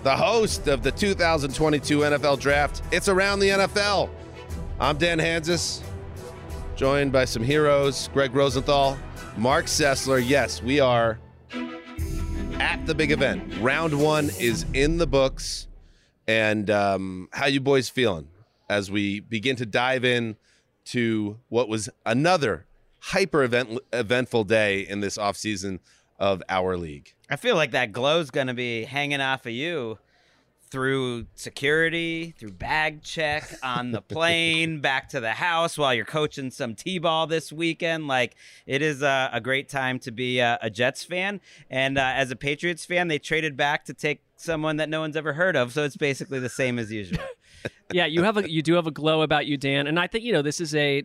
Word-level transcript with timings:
The 0.02 0.16
host 0.16 0.66
of 0.68 0.82
the 0.82 0.90
2022 0.92 1.98
NFL 1.98 2.40
Draft. 2.40 2.82
It's 2.92 3.08
Around 3.08 3.40
the 3.40 3.48
NFL. 3.50 4.08
I'm 4.78 4.98
Dan 4.98 5.18
Hanzus, 5.18 5.80
joined 6.76 7.10
by 7.10 7.24
some 7.24 7.42
heroes 7.42 8.10
Greg 8.12 8.34
Rosenthal, 8.34 8.98
Marc 9.38 9.64
Sessler. 9.64 10.22
Yes, 10.24 10.62
we 10.62 10.78
are 10.78 11.18
at 12.60 12.84
the 12.84 12.94
big 12.94 13.10
event. 13.10 13.42
Round 13.60 13.98
one 13.98 14.30
is 14.38 14.66
in 14.74 14.98
the 14.98 15.06
books. 15.06 15.68
And 16.28 16.68
um, 16.70 17.28
how 17.32 17.46
you 17.46 17.60
boys 17.60 17.88
feeling 17.88 18.28
as 18.68 18.90
we 18.90 19.20
begin 19.20 19.56
to 19.56 19.66
dive 19.66 20.04
in 20.04 20.36
to 20.86 21.38
what 21.48 21.68
was 21.68 21.88
another 22.04 22.66
hyper 23.00 23.42
event 23.42 23.78
eventful 23.92 24.44
day 24.44 24.80
in 24.80 25.00
this 25.00 25.16
offseason 25.16 25.78
of 26.18 26.42
our 26.48 26.76
league? 26.76 27.14
I 27.30 27.36
feel 27.36 27.56
like 27.56 27.70
that 27.70 27.92
glow's 27.92 28.30
going 28.30 28.48
to 28.48 28.54
be 28.54 28.84
hanging 28.84 29.22
off 29.22 29.46
of 29.46 29.52
you 29.52 29.98
through 30.70 31.26
security, 31.34 32.34
through 32.38 32.52
bag 32.52 33.02
check 33.02 33.48
on 33.62 33.92
the 33.92 34.02
plane, 34.02 34.80
back 34.82 35.08
to 35.10 35.20
the 35.20 35.32
house 35.32 35.78
while 35.78 35.94
you're 35.94 36.04
coaching 36.04 36.50
some 36.50 36.74
t-ball 36.74 37.26
this 37.26 37.52
weekend. 37.52 38.08
Like 38.08 38.36
it 38.66 38.82
is 38.82 39.02
a, 39.02 39.30
a 39.32 39.40
great 39.40 39.68
time 39.68 39.98
to 40.00 40.10
be 40.10 40.38
a, 40.40 40.58
a 40.60 40.70
Jets 40.70 41.04
fan, 41.04 41.40
and 41.70 41.98
uh, 41.98 42.12
as 42.14 42.30
a 42.30 42.36
Patriots 42.36 42.84
fan, 42.84 43.08
they 43.08 43.18
traded 43.18 43.56
back 43.56 43.84
to 43.86 43.94
take 43.94 44.22
someone 44.36 44.76
that 44.76 44.88
no 44.88 45.00
one's 45.00 45.16
ever 45.16 45.32
heard 45.32 45.56
of, 45.56 45.72
so 45.72 45.84
it's 45.84 45.96
basically 45.96 46.38
the 46.38 46.48
same 46.48 46.78
as 46.78 46.90
usual. 46.90 47.22
yeah, 47.92 48.06
you 48.06 48.22
have 48.22 48.36
a 48.36 48.50
you 48.50 48.62
do 48.62 48.74
have 48.74 48.86
a 48.86 48.92
glow 48.92 49.22
about 49.22 49.46
you, 49.46 49.56
Dan, 49.56 49.86
and 49.86 49.98
I 49.98 50.06
think 50.06 50.24
you 50.24 50.32
know 50.32 50.42
this 50.42 50.60
is 50.60 50.74
a 50.74 51.02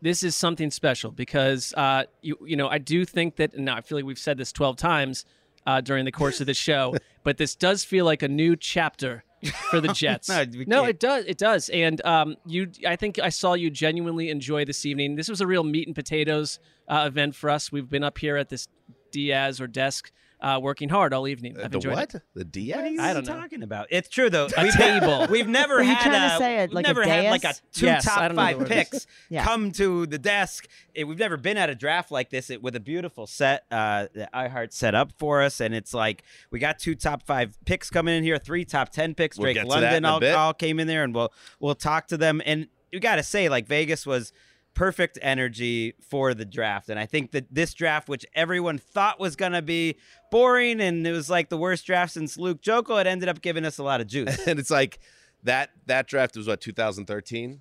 this 0.00 0.22
is 0.22 0.36
something 0.36 0.70
special 0.70 1.10
because 1.10 1.72
uh, 1.76 2.04
you 2.22 2.38
you 2.44 2.56
know 2.56 2.68
I 2.68 2.78
do 2.78 3.04
think 3.04 3.36
that 3.36 3.54
and 3.54 3.68
I 3.68 3.80
feel 3.80 3.98
like 3.98 4.04
we've 4.04 4.18
said 4.18 4.38
this 4.38 4.52
twelve 4.52 4.76
times 4.76 5.24
uh, 5.66 5.80
during 5.80 6.04
the 6.04 6.12
course 6.12 6.40
of 6.40 6.46
the 6.46 6.54
show, 6.54 6.94
but 7.22 7.38
this 7.38 7.54
does 7.54 7.84
feel 7.84 8.04
like 8.04 8.22
a 8.22 8.28
new 8.28 8.56
chapter 8.56 9.24
for 9.70 9.80
the 9.80 9.88
Jets. 9.92 10.28
No, 10.28 10.44
no, 10.66 10.84
it 10.84 11.00
does. 11.00 11.24
It 11.26 11.38
does. 11.38 11.68
And 11.70 12.04
um, 12.04 12.36
you, 12.46 12.70
I 12.86 12.96
think 12.96 13.18
I 13.18 13.28
saw 13.28 13.54
you 13.54 13.70
genuinely 13.70 14.30
enjoy 14.30 14.64
this 14.64 14.84
evening. 14.86 15.16
This 15.16 15.28
was 15.28 15.40
a 15.40 15.46
real 15.46 15.64
meat 15.64 15.86
and 15.86 15.94
potatoes 15.94 16.58
uh, 16.88 17.04
event 17.06 17.34
for 17.34 17.50
us. 17.50 17.72
We've 17.72 17.88
been 17.88 18.04
up 18.04 18.18
here 18.18 18.36
at 18.36 18.48
this 18.48 18.68
Diaz 19.10 19.60
or 19.60 19.66
desk 19.66 20.10
uh, 20.44 20.60
working 20.60 20.90
hard 20.90 21.14
all 21.14 21.26
evening. 21.26 21.56
I've 21.58 21.70
the 21.70 21.78
enjoyed 21.78 21.94
what? 21.94 22.14
it. 22.14 22.22
The 22.34 22.44
Diaz? 22.44 22.76
What 22.76 22.84
are 22.84 22.88
you 22.90 23.00
I 23.00 23.12
don't 23.14 23.26
know. 23.26 23.34
talking 23.40 23.62
about? 23.62 23.86
It's 23.90 24.08
true 24.08 24.28
though. 24.28 24.46
A 24.56 24.70
table. 24.72 25.26
We've 25.30 25.48
never 25.48 25.76
Were 25.76 25.82
you 25.82 25.94
had 25.94 26.02
trying 26.02 26.28
to 26.28 26.34
a, 26.34 26.38
say 26.38 26.58
it 26.58 26.70
we've 26.70 26.74
like 26.74 26.84
a 26.84 26.88
never 26.88 27.02
had 27.04 27.30
like 27.30 27.44
a 27.44 27.54
two 27.72 27.86
Yes, 27.86 28.04
top 28.04 28.32
five 28.34 28.56
the 28.58 28.64
word 28.64 28.70
it 28.70 28.78
is. 28.78 28.88
picks 28.90 29.06
Yeah. 29.30 29.42
come 29.42 29.72
to 29.72 30.06
the 30.06 30.18
desk. 30.18 30.68
It, 30.94 31.04
we've 31.04 31.18
never 31.18 31.36
been 31.38 31.56
at 31.56 31.70
a 31.70 31.74
draft 31.74 32.10
like 32.10 32.28
this 32.30 32.50
it, 32.50 32.62
with 32.62 32.76
a 32.76 32.80
beautiful 32.80 33.26
set 33.26 33.64
uh, 33.70 34.06
that 34.14 34.32
iHeart 34.34 34.72
set 34.72 34.94
up 34.94 35.12
for 35.18 35.40
us, 35.42 35.60
and 35.60 35.74
it's 35.74 35.94
like 35.94 36.22
we 36.50 36.58
got 36.58 36.78
two 36.78 36.94
top 36.94 37.22
five 37.26 37.56
picks 37.64 37.88
coming 37.90 38.14
in 38.14 38.22
here, 38.22 38.38
three 38.38 38.64
top 38.66 38.90
ten 38.90 39.14
picks. 39.14 39.38
We'll 39.38 39.46
Drake 39.46 39.54
get 39.56 39.62
to 39.62 39.68
that 39.68 39.74
London 39.80 39.94
in 39.96 40.04
a 40.04 40.36
all, 40.36 40.46
all 40.46 40.54
came 40.54 40.78
in 40.78 40.86
there, 40.86 41.04
and 41.04 41.14
we'll 41.14 41.32
we'll 41.58 41.74
talk 41.74 42.08
to 42.08 42.16
them. 42.16 42.42
And 42.44 42.68
you 42.92 43.00
got 43.00 43.16
to 43.16 43.22
say, 43.22 43.48
like 43.48 43.66
Vegas 43.66 44.06
was 44.06 44.32
perfect 44.74 45.18
energy 45.22 45.94
for 46.00 46.34
the 46.34 46.44
draft. 46.44 46.88
And 46.88 46.98
I 46.98 47.06
think 47.06 47.32
that 47.32 47.46
this 47.50 47.74
draft, 47.74 48.08
which 48.08 48.26
everyone 48.34 48.78
thought 48.78 49.20
was 49.20 49.36
going 49.36 49.52
to 49.52 49.62
be 49.62 49.96
boring 50.30 50.80
and 50.80 51.06
it 51.06 51.12
was 51.12 51.30
like 51.30 51.48
the 51.48 51.56
worst 51.56 51.86
draft 51.86 52.12
since 52.12 52.36
Luke 52.36 52.60
Joeckel, 52.60 53.00
it 53.00 53.06
ended 53.06 53.28
up 53.28 53.40
giving 53.40 53.64
us 53.64 53.78
a 53.78 53.82
lot 53.82 54.00
of 54.00 54.06
juice. 54.06 54.38
and 54.46 54.58
it's 54.58 54.70
like 54.70 54.98
that 55.44 55.70
that 55.86 56.08
draft 56.08 56.36
was 56.36 56.48
what 56.48 56.60
2013 56.60 57.60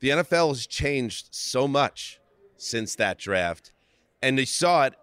the 0.00 0.08
nfl 0.08 0.48
has 0.48 0.66
changed 0.66 1.28
so 1.30 1.68
much 1.68 2.18
since 2.56 2.96
that 2.96 3.18
draft 3.18 3.72
and 4.22 4.36
they 4.36 4.44
saw 4.44 4.84
it 4.86 4.94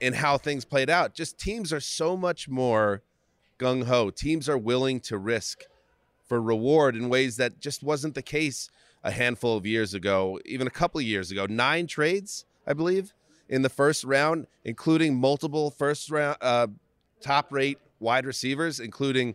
in 0.00 0.14
how 0.14 0.36
things 0.36 0.64
played 0.64 0.90
out 0.90 1.14
just 1.14 1.38
teams 1.38 1.72
are 1.72 1.80
so 1.80 2.16
much 2.16 2.48
more 2.48 3.02
gung-ho 3.58 4.10
teams 4.10 4.48
are 4.48 4.58
willing 4.58 5.00
to 5.00 5.16
risk 5.16 5.64
for 6.26 6.42
reward 6.42 6.94
in 6.94 7.08
ways 7.08 7.36
that 7.36 7.58
just 7.60 7.82
wasn't 7.82 8.14
the 8.14 8.22
case 8.22 8.68
a 9.04 9.10
handful 9.10 9.56
of 9.56 9.66
years 9.66 9.94
ago 9.94 10.38
even 10.44 10.66
a 10.66 10.70
couple 10.70 10.98
of 10.98 11.04
years 11.04 11.30
ago 11.30 11.46
nine 11.46 11.86
trades 11.86 12.44
i 12.66 12.72
believe 12.72 13.14
in 13.48 13.62
the 13.62 13.68
first 13.68 14.04
round 14.04 14.46
including 14.64 15.14
multiple 15.14 15.70
first 15.70 16.10
round 16.10 16.36
uh, 16.40 16.66
top 17.20 17.52
rate 17.52 17.78
wide 18.00 18.26
receivers 18.26 18.80
including 18.80 19.34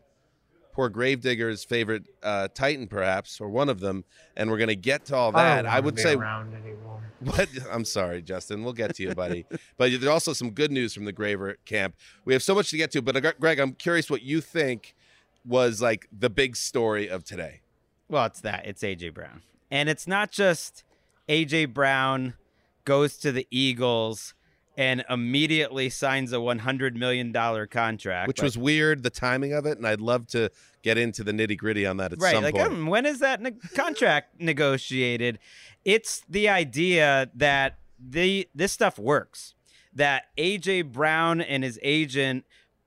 poor 0.74 0.90
Gravedigger's 0.90 1.64
favorite 1.64 2.04
uh, 2.22 2.48
Titan, 2.54 2.88
perhaps, 2.88 3.40
or 3.40 3.48
one 3.48 3.70
of 3.70 3.80
them, 3.80 4.04
and 4.36 4.50
we're 4.50 4.58
gonna 4.58 4.76
get 4.76 5.06
to 5.06 5.16
all 5.16 5.32
that. 5.32 5.66
I, 5.66 5.80
would 5.80 5.98
say, 5.98 6.16
around 6.16 6.54
anymore. 6.54 7.02
but 7.22 7.48
I'm 7.72 7.86
sorry, 7.86 8.22
Justin. 8.22 8.64
We'll 8.64 8.74
get 8.74 8.96
to 8.96 9.04
you, 9.04 9.16
buddy. 9.16 9.46
but 9.78 9.92
there's 9.92 10.06
also 10.08 10.34
some 10.34 10.52
good 10.52 10.72
news 10.72 10.94
from 10.94 11.06
the 11.06 11.14
Graver 11.14 11.58
camp. 11.66 11.96
We 12.26 12.34
have 12.34 12.44
so 12.44 12.54
much 12.56 12.72
to 12.72 12.78
get 12.78 12.92
to, 12.92 13.02
but 13.02 13.16
uh, 13.16 13.32
Greg, 13.40 13.60
I'm 13.60 13.74
curious 13.74 14.10
what 14.10 14.24
you 14.24 14.42
think 14.42 14.96
was 15.46 15.82
like 15.82 16.08
the 16.12 16.30
big 16.30 16.56
story 16.56 17.08
of 17.08 17.24
today. 17.24 17.62
well, 18.10 18.26
it's 18.26 18.42
that. 18.42 18.66
It's 18.66 18.82
AJ 18.82 19.14
Brown. 19.14 19.42
And 19.74 19.90
it's 19.90 20.08
not 20.08 20.32
just 20.32 20.84
AJ 21.28 21.74
Brown 21.74 22.36
goes 22.86 23.18
to 23.18 23.32
the 23.32 23.48
Eagles 23.50 24.36
and 24.78 25.04
immediately 25.10 25.90
signs 25.90 26.32
a 26.32 26.38
$100 26.38 26.94
million 26.96 27.34
contract. 27.34 28.28
Which 28.28 28.38
Like, 28.38 28.44
was 28.44 28.58
weird, 28.58 29.02
the 29.02 29.10
timing 29.10 29.54
of 29.54 29.66
it, 29.66 29.78
and 29.80 29.88
I'd 29.88 30.00
love 30.00 30.28
to 30.28 30.52
get 30.84 31.00
into 31.00 31.24
the 31.24 31.32
nitty 31.32 31.58
gritty 31.58 31.88
on 31.88 31.98
that 31.98 32.14
at 32.14 32.22
right 32.22 32.36
some 32.36 32.44
like 32.44 32.54
point. 32.54 32.68
um, 32.68 32.86
when 32.88 33.06
is 33.08 33.20
that 33.20 33.42
ne- 33.42 33.52
contract 33.74 34.36
negotiated 34.40 35.40
it's 35.86 36.22
the 36.30 36.50
idea 36.50 37.30
that 37.34 37.78
the 37.98 38.48
this 38.54 38.74
stuff 38.74 39.00
works 39.00 39.56
that 39.94 40.24
aj 40.38 40.92
brown 40.92 41.40
and 41.40 41.64
his 41.64 41.80
agent 41.82 42.44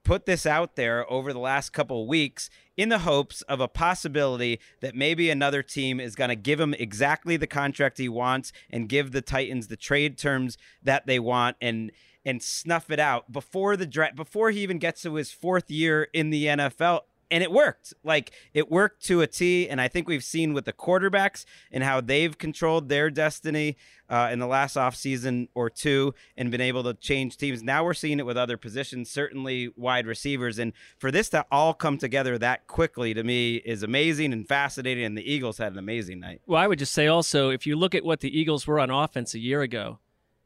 put 0.07 0.25
this 0.25 0.45
out 0.45 0.77
there 0.77 1.09
over 1.11 1.33
the 1.33 1.39
last 1.39 1.71
couple 1.71 2.01
of 2.01 2.07
weeks 2.07 2.49
in 2.77 2.87
the 2.87 2.99
hopes 2.99 3.41
of 3.41 3.59
a 3.59 3.67
possibility 3.67 4.57
that 4.79 4.95
maybe 4.95 5.29
another 5.29 5.61
team 5.61 5.99
is 5.99 6.15
going 6.15 6.29
to 6.29 6.35
give 6.35 6.61
him 6.61 6.73
exactly 6.75 7.35
the 7.35 7.45
contract 7.45 7.97
he 7.97 8.07
wants 8.07 8.53
and 8.69 8.87
give 8.87 9.11
the 9.11 9.21
Titans 9.21 9.67
the 9.67 9.75
trade 9.75 10.17
terms 10.17 10.57
that 10.81 11.05
they 11.07 11.19
want 11.19 11.57
and 11.59 11.91
and 12.23 12.41
snuff 12.41 12.89
it 12.89 13.01
out 13.01 13.33
before 13.33 13.75
the 13.75 13.85
draft 13.85 14.15
before 14.15 14.49
he 14.49 14.61
even 14.61 14.79
gets 14.79 15.01
to 15.01 15.15
his 15.15 15.33
fourth 15.33 15.69
year 15.69 16.07
in 16.13 16.29
the 16.29 16.45
NFL 16.45 17.01
and 17.29 17.43
it 17.43 17.51
worked. 17.51 17.93
Like 18.03 18.31
it 18.53 18.71
worked 18.71 19.05
to 19.05 19.21
a 19.21 19.27
T. 19.27 19.67
And 19.67 19.81
I 19.81 19.87
think 19.87 20.07
we've 20.07 20.23
seen 20.23 20.53
with 20.53 20.65
the 20.65 20.73
quarterbacks 20.73 21.45
and 21.71 21.83
how 21.83 22.01
they've 22.01 22.37
controlled 22.37 22.89
their 22.89 23.09
destiny 23.09 23.77
uh, 24.09 24.29
in 24.31 24.39
the 24.39 24.47
last 24.47 24.75
offseason 24.75 25.49
or 25.53 25.69
two 25.69 26.13
and 26.37 26.49
been 26.49 26.61
able 26.61 26.83
to 26.83 26.93
change 26.93 27.37
teams. 27.37 27.61
Now 27.61 27.83
we're 27.83 27.93
seeing 27.93 28.19
it 28.19 28.25
with 28.25 28.37
other 28.37 28.57
positions, 28.57 29.09
certainly 29.09 29.73
wide 29.75 30.07
receivers. 30.07 30.59
And 30.59 30.73
for 30.97 31.11
this 31.11 31.29
to 31.29 31.45
all 31.51 31.73
come 31.73 31.97
together 31.97 32.37
that 32.37 32.67
quickly 32.67 33.13
to 33.13 33.23
me 33.23 33.57
is 33.57 33.83
amazing 33.83 34.33
and 34.33 34.47
fascinating. 34.47 35.03
And 35.03 35.17
the 35.17 35.29
Eagles 35.29 35.57
had 35.57 35.73
an 35.73 35.79
amazing 35.79 36.19
night. 36.19 36.41
Well, 36.45 36.61
I 36.61 36.67
would 36.67 36.79
just 36.79 36.93
say 36.93 37.07
also, 37.07 37.49
if 37.49 37.65
you 37.65 37.75
look 37.75 37.95
at 37.95 38.05
what 38.05 38.21
the 38.21 38.39
Eagles 38.39 38.65
were 38.65 38.79
on 38.79 38.89
offense 38.89 39.33
a 39.33 39.39
year 39.39 39.61
ago 39.61 39.99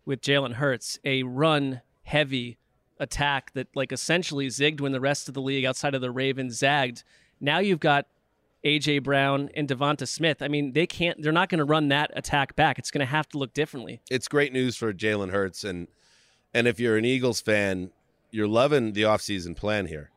with 0.06 0.22
Jalen 0.22 0.54
Hurts, 0.54 1.00
a 1.04 1.24
run 1.24 1.81
heavy 2.04 2.57
attack 3.01 3.51
that 3.53 3.68
like 3.75 3.92
essentially 3.92 4.48
zigged 4.48 4.80
when 4.80 4.94
the 4.94 5.01
rest 5.01 5.27
of 5.27 5.33
the 5.33 5.42
league 5.42 5.65
outside 5.65 5.95
of 5.95 6.01
the 6.01 6.12
Ravens 6.12 6.57
zagged. 6.57 7.03
Now 7.42 7.59
you've 7.59 7.80
got 7.80 8.06
AJ 8.63 9.03
Brown 9.03 9.50
and 9.56 9.68
Devonta 9.68 10.07
Smith. 10.07 10.42
I 10.42 10.48
mean, 10.48 10.74
they 10.74 10.86
can't. 10.86 11.21
They're 11.21 11.31
not 11.31 11.50
going 11.50 11.59
to 11.59 11.65
run 11.65 11.88
that 11.89 12.12
attack 12.13 12.56
back. 12.56 12.77
It's 12.77 12.92
going 12.92 13.06
to 13.06 13.12
have 13.12 13.27
to 13.30 13.38
look 13.38 13.53
differently. 13.53 14.01
It's 14.09 14.27
great 14.27 14.53
news 14.53 14.77
for 14.77 14.94
Jalen 14.94 15.31
Hurts, 15.31 15.63
and 15.63 15.88
and 16.53 16.68
if 16.68 16.80
you're 16.80 16.95
an 16.95 17.06
Eagles 17.06 17.42
fan, 17.42 17.92
you're 18.30 18.48
loving 18.48 18.94
the 18.94 19.01
offseason 19.01 19.56
plan 19.56 19.88
here. 19.88 20.12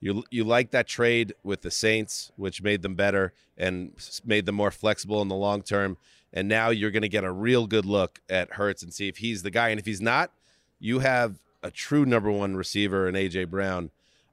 You 0.00 0.22
you 0.30 0.44
like 0.44 0.70
that 0.70 0.86
trade 0.86 1.34
with 1.42 1.62
the 1.62 1.72
Saints, 1.72 2.30
which 2.36 2.62
made 2.62 2.82
them 2.82 2.94
better 2.94 3.32
and 3.56 3.92
made 4.24 4.46
them 4.46 4.54
more 4.54 4.70
flexible 4.70 5.20
in 5.20 5.28
the 5.28 5.34
long 5.34 5.62
term. 5.62 5.96
And 6.32 6.46
now 6.46 6.68
you're 6.68 6.90
going 6.90 7.02
to 7.02 7.08
get 7.08 7.24
a 7.24 7.32
real 7.32 7.66
good 7.66 7.86
look 7.86 8.20
at 8.28 8.52
Hurts 8.52 8.82
and 8.82 8.92
see 8.92 9.08
if 9.08 9.16
he's 9.16 9.42
the 9.42 9.50
guy. 9.50 9.70
And 9.70 9.80
if 9.80 9.86
he's 9.86 10.00
not, 10.00 10.30
you 10.78 10.98
have 11.00 11.40
a 11.62 11.70
true 11.70 12.04
number 12.04 12.30
one 12.30 12.56
receiver 12.56 13.08
in 13.08 13.14
AJ 13.14 13.48
Brown. 13.48 13.90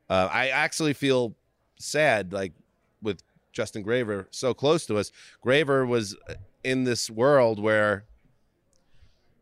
Uh, 0.09 0.29
I 0.31 0.49
actually 0.49 0.93
feel 0.93 1.35
sad, 1.79 2.31
like 2.31 2.53
with 3.01 3.23
Justin 3.51 3.83
Graver 3.83 4.27
so 4.31 4.53
close 4.53 4.85
to 4.85 4.97
us. 4.97 5.11
Graver 5.41 5.85
was 5.85 6.15
in 6.63 6.83
this 6.83 7.09
world 7.09 7.59
where 7.59 8.05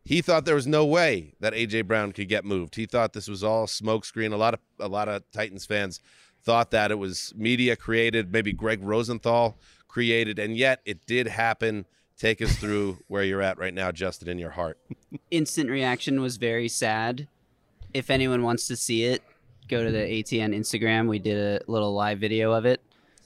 he 0.04 0.20
thought 0.20 0.44
there 0.44 0.54
was 0.54 0.66
no 0.66 0.84
way 0.84 1.34
that 1.40 1.52
AJ 1.52 1.86
Brown 1.86 2.12
could 2.12 2.28
get 2.28 2.44
moved. 2.44 2.76
He 2.76 2.86
thought 2.86 3.12
this 3.12 3.28
was 3.28 3.42
all 3.42 3.66
smokescreen. 3.66 4.32
A 4.32 4.36
lot 4.36 4.54
of 4.54 4.60
a 4.78 4.88
lot 4.88 5.08
of 5.08 5.22
Titans 5.32 5.66
fans 5.66 6.00
thought 6.42 6.70
that 6.70 6.90
it 6.90 6.98
was 6.98 7.32
media 7.36 7.74
created, 7.74 8.30
maybe 8.30 8.52
Greg 8.52 8.82
Rosenthal 8.82 9.56
created, 9.88 10.38
and 10.38 10.56
yet 10.56 10.80
it 10.84 11.06
did 11.06 11.26
happen. 11.26 11.86
Take 12.16 12.40
us 12.40 12.54
through 12.56 12.98
where 13.08 13.24
you're 13.24 13.42
at 13.42 13.58
right 13.58 13.74
now, 13.74 13.90
Justin, 13.90 14.28
in 14.28 14.38
your 14.38 14.50
heart. 14.50 14.78
Instant 15.30 15.68
reaction 15.68 16.20
was 16.20 16.36
very 16.36 16.68
sad 16.68 17.26
if 17.94 18.10
anyone 18.10 18.42
wants 18.42 18.66
to 18.66 18.76
see 18.76 19.04
it, 19.04 19.22
go 19.68 19.82
to 19.82 19.90
the 19.90 19.98
ATN 19.98 20.54
Instagram. 20.54 21.08
We 21.08 21.18
did 21.18 21.62
a 21.62 21.70
little 21.70 21.94
live 21.94 22.18
video 22.18 22.52
of 22.52 22.66
it. 22.66 22.82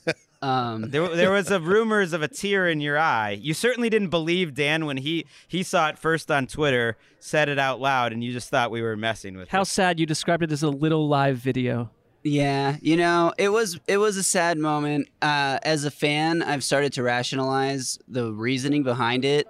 Um, 0.41 0.91
there, 0.91 1.09
there 1.17 1.33
was 1.33 1.51
a 1.51 1.59
rumors 1.75 2.13
of 2.13 2.23
a 2.23 2.29
tear 2.29 2.69
in 2.69 2.81
your 2.81 2.97
eye. 2.97 3.33
You 3.33 3.55
certainly 3.55 3.91
didn't 3.91 4.11
believe 4.11 4.55
Dan 4.55 4.87
when 4.87 4.99
he 4.99 5.27
he 5.49 5.65
saw 5.65 5.89
it 5.89 5.99
first 5.99 6.31
on 6.31 6.47
Twitter, 6.47 6.97
said 7.19 7.49
it 7.49 7.59
out 7.59 7.81
loud, 7.81 8.13
and 8.13 8.23
you 8.23 8.33
just 8.33 8.49
thought 8.49 8.71
we 8.71 8.81
were 8.81 8.97
messing 8.97 9.37
with. 9.37 9.49
How 9.49 9.63
it. 9.63 9.65
sad 9.65 9.99
you 9.99 10.07
described 10.07 10.45
it 10.45 10.53
as 10.53 10.63
a 10.63 10.71
little 10.71 11.09
live 11.09 11.39
video. 11.39 11.91
Yeah, 12.23 12.77
you 12.81 12.97
know, 12.97 13.33
it 13.37 13.49
was 13.49 13.81
it 13.89 13.97
was 13.97 14.17
a 14.17 14.23
sad 14.23 14.59
moment. 14.59 15.09
Uh, 15.21 15.59
as 15.65 15.85
a 15.85 15.91
fan, 15.91 16.43
I've 16.43 16.63
started 16.63 16.93
to 16.93 17.03
rationalize 17.03 17.99
the 18.07 18.33
reasoning 18.33 18.85
behind 18.85 19.25
it. 19.25 19.49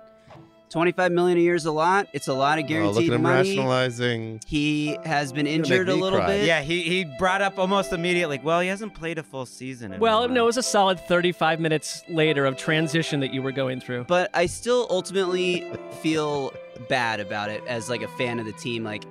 25 0.70 1.12
million 1.12 1.38
a 1.38 1.40
year 1.40 1.54
is 1.54 1.64
a 1.66 1.72
lot. 1.72 2.08
It's 2.12 2.28
a 2.28 2.32
lot 2.34 2.58
of 2.58 2.66
guaranteed 2.66 2.96
Oh, 2.96 3.00
look 3.00 3.04
at 3.08 3.14
him 3.14 3.22
money. 3.22 3.48
rationalizing. 3.50 4.40
He 4.46 4.98
has 5.04 5.32
been 5.32 5.46
injured 5.46 5.88
a 5.88 5.94
little 5.94 6.18
cry. 6.18 6.26
bit. 6.28 6.46
Yeah, 6.46 6.60
he 6.62 6.82
he 6.82 7.04
brought 7.18 7.40
up 7.42 7.58
almost 7.58 7.92
immediately. 7.92 8.40
Well, 8.42 8.60
he 8.60 8.68
hasn't 8.68 8.94
played 8.94 9.18
a 9.18 9.22
full 9.22 9.46
season. 9.46 9.92
In 9.92 10.00
Well, 10.00 10.28
no, 10.28 10.42
it 10.44 10.46
was 10.46 10.56
a 10.56 10.62
solid 10.62 11.00
35 11.00 11.60
minutes 11.60 12.02
later 12.08 12.44
of 12.46 12.56
transition 12.56 13.20
that 13.20 13.32
you 13.32 13.42
were 13.42 13.52
going 13.52 13.80
through. 13.80 14.04
But 14.04 14.30
I 14.34 14.46
still 14.46 14.86
ultimately 14.90 15.70
feel 16.00 16.52
bad 16.88 17.20
about 17.20 17.50
it 17.50 17.62
as 17.66 17.88
like 17.88 18.02
a 18.02 18.08
fan 18.08 18.38
of 18.38 18.46
the 18.46 18.52
team. 18.52 18.84
Like 18.84 19.04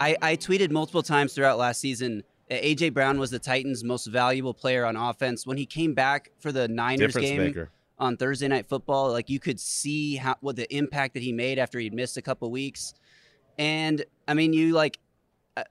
I, 0.00 0.16
I 0.22 0.36
tweeted 0.36 0.70
multiple 0.70 1.02
times 1.02 1.32
throughout 1.32 1.58
last 1.58 1.80
season 1.80 2.22
that 2.48 2.62
AJ 2.62 2.94
Brown 2.94 3.18
was 3.18 3.30
the 3.30 3.38
Titans' 3.38 3.84
most 3.84 4.06
valuable 4.06 4.54
player 4.54 4.84
on 4.86 4.96
offense. 4.96 5.46
When 5.46 5.56
he 5.56 5.66
came 5.66 5.94
back 5.94 6.30
for 6.38 6.52
the 6.52 6.68
Niners 6.68 7.08
Difference 7.08 7.28
game 7.28 7.38
maker. 7.38 7.70
On 8.00 8.16
Thursday 8.16 8.46
night 8.46 8.66
football, 8.66 9.10
like 9.10 9.28
you 9.28 9.40
could 9.40 9.58
see 9.58 10.16
how 10.16 10.36
what 10.40 10.54
the 10.54 10.72
impact 10.74 11.14
that 11.14 11.22
he 11.22 11.32
made 11.32 11.58
after 11.58 11.78
he'd 11.80 11.92
missed 11.92 12.16
a 12.16 12.22
couple 12.22 12.50
weeks. 12.50 12.94
And 13.58 14.04
I 14.28 14.34
mean, 14.34 14.52
you 14.52 14.72
like 14.72 14.98
uh, 15.56 15.64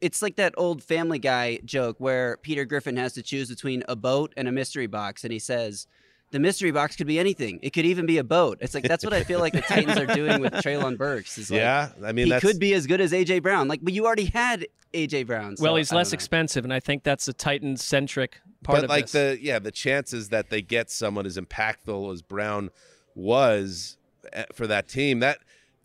it's 0.00 0.22
like 0.22 0.36
that 0.36 0.54
old 0.56 0.82
Family 0.82 1.18
Guy 1.18 1.58
joke 1.64 1.96
where 1.98 2.36
Peter 2.38 2.64
Griffin 2.64 2.96
has 2.96 3.14
to 3.14 3.22
choose 3.22 3.48
between 3.48 3.82
a 3.88 3.96
boat 3.96 4.32
and 4.36 4.46
a 4.46 4.52
mystery 4.52 4.86
box, 4.86 5.24
and 5.24 5.32
he 5.32 5.40
says, 5.40 5.88
"The 6.30 6.38
mystery 6.38 6.70
box 6.70 6.94
could 6.94 7.08
be 7.08 7.18
anything. 7.18 7.58
It 7.62 7.70
could 7.70 7.84
even 7.84 8.06
be 8.06 8.18
a 8.18 8.24
boat." 8.24 8.58
It's 8.60 8.74
like 8.74 8.84
that's 8.84 9.04
what 9.04 9.12
I 9.12 9.24
feel 9.24 9.40
like 9.40 9.52
the 9.52 9.62
Titans 9.62 9.98
are 9.98 10.06
doing 10.06 10.40
with 10.40 10.52
Treylon 10.54 10.96
Burks. 10.96 11.36
Is 11.36 11.50
like, 11.50 11.58
yeah, 11.58 11.88
I 12.04 12.12
mean 12.12 12.26
he 12.26 12.30
that's 12.30 12.44
could 12.44 12.60
be 12.60 12.74
as 12.74 12.86
good 12.86 13.00
as 13.00 13.12
AJ 13.12 13.42
Brown. 13.42 13.66
Like, 13.66 13.80
but 13.82 13.92
you 13.92 14.06
already 14.06 14.26
had 14.26 14.68
AJ 14.94 15.26
Brown. 15.26 15.56
so 15.56 15.64
well, 15.64 15.74
he's 15.74 15.92
less 15.92 16.12
know. 16.12 16.16
expensive, 16.16 16.62
and 16.62 16.72
I 16.72 16.78
think 16.78 17.02
that's 17.02 17.26
a 17.26 17.32
Titan 17.32 17.76
centric 17.76 18.40
part 18.62 18.78
but 18.78 18.84
of 18.84 18.90
like 18.90 19.08
this. 19.08 19.12
the 19.12 19.38
yeah 19.42 19.58
the 19.58 19.70
chances 19.70 20.28
that 20.28 20.50
they 20.50 20.62
get 20.62 20.90
someone 20.90 21.26
as 21.26 21.36
impactful 21.36 22.12
as 22.12 22.22
Brown 22.22 22.70
was 23.14 23.96
eh, 24.32 24.44
for 24.54 24.66
that 24.66 24.88
team 24.88 25.20
that 25.20 25.38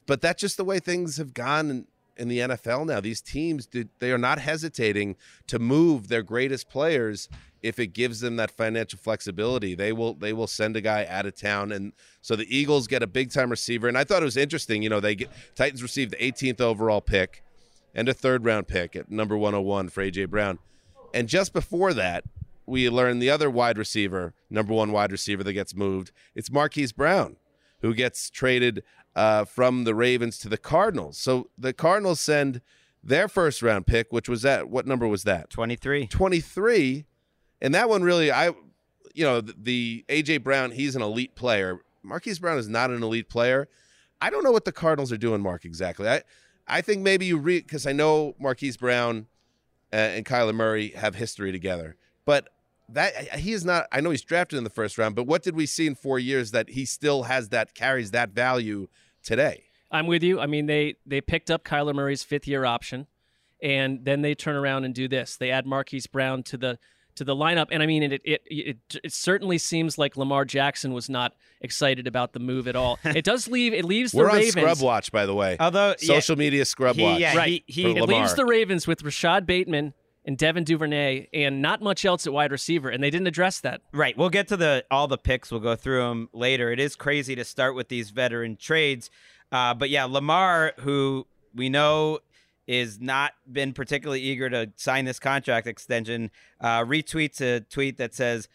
but 0.05 0.21
that's 0.21 0.41
just 0.41 0.57
the 0.57 0.63
way 0.63 0.79
things 0.79 1.17
have 1.17 1.33
gone 1.33 1.69
in, 1.69 1.87
in 2.15 2.29
the 2.29 2.39
NFL 2.39 2.87
now. 2.87 3.01
These 3.01 3.21
teams 3.21 3.67
they 3.99 4.11
are 4.11 4.17
not 4.17 4.39
hesitating 4.39 5.17
to 5.47 5.59
move 5.59 6.07
their 6.07 6.23
greatest 6.23 6.69
players 6.69 7.29
if 7.61 7.79
it 7.79 7.87
gives 7.87 8.21
them 8.21 8.37
that 8.37 8.49
financial 8.49 8.99
flexibility. 8.99 9.75
They 9.75 9.91
will 9.91 10.13
they 10.13 10.33
will 10.33 10.47
send 10.47 10.75
a 10.77 10.81
guy 10.81 11.05
out 11.05 11.25
of 11.25 11.35
town 11.35 11.71
and 11.71 11.93
so 12.21 12.35
the 12.35 12.55
Eagles 12.55 12.87
get 12.87 13.03
a 13.03 13.07
big 13.07 13.31
time 13.31 13.49
receiver 13.49 13.87
and 13.87 13.97
I 13.97 14.03
thought 14.03 14.21
it 14.21 14.25
was 14.25 14.37
interesting 14.37 14.81
you 14.81 14.89
know 14.89 14.99
they 14.99 15.15
get 15.15 15.29
Titans 15.55 15.83
received 15.83 16.11
the 16.11 16.17
18th 16.17 16.61
overall 16.61 17.01
pick 17.01 17.43
and 17.93 18.07
a 18.07 18.13
third 18.13 18.45
round 18.45 18.67
pick 18.67 18.95
at 18.95 19.11
number 19.11 19.35
101 19.35 19.89
for 19.89 20.03
AJ 20.03 20.29
Brown. 20.29 20.59
And 21.13 21.27
just 21.27 21.51
before 21.51 21.93
that, 21.95 22.23
we 22.67 22.89
learn 22.89 23.19
the 23.19 23.29
other 23.29 23.49
wide 23.49 23.77
receiver, 23.77 24.33
number 24.49 24.73
one 24.73 24.91
wide 24.91 25.11
receiver 25.11 25.43
that 25.43 25.53
gets 25.53 25.73
moved. 25.73 26.11
It's 26.35 26.51
Marquise 26.51 26.91
Brown, 26.91 27.37
who 27.81 27.93
gets 27.93 28.29
traded 28.29 28.83
uh, 29.15 29.45
from 29.45 29.85
the 29.85 29.95
Ravens 29.95 30.37
to 30.39 30.49
the 30.49 30.57
Cardinals. 30.57 31.17
So 31.17 31.49
the 31.57 31.73
Cardinals 31.73 32.19
send 32.19 32.61
their 33.01 33.27
first 33.29 33.61
round 33.61 33.87
pick, 33.87 34.11
which 34.11 34.27
was 34.27 34.41
that. 34.41 34.69
What 34.69 34.85
number 34.85 35.07
was 35.07 35.23
that? 35.23 35.49
23. 35.49 36.07
23. 36.07 37.05
And 37.61 37.73
that 37.73 37.89
one 37.89 38.03
really, 38.03 38.31
I, 38.31 38.47
you 39.13 39.23
know, 39.23 39.41
the, 39.41 39.55
the 39.57 40.05
AJ 40.09 40.43
Brown, 40.43 40.71
he's 40.71 40.95
an 40.95 41.01
elite 41.01 41.35
player. 41.35 41.79
Marquise 42.03 42.37
Brown 42.37 42.57
is 42.57 42.67
not 42.67 42.91
an 42.91 43.01
elite 43.01 43.29
player. 43.29 43.69
I 44.21 44.29
don't 44.29 44.43
know 44.43 44.51
what 44.51 44.65
the 44.65 44.71
Cardinals 44.71 45.11
are 45.11 45.17
doing, 45.17 45.41
Mark, 45.41 45.63
exactly. 45.63 46.07
I, 46.07 46.23
I 46.67 46.81
think 46.81 47.01
maybe 47.01 47.25
you 47.25 47.37
read, 47.37 47.65
because 47.65 47.87
I 47.87 47.93
know 47.93 48.35
Marquise 48.39 48.77
Brown 48.77 49.27
uh, 49.93 49.95
and 49.95 50.25
Kyler 50.25 50.53
Murray 50.53 50.89
have 50.89 51.15
history 51.15 51.51
together. 51.51 51.95
But 52.25 52.49
that 52.89 53.39
he 53.39 53.51
is 53.53 53.65
not. 53.65 53.87
I 53.91 54.01
know 54.01 54.11
he's 54.11 54.21
drafted 54.21 54.57
in 54.57 54.63
the 54.63 54.69
first 54.69 54.97
round, 54.97 55.15
but 55.15 55.23
what 55.27 55.43
did 55.43 55.55
we 55.55 55.65
see 55.65 55.87
in 55.87 55.95
four 55.95 56.19
years 56.19 56.51
that 56.51 56.69
he 56.69 56.85
still 56.85 57.23
has 57.23 57.49
that 57.49 57.73
carries 57.73 58.11
that 58.11 58.29
value 58.31 58.87
today? 59.23 59.63
I'm 59.91 60.07
with 60.07 60.23
you. 60.23 60.39
I 60.39 60.45
mean, 60.47 60.65
they 60.65 60.95
they 61.05 61.21
picked 61.21 61.49
up 61.51 61.63
Kyler 61.63 61.93
Murray's 61.95 62.23
fifth 62.23 62.47
year 62.47 62.65
option, 62.65 63.07
and 63.61 64.05
then 64.05 64.21
they 64.21 64.35
turn 64.35 64.55
around 64.55 64.83
and 64.85 64.93
do 64.93 65.07
this. 65.07 65.35
They 65.37 65.51
add 65.51 65.65
Marquise 65.65 66.07
Brown 66.07 66.43
to 66.43 66.57
the 66.57 66.79
to 67.15 67.23
the 67.23 67.35
lineup, 67.35 67.67
and 67.71 67.81
I 67.81 67.87
mean, 67.87 68.03
it 68.03 68.21
it 68.23 68.41
it, 68.45 68.77
it 69.03 69.11
certainly 69.13 69.57
seems 69.57 69.97
like 69.97 70.15
Lamar 70.15 70.45
Jackson 70.45 70.93
was 70.93 71.09
not 71.09 71.33
excited 71.61 72.05
about 72.05 72.33
the 72.33 72.39
move 72.39 72.67
at 72.67 72.75
all. 72.75 72.99
It 73.05 73.25
does 73.25 73.47
leave 73.47 73.73
it 73.73 73.85
leaves 73.85 74.11
the 74.11 74.19
We're 74.19 74.29
on 74.29 74.35
Ravens. 74.35 74.51
scrub 74.53 74.81
watch, 74.81 75.11
by 75.11 75.25
the 75.25 75.33
way. 75.33 75.57
Although 75.59 75.95
yeah, 75.99 76.15
Social 76.15 76.35
media 76.35 76.63
scrub 76.65 76.95
he- 76.95 77.03
watch. 77.03 77.19
yeah, 77.19 77.35
Right. 77.35 77.63
he, 77.65 77.81
he 77.83 77.97
It 77.97 78.03
leaves 78.03 78.35
the 78.35 78.45
Ravens 78.45 78.85
with 78.87 79.01
Rashod 79.03 79.45
Bateman 79.47 79.93
and 80.27 80.37
Devin 80.37 80.65
Duvernay, 80.65 81.27
and 81.33 81.61
not 81.61 81.81
much 81.81 82.05
else 82.05 82.27
at 82.27 82.33
wide 82.33 82.51
receiver, 82.51 82.89
and 82.89 83.01
they 83.01 83.09
didn't 83.09 83.27
address 83.27 83.61
that. 83.61 83.81
Right. 83.93 84.15
We'll 84.17 84.29
get 84.29 84.49
to 84.49 84.57
the 84.57 84.85
all 84.91 85.07
the 85.07 85.17
picks. 85.17 85.49
We'll 85.49 85.61
go 85.61 85.75
through 85.75 86.01
them 86.01 86.29
later. 86.33 86.71
It 86.71 86.79
is 86.79 86.95
crazy 86.95 87.33
to 87.35 87.45
start 87.45 87.73
with 87.73 87.87
these 87.87 88.09
veteran 88.11 88.57
trades, 88.57 89.09
uh, 89.51 89.73
but 89.73 89.89
yeah, 89.89 90.03
Lamar, 90.03 90.73
who 90.81 91.25
we 91.55 91.69
know 91.69 92.19
is 92.67 92.99
not 92.99 93.31
been 93.49 93.71
particularly 93.71 94.21
eager 94.21 94.49
to 94.49 94.69
sign 94.75 95.05
this 95.05 95.19
contract 95.19 95.65
extension, 95.65 96.29
uh, 96.59 96.83
retweets 96.83 97.39
a 97.39 97.61
tweet 97.61 97.95
that 97.95 98.13
says 98.13 98.49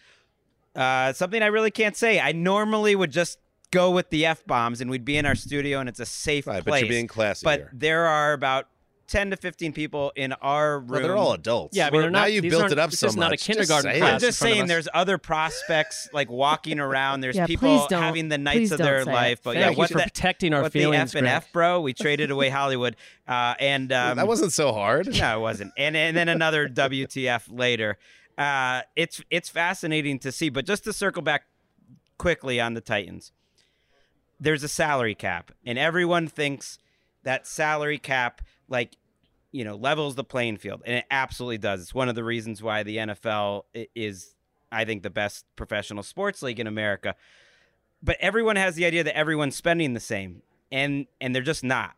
uh, 0.76 1.12
something 1.14 1.42
I 1.42 1.46
really 1.46 1.70
can't 1.70 1.96
say. 1.96 2.20
I 2.20 2.32
normally 2.32 2.94
would 2.94 3.10
just 3.10 3.38
go 3.70 3.90
with 3.90 4.10
the 4.10 4.26
f 4.26 4.44
bombs, 4.46 4.82
and 4.82 4.90
we'd 4.90 5.06
be 5.06 5.16
in 5.16 5.24
our 5.24 5.34
studio, 5.34 5.80
and 5.80 5.88
it's 5.88 5.98
a 6.00 6.04
safe 6.04 6.46
Right, 6.46 6.56
but 6.62 6.72
place. 6.72 6.82
you're 6.82 6.90
being 6.90 7.06
classy 7.06 7.44
But 7.44 7.58
here. 7.60 7.70
there 7.72 8.06
are 8.06 8.34
about 8.34 8.68
ten 9.12 9.31
to 9.31 9.37
fifteen 9.37 9.73
people 9.73 10.12
in 10.16 10.33
our 10.33 10.78
room. 10.81 10.88
Well, 10.88 11.02
they're 11.02 11.16
all 11.16 11.33
adults. 11.35 11.76
Yeah, 11.76 11.87
I 11.87 11.90
mean, 11.90 11.92
We're- 11.92 12.04
they're 12.04 12.11
now 12.11 12.25
you've 12.25 12.42
built 12.42 12.73
it 12.73 12.78
up 12.78 12.90
this 12.90 13.00
so 13.00 13.07
is 13.09 13.16
not 13.16 13.26
a 13.28 13.31
much. 13.35 13.45
Just 13.45 13.69
say 13.69 13.97
it. 13.97 13.99
class. 13.99 14.12
I'm 14.14 14.19
just 14.21 14.40
in 14.40 14.47
front 14.47 14.52
of 14.52 14.57
saying, 14.57 14.66
there's 14.69 14.88
other 14.95 15.19
prospects 15.19 16.09
like 16.12 16.31
walking 16.31 16.81
around. 16.81 17.21
There's 17.21 17.37
Yeah, 17.37 17.47
people 17.47 17.87
having 17.90 18.28
the 18.28 18.38
nights 18.38 18.57
please 18.59 18.73
of 18.73 18.78
their 18.78 19.04
say 19.04 19.11
it. 19.11 19.14
life. 19.14 19.40
But 19.42 19.52
Thank 19.54 19.64
yeah, 19.64 19.71
you 19.71 19.76
what 19.76 19.90
for 19.90 19.99
the, 19.99 20.02
protecting 20.04 20.54
our 20.54 20.62
what 20.62 20.73
feelings, 20.73 21.12
the 21.12 21.19
F 21.19 21.21
and 21.21 21.28
F, 21.28 21.52
bro? 21.52 21.81
We 21.81 21.92
traded 21.92 22.31
away 22.31 22.49
Hollywood, 22.49 22.97
uh, 23.28 23.54
and 23.61 23.92
um, 23.92 24.16
that 24.16 24.26
wasn't 24.26 24.52
so 24.52 24.73
hard. 24.73 25.07
no, 25.16 25.37
it 25.38 25.40
wasn't. 25.40 25.73
And 25.76 25.97
and 25.97 26.16
then 26.16 26.28
another 26.28 26.69
WTF 26.69 27.45
later. 27.50 27.99
Uh, 28.38 28.81
it's 28.97 29.21
it's 29.31 29.49
fascinating 29.50 30.19
to 30.21 30.33
see. 30.33 30.49
But 30.49 30.64
just 30.64 30.85
to 30.85 30.92
circle 30.92 31.23
back 31.23 31.42
quickly 32.19 32.59
on 32.61 32.73
the 32.75 32.81
Titans, 32.81 33.31
there's 34.40 34.62
a 34.62 34.69
salary 34.69 35.14
cap, 35.14 35.52
and 35.66 35.78
everyone 35.78 36.26
thinks 36.28 36.78
that 37.25 37.47
salary 37.47 37.99
cap 37.99 38.40
like 38.69 38.97
you 39.52 39.64
know 39.64 39.76
levels 39.76 40.14
the 40.14 40.25
playing 40.25 40.56
field, 40.56 40.82
and 40.85 40.97
it 40.97 41.04
absolutely 41.11 41.59
does. 41.59 41.80
It's 41.80 41.94
one 41.94 42.09
of 42.09 42.14
the 42.14 42.25
reasons 42.25 42.62
why 42.62 42.82
the 42.82 42.97
NFL 42.97 43.64
is, 43.94 44.35
I 44.71 44.85
think, 44.85 45.02
the 45.02 45.11
best 45.11 45.44
professional 45.56 46.02
sports 46.02 46.42
league 46.42 46.59
in 46.59 46.66
America. 46.66 47.14
But 48.02 48.16
everyone 48.18 48.56
has 48.56 48.75
the 48.75 48.85
idea 48.85 49.04
that 49.04 49.16
everyone's 49.16 49.54
spending 49.54 49.94
the 49.94 50.00
same, 50.00 50.42
and 50.71 51.06
and 51.21 51.35
they're 51.35 51.42
just 51.42 51.62
not 51.62 51.94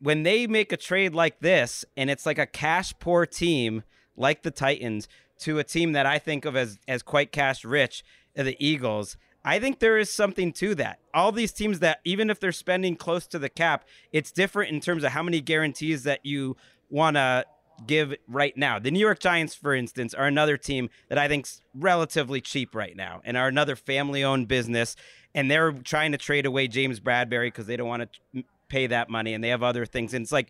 when 0.00 0.22
they 0.22 0.46
make 0.46 0.72
a 0.72 0.76
trade 0.76 1.14
like 1.14 1.40
this 1.40 1.84
and 1.96 2.10
it's 2.10 2.26
like 2.26 2.38
a 2.38 2.46
cash 2.46 2.92
poor 2.98 3.24
team 3.24 3.82
like 4.16 4.42
the 4.42 4.50
Titans 4.50 5.08
to 5.38 5.58
a 5.58 5.64
team 5.64 5.92
that 5.92 6.06
I 6.06 6.18
think 6.18 6.44
of 6.44 6.56
as 6.56 6.78
as 6.88 7.02
quite 7.02 7.32
cash 7.32 7.64
rich, 7.64 8.04
the 8.34 8.56
Eagles, 8.64 9.16
I 9.46 9.60
think 9.60 9.78
there 9.78 9.96
is 9.96 10.12
something 10.12 10.52
to 10.54 10.74
that. 10.74 10.98
All 11.14 11.30
these 11.30 11.52
teams 11.52 11.78
that 11.78 12.00
even 12.04 12.30
if 12.30 12.40
they're 12.40 12.50
spending 12.50 12.96
close 12.96 13.28
to 13.28 13.38
the 13.38 13.48
cap, 13.48 13.84
it's 14.12 14.32
different 14.32 14.72
in 14.72 14.80
terms 14.80 15.04
of 15.04 15.12
how 15.12 15.22
many 15.22 15.40
guarantees 15.40 16.02
that 16.02 16.26
you 16.26 16.56
want 16.90 17.16
to 17.16 17.44
give 17.86 18.14
right 18.26 18.56
now. 18.56 18.80
The 18.80 18.90
New 18.90 18.98
York 18.98 19.20
Giants, 19.20 19.54
for 19.54 19.72
instance, 19.72 20.14
are 20.14 20.26
another 20.26 20.56
team 20.56 20.90
that 21.08 21.18
I 21.18 21.28
think's 21.28 21.60
relatively 21.74 22.40
cheap 22.40 22.74
right 22.74 22.96
now 22.96 23.20
and 23.24 23.36
are 23.36 23.46
another 23.46 23.76
family-owned 23.76 24.48
business 24.48 24.96
and 25.34 25.50
they're 25.50 25.72
trying 25.72 26.12
to 26.12 26.18
trade 26.18 26.46
away 26.46 26.66
James 26.66 26.98
Bradberry 26.98 27.48
because 27.48 27.66
they 27.66 27.76
don't 27.76 27.88
want 27.88 28.10
to 28.34 28.42
pay 28.68 28.88
that 28.88 29.08
money 29.08 29.34
and 29.34 29.44
they 29.44 29.50
have 29.50 29.62
other 29.62 29.86
things. 29.86 30.12
And 30.12 30.24
it's 30.24 30.32
like 30.32 30.48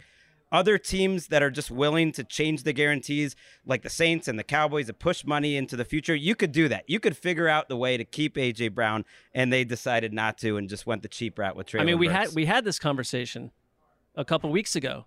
other 0.52 0.78
teams 0.78 1.28
that 1.28 1.42
are 1.42 1.50
just 1.50 1.70
willing 1.70 2.12
to 2.12 2.24
change 2.24 2.62
the 2.62 2.72
guarantees, 2.72 3.34
like 3.64 3.82
the 3.82 3.90
Saints 3.90 4.28
and 4.28 4.38
the 4.38 4.44
Cowboys, 4.44 4.86
to 4.86 4.92
push 4.92 5.24
money 5.24 5.56
into 5.56 5.76
the 5.76 5.84
future. 5.84 6.14
You 6.14 6.34
could 6.34 6.52
do 6.52 6.68
that. 6.68 6.84
You 6.88 7.00
could 7.00 7.16
figure 7.16 7.48
out 7.48 7.68
the 7.68 7.76
way 7.76 7.96
to 7.96 8.04
keep 8.04 8.36
AJ 8.36 8.74
Brown, 8.74 9.04
and 9.34 9.52
they 9.52 9.64
decided 9.64 10.12
not 10.12 10.38
to 10.38 10.56
and 10.56 10.68
just 10.68 10.86
went 10.86 11.02
the 11.02 11.08
cheap 11.08 11.38
route 11.38 11.56
with 11.56 11.68
Treylon 11.68 11.80
I 11.80 11.84
mean, 11.84 11.98
we 11.98 12.06
Burks. 12.06 12.28
had 12.28 12.34
we 12.34 12.46
had 12.46 12.64
this 12.64 12.78
conversation 12.78 13.50
a 14.14 14.24
couple 14.24 14.50
weeks 14.50 14.76
ago 14.76 15.06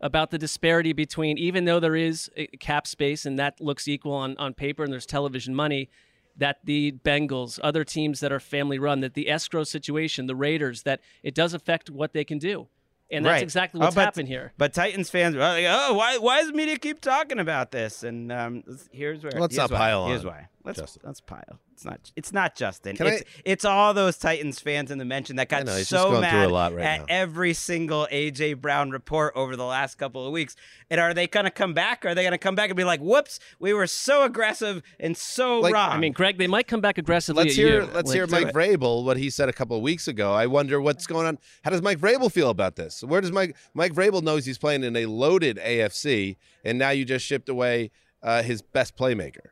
about 0.00 0.30
the 0.30 0.38
disparity 0.38 0.92
between 0.92 1.38
even 1.38 1.66
though 1.66 1.78
there 1.78 1.96
is 1.96 2.30
a 2.36 2.46
cap 2.58 2.86
space 2.86 3.26
and 3.26 3.38
that 3.38 3.60
looks 3.60 3.86
equal 3.86 4.14
on, 4.14 4.36
on 4.38 4.54
paper 4.54 4.82
and 4.82 4.92
there's 4.92 5.06
television 5.06 5.54
money 5.54 5.90
that 6.36 6.58
the 6.64 6.92
Bengals, 7.04 7.60
other 7.62 7.84
teams 7.84 8.20
that 8.20 8.32
are 8.32 8.40
family 8.40 8.78
run, 8.78 9.00
that 9.00 9.14
the 9.14 9.28
escrow 9.28 9.62
situation, 9.62 10.26
the 10.26 10.36
Raiders, 10.36 10.84
that 10.84 11.00
it 11.22 11.34
does 11.34 11.52
affect 11.52 11.90
what 11.90 12.12
they 12.14 12.24
can 12.24 12.38
do. 12.38 12.68
And 13.12 13.24
that's 13.24 13.32
Right. 13.32 13.42
exactly 13.42 13.80
Oh, 13.80 13.84
what's 13.84 13.94
but- 13.96 14.04
happened 14.04 14.28
here. 14.28 14.52
But 14.56 14.72
Titans 14.72 15.10
fans 15.10 15.34
are 15.34 15.40
like, 15.40 15.64
oh, 15.68 15.94
why, 15.94 16.18
why 16.18 16.42
does 16.42 16.52
media 16.52 16.78
keep 16.78 17.00
talking 17.00 17.38
about 17.40 17.72
this? 17.72 18.02
And 18.04 18.30
um, 18.30 18.62
here's 18.92 19.22
where. 19.22 19.32
Let's 19.32 19.54
here's 19.56 19.68
not 19.68 19.72
why. 19.72 19.78
pile 19.78 20.06
Here's 20.06 20.24
on, 20.24 20.30
why. 20.32 20.46
Let's 20.62 20.78
Justin. 20.78 21.02
let's 21.04 21.20
pile. 21.20 21.58
It's 21.72 21.84
not. 21.84 22.12
It's 22.16 22.32
not 22.32 22.54
Justin. 22.54 22.94
Can 22.96 23.06
it's, 23.06 23.24
it's 23.46 23.64
all 23.64 23.94
those 23.94 24.18
Titans 24.18 24.60
fans 24.60 24.90
in 24.90 24.98
the 24.98 25.06
mention 25.06 25.36
that 25.36 25.48
got 25.48 25.64
know, 25.64 25.72
so 25.78 26.20
mad 26.20 26.48
a 26.48 26.52
lot 26.52 26.74
right 26.74 26.84
at 26.84 27.00
now. 27.00 27.06
every 27.08 27.54
single 27.54 28.06
AJ 28.12 28.60
Brown 28.60 28.90
report 28.90 29.32
over 29.36 29.56
the 29.56 29.64
last 29.64 29.94
couple 29.96 30.26
of 30.26 30.32
weeks. 30.32 30.56
And 30.90 31.00
are 31.00 31.14
they 31.14 31.26
going 31.26 31.44
to 31.44 31.50
come 31.50 31.72
back? 31.72 32.04
Are 32.04 32.14
they 32.14 32.22
going 32.22 32.32
to 32.32 32.38
come 32.38 32.54
back 32.54 32.68
and 32.68 32.76
be 32.76 32.84
like, 32.84 33.00
"Whoops, 33.00 33.40
we 33.58 33.72
were 33.72 33.86
so 33.86 34.24
aggressive 34.24 34.82
and 34.98 35.16
so 35.16 35.60
Like, 35.60 35.72
wrong"? 35.72 35.92
I 35.92 35.98
mean, 35.98 36.12
Greg, 36.12 36.36
they 36.36 36.46
might 36.46 36.66
come 36.66 36.82
back 36.82 36.98
aggressively 36.98 37.44
Let's 37.44 37.58
at 37.58 37.64
hear 37.64 37.80
you. 37.82 37.88
let's 37.94 38.08
Like, 38.08 38.14
hear 38.14 38.26
Mike 38.26 38.52
Vrabel 38.52 39.04
what 39.04 39.16
he 39.16 39.30
said 39.30 39.48
a 39.48 39.54
couple 39.54 39.76
of 39.76 39.82
weeks 39.82 40.08
ago. 40.08 40.32
I 40.32 40.46
wonder 40.46 40.80
what's 40.80 41.06
going 41.06 41.26
on. 41.26 41.38
How 41.62 41.70
does 41.70 41.80
Mike 41.80 41.98
Vrabel 41.98 42.30
feel 42.30 42.50
about 42.50 42.76
this? 42.76 43.02
Where 43.02 43.22
does 43.22 43.32
Mike 43.32 43.56
Mike 43.72 43.94
Vrabel 43.94 44.22
knows 44.22 44.44
he's 44.44 44.58
playing 44.58 44.84
in 44.84 44.94
a 44.96 45.06
loaded 45.06 45.56
AFC, 45.56 46.36
and 46.64 46.78
now 46.78 46.90
you 46.90 47.06
just 47.06 47.24
shipped 47.24 47.48
away 47.48 47.90
uh, 48.22 48.42
his 48.42 48.60
best 48.60 48.96
playmaker. 48.96 49.48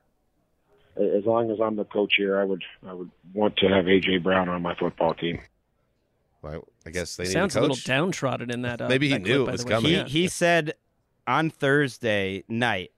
As 0.99 1.25
long 1.25 1.51
as 1.51 1.59
I'm 1.61 1.77
the 1.77 1.85
coach 1.85 2.15
here, 2.17 2.39
I 2.41 2.45
would 2.45 2.63
I 2.87 2.93
would 2.93 3.11
want 3.33 3.57
to 3.59 3.69
have 3.69 3.85
AJ 3.85 4.23
Brown 4.23 4.49
on 4.49 4.63
my 4.63 4.75
football 4.75 5.15
team. 5.15 5.41
Well, 6.43 6.67
I 6.87 6.91
guess 6.91 7.17
they 7.17 7.25
need 7.25 7.33
sounds 7.33 7.57
a 7.57 7.61
a 7.61 7.63
little 7.63 7.77
downtrodden 7.85 8.51
in 8.51 8.63
that. 8.63 8.81
Uh, 8.81 8.89
Maybe 8.89 9.09
he 9.09 9.15
that 9.15 9.23
knew 9.23 9.45
clip, 9.45 9.49
it 9.49 9.53
was 9.53 9.65
coming. 9.65 9.91
he, 9.91 9.97
Yeah. 9.97 10.05
he 10.07 10.29
said 10.29 10.75
on 11.27 11.51
Thursday 11.51 12.45
night, 12.49 12.91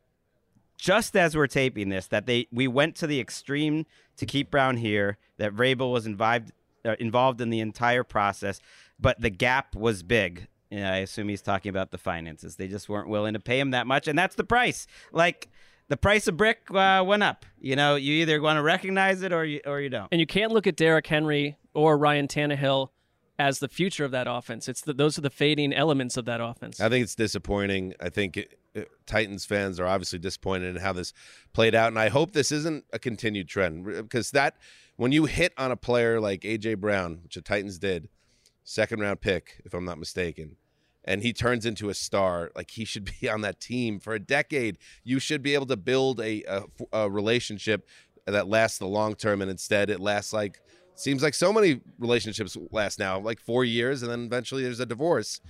just 0.76 1.16
as 1.16 1.36
we're 1.36 1.46
taping 1.46 1.88
this, 1.88 2.06
that 2.08 2.26
they 2.26 2.46
we 2.52 2.68
went 2.68 2.96
to 2.96 3.06
the 3.06 3.20
extreme 3.20 3.86
to 4.16 4.26
keep 4.26 4.50
Brown 4.50 4.76
here. 4.76 5.18
That 5.38 5.54
Vrabel 5.54 5.92
was 5.92 6.06
involved 6.06 6.52
uh, 6.84 6.96
involved 7.00 7.40
in 7.40 7.50
the 7.50 7.60
entire 7.60 8.04
process, 8.04 8.60
but 8.98 9.20
the 9.20 9.30
gap 9.30 9.74
was 9.74 10.02
big. 10.02 10.46
And 10.70 10.86
I 10.86 10.98
assume 10.98 11.28
he's 11.28 11.42
talking 11.42 11.68
about 11.70 11.90
the 11.90 11.98
finances. 11.98 12.54
They 12.56 12.68
just 12.68 12.88
weren't 12.88 13.08
willing 13.08 13.32
to 13.34 13.40
pay 13.40 13.58
him 13.58 13.72
that 13.72 13.86
much, 13.88 14.06
and 14.06 14.18
that's 14.18 14.36
the 14.36 14.44
price. 14.44 14.86
Like 15.12 15.48
the 15.90 15.96
price 15.96 16.26
of 16.28 16.36
brick 16.36 16.60
uh, 16.72 17.02
went 17.06 17.22
up. 17.22 17.44
You 17.60 17.76
know, 17.76 17.96
you 17.96 18.14
either 18.22 18.40
want 18.40 18.56
to 18.56 18.62
recognize 18.62 19.22
it 19.22 19.32
or 19.32 19.44
you 19.44 19.60
or 19.66 19.80
you 19.80 19.90
don't. 19.90 20.08
And 20.10 20.20
you 20.20 20.26
can't 20.26 20.52
look 20.52 20.66
at 20.66 20.76
Derrick 20.76 21.06
Henry 21.06 21.56
or 21.74 21.98
Ryan 21.98 22.28
Tannehill 22.28 22.88
as 23.38 23.58
the 23.58 23.68
future 23.68 24.04
of 24.04 24.12
that 24.12 24.26
offense. 24.30 24.68
It's 24.68 24.80
the, 24.82 24.92
those 24.92 25.18
are 25.18 25.22
the 25.22 25.30
fading 25.30 25.72
elements 25.72 26.16
of 26.16 26.24
that 26.26 26.40
offense. 26.40 26.80
I 26.80 26.88
think 26.88 27.02
it's 27.02 27.14
disappointing. 27.14 27.94
I 28.00 28.08
think 28.08 28.36
it, 28.36 28.58
it- 28.74 28.88
Titans 29.06 29.44
fans 29.44 29.80
are 29.80 29.86
obviously 29.86 30.20
disappointed 30.20 30.76
in 30.76 30.80
how 30.82 30.92
this 30.92 31.12
played 31.52 31.74
out, 31.74 31.88
and 31.88 31.98
I 31.98 32.08
hope 32.08 32.30
this 32.32 32.52
isn't 32.52 32.84
a 32.92 32.98
continued 33.00 33.48
trend 33.48 33.84
because 33.84 34.30
that 34.30 34.56
when 34.94 35.10
you 35.10 35.24
hit 35.24 35.52
on 35.58 35.72
a 35.72 35.76
player 35.76 36.20
like 36.20 36.42
AJ 36.42 36.78
Brown, 36.78 37.20
which 37.24 37.34
the 37.34 37.40
Titans 37.42 37.80
did, 37.80 38.08
second 38.62 39.00
round 39.00 39.20
pick 39.20 39.60
if 39.64 39.74
I'm 39.74 39.84
not 39.84 39.98
mistaken, 39.98 40.54
and 41.04 41.22
he 41.22 41.32
turns 41.32 41.64
into 41.66 41.88
a 41.88 41.94
star, 41.94 42.50
like 42.54 42.70
he 42.72 42.84
should 42.84 43.10
be 43.20 43.28
on 43.28 43.40
that 43.42 43.60
team 43.60 43.98
for 44.00 44.14
a 44.14 44.18
decade. 44.20 44.78
You 45.04 45.18
should 45.18 45.42
be 45.42 45.54
able 45.54 45.66
to 45.66 45.76
build 45.76 46.20
a 46.20 46.42
a, 46.48 46.62
a 46.92 47.10
relationship 47.10 47.86
that 48.26 48.48
lasts 48.48 48.78
the 48.78 48.86
long 48.86 49.14
term, 49.14 49.40
and 49.42 49.50
instead 49.50 49.90
it 49.90 50.00
lasts 50.00 50.32
like 50.32 50.60
seems 50.94 51.22
like 51.22 51.34
so 51.34 51.52
many 51.52 51.80
relationships 51.98 52.56
last 52.70 52.98
now, 52.98 53.18
like 53.18 53.40
four 53.40 53.64
years, 53.64 54.02
and 54.02 54.10
then 54.12 54.24
eventually 54.24 54.62
there's 54.62 54.80
a 54.80 54.86
divorce. 54.86 55.40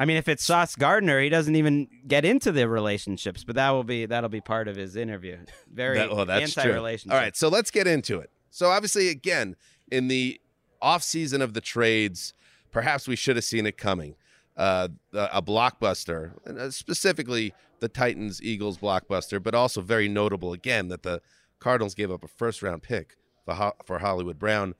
I 0.00 0.04
mean, 0.04 0.16
if 0.16 0.28
it's 0.28 0.44
Sauce 0.44 0.76
Gardner, 0.76 1.20
he 1.20 1.28
doesn't 1.28 1.56
even 1.56 1.88
get 2.06 2.24
into 2.24 2.52
the 2.52 2.68
relationships, 2.68 3.42
but 3.42 3.56
that 3.56 3.70
will 3.70 3.82
be 3.84 4.06
that'll 4.06 4.28
be 4.28 4.40
part 4.40 4.68
of 4.68 4.76
his 4.76 4.94
interview. 4.94 5.38
Very 5.72 5.98
That- 5.98 6.10
oh, 6.10 6.24
that's 6.24 6.54
true. 6.54 6.62
anti-relationship. 6.64 7.12
All 7.12 7.20
right, 7.20 7.36
so 7.36 7.48
let's 7.48 7.70
get 7.72 7.86
into 7.88 8.20
it. 8.20 8.30
So 8.50 8.68
obviously, 8.68 9.08
again, 9.08 9.56
in 9.90 10.06
the 10.08 10.40
off 10.80 11.02
season 11.02 11.42
of 11.42 11.54
the 11.54 11.60
trades, 11.60 12.32
perhaps 12.70 13.08
we 13.08 13.16
should 13.16 13.34
have 13.36 13.44
seen 13.44 13.66
it 13.66 13.76
coming. 13.76 14.14
Uh, 14.58 14.88
a 15.14 15.28
a 15.34 15.42
blockbuster, 15.42 16.32
and 16.44 16.58
uh, 16.58 16.68
specifically 16.72 17.54
the 17.78 17.88
Titans 17.88 18.42
Eagles 18.42 18.76
blockbuster, 18.78 19.40
but 19.40 19.54
also 19.54 19.80
very 19.80 20.08
notable 20.08 20.52
again 20.52 20.88
that 20.88 21.04
the 21.04 21.22
Cardinals 21.60 21.94
gave 21.94 22.10
up 22.10 22.24
a 22.24 22.28
first 22.28 22.60
round 22.60 22.82
pick 22.82 23.16
for 23.44 23.54
Ho- 23.54 23.74
for 23.84 24.00
Hollywood 24.00 24.36
Brown. 24.38 24.74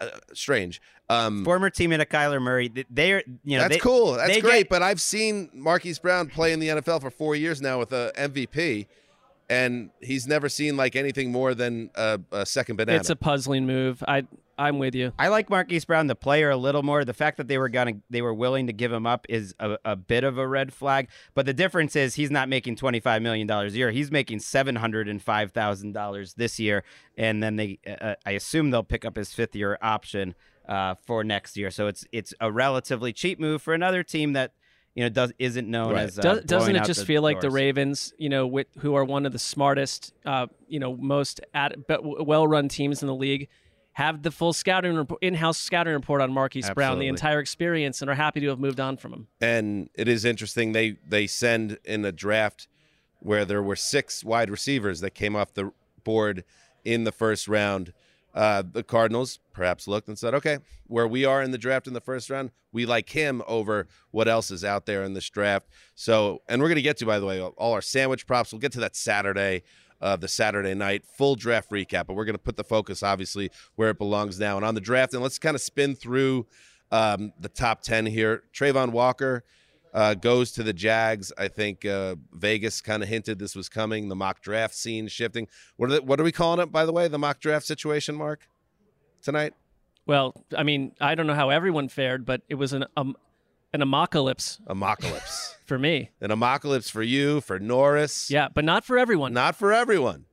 Uh, 0.00 0.10
strange. 0.32 0.80
Um, 1.08 1.44
Former 1.44 1.68
teammate 1.70 2.00
of 2.00 2.08
Kyler 2.08 2.40
Murray, 2.40 2.70
they're 2.88 3.24
you 3.44 3.56
know 3.56 3.64
that's 3.64 3.74
they- 3.74 3.80
cool. 3.80 4.12
That's 4.12 4.32
they 4.32 4.40
great. 4.40 4.58
get- 4.60 4.68
but 4.68 4.82
I've 4.84 5.00
seen 5.00 5.50
Marquise 5.52 5.98
Brown 5.98 6.28
play 6.28 6.52
in 6.52 6.60
the 6.60 6.68
NFL 6.68 7.00
for 7.00 7.10
four 7.10 7.34
years 7.34 7.60
now 7.60 7.80
with 7.80 7.90
a 7.92 8.12
MVP, 8.16 8.86
and 9.50 9.90
he's 10.00 10.28
never 10.28 10.48
seen 10.48 10.76
like 10.76 10.94
anything 10.94 11.32
more 11.32 11.54
than 11.54 11.90
a, 11.96 12.20
a 12.30 12.46
second 12.46 12.76
banana. 12.76 13.00
It's 13.00 13.10
a 13.10 13.16
puzzling 13.16 13.66
move. 13.66 14.04
I 14.06 14.26
I'm 14.58 14.78
with 14.78 14.94
you. 14.94 15.12
I 15.18 15.28
like 15.28 15.48
Marquise 15.48 15.84
Brown, 15.84 16.08
the 16.08 16.16
player, 16.16 16.50
a 16.50 16.56
little 16.56 16.82
more. 16.82 17.04
The 17.04 17.14
fact 17.14 17.36
that 17.36 17.46
they 17.46 17.58
were 17.58 17.68
gonna 17.68 17.94
they 18.10 18.20
were 18.22 18.34
willing 18.34 18.66
to 18.66 18.72
give 18.72 18.92
him 18.92 19.06
up 19.06 19.24
is 19.28 19.54
a, 19.60 19.78
a 19.84 19.94
bit 19.96 20.24
of 20.24 20.36
a 20.36 20.46
red 20.46 20.72
flag. 20.72 21.08
But 21.34 21.46
the 21.46 21.54
difference 21.54 21.94
is 21.94 22.16
he's 22.16 22.30
not 22.30 22.48
making 22.48 22.76
twenty 22.76 23.00
five 23.00 23.22
million 23.22 23.46
dollars 23.46 23.74
a 23.74 23.78
year. 23.78 23.90
He's 23.92 24.10
making 24.10 24.40
seven 24.40 24.76
hundred 24.76 25.08
and 25.08 25.22
five 25.22 25.52
thousand 25.52 25.92
dollars 25.92 26.34
this 26.34 26.58
year, 26.58 26.82
and 27.16 27.42
then 27.42 27.56
they 27.56 27.78
uh, 27.86 28.14
I 28.26 28.32
assume 28.32 28.70
they'll 28.70 28.82
pick 28.82 29.04
up 29.04 29.16
his 29.16 29.32
fifth 29.32 29.54
year 29.54 29.78
option 29.80 30.34
uh, 30.68 30.96
for 31.06 31.22
next 31.22 31.56
year. 31.56 31.70
So 31.70 31.86
it's 31.86 32.04
it's 32.10 32.34
a 32.40 32.50
relatively 32.50 33.12
cheap 33.12 33.38
move 33.38 33.62
for 33.62 33.74
another 33.74 34.02
team 34.02 34.32
that 34.32 34.52
you 34.94 35.04
know 35.04 35.08
does 35.08 35.32
isn't 35.38 35.68
known 35.70 35.92
Right. 35.92 36.04
as. 36.04 36.18
Uh, 36.18 36.22
Does, 36.22 36.44
doesn't 36.44 36.74
it 36.74 36.80
out 36.80 36.86
just 36.86 37.00
the 37.00 37.06
feel 37.06 37.22
like 37.22 37.40
the. 37.40 37.50
Ravens, 37.50 38.12
you 38.18 38.28
know, 38.28 38.46
with, 38.46 38.66
who 38.78 38.94
are 38.96 39.04
one 39.04 39.24
of 39.24 39.32
the 39.32 39.38
smartest, 39.38 40.12
uh, 40.26 40.48
you 40.66 40.80
know, 40.80 40.96
most 40.96 41.40
at, 41.54 41.86
but 41.86 42.26
well-run 42.26 42.68
teams 42.68 43.00
in 43.02 43.06
the 43.06 43.14
league, 43.14 43.48
have 43.98 44.22
the 44.22 44.30
full 44.30 44.52
scouting 44.52 44.94
report, 44.94 45.20
in-house 45.22 45.58
scouting 45.58 45.92
report 45.92 46.20
on 46.20 46.32
Marquise 46.32 46.70
Brown, 46.70 47.00
the 47.00 47.08
entire 47.08 47.40
experience, 47.40 48.00
and 48.00 48.08
are 48.08 48.14
happy 48.14 48.38
to 48.38 48.48
have 48.48 48.60
moved 48.60 48.78
on 48.78 48.96
from 48.96 49.12
him. 49.12 49.26
and 49.40 49.90
it 49.94 50.06
is 50.06 50.24
interesting. 50.24 50.72
They 50.72 50.96
they 51.06 51.26
send 51.26 51.78
in 51.84 52.04
a 52.04 52.12
draft 52.12 52.68
where 53.20 53.44
there 53.44 53.62
were 53.62 53.74
six 53.76 54.24
wide 54.24 54.50
receivers 54.50 55.00
that 55.00 55.10
came 55.14 55.34
off 55.34 55.52
the 55.54 55.72
board 56.04 56.44
in 56.84 57.02
the 57.04 57.12
first 57.12 57.48
round. 57.48 57.92
uh, 58.34 58.62
the 58.72 58.84
Cardinals 58.84 59.40
perhaps 59.52 59.88
looked 59.88 60.06
and 60.06 60.16
said, 60.16 60.32
okay, 60.32 60.58
where 60.86 61.08
we 61.08 61.24
are 61.24 61.42
in 61.42 61.50
the 61.50 61.58
draft 61.58 61.88
in 61.88 61.92
the 61.92 62.00
first 62.00 62.30
round, 62.30 62.52
we 62.72 62.86
like 62.86 63.08
him 63.08 63.42
over 63.48 63.88
what 64.12 64.28
else 64.28 64.52
is 64.52 64.62
out 64.62 64.86
there 64.86 65.02
in 65.02 65.14
this 65.14 65.28
draft. 65.28 65.66
So, 65.96 66.42
and 66.48 66.62
we're 66.62 66.68
going 66.68 66.76
to 66.76 66.82
get 66.82 66.98
to, 66.98 67.06
by 67.06 67.18
the 67.18 67.26
way, 67.26 67.40
all 67.40 67.72
our 67.72 67.82
sandwich 67.82 68.26
props. 68.28 68.52
We'll 68.52 68.60
get 68.60 68.70
to 68.72 68.80
that 68.80 68.94
Saturday, 68.94 69.64
uh, 70.00 70.16
the 70.16 70.28
Saturday 70.28 70.74
night 70.74 71.04
full 71.06 71.34
draft 71.34 71.70
recap, 71.70 72.06
but 72.06 72.14
we're 72.14 72.24
going 72.24 72.34
to 72.34 72.42
put 72.42 72.56
the 72.56 72.64
focus 72.64 73.02
obviously 73.02 73.50
where 73.76 73.90
it 73.90 73.98
belongs 73.98 74.38
now 74.38 74.56
and 74.56 74.64
on 74.64 74.74
the 74.74 74.80
draft. 74.80 75.14
And 75.14 75.22
let's 75.22 75.38
kind 75.38 75.54
of 75.54 75.60
spin 75.60 75.94
through 75.94 76.46
um, 76.90 77.32
the 77.40 77.48
top 77.48 77.82
10 77.82 78.06
here. 78.06 78.44
Travon 78.52 78.90
Walker 78.92 79.44
uh, 79.92 80.14
goes 80.14 80.52
to 80.52 80.62
the 80.62 80.72
Jags. 80.72 81.32
I 81.38 81.48
think 81.48 81.84
uh, 81.84 82.16
Vegas 82.32 82.80
kind 82.80 83.02
of 83.02 83.08
hinted 83.08 83.38
this 83.38 83.54
was 83.56 83.68
coming. 83.68 84.08
The 84.08 84.16
mock 84.16 84.40
draft 84.40 84.74
scene 84.74 85.08
shifting. 85.08 85.48
What 85.76 85.90
are, 85.90 85.94
the, 85.94 86.02
what 86.02 86.20
are 86.20 86.24
we 86.24 86.32
calling 86.32 86.60
it, 86.60 86.70
by 86.72 86.84
the 86.84 86.92
way? 86.92 87.08
The 87.08 87.18
mock 87.18 87.40
draft 87.40 87.66
situation, 87.66 88.14
Mark, 88.14 88.48
tonight? 89.22 89.54
Well, 90.06 90.34
I 90.56 90.62
mean, 90.62 90.92
I 91.00 91.14
don't 91.14 91.26
know 91.26 91.34
how 91.34 91.50
everyone 91.50 91.88
fared, 91.88 92.24
but 92.24 92.42
it 92.48 92.54
was 92.54 92.72
an 92.72 92.86
um, 92.96 93.16
an 93.72 93.80
amocalypse. 93.80 94.60
Amocalypse. 94.66 95.54
for 95.66 95.78
me. 95.78 96.10
An 96.20 96.30
amocalypse 96.30 96.90
for 96.90 97.02
you, 97.02 97.40
for 97.40 97.58
Norris. 97.58 98.30
Yeah, 98.30 98.48
but 98.52 98.64
not 98.64 98.84
for 98.84 98.98
everyone. 98.98 99.32
Not 99.32 99.54
for 99.54 99.72
everyone. 99.72 100.24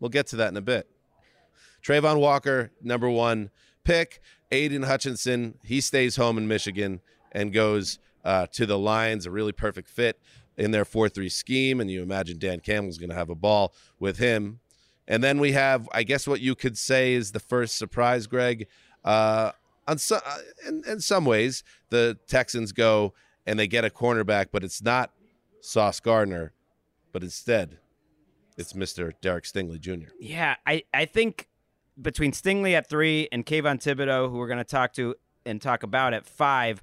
We'll 0.00 0.08
get 0.08 0.28
to 0.28 0.36
that 0.36 0.48
in 0.48 0.56
a 0.56 0.62
bit. 0.62 0.88
Travon 1.82 2.20
Walker, 2.20 2.70
number 2.82 3.10
one 3.10 3.50
pick. 3.84 4.20
Aidan 4.50 4.84
Hutchinson, 4.84 5.58
he 5.62 5.80
stays 5.80 6.16
home 6.16 6.38
in 6.38 6.48
Michigan 6.48 7.00
and 7.32 7.52
goes 7.52 7.98
uh, 8.24 8.46
to 8.52 8.66
the 8.66 8.78
Lions, 8.78 9.26
a 9.26 9.30
really 9.30 9.52
perfect 9.52 9.88
fit 9.88 10.18
in 10.56 10.70
their 10.70 10.84
4 10.84 11.08
3 11.08 11.28
scheme. 11.28 11.80
And 11.80 11.90
you 11.90 12.02
imagine 12.02 12.38
Dan 12.38 12.60
Campbell's 12.60 12.98
going 12.98 13.10
to 13.10 13.16
have 13.16 13.30
a 13.30 13.34
ball 13.34 13.74
with 13.98 14.18
him. 14.18 14.60
And 15.06 15.24
then 15.24 15.38
we 15.38 15.52
have, 15.52 15.88
I 15.92 16.02
guess, 16.02 16.26
what 16.26 16.40
you 16.40 16.54
could 16.54 16.76
say 16.76 17.14
is 17.14 17.32
the 17.32 17.40
first 17.40 17.76
surprise, 17.76 18.26
Greg. 18.26 18.66
Uh, 19.04 19.52
on 19.88 19.98
some, 19.98 20.20
uh, 20.24 20.38
in, 20.68 20.84
in 20.86 21.00
some 21.00 21.24
ways, 21.24 21.64
the 21.88 22.18
Texans 22.28 22.72
go 22.72 23.14
and 23.46 23.58
they 23.58 23.66
get 23.66 23.84
a 23.84 23.90
cornerback, 23.90 24.48
but 24.52 24.62
it's 24.62 24.82
not 24.82 25.10
Sauce 25.60 25.98
Gardner, 25.98 26.52
but 27.10 27.22
instead 27.22 27.78
it's 28.58 28.74
Mr. 28.74 29.12
Derek 29.22 29.44
Stingley 29.44 29.80
Jr. 29.80 30.10
Yeah, 30.20 30.56
I, 30.66 30.84
I 30.92 31.06
think 31.06 31.48
between 32.00 32.32
Stingley 32.32 32.74
at 32.74 32.88
three 32.88 33.28
and 33.32 33.46
Kayvon 33.46 33.82
Thibodeaux, 33.82 34.30
who 34.30 34.36
we're 34.36 34.46
going 34.46 34.58
to 34.58 34.64
talk 34.64 34.92
to 34.94 35.14
and 35.46 35.60
talk 35.60 35.82
about 35.82 36.12
at 36.12 36.26
five, 36.26 36.82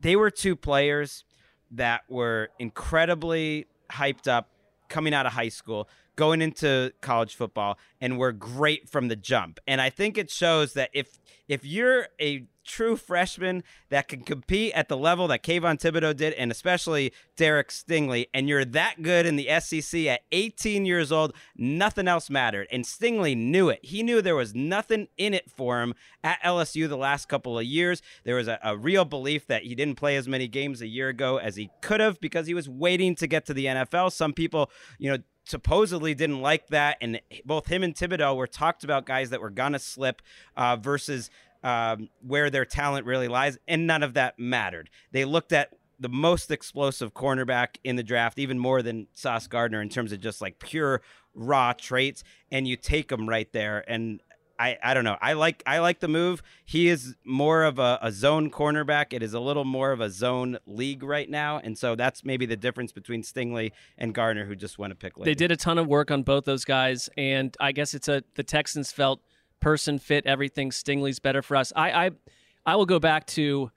they 0.00 0.16
were 0.16 0.30
two 0.30 0.56
players 0.56 1.24
that 1.70 2.02
were 2.08 2.48
incredibly 2.58 3.66
hyped 3.90 4.26
up 4.26 4.48
coming 4.88 5.12
out 5.12 5.26
of 5.26 5.32
high 5.32 5.48
school, 5.48 5.88
going 6.16 6.42
into 6.42 6.92
college 7.00 7.34
football, 7.34 7.78
and 8.00 8.18
were 8.18 8.32
great 8.32 8.88
from 8.88 9.08
the 9.08 9.16
jump. 9.16 9.60
And 9.66 9.80
I 9.80 9.90
think 9.90 10.18
it 10.18 10.30
shows 10.30 10.72
that 10.74 10.90
if 10.92 11.18
if 11.48 11.64
you're 11.64 12.08
a 12.20 12.46
true 12.64 12.96
freshman 12.96 13.62
that 13.88 14.08
can 14.08 14.20
compete 14.22 14.72
at 14.74 14.88
the 14.88 14.96
level 14.96 15.28
that 15.28 15.42
Kayvon 15.42 15.78
Thibodeaux 15.78 16.16
did, 16.16 16.32
and 16.34 16.50
especially 16.50 17.12
Derek 17.36 17.68
Stingley, 17.68 18.26
and 18.34 18.48
you're 18.48 18.64
that 18.64 19.02
good 19.02 19.24
in 19.26 19.36
the 19.36 19.48
SEC 19.60 20.06
at 20.06 20.22
18 20.32 20.84
years 20.84 21.12
old, 21.12 21.32
nothing 21.56 22.08
else 22.08 22.28
mattered. 22.28 22.66
And 22.70 22.84
Stingley 22.84 23.36
knew 23.36 23.68
it. 23.68 23.78
He 23.82 24.02
knew 24.02 24.20
there 24.20 24.36
was 24.36 24.54
nothing 24.54 25.08
in 25.16 25.32
it 25.32 25.50
for 25.50 25.80
him 25.80 25.94
at 26.24 26.42
LSU 26.42 26.88
the 26.88 26.96
last 26.96 27.28
couple 27.28 27.58
of 27.58 27.64
years. 27.64 28.02
There 28.24 28.36
was 28.36 28.48
a, 28.48 28.58
a 28.62 28.76
real 28.76 29.04
belief 29.04 29.46
that 29.46 29.62
he 29.62 29.74
didn't 29.74 29.96
play 29.96 30.16
as 30.16 30.26
many 30.26 30.48
games 30.48 30.82
a 30.82 30.88
year 30.88 31.08
ago 31.08 31.36
as 31.38 31.56
he 31.56 31.70
could 31.80 32.00
have 32.00 32.20
because 32.20 32.46
he 32.46 32.54
was 32.54 32.68
waiting 32.68 33.14
to 33.16 33.26
get 33.26 33.46
to 33.46 33.54
the 33.54 33.66
NFL. 33.66 34.12
Some 34.12 34.32
people, 34.32 34.70
you 34.98 35.10
know, 35.10 35.18
supposedly 35.46 36.14
didn't 36.14 36.42
like 36.42 36.66
that. 36.68 36.98
And 37.00 37.20
both 37.44 37.68
him 37.68 37.82
and 37.82 37.94
Thibodeaux 37.94 38.36
were 38.36 38.46
talked 38.46 38.84
about 38.84 39.06
guys 39.06 39.30
that 39.30 39.40
were 39.40 39.50
to 39.72 39.78
slip 39.78 40.20
uh, 40.56 40.76
versus 40.76 41.30
um, 41.62 42.10
where 42.20 42.50
their 42.50 42.64
talent 42.64 43.06
really 43.06 43.28
lies. 43.28 43.58
And 43.66 43.86
none 43.86 44.02
of 44.02 44.14
that 44.14 44.38
mattered. 44.38 44.90
They 45.12 45.24
looked 45.24 45.52
at 45.52 45.72
the 45.98 46.08
most 46.08 46.50
explosive 46.50 47.14
cornerback 47.14 47.76
in 47.82 47.96
the 47.96 48.02
draft, 48.02 48.38
even 48.38 48.58
more 48.58 48.82
than 48.82 49.06
Sauce 49.14 49.46
Gardner 49.46 49.80
in 49.80 49.88
terms 49.88 50.12
of 50.12 50.20
just 50.20 50.42
like 50.42 50.58
pure 50.58 51.00
raw 51.34 51.72
traits, 51.72 52.24
and 52.50 52.66
you 52.66 52.76
take 52.76 53.08
them 53.08 53.28
right 53.28 53.50
there. 53.52 53.84
And 53.88 54.20
I, 54.58 54.78
I 54.82 54.94
don't 54.94 55.04
know. 55.04 55.16
I 55.20 55.34
like 55.34 55.62
I 55.66 55.78
like 55.78 56.00
the 56.00 56.08
move. 56.08 56.42
He 56.64 56.88
is 56.88 57.14
more 57.24 57.64
of 57.64 57.78
a, 57.78 57.98
a, 58.02 58.12
zone 58.12 58.50
cornerback. 58.50 59.12
It 59.12 59.22
is 59.22 59.34
a 59.34 59.40
little 59.40 59.64
more 59.64 59.92
of 59.92 60.00
a 60.00 60.10
zone 60.10 60.58
league 60.66 61.02
right 61.02 61.28
now, 61.28 61.60
and 61.62 61.76
so 61.76 61.94
that's 61.94 62.24
maybe 62.24 62.46
the 62.46 62.56
difference 62.56 62.92
between 62.92 63.22
Stingley 63.22 63.72
and 63.98 64.14
Gardner, 64.14 64.46
who 64.46 64.56
just 64.56 64.78
went 64.78 64.90
to 64.92 64.94
pick. 64.94 65.18
Late. 65.18 65.24
They 65.26 65.34
did 65.34 65.52
a 65.52 65.56
ton 65.56 65.78
of 65.78 65.86
work 65.86 66.10
on 66.10 66.22
both 66.22 66.44
those 66.44 66.64
guys, 66.64 67.08
and 67.16 67.56
I 67.60 67.72
guess 67.72 67.94
it's 67.94 68.08
a 68.08 68.22
the 68.34 68.44
Texans 68.44 68.92
felt 68.92 69.20
person 69.60 69.98
fit 69.98 70.26
everything. 70.26 70.70
Stingley's 70.70 71.18
better 71.18 71.42
for 71.42 71.56
us. 71.56 71.72
I 71.76 72.06
I, 72.06 72.10
I 72.64 72.76
will 72.76 72.86
go 72.86 72.98
back 72.98 73.26
to 73.28 73.70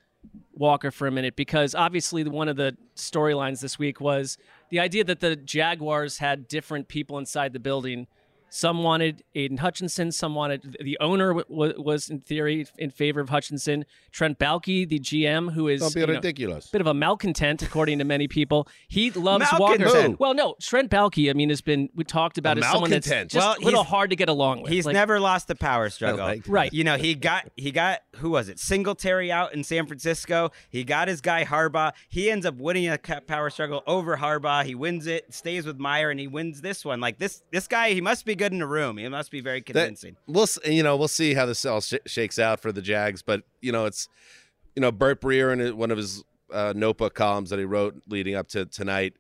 Walker 0.54 0.92
for 0.92 1.08
a 1.08 1.12
minute 1.12 1.36
because 1.36 1.74
obviously 1.74 2.24
one 2.24 2.50
of 2.50 2.58
the 2.58 2.76
storylines 2.96 3.62
this 3.62 3.80
week 3.80 4.02
was 4.02 4.38
the 4.70 4.80
idea 4.80 5.04
that 5.06 5.22
the 5.22 5.36
Jaguars 5.36 6.18
had 6.18 6.48
different 6.48 6.88
people 6.88 7.18
inside 7.18 7.54
the 7.54 7.60
building 7.60 8.08
some 8.50 8.84
wanted 8.84 9.24
Aidan 9.36 9.58
Hutchinson. 9.58 10.12
Some 10.12 10.36
wanted 10.36 10.78
the 10.82 10.98
owner 11.00 11.34
w- 11.34 11.82
was 11.82 12.10
in 12.10 12.20
theory 12.20 12.68
in 12.78 12.90
favor 12.90 13.20
of 13.20 13.30
Hutchinson. 13.30 13.86
Trent 14.12 14.40
Baalke, 14.40 14.88
the 14.88 15.00
GM, 15.00 15.54
who 15.54 15.68
is 15.68 15.82
Don't 15.82 15.94
be 15.94 16.06
ridiculous. 16.06 16.66
Know, 16.66 16.70
bit 16.72 16.82
of 16.82 16.88
a 16.88 16.94
malcontent 16.94 17.62
according 17.62 18.00
to 18.00 18.06
many 18.06 18.28
people. 18.28 18.68
He 18.88 19.12
loves 19.12 19.46
Walker. 19.58 20.16
Well, 20.20 20.34
no, 20.34 20.56
Trent 20.62 20.90
Baalke. 20.90 21.30
I 21.30 21.34
mean, 21.34 21.50
has 21.50 21.62
been 21.62 21.90
we 21.96 22.04
talked 22.04 22.38
about 22.38 22.58
a 22.58 22.66
as 22.66 22.72
someone 22.72 22.90
that's 22.90 23.08
just 23.08 23.36
well, 23.36 23.56
a 23.60 23.64
little 23.64 23.84
hard 23.84 24.10
to 24.10 24.16
get 24.16 24.30
along 24.30 24.64
with. 24.64 24.72
He's 24.72 24.86
like, 24.86 24.94
never 24.94 25.20
lost 25.20 25.50
a 25.50 25.56
power 25.56 25.90
struggle, 25.90 26.26
like 26.26 26.44
right? 26.48 26.72
You 26.74 26.84
know, 26.84 26.98
he 26.98 27.16
got 27.16 27.50
he 27.56 27.72
got 27.72 28.00
who 28.18 28.32
was 28.32 28.50
it? 28.50 28.60
Singletary 28.60 29.32
out 29.32 29.54
in 29.54 29.64
San 29.64 29.86
Francisco. 29.86 30.52
He 30.70 30.84
got 30.84 31.08
his 31.08 31.22
guy 31.22 31.46
Harbaugh. 31.46 31.94
He 32.10 32.30
ends 32.30 32.46
up 32.46 32.56
winning 32.56 32.88
a 32.88 32.98
power 32.98 33.50
struggle 33.50 33.84
over 33.88 34.18
Harbaugh. 34.18 34.64
He 34.66 34.76
wins 34.76 35.08
it, 35.08 35.34
stays 35.34 35.66
with 35.66 35.78
Meyer, 35.80 36.10
and 36.10 36.20
he 36.20 36.28
wins 36.28 36.62
this 36.62 36.86
one. 36.86 37.00
Like 37.00 37.18
this, 37.18 37.42
this 37.52 37.68
guy, 37.68 37.92
he 37.92 38.02
must 38.02 38.26
be 38.26 38.36
good 38.40 38.54
in 38.54 38.62
a 38.62 38.68
room. 38.68 38.98
He 38.98 39.08
must 39.08 39.30
be 39.30 39.42
very 39.42 39.62
convincing. 39.62 40.16
That, 40.26 40.34
we'll 40.34 40.48
you 40.74 40.82
know 40.82 40.96
we'll 40.98 41.08
see 41.08 41.36
how 41.36 41.46
this 41.46 41.64
all 41.66 41.82
sh- 41.82 41.96
shakes 42.08 42.40
out 42.40 42.60
for 42.60 42.72
the 42.72 42.82
Jags, 42.82 43.22
but 43.22 43.44
you 43.62 43.72
know 43.72 43.86
it's 43.86 44.08
you 44.76 44.82
know 44.82 44.92
Bert 44.92 45.22
Breer 45.22 45.54
in 45.54 45.78
one 45.78 45.92
of 45.92 45.98
his 45.98 46.24
uh, 46.52 46.74
notebook 46.76 47.14
columns 47.14 47.52
that 47.52 47.60
he 47.60 47.66
wrote 47.66 48.02
leading 48.08 48.34
up 48.36 48.48
to 48.50 48.66
tonight, 48.66 49.14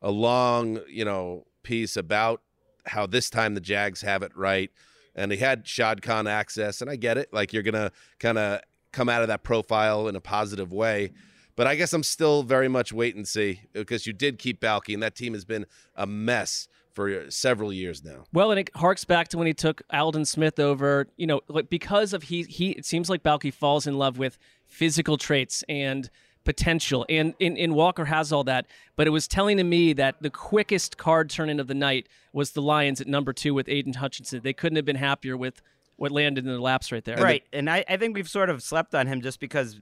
a 0.00 0.10
long 0.10 0.80
you 0.88 1.04
know 1.04 1.46
piece 1.62 1.96
about 1.96 2.42
how 2.86 3.06
this 3.06 3.30
time 3.30 3.54
the 3.54 3.60
Jags 3.60 4.02
have 4.02 4.24
it 4.24 4.36
right, 4.36 4.70
and 5.14 5.30
he 5.30 5.38
had 5.38 5.68
Shad 5.68 6.02
Khan 6.02 6.26
access, 6.26 6.80
and 6.80 6.90
I 6.90 6.96
get 6.96 7.18
it, 7.18 7.32
like 7.32 7.52
you're 7.52 7.62
gonna 7.62 7.92
kind 8.18 8.38
of 8.38 8.60
come 8.90 9.08
out 9.08 9.22
of 9.22 9.28
that 9.28 9.44
profile 9.44 10.08
in 10.08 10.16
a 10.16 10.20
positive 10.20 10.72
way. 10.72 11.12
But 11.54 11.66
I 11.66 11.74
guess 11.76 11.92
I'm 11.92 12.02
still 12.02 12.42
very 12.42 12.68
much 12.68 12.94
wait 12.94 13.14
and 13.14 13.28
see 13.28 13.60
because 13.74 14.06
you 14.06 14.14
did 14.14 14.38
keep 14.38 14.60
Baalke, 14.60 14.94
and 14.94 15.02
that 15.02 15.14
team 15.14 15.34
has 15.34 15.44
been 15.44 15.66
a 15.94 16.06
mess 16.06 16.66
for 16.94 17.08
uh, 17.10 17.30
several 17.30 17.72
years 17.72 18.04
now. 18.04 18.24
Well, 18.32 18.50
and 18.50 18.60
it 18.60 18.70
harks 18.76 19.04
back 19.04 19.28
to 19.28 19.38
when 19.38 19.46
he 19.46 19.54
took 19.54 19.82
Aldon 19.92 20.24
Smith 20.24 20.58
over. 20.58 21.08
You 21.16 21.26
know, 21.26 21.40
like 21.48 21.70
because 21.70 22.12
of 22.12 22.24
he 22.24 22.42
he. 22.44 22.70
It 22.70 22.84
seems 22.84 23.08
like 23.10 23.22
Baalke 23.22 23.52
falls 23.52 23.86
in 23.86 23.98
love 23.98 24.18
with 24.18 24.38
physical 24.66 25.16
traits 25.16 25.64
and 25.68 26.10
potential, 26.44 27.06
and 27.08 27.34
in, 27.38 27.56
in 27.56 27.74
Walker 27.74 28.06
has 28.06 28.32
all 28.32 28.44
that. 28.44 28.66
But 28.96 29.06
it 29.06 29.10
was 29.10 29.28
telling 29.28 29.56
to 29.58 29.64
me 29.64 29.92
that 29.94 30.16
the 30.20 30.30
quickest 30.30 30.96
card 30.96 31.30
turn 31.30 31.48
in 31.48 31.60
of 31.60 31.68
the 31.68 31.74
night 31.74 32.08
was 32.32 32.52
the 32.52 32.62
Lions 32.62 33.00
at 33.00 33.06
number 33.06 33.32
two 33.32 33.54
with 33.54 33.68
Aidan 33.68 33.94
Hutchinson. 33.94 34.40
They 34.42 34.52
couldn't 34.52 34.76
have 34.76 34.84
been 34.84 34.96
happier 34.96 35.36
with 35.36 35.62
what 35.96 36.10
landed 36.10 36.44
in 36.44 36.52
the 36.52 36.60
laps 36.60 36.90
right 36.90 37.04
there. 37.04 37.16
Right, 37.16 37.44
and 37.52 37.70
I, 37.70 37.84
I 37.88 37.96
think 37.96 38.16
we've 38.16 38.28
sort 38.28 38.50
of 38.50 38.62
slept 38.62 38.94
on 38.94 39.06
him 39.06 39.20
just 39.20 39.38
because 39.38 39.80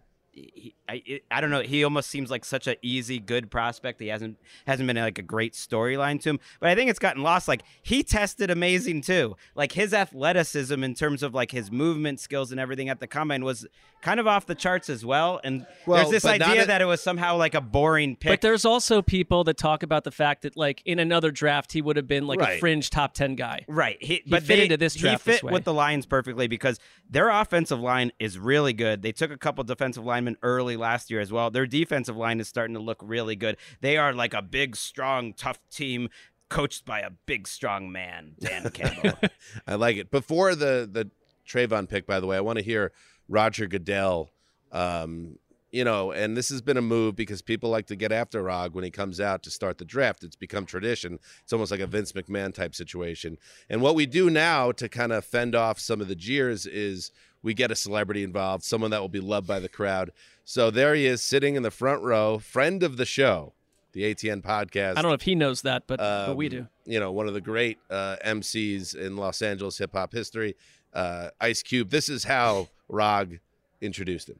he, 0.55 0.75
I, 0.89 1.21
I 1.31 1.41
don't 1.41 1.51
know. 1.51 1.61
He 1.61 1.85
almost 1.85 2.11
seems 2.11 2.31
like 2.31 2.45
such 2.45 2.67
an 2.67 2.77
easy, 2.83 3.19
good 3.19 3.51
prospect. 3.51 4.01
He 4.01 4.09
hasn't 4.09 4.39
hasn't 4.67 4.87
been 4.87 4.97
like 4.97 5.19
a 5.19 5.23
great 5.23 5.55
storyline 5.55 6.21
to 6.23 6.31
him, 6.31 6.41
but 6.59 6.69
I 6.69 6.75
think 6.75 6.91
it's 6.91 6.99
gotten 6.99 7.23
lost. 7.23 7.49
Like 7.49 7.63
he 7.83 8.03
tested 8.03 8.51
amazing 8.51 9.03
too. 9.03 9.37
Like 9.55 9.73
his 9.73 9.95
athleticism 9.95 10.83
in 10.83 10.95
terms 10.95 11.23
of 11.23 11.35
like 11.35 11.51
his 11.51 11.71
movement 11.71 12.21
skills 12.21 12.51
and 12.51 12.61
everything 12.61 12.89
at 12.89 13.01
the 13.01 13.07
combine 13.07 13.45
was 13.45 13.67
kind 14.03 14.19
of 14.19 14.27
off 14.27 14.47
the 14.47 14.55
charts 14.55 14.89
as 14.89 15.05
well. 15.05 15.41
And 15.45 15.67
well, 15.87 15.99
there's 15.99 16.23
this 16.23 16.25
idea 16.25 16.67
that 16.67 16.81
it 16.81 16.87
was 16.87 17.03
somehow 17.03 17.37
like 17.37 17.55
a 17.55 17.61
boring 17.61 18.17
pick. 18.17 18.31
But 18.31 18.41
there's 18.41 18.65
also 18.65 19.03
people 19.03 19.45
that 19.45 19.59
talk 19.59 19.83
about 19.83 20.05
the 20.05 20.11
fact 20.11 20.43
that 20.43 20.57
like 20.57 20.83
in 20.85 20.99
another 20.99 21.31
draft 21.31 21.73
he 21.73 21.83
would 21.83 21.97
have 21.97 22.07
been 22.07 22.27
like 22.27 22.41
right. 22.41 22.57
a 22.57 22.61
fringe 22.61 22.91
top 22.91 23.15
ten 23.15 23.35
guy. 23.35 23.65
Right. 23.69 23.99
He, 24.01 24.23
he 24.25 24.31
but 24.31 24.43
fit 24.43 24.57
they, 24.57 24.63
into 24.65 24.77
this 24.77 24.95
draft. 24.95 25.25
He 25.25 25.33
fit 25.33 25.45
with 25.45 25.65
the 25.65 25.75
Lions 25.75 26.07
perfectly 26.07 26.49
because 26.49 26.79
their 27.09 27.29
offensive 27.29 27.81
line 27.81 28.13
is 28.19 28.39
really 28.39 28.73
good. 28.73 29.03
They 29.03 29.13
took 29.13 29.31
a 29.31 29.37
couple 29.37 29.65
defensive 29.65 30.05
linemen 30.05 30.30
early 30.43 30.77
last 30.77 31.11
year 31.11 31.21
as 31.21 31.33
well. 31.33 31.51
Their 31.51 31.67
defensive 31.67 32.17
line 32.17 32.41
is 32.41 32.49
starting 32.49 32.75
to 32.75 32.81
look 32.81 33.01
really 33.03 33.37
good. 33.37 33.57
They 33.81 33.97
are 33.97 34.13
like 34.13 34.35
a 34.35 34.43
big, 34.43 34.77
strong, 34.77 35.33
tough 35.33 35.59
team 35.71 36.09
coached 36.49 36.85
by 36.85 37.01
a 37.01 37.11
big, 37.27 37.47
strong 37.47 37.93
man, 37.93 38.33
Dan 38.41 38.71
Campbell. 38.75 39.19
I 39.67 39.75
like 39.75 39.97
it. 39.97 40.11
Before 40.11 40.55
the 40.55 40.89
the 40.91 41.11
Travon 41.47 41.89
pick, 41.89 42.07
by 42.07 42.21
the 42.21 42.27
way, 42.27 42.37
I 42.37 42.41
want 42.41 42.59
to 42.59 42.65
hear 42.65 42.93
Roger 43.29 43.67
Goodell 43.67 44.31
um, 44.73 45.37
you 45.73 45.85
know, 45.85 46.11
and 46.11 46.37
this 46.37 46.49
has 46.49 46.61
been 46.61 46.77
a 46.77 46.83
move 46.83 47.15
because 47.15 47.43
people 47.43 47.71
like 47.71 47.87
to 47.87 47.97
get 47.97 48.11
after 48.11 48.43
Rog 48.43 48.75
when 48.75 48.83
he 48.83 48.91
comes 48.91 49.21
out 49.21 49.43
to 49.45 49.51
start 49.51 49.79
the 49.79 49.85
draft. 49.85 50.25
It's 50.25 50.37
become 50.37 50.67
tradition. 50.67 51.19
It's 51.43 51.53
almost 51.53 51.71
like 51.71 51.81
a 51.81 51.87
Vince 51.87 52.13
McMahon 52.13 52.53
type 52.53 52.75
situation. 52.75 53.39
And 53.69 53.81
what 53.81 53.95
we 53.95 54.07
do 54.07 54.31
now 54.31 54.73
to 54.73 54.89
kind 54.89 55.13
of 55.13 55.25
fend 55.25 55.55
off 55.55 55.79
some 55.79 56.01
of 56.01 56.09
the 56.09 56.17
jeers 56.17 56.67
is 56.67 57.13
we 57.43 57.55
get 57.55 57.71
a 57.71 57.75
celebrity 57.77 58.23
involved, 58.23 58.65
someone 58.65 58.91
that 58.91 59.01
will 59.01 59.09
be 59.09 59.21
loved 59.21 59.47
by 59.47 59.61
the 59.61 59.69
crowd. 59.69 60.11
So 60.45 60.71
there 60.71 60.95
he 60.95 61.07
is 61.07 61.23
sitting 61.23 61.55
in 61.55 61.63
the 61.63 61.71
front 61.71 62.03
row, 62.03 62.39
friend 62.39 62.83
of 62.83 62.97
the 62.97 63.05
show, 63.07 63.55
the 63.93 64.03
ATN 64.15 64.43
podcast. 64.43 64.97
I 64.97 65.03
don't 65.03 65.11
know 65.11 65.15
if 65.15 65.23
he 65.23 65.35
knows 65.35 65.63
that, 65.63 65.85
but, 65.87 65.99
but 65.99 66.37
we 66.37 66.47
Um, 66.47 66.51
do. 66.51 66.67
You 66.85 67.01
know, 67.01 67.13
one 67.13 67.29
of 67.29 67.35
the 67.35 67.41
great 67.41 67.79
uh, 67.89 68.17
MCs 68.25 68.95
in 68.97 69.17
Los 69.17 69.43
Angeles 69.43 69.79
hip 69.79 69.93
hop 69.93 70.13
history, 70.13 70.57
uh, 70.93 71.31
Ice 71.41 71.63
Cube. 71.63 71.91
This 71.91 72.09
is 72.09 72.25
how 72.25 72.69
Rog 72.89 73.39
introduced 73.81 74.29
him. 74.29 74.39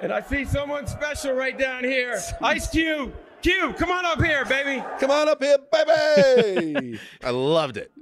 And 0.00 0.12
I 0.12 0.20
see 0.22 0.44
someone 0.44 0.86
special 0.86 1.32
right 1.34 1.58
down 1.58 1.84
here. 1.84 2.18
Ice 2.40 2.70
Cube. 2.70 3.12
Cube, 3.42 3.76
come 3.76 3.90
on 3.90 4.04
up 4.04 4.22
here, 4.22 4.44
baby. 4.44 4.82
Come 4.98 5.10
on 5.10 5.28
up 5.28 5.42
here, 5.42 5.56
baby. 5.72 6.98
I 7.24 7.30
loved 7.30 7.76
it. 7.76 7.90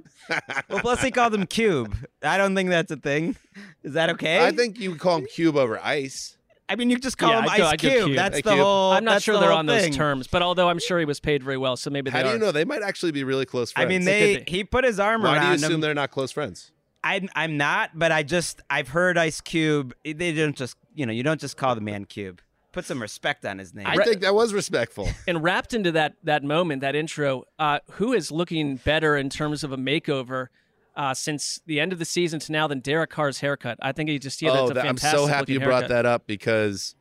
Well, 0.69 0.81
plus 0.81 1.01
he 1.01 1.09
called 1.09 1.33
him 1.33 1.47
Cube. 1.47 1.95
I 2.21 2.37
don't 2.37 2.53
think 2.53 2.69
that's 2.69 2.91
a 2.91 2.97
thing. 2.97 3.35
Is 3.81 3.93
that 3.93 4.11
okay? 4.11 4.45
I 4.45 4.51
think 4.51 4.79
you 4.79 4.91
would 4.91 4.99
call 4.99 5.17
him 5.17 5.25
Cube 5.25 5.55
over 5.55 5.79
Ice. 5.83 6.37
I 6.67 6.75
mean, 6.75 6.91
you 6.91 6.99
just 6.99 7.17
call 7.17 7.31
Yeah, 7.31 7.39
him 7.39 7.49
I'd 7.49 7.61
Ice 7.61 7.71
go 7.71 7.77
Cube. 7.89 8.05
Cube. 8.05 8.15
That's 8.15 8.35
Hey, 8.35 8.41
the 8.43 8.51
Cube. 8.51 8.61
whole. 8.63 8.91
I'm 8.91 9.03
not 9.03 9.23
sure 9.23 9.33
the 9.33 9.39
they're 9.41 9.51
on 9.51 9.65
thing. 9.65 9.87
those 9.89 9.95
terms, 9.97 10.27
but 10.27 10.43
although 10.43 10.69
I'm 10.69 10.77
sure 10.77 10.99
he 10.99 11.05
was 11.05 11.19
paid 11.19 11.41
very 11.41 11.57
well, 11.57 11.75
so 11.77 11.89
maybe 11.89 12.11
they 12.11 12.17
How 12.17 12.21
do 12.23 12.29
are. 12.29 12.33
you 12.33 12.37
know? 12.39 12.51
They 12.51 12.63
might 12.63 12.83
actually 12.83 13.11
be 13.11 13.23
really 13.23 13.47
close 13.47 13.71
friends? 13.71 13.85
I 13.87 13.89
mean, 13.89 14.05
They 14.05 14.35
they 14.35 14.43
he 14.51 14.63
put 14.63 14.83
his 14.83 14.99
arm 14.99 15.23
Why 15.23 15.29
do 15.29 15.33
you 15.39 15.41
around 15.47 15.53
assume 15.55 15.71
him. 15.73 15.81
they're 15.81 15.95
not 15.95 16.11
close 16.11 16.31
friends? 16.31 16.71
I'm 17.03 17.27
I'm 17.35 17.57
not, 17.57 17.97
but 17.97 18.11
I 18.11 18.21
just 18.21 18.61
I've 18.69 18.89
heard 18.89 19.17
Ice 19.17 19.41
Cube. 19.41 19.95
They 20.05 20.31
don't 20.31 20.55
just 20.55 20.77
you 20.93 21.07
know 21.07 21.11
you 21.13 21.23
don't 21.23 21.41
just 21.41 21.57
call 21.57 21.73
the 21.73 21.81
man 21.81 22.05
Cube. 22.05 22.39
Put 22.71 22.85
some 22.85 23.01
respect 23.01 23.45
on 23.45 23.57
his 23.57 23.73
name. 23.73 23.87
I 23.87 24.03
think 24.03 24.21
that 24.21 24.35
was 24.35 24.53
respectful. 24.53 25.09
and 25.27 25.43
wrapped 25.43 25.73
into 25.73 25.91
that 25.93 26.15
that 26.23 26.43
moment, 26.43 26.81
that 26.81 26.95
intro, 26.95 27.45
uh, 27.57 27.79
who 27.91 28.13
is 28.13 28.31
looking 28.31 28.75
better 28.77 29.17
in 29.17 29.29
terms 29.29 29.63
of 29.63 29.71
a 29.71 29.77
makeover 29.77 30.47
uh, 30.95 31.13
since 31.13 31.61
the 31.65 31.79
end 31.79 31.93
of 31.93 31.99
the 31.99 32.05
season 32.05 32.39
to 32.41 32.51
now 32.51 32.67
than 32.67 32.79
Derek 32.79 33.09
Carr's 33.09 33.39
haircut? 33.39 33.79
I 33.81 33.91
think 33.91 34.09
he 34.09 34.19
just 34.19 34.41
yeah, 34.41 34.51
oh, 34.51 34.67
that's 34.67 34.71
a 34.71 34.73
that- 34.75 34.85
I'm 34.85 34.97
so 34.97 35.25
happy 35.25 35.53
you 35.53 35.59
brought 35.59 35.83
haircut. 35.83 35.89
that 35.89 36.05
up 36.05 36.27
because 36.27 36.95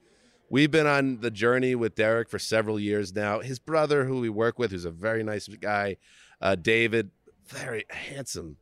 we've 0.48 0.70
been 0.70 0.87
on 0.87 1.20
the 1.20 1.31
journey 1.31 1.74
with 1.74 1.94
Derek 1.94 2.31
for 2.31 2.38
several 2.38 2.81
years 2.81 3.14
now. 3.14 3.40
His 3.40 3.59
brother, 3.59 4.07
who 4.07 4.20
we 4.20 4.31
work 4.31 4.59
with, 4.59 4.70
who's 4.70 4.87
a 4.87 4.90
very 4.90 5.22
nice 5.22 5.48
guy, 5.48 5.98
uh, 6.40 6.54
David, 6.54 7.11
very 7.46 7.85
handsome 7.90 8.57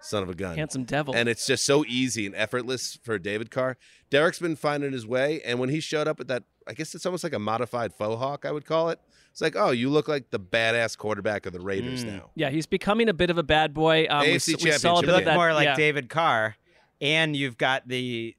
son 0.00 0.22
of 0.22 0.28
a 0.30 0.34
gun. 0.34 0.56
Handsome 0.56 0.84
devil. 0.84 1.14
And 1.14 1.28
it's 1.28 1.46
just 1.46 1.64
so 1.64 1.84
easy 1.86 2.26
and 2.26 2.34
effortless 2.34 2.98
for 3.02 3.18
David 3.18 3.50
Carr. 3.50 3.76
Derek's 4.10 4.38
been 4.38 4.56
finding 4.56 4.92
his 4.92 5.06
way, 5.06 5.40
and 5.44 5.58
when 5.58 5.68
he 5.68 5.80
showed 5.80 6.08
up 6.08 6.20
at 6.20 6.28
that, 6.28 6.44
I 6.66 6.72
guess 6.74 6.94
it's 6.94 7.06
almost 7.06 7.24
like 7.24 7.32
a 7.32 7.38
modified 7.38 7.92
faux 7.94 8.18
hawk, 8.20 8.44
I 8.44 8.52
would 8.52 8.64
call 8.66 8.90
it. 8.90 8.98
It's 9.30 9.40
like, 9.40 9.54
oh, 9.56 9.70
you 9.70 9.88
look 9.90 10.08
like 10.08 10.30
the 10.30 10.40
badass 10.40 10.98
quarterback 10.98 11.46
of 11.46 11.52
the 11.52 11.60
Raiders 11.60 12.04
Mm. 12.04 12.08
now. 12.16 12.30
yeah, 12.34 12.50
he's 12.50 12.66
becoming 12.66 13.08
a 13.08 13.14
bit 13.14 13.30
of 13.30 13.38
a 13.38 13.42
bad 13.44 13.72
boy. 13.72 14.06
Um, 14.10 14.22
we, 14.22 14.34
AFC 14.34 14.62
we 14.64 14.70
saw 14.72 14.98
a 14.98 15.00
Championship 15.00 15.00
bit 15.02 15.06
you 15.06 15.12
look 15.16 15.24
that. 15.26 15.34
more 15.36 15.52
like 15.54 15.64
yeah. 15.66 15.76
David 15.76 16.08
Carr, 16.08 16.56
and 17.00 17.36
you've 17.36 17.56
got 17.56 17.86
the 17.88 18.36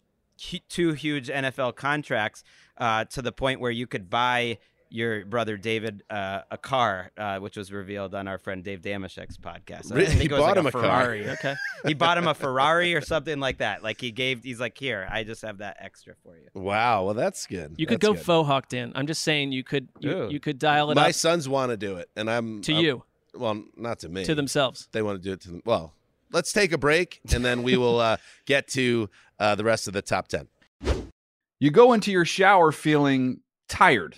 two 0.69 0.93
huge 0.93 1.29
NFL 1.29 1.75
contracts 1.75 2.43
uh, 2.77 3.05
to 3.05 3.21
the 3.21 3.31
point 3.31 3.59
where 3.59 3.71
you 3.71 3.85
could 3.87 4.09
buy 4.09 4.57
your 4.91 5.25
brother 5.25 5.57
David 5.57 6.03
uh, 6.09 6.41
a 6.51 6.57
car, 6.57 7.11
uh, 7.17 7.39
which 7.39 7.55
was 7.57 7.71
revealed 7.71 8.13
on 8.13 8.27
our 8.27 8.37
friend 8.37 8.63
Dave 8.63 8.81
Dameshek's 8.81 9.37
podcast. 9.37 9.91
I 9.91 9.95
Really? 9.95 10.07
think 10.07 10.19
He 10.19 10.25
it 10.25 10.31
was 10.31 10.39
bought 10.41 10.47
like 10.49 10.57
him 10.57 10.65
a 10.67 10.71
car? 10.71 10.81
Ferrari. 10.81 11.29
Okay. 11.29 11.55
he 11.87 11.93
bought 11.93 12.17
him 12.17 12.27
a 12.27 12.33
Ferrari 12.33 12.93
or 12.93 13.01
something 13.01 13.39
like 13.39 13.59
that. 13.59 13.81
Like 13.83 14.01
he 14.01 14.11
gave, 14.11 14.43
he's 14.43 14.59
like, 14.59 14.77
here, 14.77 15.07
I 15.09 15.23
just 15.23 15.41
have 15.43 15.59
that 15.59 15.77
extra 15.79 16.13
for 16.23 16.37
you. 16.37 16.49
Wow, 16.53 17.05
well, 17.05 17.13
that's 17.13 17.47
good. 17.47 17.75
You 17.77 17.87
could 17.87 18.01
That's 18.01 18.07
go 18.09 18.13
good. 18.15 18.23
faux 18.25 18.47
hawk, 18.47 18.67
Dan. 18.69 18.91
I'm 18.93 19.07
just 19.07 19.23
saying 19.23 19.53
you 19.53 19.63
could 19.63 19.87
you, 19.99 20.29
you 20.29 20.39
could 20.39 20.59
dial 20.59 20.89
it 20.89 20.97
up 20.97 21.03
My 21.03 21.09
up 21.09 21.15
sons 21.15 21.47
want 21.47 21.71
to 21.71 21.77
do 21.77 21.95
it, 21.95 22.09
and 22.15 22.29
I'm 22.29 22.61
to 22.63 22.73
I'm- 22.73 22.83
you, 22.83 23.03
Well, 23.33 23.63
not 23.77 23.99
to 23.99 24.09
me. 24.09 24.25
to 24.25 24.35
themselves. 24.35 24.89
They 24.91 25.01
want 25.01 25.21
to 25.21 25.27
do 25.27 25.31
it 25.33 25.41
to 25.41 25.51
them. 25.51 25.61
Well, 25.65 25.93
let's 26.33 26.51
take 26.51 26.73
a 26.73 26.77
break, 26.77 27.21
and 27.33 27.45
then 27.45 27.63
we 27.63 27.77
will 27.77 27.99
uh, 27.99 28.17
get 28.45 28.67
to 28.69 29.09
uh, 29.39 29.55
the 29.55 29.63
rest 29.63 29.87
of 29.87 29.93
the 29.93 30.01
top 30.01 30.27
ten. 30.27 30.47
You 31.59 31.69
go 31.71 31.93
into 31.93 32.11
your 32.11 32.25
shower 32.25 32.71
feeling 32.71 33.41
tired, 33.69 34.17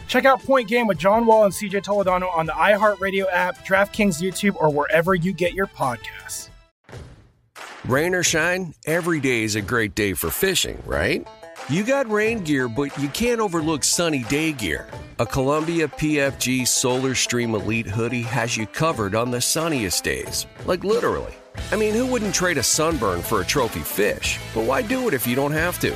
Check 0.11 0.25
out 0.25 0.43
Point 0.43 0.67
Game 0.67 0.87
with 0.87 0.97
John 0.97 1.25
Wall 1.25 1.45
and 1.45 1.53
CJ 1.53 1.85
Toledano 1.85 2.29
on 2.35 2.45
the 2.45 2.51
iHeartRadio 2.51 3.27
app, 3.31 3.65
DraftKings 3.65 4.21
YouTube, 4.21 4.57
or 4.57 4.69
wherever 4.69 5.15
you 5.15 5.31
get 5.31 5.53
your 5.53 5.67
podcasts. 5.67 6.49
Rain 7.85 8.13
or 8.13 8.21
shine, 8.21 8.73
every 8.85 9.21
day 9.21 9.43
is 9.43 9.55
a 9.55 9.61
great 9.61 9.95
day 9.95 10.11
for 10.11 10.29
fishing, 10.29 10.83
right? 10.85 11.25
You 11.69 11.85
got 11.85 12.11
rain 12.11 12.43
gear, 12.43 12.67
but 12.67 12.97
you 12.97 13.07
can't 13.07 13.39
overlook 13.39 13.85
sunny 13.85 14.23
day 14.23 14.51
gear. 14.51 14.89
A 15.19 15.25
Columbia 15.25 15.87
PFG 15.87 16.67
Solar 16.67 17.15
Stream 17.15 17.55
Elite 17.55 17.87
hoodie 17.87 18.23
has 18.23 18.57
you 18.57 18.67
covered 18.67 19.15
on 19.15 19.31
the 19.31 19.39
sunniest 19.39 20.03
days. 20.03 20.45
Like 20.65 20.83
literally. 20.83 21.35
I 21.71 21.77
mean, 21.77 21.93
who 21.93 22.05
wouldn't 22.05 22.35
trade 22.35 22.57
a 22.57 22.63
sunburn 22.63 23.21
for 23.21 23.39
a 23.39 23.45
trophy 23.45 23.79
fish? 23.79 24.39
But 24.53 24.65
why 24.65 24.81
do 24.81 25.07
it 25.07 25.13
if 25.13 25.25
you 25.25 25.37
don't 25.37 25.53
have 25.53 25.79
to? 25.79 25.95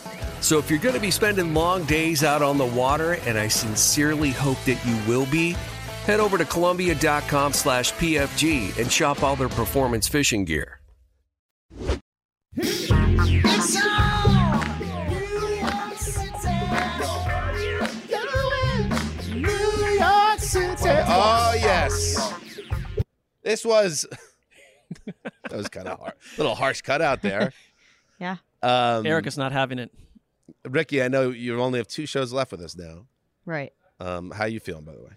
So 0.41 0.57
if 0.57 0.69
you're 0.69 0.79
going 0.79 0.95
to 0.95 1.01
be 1.01 1.11
spending 1.11 1.53
long 1.53 1.83
days 1.85 2.23
out 2.23 2.41
on 2.41 2.57
the 2.57 2.65
water, 2.65 3.13
and 3.25 3.37
I 3.37 3.47
sincerely 3.47 4.31
hope 4.31 4.57
that 4.65 4.83
you 4.85 4.97
will 5.07 5.25
be, 5.27 5.51
head 6.05 6.19
over 6.19 6.37
to 6.37 6.45
Columbia.com 6.45 7.53
slash 7.53 7.93
PFG 7.93 8.77
and 8.79 8.91
shop 8.91 9.23
all 9.23 9.35
their 9.35 9.49
performance 9.49 10.07
fishing 10.07 10.43
gear. 10.45 10.79
Oh 21.13 21.53
yes, 21.55 22.33
this 23.43 23.65
was 23.65 24.05
That 25.05 25.57
was 25.57 25.67
kind 25.69 25.87
of 25.87 25.99
hard. 25.99 26.13
little 26.37 26.55
harsh 26.55 26.81
cutout 26.81 27.21
there. 27.21 27.53
Yeah. 28.19 28.35
Um, 28.61 29.03
Erica's 29.07 29.35
not 29.35 29.51
having 29.51 29.79
it. 29.79 29.91
Ricky, 30.67 31.01
I 31.01 31.07
know 31.07 31.29
you 31.29 31.59
only 31.61 31.79
have 31.79 31.87
two 31.87 32.05
shows 32.05 32.33
left 32.33 32.51
with 32.51 32.61
us 32.61 32.75
now. 32.75 33.05
Right. 33.45 33.73
Um, 33.99 34.31
how 34.31 34.45
you 34.45 34.59
feeling, 34.59 34.83
by 34.83 34.93
the 34.93 35.01
way? 35.03 35.11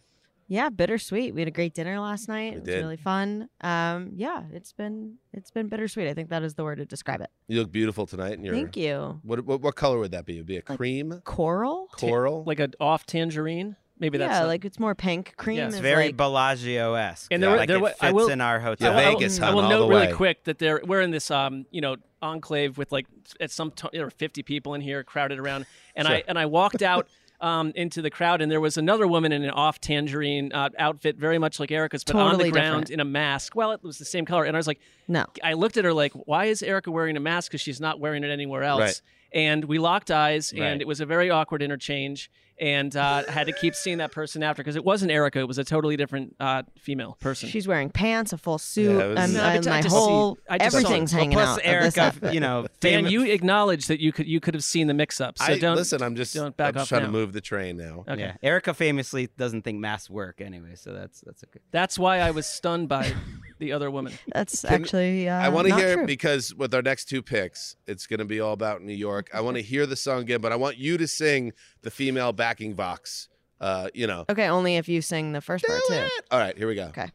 Yeah, 0.47 0.69
bittersweet. 0.69 1.35
We 1.35 1.41
had 1.41 1.49
a 1.49 1.53
great 1.53 1.73
dinner 1.75 1.99
last 1.99 2.29
night. 2.29 2.53
We 2.53 2.57
it 2.57 2.61
was 2.61 2.69
did. 2.69 2.79
really 2.83 2.97
fun. 2.99 3.49
Um, 3.63 4.11
yeah, 4.15 4.43
it's 4.53 4.73
been 4.73 5.15
it's 5.33 5.51
been 5.51 5.69
bittersweet. 5.69 6.07
I 6.07 6.13
think 6.13 6.29
that 6.29 6.43
is 6.43 6.55
the 6.55 6.65
word 6.65 6.77
to 6.77 6.85
describe 6.85 7.23
it. 7.23 7.31
You 7.49 7.61
look 7.61 7.73
beautiful 7.73 8.07
tonight. 8.07 8.35
And 8.35 8.45
you're, 8.45 8.55
Thank 8.55 8.77
you. 8.77 9.21
What, 9.23 9.45
what 9.47 9.63
what 9.63 9.75
color 9.75 9.99
would 9.99 10.11
that 10.11 10.27
be? 10.27 10.35
It 10.35 10.41
would 10.41 10.47
be 10.47 10.59
a 10.59 10.63
cream, 10.63 11.23
Coral? 11.25 11.89
coral? 11.93 12.45
Like 12.45 12.61
an 12.61 12.75
off 12.79 13.07
tangerine. 13.07 13.77
Maybe 13.99 14.19
that's 14.19 14.31
yeah, 14.33 14.45
a- 14.45 14.47
like 14.47 14.65
it's 14.65 14.79
more 14.81 14.95
pink. 14.95 15.35
Cream 15.37 15.59
Yeah, 15.59 15.69
is 15.69 15.75
it's 15.75 15.81
Very 15.81 16.07
like 16.07 16.17
Bellagio 16.17 16.95
esque. 16.95 17.33
And 17.33 17.43
there, 17.43 17.51
were- 17.51 17.57
like 17.57 17.69
there 17.69 17.77
it 17.77 17.81
wa- 17.81 17.89
fits 17.91 18.03
I 18.03 18.13
will, 18.13 18.29
in 18.29 18.41
our 18.41 18.57
I 18.57 18.61
hotel. 18.61 18.93
will- 18.93 18.99
I 19.01 19.09
will- 19.11 19.19
Vegas, 19.19 19.41
I 19.41 19.47
hon, 19.47 19.55
will 19.55 19.63
all 19.65 19.71
note 19.71 19.81
the 19.83 19.89
really 19.89 20.07
way. 20.09 20.13
quick 20.13 20.45
that 20.45 20.59
they're 20.59 20.81
we're 20.85 21.01
in 21.01 21.11
this 21.13 21.31
um 21.31 21.67
you 21.71 21.81
know 21.81 21.97
enclave 22.21 22.77
with 22.79 22.91
like 22.91 23.07
at 23.41 23.51
some 23.51 23.71
t- 23.71 23.89
there 23.93 24.05
were 24.05 24.11
50 24.11 24.43
people 24.43 24.75
in 24.75 24.81
here 24.81 25.05
crowded 25.05 25.39
around, 25.39 25.67
and 25.95 26.09
I 26.09 26.23
and 26.29 26.39
I 26.39 26.47
walked 26.47 26.83
out. 26.83 27.09
Um, 27.41 27.73
into 27.75 28.01
the 28.01 28.11
crowd, 28.11 28.41
and 28.41 28.51
there 28.51 28.61
was 28.61 28.79
another 28.79 29.07
woman 29.07 29.31
in 29.31 29.43
an 29.45 29.51
off 29.51 29.79
tangerine 29.79 30.51
uh, 30.55 30.71
outfit, 30.79 31.17
very 31.17 31.37
much 31.37 31.61
like 31.61 31.71
Erica's, 31.71 32.03
but 32.03 32.17
on 32.17 32.31
Totally 32.31 32.49
the 32.49 32.53
ground 32.53 32.85
different. 32.87 32.91
in 32.91 33.01
a 33.01 33.05
mask. 33.05 33.55
Well, 33.55 33.73
it 33.73 33.83
was 33.83 33.99
the 33.99 34.05
same 34.07 34.25
color, 34.25 34.45
and 34.45 34.57
I 34.57 34.59
was 34.59 34.67
like, 34.69 34.81
no. 35.09 35.27
I 35.43 35.53
looked 35.53 35.77
at 35.77 35.85
her 35.85 35.93
like, 35.93 36.13
why 36.15 36.47
is 36.47 36.63
Erica 36.63 36.91
wearing 36.91 37.19
a 37.19 37.21
mask? 37.21 37.51
Because 37.51 37.61
she's 37.61 37.81
not 37.83 38.01
wearing 38.01 38.25
it 38.25 38.31
anywhere 38.31 38.63
else. 38.63 38.81
Right. 38.81 39.03
And 39.33 39.65
we 39.67 39.79
locked 39.79 40.11
eyes, 40.11 40.55
and 40.57 40.81
it 40.81 40.87
was 40.87 41.01
a 41.01 41.07
very 41.07 41.29
awkward 41.29 41.61
interchange. 41.61 42.31
And 42.61 42.95
uh, 42.97 43.25
had 43.29 43.49
to 43.49 43.53
keep 43.53 43.75
seeing 43.75 43.99
that 43.99 44.13
person 44.13 44.45
after 44.45 44.63
because 44.63 44.77
it 44.77 44.85
wasn't 44.85 45.11
Erica; 45.11 45.41
it 45.41 45.49
was 45.49 45.59
a 45.59 45.65
totally 45.65 45.97
different 45.97 46.37
uh, 46.39 46.63
female 46.79 47.17
person. 47.21 47.49
She's 47.49 47.67
wearing 47.67 47.91
pants, 47.91 48.33
a 48.33 48.39
full 48.39 48.59
suit, 48.59 48.97
Yeah, 48.97 49.05
it 49.07 49.09
was- 49.09 49.19
and, 49.19 49.33
No, 49.35 49.41
but 49.41 49.57
and 49.57 49.67
I 49.67 49.71
my 49.71 49.83
just 49.83 49.93
see- 49.95 49.99
whole 50.01 50.39
I 50.49 50.59
just 50.59 50.71
saw 50.71 50.79
it. 50.79 50.85
everything's 50.85 51.13
Well, 51.13 51.19
hanging 51.21 51.37
plus 51.37 51.49
out. 51.49 51.57
of 51.59 51.63
this 51.65 51.67
Erica, 51.67 52.01
outfit. 52.03 52.35
you 52.35 52.39
know, 52.39 52.67
Dan, 52.79 53.05
fam- 53.05 53.13
you 53.13 53.25
acknowledged 53.25 53.89
that 53.89 53.99
you 54.01 54.13
could 54.13 54.29
you 54.29 54.39
could 54.39 54.55
have 54.55 54.63
seen 54.63 54.87
the 54.87 54.95
mix-up. 54.95 55.37
So 55.39 55.45
I, 55.47 55.59
don't 55.59 55.75
listen, 55.75 56.01
I'm 56.01 56.15
just, 56.15 56.33
don't 56.33 56.55
I'm 56.61 56.75
just 56.75 56.83
off 56.83 56.89
trying 56.91 57.01
now. 57.03 57.07
to 57.09 57.13
move 57.13 57.33
the 57.33 57.41
train 57.41 57.77
now. 57.77 58.05
Okay. 58.09 58.21
Yeah, 58.21 58.37
Erica 58.41 58.73
famously 58.73 59.29
doesn't 59.37 59.63
think 59.63 59.81
masks 59.81 60.09
work 60.09 60.41
anyway, 60.41 60.77
so 60.77 60.93
that's 60.93 61.23
that's 61.23 61.43
okay. 61.45 61.59
That's 61.73 61.99
why 61.99 62.19
I 62.21 62.31
was 62.31 62.47
stunned 62.47 62.89
by 62.89 63.13
the 63.59 63.73
other 63.73 63.91
woman. 63.91 64.13
That's 64.33 64.65
actually 64.65 65.29
uh, 65.29 65.37
I 65.39 65.49
want 65.49 65.67
to 65.67 65.71
not 65.71 65.81
hear 65.81 65.95
true. 65.97 66.07
because 66.07 66.55
with 66.55 66.75
our 66.75 66.83
next 66.83 67.05
two 67.07 67.23
picks, 67.23 67.77
it's 67.87 68.07
going 68.07 68.19
to 68.19 68.25
be 68.25 68.41
all 68.41 68.53
about 68.53 68.83
New 68.83 68.93
York. 68.95 69.31
I 69.33 69.41
want 69.43 69.57
to 69.57 69.63
hear 69.63 69.87
the 69.87 69.95
song 69.97 70.23
again, 70.23 70.41
but 70.41 70.51
I 70.53 70.57
want 70.57 70.77
you 70.77 70.99
to 70.99 71.07
sing 71.07 71.53
the 71.83 71.91
female 71.91 72.33
backing 72.45 72.75
vox. 72.75 73.29
Uh, 73.59 73.89
you 73.95 74.07
know. 74.07 74.27
Okay, 74.29 74.49
only 74.49 74.77
if 74.77 74.87
you 74.87 75.01
sing 75.01 75.33
the 75.33 75.41
first 75.41 75.65
part 75.65 75.81
too. 75.89 76.07
All 76.31 76.39
right, 76.39 76.55
here 76.59 76.69
we 76.69 76.75
go. 76.75 76.89
Okay. 76.89 77.09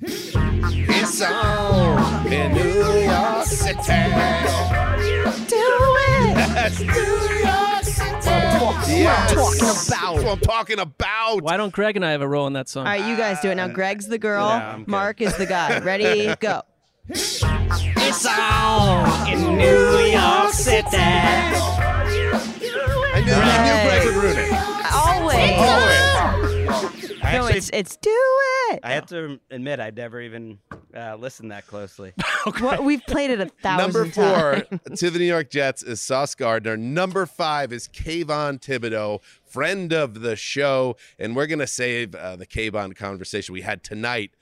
It's 0.00 1.22
on 1.22 2.32
in 2.32 2.52
New 2.54 2.98
York 2.98 3.46
City. 3.46 3.76
Do 5.46 5.62
it. 6.10 6.34
Yes, 6.34 6.80
New 6.80 6.88
York 6.90 7.84
City. 7.84 9.00
Yes. 9.00 9.88
That's 9.88 10.24
what 10.24 10.32
I'm 10.32 10.40
talking 10.40 10.80
about. 10.80 11.42
Why 11.42 11.56
don't 11.56 11.72
Greg 11.72 11.94
and 11.94 12.04
I 12.04 12.10
have 12.10 12.20
a 12.22 12.26
role 12.26 12.48
in 12.48 12.54
that 12.54 12.68
song? 12.68 12.88
All 12.88 12.92
right, 12.92 13.08
you 13.08 13.16
guys 13.16 13.38
do 13.40 13.50
it 13.50 13.54
now. 13.54 13.68
Greg's 13.68 14.08
the 14.08 14.18
girl. 14.18 14.48
Yeah, 14.48 14.82
Mark 14.88 15.20
is 15.20 15.36
the 15.36 15.46
guy. 15.46 15.78
Ready? 15.84 16.34
Go. 16.40 16.62
It's 17.08 17.44
on 18.26 19.28
in 19.28 19.56
New 19.56 19.98
York 19.98 20.52
City. 20.52 21.83
I 23.24 23.26
knew, 23.26 23.32
I 23.34 23.64
knew 23.64 23.88
Greg 23.88 24.04
would 24.04 24.22
ruin 24.22 24.36
it. 24.38 24.52
Always. 24.92 25.58
Always. 25.58 27.22
I 27.22 27.32
No, 27.32 27.38
actually, 27.46 27.54
it's 27.54 27.70
it's 27.72 27.96
do 27.96 28.10
it. 28.70 28.80
I 28.82 28.92
have 28.92 29.06
to 29.06 29.40
admit, 29.50 29.80
I've 29.80 29.96
never 29.96 30.20
even 30.20 30.58
uh, 30.94 31.16
listened 31.16 31.50
that 31.50 31.66
closely. 31.66 32.12
What 32.60 32.84
we've 32.84 33.02
played 33.06 33.30
it 33.30 33.40
a 33.40 33.46
thousand 33.46 33.94
Number 33.94 34.04
four 34.12 34.78
times. 34.78 35.00
to 35.00 35.08
the 35.08 35.18
New 35.18 35.24
York 35.24 35.48
Jets 35.48 35.82
is 35.82 36.02
Sauce 36.02 36.34
Gardner. 36.34 36.76
Number 36.76 37.24
five 37.24 37.72
is 37.72 37.88
Kayvon 37.88 38.60
Thibodeaux, 38.60 39.22
friend 39.46 39.90
of 39.94 40.20
the 40.20 40.36
show. 40.36 40.96
And 41.18 41.34
we're 41.34 41.46
going 41.46 41.60
to 41.60 41.66
save 41.66 42.14
uh, 42.14 42.36
the 42.36 42.46
Kayvon 42.46 42.94
conversation 42.94 43.54
we 43.54 43.62
had 43.62 43.82
tonight, 43.82 44.32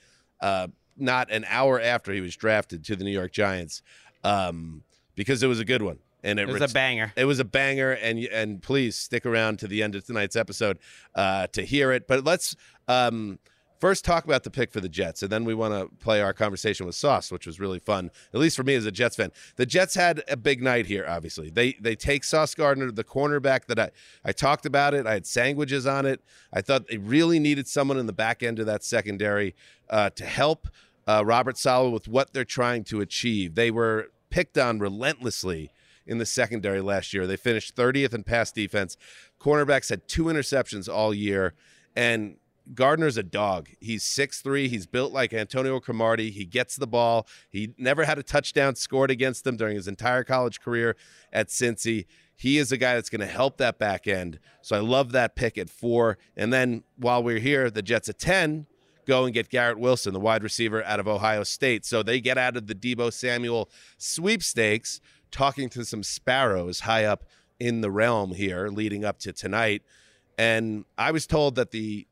uh, 0.41 0.67
not 0.97 1.31
an 1.31 1.45
hour 1.49 1.81
after 1.81 2.13
he 2.13 2.21
was 2.21 2.35
drafted 2.35 2.85
to 2.87 2.97
the 2.97 3.05
New 3.05 3.13
York 3.13 3.31
Giants, 3.31 3.83
um, 4.25 4.83
because 5.15 5.45
it 5.45 5.47
was 5.47 5.61
a 5.61 5.65
good 5.65 5.83
one. 5.83 6.01
And 6.23 6.39
it, 6.39 6.49
It 6.49 6.53
was 6.53 6.61
ret- 6.61 6.71
a 6.71 6.75
banger. 6.75 7.13
It 7.17 7.25
was 7.25 7.41
a 7.41 7.45
banger, 7.45 7.93
and 7.93 8.19
and 8.21 8.63
please 8.63 8.97
stick 8.97 9.27
around 9.27 9.59
to 9.61 9.67
the 9.67 9.83
end 9.83 9.95
of 9.95 10.05
tonight's 10.05 10.37
episode 10.37 10.79
uh, 11.15 11.49
to 11.49 11.63
hear 11.63 11.93
it. 11.93 12.07
But 12.07 12.25
let's 12.25 12.55
um, 12.87 13.39
first 13.81 14.05
talk 14.05 14.25
about 14.25 14.45
the 14.45 14.51
pick 14.51 14.71
for 14.71 14.81
the 14.81 14.89
Jets, 14.89 15.25
and 15.25 15.33
then 15.33 15.45
we 15.45 15.55
want 15.55 15.75
to 15.75 15.93
play 15.97 16.23
our 16.23 16.33
conversation 16.33 16.87
with 16.87 16.95
Sauce, 16.95 17.33
which 17.33 17.49
was 17.49 17.59
really 17.59 17.81
fun, 17.81 18.13
at 18.33 18.39
least 18.39 18.57
for 18.57 18.63
me 18.63 18.77
as 18.77 18.87
a 18.87 18.93
Jets 18.93 19.17
fan. 19.17 19.33
The 19.57 19.67
Jets 19.67 19.97
had 19.97 20.23
a 20.29 20.37
big 20.37 20.63
night 20.63 20.87
here. 20.87 21.05
Obviously, 21.09 21.51
they 21.51 21.73
they 21.81 21.97
take 21.97 22.23
Sauce 22.23 22.55
Gardner, 22.55 22.93
the 22.93 23.03
cornerback 23.03 23.65
that 23.67 23.81
I 23.81 23.91
I 24.25 24.31
talked 24.31 24.65
about 24.65 24.95
it. 24.95 25.05
I 25.07 25.15
had 25.15 25.27
sandwiches 25.27 25.87
on 25.87 26.07
it. 26.07 26.21
I 26.53 26.61
thought 26.61 26.87
they 26.87 26.99
really 26.99 27.41
needed 27.41 27.67
someone 27.67 27.99
in 27.99 28.07
the 28.07 28.13
back 28.13 28.45
end 28.45 28.61
of 28.61 28.67
that 28.67 28.85
secondary 28.85 29.57
uh, 29.91 30.11
to 30.11 30.25
help 30.25 30.69
uh, 31.09 31.25
Robert 31.27 31.59
Saleh 31.59 31.93
with 31.93 32.07
what 32.07 32.33
they're 32.33 32.45
trying 32.45 32.85
to 32.85 33.01
achieve. 33.01 33.57
They 33.57 33.73
were 33.73 34.13
picked 34.31 34.57
on 34.57 34.79
relentlessly 34.79 35.73
in 36.07 36.19
the 36.19 36.27
secondary 36.27 36.81
last 36.81 37.13
year. 37.13 37.27
They 37.27 37.37
finished 37.37 37.77
30th 37.77 38.15
in 38.15 38.25
pass 38.25 38.53
defense. 38.53 38.97
Cornerbacks 39.41 39.91
had 39.91 40.09
two 40.09 40.25
interceptions 40.25 40.93
all 40.93 41.15
year. 41.15 41.55
And 41.95 42.37
Gardner's 42.75 43.17
a 43.17 43.23
dog. 43.23 43.71
He's 43.81 44.05
6'3. 44.05 44.69
He's 44.69 44.87
built 44.87 45.13
like 45.13 45.33
Antonio 45.33 45.81
Cromartie. 45.81 46.31
He 46.31 46.45
gets 46.45 46.77
the 46.77 46.87
ball. 46.87 47.27
He 47.51 47.75
never 47.77 48.05
had 48.05 48.19
a 48.19 48.23
touchdown 48.23 48.77
scored 48.77 49.11
against 49.11 49.45
them 49.45 49.57
during 49.57 49.77
his 49.77 49.89
entire 49.89 50.25
college 50.25 50.61
career 50.61 50.97
at 51.33 51.49
Cincy. 51.49 52.07
He 52.35 52.59
is 52.59 52.73
a 52.73 52.77
guy 52.77 52.95
that's 52.95 53.11
going 53.11 53.21
to 53.21 53.27
help 53.27 53.59
that 53.59 53.79
back 53.79 54.07
end. 54.07 54.39
So 54.63 54.77
I 54.77 54.81
love 54.81 55.13
that 55.13 55.37
pick 55.37 55.59
at 55.59 55.71
four. 55.71 56.19
And 56.37 56.53
then 56.53 56.85
while 56.97 57.23
we're 57.23 57.39
here, 57.39 57.71
the 57.71 57.83
Jets 57.83 58.09
at 58.09 58.19
10 58.19 58.67
go 59.07 59.25
and 59.25 59.35
get 59.35 59.49
Garrett 59.49 59.79
Wilson, 59.79 60.13
the 60.13 60.21
wide 60.21 60.43
receiver 60.43 60.85
out 60.85 61.01
of 61.01 61.09
Ohio 61.09 61.43
State. 61.43 61.85
So 61.85 62.03
they 62.03 62.21
get 62.21 62.39
out 62.39 62.57
of 62.57 62.67
the 62.67 62.75
Deebo 62.75 63.13
Samuel 63.13 63.71
sweepstakes, 63.99 65.01
talking 65.31 65.69
to 65.71 65.85
some 65.85 66.03
sparrows 66.03 66.81
high 66.81 67.05
up 67.05 67.25
in 67.59 67.81
the 67.81 67.91
realm 67.91 68.35
here 68.35 68.69
leading 68.69 69.05
up 69.05 69.19
to 69.21 69.33
tonight. 69.33 69.83
And 70.39 70.85
I 70.99 71.11
was 71.11 71.27
told 71.27 71.55
that 71.57 71.71
the 71.71 72.07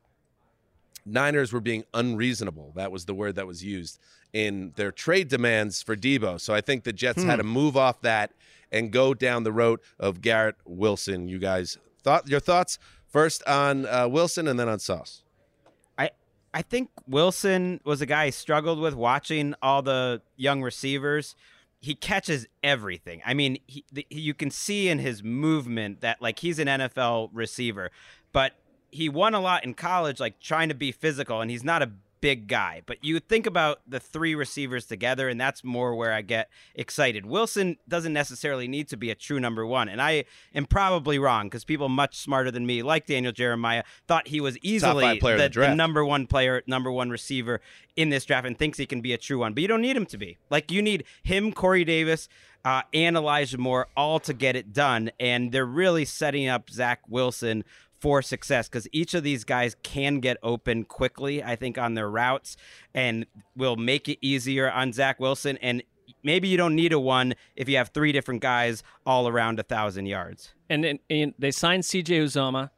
Niners 1.04 1.52
were 1.52 1.60
being 1.60 1.84
unreasonable. 1.94 2.72
That 2.76 2.92
was 2.92 3.06
the 3.06 3.14
word 3.14 3.36
that 3.36 3.46
was 3.46 3.64
used 3.64 3.98
in 4.32 4.72
their 4.76 4.92
trade 4.92 5.28
demands 5.28 5.82
for 5.82 5.96
Deebo. 5.96 6.40
So 6.40 6.54
I 6.54 6.60
think 6.60 6.84
the 6.84 6.92
Jets 6.92 7.22
had 7.22 7.36
to 7.36 7.42
move 7.42 7.76
off 7.76 8.00
that 8.02 8.32
and 8.70 8.92
go 8.92 9.14
down 9.14 9.42
the 9.42 9.52
road 9.52 9.80
of 9.98 10.20
Garrett 10.20 10.56
Wilson. 10.64 11.28
You 11.28 11.38
guys 11.38 11.78
thought 12.02 12.28
your 12.28 12.40
thoughts 12.40 12.78
first 13.08 13.42
on 13.46 13.86
uh, 13.86 14.06
Wilson 14.08 14.46
and 14.46 14.58
then 14.58 14.68
on 14.68 14.78
Sauce. 14.78 15.22
I 16.52 16.62
think 16.62 16.90
Wilson 17.06 17.80
was 17.84 18.00
a 18.00 18.06
guy 18.06 18.24
I 18.24 18.30
struggled 18.30 18.80
with 18.80 18.94
watching 18.94 19.54
all 19.62 19.82
the 19.82 20.22
young 20.36 20.62
receivers. 20.62 21.36
He 21.80 21.94
catches 21.94 22.46
everything. 22.62 23.22
I 23.24 23.34
mean, 23.34 23.58
he, 23.66 23.84
the, 23.92 24.06
you 24.10 24.34
can 24.34 24.50
see 24.50 24.88
in 24.88 24.98
his 24.98 25.22
movement 25.22 26.00
that 26.00 26.20
like 26.20 26.40
he's 26.40 26.58
an 26.58 26.66
NFL 26.66 27.30
receiver, 27.32 27.90
but 28.32 28.54
he 28.90 29.08
won 29.08 29.34
a 29.34 29.40
lot 29.40 29.64
in 29.64 29.74
college, 29.74 30.18
like 30.18 30.40
trying 30.40 30.68
to 30.68 30.74
be 30.74 30.92
physical, 30.92 31.40
and 31.40 31.50
he's 31.50 31.64
not 31.64 31.82
a 31.82 31.90
big 32.20 32.46
guy. 32.48 32.82
But 32.86 33.04
you 33.04 33.18
think 33.20 33.46
about 33.46 33.80
the 33.86 34.00
three 34.00 34.34
receivers 34.34 34.86
together, 34.86 35.28
and 35.28 35.40
that's 35.40 35.64
more 35.64 35.94
where 35.94 36.12
I 36.12 36.22
get 36.22 36.48
excited. 36.74 37.26
Wilson 37.26 37.78
doesn't 37.88 38.12
necessarily 38.12 38.68
need 38.68 38.88
to 38.88 38.96
be 38.96 39.10
a 39.10 39.14
true 39.14 39.40
number 39.40 39.66
one, 39.66 39.88
and 39.88 40.00
I 40.00 40.24
am 40.54 40.66
probably 40.66 41.18
wrong 41.18 41.46
because 41.46 41.64
people 41.64 41.88
much 41.88 42.18
smarter 42.18 42.50
than 42.50 42.66
me, 42.66 42.82
like 42.82 43.06
Daniel 43.06 43.32
Jeremiah, 43.32 43.84
thought 44.06 44.28
he 44.28 44.40
was 44.40 44.58
easily 44.58 45.02
five 45.04 45.20
player 45.20 45.34
of 45.34 45.40
the, 45.40 45.48
the 45.48 45.60
the 45.60 45.74
number 45.74 46.04
one 46.04 46.26
player, 46.26 46.62
number 46.66 46.90
one 46.90 47.10
receiver 47.10 47.60
in 47.96 48.10
this 48.10 48.24
draft, 48.24 48.46
and 48.46 48.58
thinks 48.58 48.78
he 48.78 48.86
can 48.86 49.00
be 49.00 49.12
a 49.12 49.18
true 49.18 49.38
one. 49.38 49.54
But 49.54 49.62
you 49.62 49.68
don't 49.68 49.82
need 49.82 49.96
him 49.96 50.06
to 50.06 50.18
be. 50.18 50.38
Like 50.50 50.70
you 50.70 50.82
need 50.82 51.04
him, 51.22 51.52
Corey 51.52 51.84
Davis. 51.84 52.28
Uh, 52.62 52.82
and 52.92 53.16
Elijah 53.16 53.56
Moore 53.56 53.86
all 53.96 54.20
to 54.20 54.34
get 54.34 54.54
it 54.54 54.74
done. 54.74 55.10
And 55.18 55.50
they're 55.50 55.64
really 55.64 56.04
setting 56.04 56.46
up 56.46 56.68
Zach 56.68 57.00
Wilson 57.08 57.64
for 58.00 58.22
success 58.22 58.68
because 58.68 58.88
each 58.92 59.14
of 59.14 59.22
these 59.22 59.44
guys 59.44 59.76
can 59.82 60.20
get 60.20 60.38
open 60.42 60.84
quickly, 60.84 61.42
I 61.42 61.56
think, 61.56 61.78
on 61.78 61.94
their 61.94 62.10
routes 62.10 62.56
and 62.94 63.26
will 63.54 63.76
make 63.76 64.08
it 64.08 64.18
easier 64.20 64.70
on 64.70 64.92
Zach 64.92 65.20
Wilson. 65.20 65.58
And 65.58 65.82
maybe 66.22 66.48
you 66.48 66.56
don't 66.56 66.74
need 66.74 66.92
a 66.92 66.98
one 66.98 67.34
if 67.56 67.68
you 67.68 67.76
have 67.76 67.88
three 67.88 68.12
different 68.12 68.40
guys 68.40 68.82
all 69.04 69.28
around 69.28 69.60
a 69.60 69.62
thousand 69.62 70.06
yards. 70.06 70.54
and, 70.68 70.84
and, 70.84 70.98
and 71.10 71.34
they 71.38 71.50
signed 71.50 71.82
CJ 71.82 72.24
Uzomah, 72.24 72.70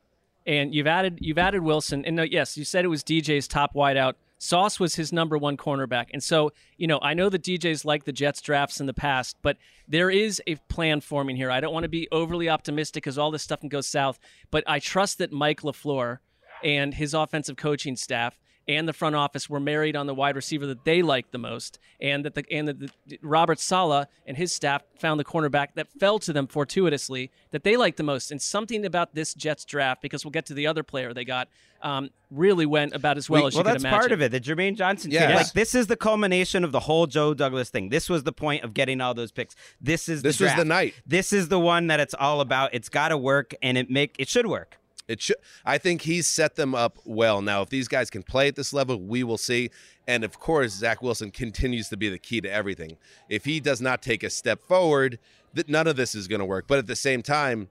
and 0.46 0.74
you've 0.74 0.86
added 0.88 1.18
you've 1.20 1.38
added 1.38 1.62
Wilson. 1.62 2.04
And 2.04 2.18
uh, 2.18 2.22
yes, 2.24 2.56
you 2.58 2.64
said 2.64 2.84
it 2.84 2.88
was 2.88 3.04
DJ's 3.04 3.46
top 3.46 3.74
wideout. 3.74 4.14
Sauce 4.42 4.80
was 4.80 4.96
his 4.96 5.12
number 5.12 5.38
one 5.38 5.56
cornerback, 5.56 6.06
and 6.12 6.20
so 6.20 6.50
you 6.76 6.88
know 6.88 6.98
I 7.00 7.14
know 7.14 7.28
that 7.28 7.44
DJ's 7.44 7.84
like 7.84 8.02
the 8.02 8.12
Jets 8.12 8.40
drafts 8.40 8.80
in 8.80 8.86
the 8.86 8.92
past, 8.92 9.36
but 9.40 9.56
there 9.86 10.10
is 10.10 10.42
a 10.48 10.56
plan 10.68 11.00
forming 11.00 11.36
here. 11.36 11.48
I 11.48 11.60
don't 11.60 11.72
want 11.72 11.84
to 11.84 11.88
be 11.88 12.08
overly 12.10 12.48
optimistic 12.48 13.04
because 13.04 13.18
all 13.18 13.30
this 13.30 13.44
stuff 13.44 13.60
can 13.60 13.68
go 13.68 13.80
south, 13.80 14.18
but 14.50 14.64
I 14.66 14.80
trust 14.80 15.18
that 15.18 15.30
Mike 15.30 15.60
Lafleur 15.60 16.18
and 16.64 16.92
his 16.92 17.14
offensive 17.14 17.54
coaching 17.54 17.94
staff 17.94 18.36
and 18.68 18.86
the 18.88 18.92
front 18.92 19.16
office 19.16 19.50
were 19.50 19.60
married 19.60 19.96
on 19.96 20.06
the 20.06 20.14
wide 20.14 20.36
receiver 20.36 20.66
that 20.66 20.84
they 20.84 21.02
liked 21.02 21.32
the 21.32 21.38
most, 21.38 21.78
and 22.00 22.24
that 22.24 22.34
the 22.34 22.44
and 22.50 22.68
that 22.68 22.78
the, 22.80 23.18
Robert 23.22 23.58
Saleh 23.58 24.06
and 24.26 24.36
his 24.36 24.52
staff 24.52 24.82
found 24.98 25.18
the 25.18 25.24
cornerback 25.24 25.68
that 25.74 25.88
fell 25.98 26.18
to 26.20 26.32
them 26.32 26.46
fortuitously 26.46 27.30
that 27.50 27.64
they 27.64 27.76
liked 27.76 27.96
the 27.96 28.02
most. 28.02 28.30
And 28.30 28.40
something 28.40 28.84
about 28.84 29.14
this 29.14 29.34
Jets 29.34 29.64
draft, 29.64 30.00
because 30.02 30.24
we'll 30.24 30.30
get 30.32 30.46
to 30.46 30.54
the 30.54 30.66
other 30.66 30.82
player 30.82 31.12
they 31.12 31.24
got, 31.24 31.48
um, 31.82 32.10
really 32.30 32.64
went 32.66 32.94
about 32.94 33.16
as 33.18 33.28
well 33.28 33.42
We- 33.42 33.48
as 33.48 33.54
well, 33.54 33.60
you 33.60 33.64
that's 33.64 33.82
could 33.82 33.88
imagine. 33.88 33.98
part 34.00 34.12
of 34.12 34.22
it. 34.22 34.30
The 34.30 34.40
Jermaine 34.40 34.76
Johnson 34.76 35.10
Yes. 35.10 35.24
trade. 35.24 35.34
Like 35.34 35.52
this 35.52 35.74
is 35.74 35.88
the 35.88 35.96
culmination 35.96 36.62
of 36.64 36.70
the 36.72 36.80
whole 36.80 37.06
Joe 37.06 37.34
Douglas 37.34 37.70
thing. 37.70 37.88
This 37.88 38.08
was 38.08 38.22
the 38.22 38.32
point 38.32 38.62
of 38.64 38.72
getting 38.74 39.00
all 39.00 39.14
those 39.14 39.32
picks. 39.32 39.54
This 39.80 40.08
is 40.08 40.22
the 40.22 40.28
This 40.28 40.40
was 40.40 40.54
the 40.54 40.64
night. 40.64 40.94
This 41.06 41.32
is 41.32 41.48
the 41.48 41.58
one 41.58 41.88
that 41.88 41.98
it's 42.00 42.14
all 42.14 42.40
about. 42.40 42.72
It's 42.74 42.88
got 42.88 43.08
to 43.08 43.18
work, 43.18 43.54
and 43.62 43.76
it 43.76 43.90
make 43.90 44.14
it 44.18 44.28
should 44.28 44.46
work. 44.46 44.78
It 45.08 45.20
should. 45.20 45.36
I 45.64 45.78
think 45.78 46.02
he's 46.02 46.26
set 46.26 46.54
them 46.54 46.74
up 46.74 46.98
well. 47.04 47.42
Now, 47.42 47.62
if 47.62 47.68
these 47.68 47.88
guys 47.88 48.08
can 48.08 48.22
play 48.22 48.48
at 48.48 48.56
this 48.56 48.72
level, 48.72 49.00
we 49.00 49.24
will 49.24 49.38
see. 49.38 49.70
And 50.06 50.24
of 50.24 50.38
course, 50.38 50.72
Zach 50.72 51.02
Wilson 51.02 51.30
continues 51.30 51.88
to 51.88 51.96
be 51.96 52.08
the 52.08 52.18
key 52.18 52.40
to 52.40 52.50
everything. 52.50 52.96
If 53.28 53.44
he 53.44 53.60
does 53.60 53.80
not 53.80 54.02
take 54.02 54.22
a 54.22 54.30
step 54.30 54.62
forward, 54.62 55.18
that 55.54 55.68
none 55.68 55.86
of 55.86 55.96
this 55.96 56.14
is 56.14 56.28
going 56.28 56.38
to 56.38 56.44
work. 56.44 56.66
But 56.66 56.78
at 56.78 56.86
the 56.86 56.96
same 56.96 57.22
time, 57.22 57.68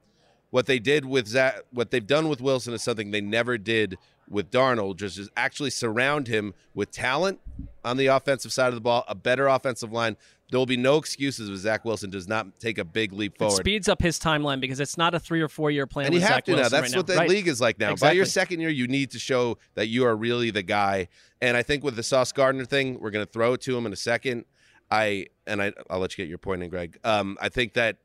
what 0.50 0.66
they 0.66 0.80
did 0.80 1.06
with 1.06 1.28
Zach, 1.28 1.62
what 1.72 1.92
they've 1.92 2.06
done 2.06 2.28
with 2.28 2.42
Wilson 2.42 2.74
is 2.74 2.84
something 2.84 3.12
they 3.12 3.22
never 3.22 3.58
did 3.58 3.98
with 4.30 4.52
Darnold, 4.52 4.98
just 4.98 5.18
is 5.18 5.30
actually 5.36 5.70
surround 5.70 6.28
him 6.28 6.54
with 6.74 6.92
talent 6.92 7.40
on 7.84 7.98
the 7.98 8.08
offensive 8.08 8.54
side 8.54 8.68
of 8.68 8.76
the 8.76 8.82
ball, 8.82 9.04
a 9.08 9.16
better 9.16 9.48
offensive 9.48 9.92
line. 9.92 10.16
There 10.52 10.60
will 10.60 10.66
be 10.66 10.78
no 10.78 10.98
excuses 10.98 11.50
if 11.50 11.56
Zach 11.56 11.86
Wilson 11.86 12.10
does 12.10 12.28
not 12.28 12.60
take 12.60 12.78
a 12.78 12.84
big 12.84 13.14
leap 13.14 13.38
forward. 13.38 13.54
It 13.54 13.64
speeds 13.64 13.88
up 13.88 14.02
his 14.02 14.20
timeline 14.20 14.60
because 14.60 14.82
it's 14.82 14.98
not 14.98 15.16
a 15.16 15.20
three 15.20 15.40
or 15.40 15.48
four 15.48 15.72
year 15.72 15.88
plan. 15.88 16.08
And 16.08 16.14
you 16.14 16.20
have 16.20 16.30
Zach 16.30 16.46
to 16.46 16.52
now. 16.58 16.68
That's 16.68 16.92
right 16.92 16.98
what 16.98 17.08
the 17.08 17.16
Right. 17.16 17.30
league 17.30 17.48
is 17.48 17.62
like 17.62 17.80
now. 17.80 17.96
By 17.96 18.12
your 18.12 18.26
second 18.26 18.60
year, 18.60 18.70
you 18.70 18.86
need 18.88 19.12
to 19.12 19.20
show 19.20 19.58
that 19.76 19.88
you 19.88 20.06
are 20.06 20.14
really 20.16 20.52
the 20.52 20.62
guy. 20.62 21.08
And 21.42 21.56
I 21.56 21.64
think 21.64 21.86
with 21.86 21.96
the 21.96 22.04
Sauce 22.04 22.34
Gardner 22.34 22.66
thing, 22.66 23.00
we're 23.00 23.12
going 23.12 23.26
to 23.26 23.32
throw 23.32 23.54
it 23.54 23.62
to 23.62 23.78
him 23.78 23.86
in 23.86 23.94
a 23.94 23.96
second. 23.98 24.44
I 24.92 25.28
and 25.48 25.62
I, 25.62 25.72
I'll 25.90 26.00
let 26.00 26.18
you 26.18 26.26
get 26.26 26.30
your 26.30 26.38
point 26.38 26.64
in, 26.64 26.70
Greg. 26.70 27.00
Um, 27.06 27.38
I 27.42 27.48
think 27.48 27.74
that 27.74 27.96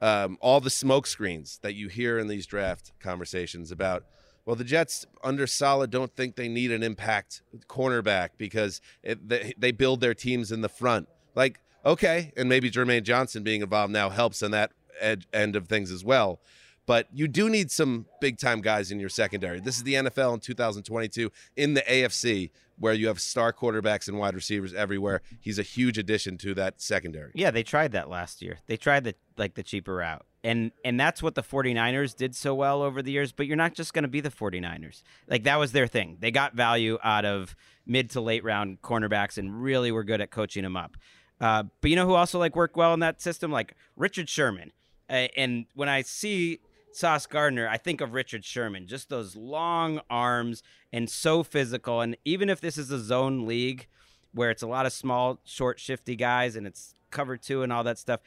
um, 0.00 0.38
all 0.40 0.60
the 0.60 0.70
smoke 0.70 1.06
screens 1.06 1.60
that 1.62 1.74
you 1.74 1.86
hear 1.86 2.18
in 2.18 2.26
these 2.26 2.46
draft 2.46 2.92
conversations 2.98 3.70
about, 3.70 4.04
well, 4.44 4.56
the 4.56 4.64
Jets 4.64 5.06
under 5.22 5.46
Saleh 5.46 5.88
don't 5.88 6.12
think 6.16 6.34
they 6.34 6.48
need 6.48 6.72
an 6.72 6.82
impact 6.82 7.42
cornerback 7.68 8.30
because 8.38 8.80
it, 9.04 9.28
they, 9.28 9.54
they 9.56 9.70
build 9.70 10.00
their 10.00 10.14
teams 10.14 10.50
in 10.50 10.62
the 10.62 10.68
front. 10.68 11.08
Like, 11.34 11.60
okay, 11.84 12.32
and 12.36 12.48
maybe 12.48 12.70
Jermaine 12.70 13.02
Johnson 13.02 13.42
being 13.42 13.62
involved 13.62 13.92
now 13.92 14.10
helps 14.10 14.42
in 14.42 14.50
that 14.52 14.72
ed- 15.00 15.26
end 15.32 15.56
of 15.56 15.68
things 15.68 15.90
as 15.90 16.04
well. 16.04 16.40
But 16.86 17.06
you 17.12 17.28
do 17.28 17.48
need 17.48 17.70
some 17.70 18.06
big 18.20 18.38
time 18.38 18.60
guys 18.60 18.90
in 18.90 18.98
your 18.98 19.08
secondary. 19.08 19.60
This 19.60 19.76
is 19.76 19.84
the 19.84 19.94
NFL 19.94 20.34
in 20.34 20.40
2022 20.40 21.30
in 21.56 21.74
the 21.74 21.82
AFC 21.82 22.50
where 22.80 22.94
you 22.94 23.06
have 23.08 23.20
star 23.20 23.52
quarterbacks 23.52 24.08
and 24.08 24.18
wide 24.18 24.34
receivers 24.34 24.72
everywhere. 24.74 25.20
He's 25.38 25.58
a 25.58 25.62
huge 25.62 25.98
addition 25.98 26.38
to 26.38 26.54
that 26.54 26.80
secondary. 26.80 27.30
Yeah, 27.34 27.50
they 27.50 27.62
tried 27.62 27.92
that 27.92 28.08
last 28.08 28.40
year. 28.42 28.58
They 28.66 28.76
tried 28.76 29.04
the 29.04 29.14
like 29.36 29.54
the 29.54 29.62
cheaper 29.62 29.96
route. 29.96 30.24
And 30.42 30.72
and 30.82 30.98
that's 30.98 31.22
what 31.22 31.34
the 31.34 31.42
49ers 31.42 32.16
did 32.16 32.34
so 32.34 32.54
well 32.54 32.82
over 32.82 33.02
the 33.02 33.12
years, 33.12 33.32
but 33.32 33.46
you're 33.46 33.56
not 33.56 33.74
just 33.74 33.92
going 33.92 34.04
to 34.04 34.08
be 34.08 34.20
the 34.20 34.30
49ers. 34.30 35.02
Like 35.28 35.44
that 35.44 35.60
was 35.60 35.72
their 35.72 35.86
thing. 35.86 36.16
They 36.20 36.30
got 36.30 36.54
value 36.54 36.98
out 37.04 37.26
of 37.26 37.54
mid 37.86 38.08
to 38.10 38.22
late 38.22 38.42
round 38.42 38.80
cornerbacks 38.80 39.36
and 39.36 39.62
really 39.62 39.92
were 39.92 40.02
good 40.02 40.22
at 40.22 40.30
coaching 40.30 40.62
them 40.62 40.76
up. 40.76 40.96
Uh, 41.40 41.64
but 41.80 41.90
you 41.90 41.96
know 41.96 42.06
who 42.06 42.14
also 42.14 42.38
like 42.38 42.54
worked 42.54 42.76
well 42.76 42.92
in 42.94 43.00
that 43.00 43.20
system? 43.20 43.50
Like 43.50 43.74
Richard 43.96 44.28
Sherman. 44.28 44.72
Uh, 45.08 45.28
and 45.36 45.66
when 45.74 45.88
I 45.88 46.02
see 46.02 46.60
Sauce 46.92 47.26
Gardner, 47.26 47.68
I 47.68 47.76
think 47.76 48.00
of 48.00 48.12
Richard 48.12 48.44
Sherman, 48.44 48.86
just 48.86 49.08
those 49.08 49.34
long 49.36 50.00
arms 50.10 50.62
and 50.92 51.08
so 51.08 51.42
physical. 51.42 52.00
And 52.00 52.16
even 52.24 52.48
if 52.48 52.60
this 52.60 52.76
is 52.76 52.90
a 52.90 52.98
zone 52.98 53.46
league 53.46 53.86
where 54.32 54.50
it's 54.50 54.62
a 54.62 54.66
lot 54.66 54.86
of 54.86 54.92
small, 54.92 55.40
short, 55.44 55.80
shifty 55.80 56.16
guys 56.16 56.56
and 56.56 56.66
it's 56.66 56.94
cover 57.10 57.36
two 57.36 57.62
and 57.62 57.72
all 57.72 57.84
that 57.84 57.98
stuff, 57.98 58.20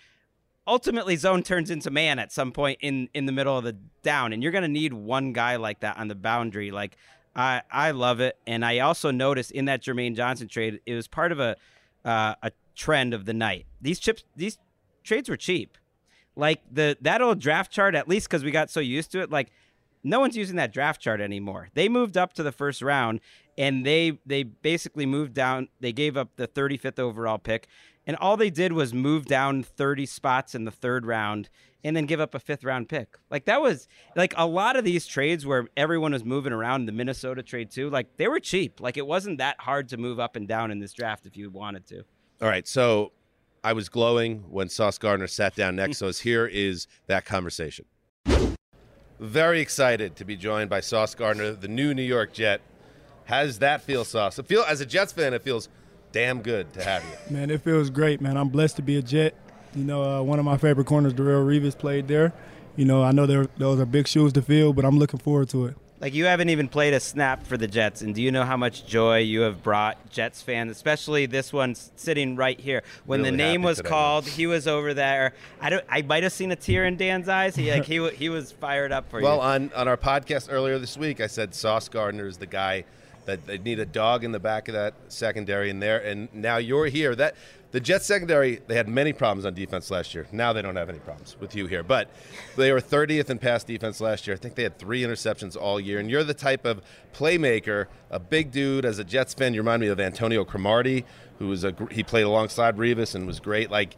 ultimately 0.66 1.16
zone 1.16 1.44
turns 1.44 1.70
into 1.70 1.92
man 1.92 2.20
at 2.20 2.32
some 2.32 2.52
point 2.52 2.80
in 2.82 3.10
in 3.14 3.26
the 3.26 3.32
middle 3.32 3.58
of 3.58 3.64
the 3.64 3.78
down. 4.02 4.34
And 4.34 4.42
you're 4.42 4.52
going 4.52 4.64
to 4.64 4.68
need 4.68 4.94
one 4.94 5.34
guy 5.34 5.58
like 5.58 5.82
that 5.82 5.98
on 5.98 6.08
the 6.08 6.16
boundary. 6.16 6.72
Like 6.72 6.98
i 7.36 7.62
i 7.72 7.92
love 7.92 8.20
it. 8.20 8.38
And 8.48 8.64
i 8.66 8.80
also 8.80 9.12
noticed 9.12 9.52
in 9.52 9.66
that 9.66 9.82
jermaine 9.82 10.16
johnson 10.16 10.48
trade 10.48 10.80
it 10.86 10.94
was 10.94 11.08
part 11.08 11.32
of 11.32 11.40
a 11.40 11.56
uh, 12.06 12.36
a 12.44 12.52
trend 12.76 13.14
of 13.14 13.26
the 13.26 13.34
night 13.34 13.66
these 13.82 14.00
chips 14.00 14.24
these 14.36 14.58
trades 15.04 15.30
were 15.30 15.38
cheap 15.38 15.78
like 16.36 16.62
the 16.72 16.98
that 17.02 17.22
old 17.22 17.40
draft 17.40 17.72
chart 17.72 17.96
at 17.96 18.08
least 18.08 18.28
because 18.28 18.44
we 18.44 18.52
got 18.52 18.70
so 18.70 18.80
used 18.80 19.12
to 19.12 19.22
it 19.22 19.30
like 19.30 19.52
no 20.04 20.20
one's 20.20 20.36
using 20.36 20.56
that 20.56 20.74
draft 20.74 21.02
chart 21.02 21.22
anymore 21.22 21.70
they 21.74 21.88
moved 21.88 22.18
up 22.18 22.34
to 22.34 22.44
the 22.44 22.52
first 22.52 22.82
round 22.82 23.20
and 23.58 23.86
they 23.86 24.20
they 24.26 24.44
basically 24.44 25.06
moved 25.06 25.34
down 25.34 25.68
they 25.80 25.92
gave 25.92 26.18
up 26.18 26.30
the 26.36 26.48
35th 26.48 27.00
overall 27.00 27.38
pick 27.38 27.68
and 28.06 28.18
all 28.18 28.36
they 28.36 28.50
did 28.50 28.74
was 28.74 28.94
move 28.94 29.26
down 29.26 29.64
30 29.64 30.06
spots 30.06 30.56
in 30.56 30.66
the 30.66 30.72
third 30.72 31.06
round 31.06 31.50
and 31.84 31.96
then 31.96 32.06
give 32.06 32.20
up 32.20 32.34
a 32.34 32.40
fifth 32.40 32.64
round 32.64 32.90
pick. 32.90 33.18
Like 33.30 33.46
that 33.46 33.62
was 33.62 33.88
like 34.16 34.34
a 34.38 34.46
lot 34.46 34.76
of 34.76 34.84
these 34.84 35.06
trades 35.06 35.46
where 35.46 35.68
everyone 35.76 36.14
was 36.14 36.24
moving 36.24 36.54
around 36.54 36.86
the 36.86 36.92
Minnesota 36.92 37.44
trade 37.44 37.72
too, 37.72 37.90
like 37.90 38.18
they 38.18 38.28
were 38.28 38.40
cheap. 38.40 38.80
Like 38.80 38.98
it 38.98 39.08
wasn't 39.08 39.38
that 39.40 39.62
hard 39.62 39.90
to 39.90 39.98
move 39.98 40.20
up 40.20 40.36
and 40.36 40.48
down 40.48 40.72
in 40.72 40.80
this 40.80 40.94
draft 40.94 41.26
if 41.26 41.38
you 41.38 41.50
wanted 41.50 41.86
to. 41.88 42.04
All 42.44 42.50
right, 42.50 42.68
so 42.68 43.14
I 43.64 43.72
was 43.72 43.88
glowing 43.88 44.44
when 44.50 44.68
Sauce 44.68 44.98
Gardner 44.98 45.28
sat 45.28 45.56
down 45.56 45.78
next 45.78 46.00
to 46.00 46.10
us. 46.10 46.20
Here 46.20 46.46
is 46.46 46.88
that 47.08 47.24
conversation. 47.24 47.86
Very 49.18 49.62
excited 49.62 50.18
to 50.18 50.26
be 50.26 50.36
joined 50.36 50.70
by 50.70 50.82
Sauce 50.82 51.16
Gardner, 51.16 51.54
the 51.54 51.70
new 51.70 51.94
New 51.94 52.04
York 52.04 52.34
Jet. 52.34 52.60
How 53.24 53.44
does 53.44 53.60
that 53.60 53.82
feel, 53.82 54.04
Sauce? 54.04 54.38
It 54.40 54.46
feel 54.46 54.64
as 54.64 54.82
a 54.82 54.86
Jets 54.86 55.14
fan, 55.14 55.34
it 55.34 55.42
feels 55.42 55.70
damn 56.12 56.42
good 56.42 56.74
to 56.74 56.84
have 56.84 57.06
you. 57.06 57.34
Man, 57.34 57.50
it 57.50 57.62
feels 57.62 57.90
great, 57.90 58.20
man. 58.20 58.36
I'm 58.36 58.50
blessed 58.50 58.76
to 58.76 58.82
be 58.82 58.98
a 58.98 59.02
Jet. 59.02 59.36
You 59.74 59.86
know, 59.86 60.04
uh, 60.04 60.22
one 60.22 60.38
of 60.38 60.44
my 60.44 60.58
favorite 60.58 60.86
corners, 60.86 61.14
Darrelle 61.14 61.46
Revis, 61.46 61.78
played 61.78 62.10
there. 62.10 62.34
You 62.76 62.84
know, 62.84 63.04
I 63.04 63.14
know 63.14 63.26
those 63.26 63.80
are 63.80 63.86
big 63.86 64.06
shoes 64.06 64.34
to 64.34 64.42
fill, 64.42 64.74
but 64.74 64.84
I'm 64.84 65.00
looking 65.00 65.22
forward 65.22 65.48
to 65.52 65.68
it. 65.68 65.78
Like 66.04 66.14
you 66.14 66.26
haven't 66.26 66.50
even 66.50 66.68
played 66.68 66.94
a 66.94 67.00
snap 67.00 67.48
for 67.48 67.56
the 67.56 67.66
Jets, 67.66 68.02
and 68.02 68.14
do 68.14 68.22
you 68.22 68.30
know 68.30 68.44
how 68.44 68.58
much 68.58 68.86
joy 68.86 69.20
you 69.20 69.40
have 69.40 69.64
brought 69.64 70.10
Jets 70.10 70.42
fans, 70.42 70.70
especially 70.70 71.28
this 71.28 71.54
one 71.54 71.76
sitting 71.76 72.36
right 72.36 72.60
here? 72.60 72.84
When 73.06 73.22
the 73.22 73.32
name 73.32 73.62
was 73.62 73.82
called, 73.82 74.28
he 74.28 74.46
was 74.46 74.68
over 74.68 74.94
there. 74.94 75.34
I 75.62 75.70
don't. 75.70 75.86
I 75.88 76.02
might 76.02 76.24
have 76.24 76.34
seen 76.34 76.52
a 76.52 76.58
tear 76.58 76.84
in 76.84 76.98
Dan's 76.98 77.30
eyes. 77.30 77.56
He 77.56 77.72
like 77.72 77.86
he 77.86 78.06
he 78.10 78.28
was 78.28 78.52
fired 78.52 78.92
up 78.92 79.10
for 79.10 79.22
Well, 79.22 79.36
you. 79.36 79.40
Well, 79.40 79.48
on, 79.48 79.72
on 79.74 79.88
our 79.88 79.96
podcast 79.96 80.50
earlier 80.52 80.78
this 80.78 80.98
week, 80.98 81.22
I 81.22 81.28
said 81.28 81.56
Sauce 81.56 81.88
Gardner 81.88 82.28
is 82.28 82.36
the 82.36 82.48
guy 82.48 82.84
that 83.24 83.48
they 83.48 83.58
need 83.58 83.80
a 83.80 83.86
dog 83.86 84.26
in 84.26 84.34
the 84.34 84.42
back 84.42 84.68
of 84.68 84.74
that 84.74 84.96
secondary 85.08 85.70
in 85.70 85.80
there, 85.80 86.00
and 86.00 86.28
now 86.34 86.58
you're 86.58 86.88
here. 86.88 87.16
That 87.16 87.34
the 87.74 87.80
Jets 87.80 88.06
secondary, 88.06 88.62
they 88.68 88.76
had 88.76 88.88
many 88.88 89.14
problems 89.14 89.48
on 89.48 89.56
defense 89.56 89.90
last 89.90 90.14
year. 90.14 90.28
Now 90.32 90.54
they 90.54 90.62
don't 90.62 90.76
have 90.76 90.90
any 90.90 91.00
problems 91.00 91.36
with 91.40 91.56
you 91.56 91.66
here, 91.66 91.82
but 91.82 92.08
they 92.56 92.72
were 92.72 92.80
30th 92.80 93.32
in 93.32 93.40
pass 93.40 93.64
defense 93.64 94.00
last 94.00 94.28
year. 94.28 94.36
I 94.36 94.40
think 94.40 94.54
they 94.54 94.62
had 94.62 94.78
three 94.78 95.02
interceptions 95.02 95.58
all 95.60 95.80
year, 95.80 95.98
and 95.98 96.08
you're 96.08 96.24
the 96.24 96.36
type 96.36 96.66
of 96.66 96.84
playmaker, 97.14 97.88
a 98.12 98.20
big 98.20 98.52
dude. 98.52 98.86
As 98.86 99.00
a 99.00 99.04
Jets 99.04 99.34
fan, 99.34 99.56
you 99.56 99.62
remind 99.62 99.82
me 99.82 99.88
of 99.88 100.00
Antonio 100.00 100.46
Cromartie, 100.46 101.04
who 101.40 101.48
was 101.48 101.64
a 101.64 101.74
he 101.90 102.04
played 102.04 102.26
alongside 102.26 102.78
Revis 102.78 103.16
and 103.16 103.26
was 103.26 103.40
great. 103.40 103.72
Like 103.72 103.98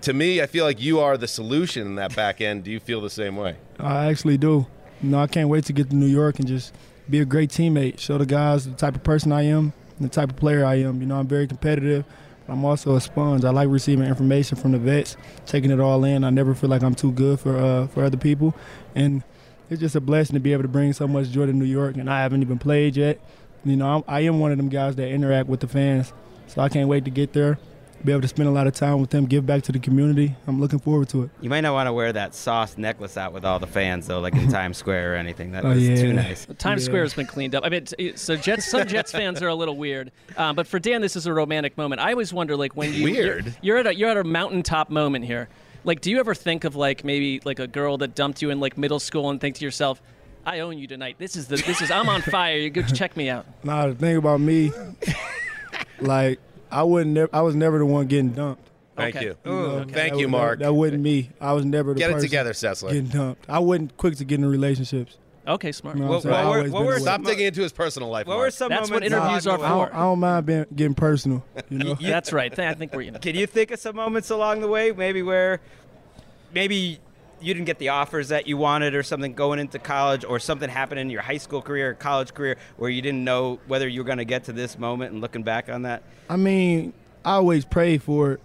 to 0.00 0.12
me, 0.12 0.42
I 0.42 0.46
feel 0.46 0.64
like 0.64 0.82
you 0.82 0.98
are 0.98 1.16
the 1.16 1.28
solution 1.28 1.86
in 1.86 1.94
that 1.94 2.16
back 2.16 2.40
end. 2.40 2.64
Do 2.64 2.72
you 2.72 2.80
feel 2.80 3.00
the 3.00 3.08
same 3.08 3.36
way? 3.36 3.56
I 3.78 4.06
actually 4.06 4.36
do. 4.36 4.66
Know, 5.00 5.20
I 5.20 5.28
can't 5.28 5.48
wait 5.48 5.64
to 5.66 5.72
get 5.72 5.90
to 5.90 5.96
New 5.96 6.06
York 6.06 6.40
and 6.40 6.48
just 6.48 6.74
be 7.08 7.20
a 7.20 7.24
great 7.24 7.50
teammate, 7.50 8.00
show 8.00 8.18
the 8.18 8.26
guys 8.26 8.64
the 8.64 8.74
type 8.74 8.96
of 8.96 9.04
person 9.04 9.30
I 9.30 9.42
am, 9.42 9.74
the 10.00 10.08
type 10.08 10.30
of 10.30 10.36
player 10.36 10.64
I 10.64 10.76
am. 10.76 11.00
You 11.00 11.06
know, 11.06 11.20
I'm 11.20 11.28
very 11.28 11.46
competitive. 11.46 12.04
I'm 12.48 12.64
also 12.64 12.94
a 12.94 13.00
sponge. 13.00 13.44
I 13.44 13.50
like 13.50 13.68
receiving 13.68 14.06
information 14.06 14.56
from 14.56 14.72
the 14.72 14.78
vets, 14.78 15.16
taking 15.46 15.70
it 15.70 15.80
all 15.80 16.04
in. 16.04 16.24
I 16.24 16.30
never 16.30 16.54
feel 16.54 16.70
like 16.70 16.82
I'm 16.82 16.94
too 16.94 17.12
good 17.12 17.40
for 17.40 17.56
uh, 17.56 17.86
for 17.88 18.04
other 18.04 18.16
people, 18.16 18.54
and 18.94 19.22
it's 19.68 19.80
just 19.80 19.96
a 19.96 20.00
blessing 20.00 20.34
to 20.34 20.40
be 20.40 20.52
able 20.52 20.62
to 20.62 20.68
bring 20.68 20.92
so 20.92 21.08
much 21.08 21.30
joy 21.30 21.46
to 21.46 21.52
New 21.52 21.64
York. 21.64 21.96
And 21.96 22.08
I 22.08 22.22
haven't 22.22 22.42
even 22.42 22.58
played 22.58 22.96
yet. 22.96 23.18
You 23.64 23.76
know, 23.76 23.96
I'm, 23.96 24.04
I 24.06 24.20
am 24.20 24.38
one 24.38 24.52
of 24.52 24.58
them 24.58 24.68
guys 24.68 24.94
that 24.96 25.08
interact 25.08 25.48
with 25.48 25.60
the 25.60 25.66
fans, 25.66 26.12
so 26.46 26.62
I 26.62 26.68
can't 26.68 26.88
wait 26.88 27.04
to 27.04 27.10
get 27.10 27.32
there, 27.32 27.58
be 28.06 28.12
able 28.12 28.22
to 28.22 28.28
spend 28.28 28.48
a 28.48 28.52
lot 28.52 28.66
of 28.66 28.72
time 28.74 29.00
with 29.00 29.10
them, 29.10 29.26
give 29.26 29.44
back 29.44 29.62
to 29.64 29.72
the 29.72 29.78
community. 29.78 30.34
I'm 30.46 30.60
looking 30.60 30.78
forward 30.78 31.08
to 31.10 31.24
it. 31.24 31.30
you 31.40 31.50
might 31.50 31.60
not 31.60 31.74
want 31.74 31.86
to 31.88 31.92
wear 31.92 32.12
that 32.12 32.34
sauce 32.34 32.78
necklace 32.78 33.16
out 33.16 33.32
with 33.32 33.44
all 33.44 33.58
the 33.58 33.66
fans 33.66 34.06
though, 34.06 34.20
like 34.20 34.34
in 34.34 34.48
Times 34.50 34.76
Square 34.78 35.12
or 35.12 35.16
anything. 35.16 35.52
That 35.52 35.64
Oh, 35.64 35.70
was 35.70 35.86
yeah. 35.86 35.96
too 35.96 36.12
nice. 36.12 36.46
Times 36.58 36.82
Yeah. 36.82 36.86
Square 36.86 37.02
has 37.02 37.14
been 37.14 37.26
cleaned 37.26 37.54
up. 37.54 37.64
I 37.64 37.68
mean, 37.68 37.86
so 38.16 38.36
Jets, 38.36 38.64
some 38.70 38.86
Jets 38.86 39.12
fans 39.12 39.42
are 39.42 39.48
a 39.48 39.54
little 39.54 39.76
weird, 39.76 40.12
um, 40.36 40.56
but 40.56 40.66
for 40.66 40.78
Dan, 40.78 41.02
this 41.02 41.16
is 41.16 41.26
a 41.26 41.32
romantic 41.32 41.76
moment. 41.76 42.00
I 42.00 42.12
always 42.12 42.32
wonder, 42.32 42.56
like, 42.56 42.76
when 42.76 42.94
you 42.94 43.04
Weird? 43.04 43.44
you're, 43.46 43.54
you're 43.62 43.76
at 43.78 43.86
a 43.86 43.94
you're 43.94 44.10
at 44.10 44.16
a 44.16 44.24
mountaintop 44.24 44.88
moment 44.88 45.24
here. 45.24 45.48
Like, 45.84 46.00
do 46.00 46.10
you 46.10 46.18
ever 46.20 46.34
think 46.34 46.64
of 46.64 46.74
like 46.76 47.04
maybe 47.04 47.40
like 47.44 47.58
a 47.58 47.66
girl 47.66 47.98
that 47.98 48.14
dumped 48.14 48.40
you 48.42 48.50
in 48.50 48.60
like 48.60 48.78
middle 48.78 48.98
school 49.00 49.30
and 49.30 49.40
think 49.40 49.56
to 49.56 49.64
yourself, 49.64 50.00
"I 50.44 50.60
own 50.60 50.78
you 50.78 50.86
tonight. 50.86 51.16
This 51.18 51.36
is 51.36 51.46
the 51.48 51.56
this 51.56 51.80
is 51.82 51.90
I'm 51.90 52.08
on 52.08 52.22
fire. 52.22 52.56
You 52.56 52.70
go 52.70 52.82
check 52.82 53.16
me 53.16 53.28
out." 53.30 53.46
Nah, 53.64 53.88
the 53.88 53.94
thing 53.94 54.16
about 54.16 54.40
me, 54.40 54.72
like 56.00 56.40
I 56.70 56.82
wouldn't. 56.82 57.14
Nev- 57.14 57.30
I 57.32 57.42
was 57.42 57.54
never 57.54 57.78
the 57.78 57.86
one 57.86 58.06
getting 58.06 58.30
dumped. 58.30 58.68
Thank 58.96 59.16
Okay. 59.16 59.24
you. 59.26 59.36
know, 59.44 59.84
mm, 59.84 59.92
Thank 59.92 60.16
you, 60.18 60.26
Marc. 60.26 60.58
That, 60.60 60.66
that 60.66 60.72
wasn't 60.72 61.02
me. 61.02 61.30
I 61.40 61.52
was 61.52 61.64
never 61.66 61.92
the 61.92 61.98
Get 62.00 62.10
it 62.12 62.20
together, 62.20 62.52
Sessler. 62.52 62.88
Getting 62.88 63.08
dumped. 63.08 63.44
I 63.48 63.58
wasn't 63.58 63.96
quick 63.98 64.16
to 64.16 64.24
get 64.24 64.38
in 64.40 64.46
relationships. 64.46 65.18
Okay, 65.46 65.70
smart. 65.70 65.96
You 65.96 66.02
know 66.04 66.08
What- 66.10 66.24
what 66.24 66.34
I'm 66.34 66.46
what 66.46 66.56
were- 66.64 66.70
what 66.70 66.80
were 66.80 66.92
aware. 66.92 67.00
Stop 67.00 67.22
digging 67.22 67.46
into 67.46 67.60
his 67.60 67.72
personal 67.72 68.08
life. 68.08 68.26
What 68.26 68.34
Marc. 68.34 68.46
were 68.46 68.50
some 68.50 68.68
That's 68.70 68.90
what 68.90 69.04
interviews 69.04 69.46
along 69.46 69.60
are 69.60 69.62
for. 69.62 69.64
I 69.66 69.68
don't, 69.90 69.94
I 69.94 69.98
don't 70.00 70.18
mind 70.18 70.46
being, 70.46 70.66
getting 70.74 70.94
personal. 70.94 71.44
You 71.68 71.78
know, 71.78 71.94
That's 72.00 72.32
right. 72.32 72.58
I 72.58 72.74
think 72.74 72.94
we're 72.94 73.02
you 73.02 73.10
know. 73.12 73.18
Can 73.20 73.36
you 73.36 73.46
think 73.46 73.70
of 73.70 73.78
some 73.78 73.94
moments 73.96 74.30
along 74.30 74.60
the 74.62 74.68
way, 74.68 74.90
maybe 74.92 75.22
where 75.22 75.60
maybe 76.52 76.98
you 77.40 77.52
didn't 77.52 77.66
get 77.66 77.78
the 77.78 77.90
offers 77.90 78.28
that 78.28 78.46
you 78.46 78.56
wanted 78.56 78.94
or 78.94 79.02
something 79.02 79.34
going 79.34 79.58
into 79.58 79.78
college 79.78 80.24
or 80.24 80.38
something 80.38 80.68
happened 80.68 81.00
in 81.00 81.10
your 81.10 81.22
high 81.22 81.36
school 81.36 81.62
career 81.62 81.90
or 81.90 81.94
college 81.94 82.34
career 82.34 82.56
where 82.76 82.90
you 82.90 83.02
didn't 83.02 83.24
know 83.24 83.58
whether 83.66 83.86
you 83.86 84.00
were 84.00 84.06
going 84.06 84.18
to 84.18 84.24
get 84.24 84.44
to 84.44 84.52
this 84.52 84.78
moment 84.78 85.12
and 85.12 85.20
looking 85.20 85.42
back 85.42 85.68
on 85.68 85.82
that? 85.82 86.02
I 86.28 86.36
mean, 86.36 86.92
I 87.24 87.32
always 87.32 87.64
prayed 87.64 88.02
for 88.02 88.32
it. 88.32 88.40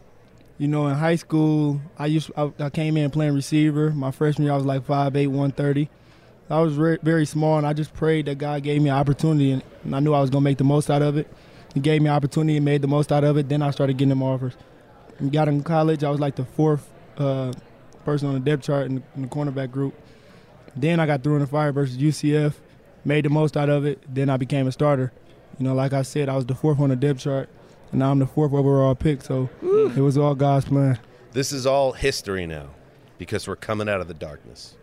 You 0.57 0.67
know, 0.67 0.87
in 0.87 0.95
high 0.95 1.15
school, 1.15 1.81
I 1.97 2.05
used 2.05 2.31
I, 2.37 2.51
I 2.59 2.69
came 2.69 2.95
in 2.95 3.09
playing 3.09 3.33
receiver. 3.33 3.89
My 3.89 4.11
freshman 4.11 4.45
year, 4.45 4.53
I 4.53 4.57
was 4.57 4.65
like 4.65 4.85
5'8", 4.85 5.27
130. 5.27 5.89
I 6.51 6.59
was 6.59 6.75
very, 6.75 6.99
very 7.01 7.25
small, 7.25 7.57
and 7.57 7.65
I 7.65 7.73
just 7.73 7.93
prayed 7.93 8.25
that 8.25 8.37
God 8.37 8.61
gave 8.61 8.81
me 8.81 8.89
an 8.89 8.95
opportunity, 8.95 9.51
and, 9.51 9.63
and 9.83 9.95
I 9.95 9.99
knew 10.01 10.13
I 10.13 10.19
was 10.19 10.29
gonna 10.29 10.43
make 10.43 10.57
the 10.57 10.63
most 10.63 10.91
out 10.91 11.01
of 11.01 11.17
it. 11.17 11.27
He 11.73 11.79
gave 11.79 12.01
me 12.01 12.09
an 12.09 12.15
opportunity 12.15 12.57
and 12.57 12.65
made 12.65 12.81
the 12.81 12.87
most 12.87 13.11
out 13.11 13.23
of 13.23 13.37
it. 13.37 13.47
Then 13.49 13.61
I 13.61 13.71
started 13.71 13.97
getting 13.97 14.09
them 14.09 14.21
offers. 14.21 14.53
And 15.17 15.31
got 15.31 15.47
in 15.47 15.63
college, 15.63 16.03
I 16.03 16.09
was 16.09 16.19
like 16.19 16.35
the 16.35 16.45
fourth 16.45 16.87
uh, 17.17 17.53
person 18.03 18.27
on 18.27 18.33
the 18.33 18.39
depth 18.39 18.63
chart 18.63 18.87
in 18.87 18.95
the, 18.95 19.03
in 19.15 19.21
the 19.23 19.27
cornerback 19.27 19.71
group. 19.71 19.93
Then 20.75 20.99
I 20.99 21.05
got 21.05 21.23
through 21.23 21.35
in 21.35 21.41
the 21.41 21.47
fire 21.47 21.71
versus 21.71 21.97
UCF, 21.97 22.53
made 23.03 23.25
the 23.25 23.29
most 23.29 23.57
out 23.57 23.69
of 23.69 23.85
it. 23.85 24.01
Then 24.07 24.29
I 24.29 24.37
became 24.37 24.67
a 24.67 24.71
starter. 24.71 25.11
You 25.59 25.65
know, 25.65 25.73
like 25.73 25.93
I 25.93 26.01
said, 26.01 26.29
I 26.29 26.35
was 26.35 26.45
the 26.45 26.55
fourth 26.55 26.79
on 26.79 26.89
the 26.89 26.95
depth 26.95 27.19
chart, 27.19 27.49
and 27.91 27.99
now 27.99 28.11
I'm 28.11 28.19
the 28.19 28.27
fourth 28.27 28.53
overall 28.53 28.95
pick. 28.95 29.21
So 29.21 29.49
it 29.61 30.01
was 30.01 30.17
all 30.17 30.35
God's 30.35 30.65
plan. 30.65 30.99
This 31.33 31.51
is 31.51 31.65
all 31.65 31.93
history 31.93 32.45
now 32.45 32.69
because 33.17 33.47
we're 33.47 33.55
coming 33.55 33.87
out 33.87 34.01
of 34.01 34.07
the 34.07 34.13
darkness. 34.13 34.75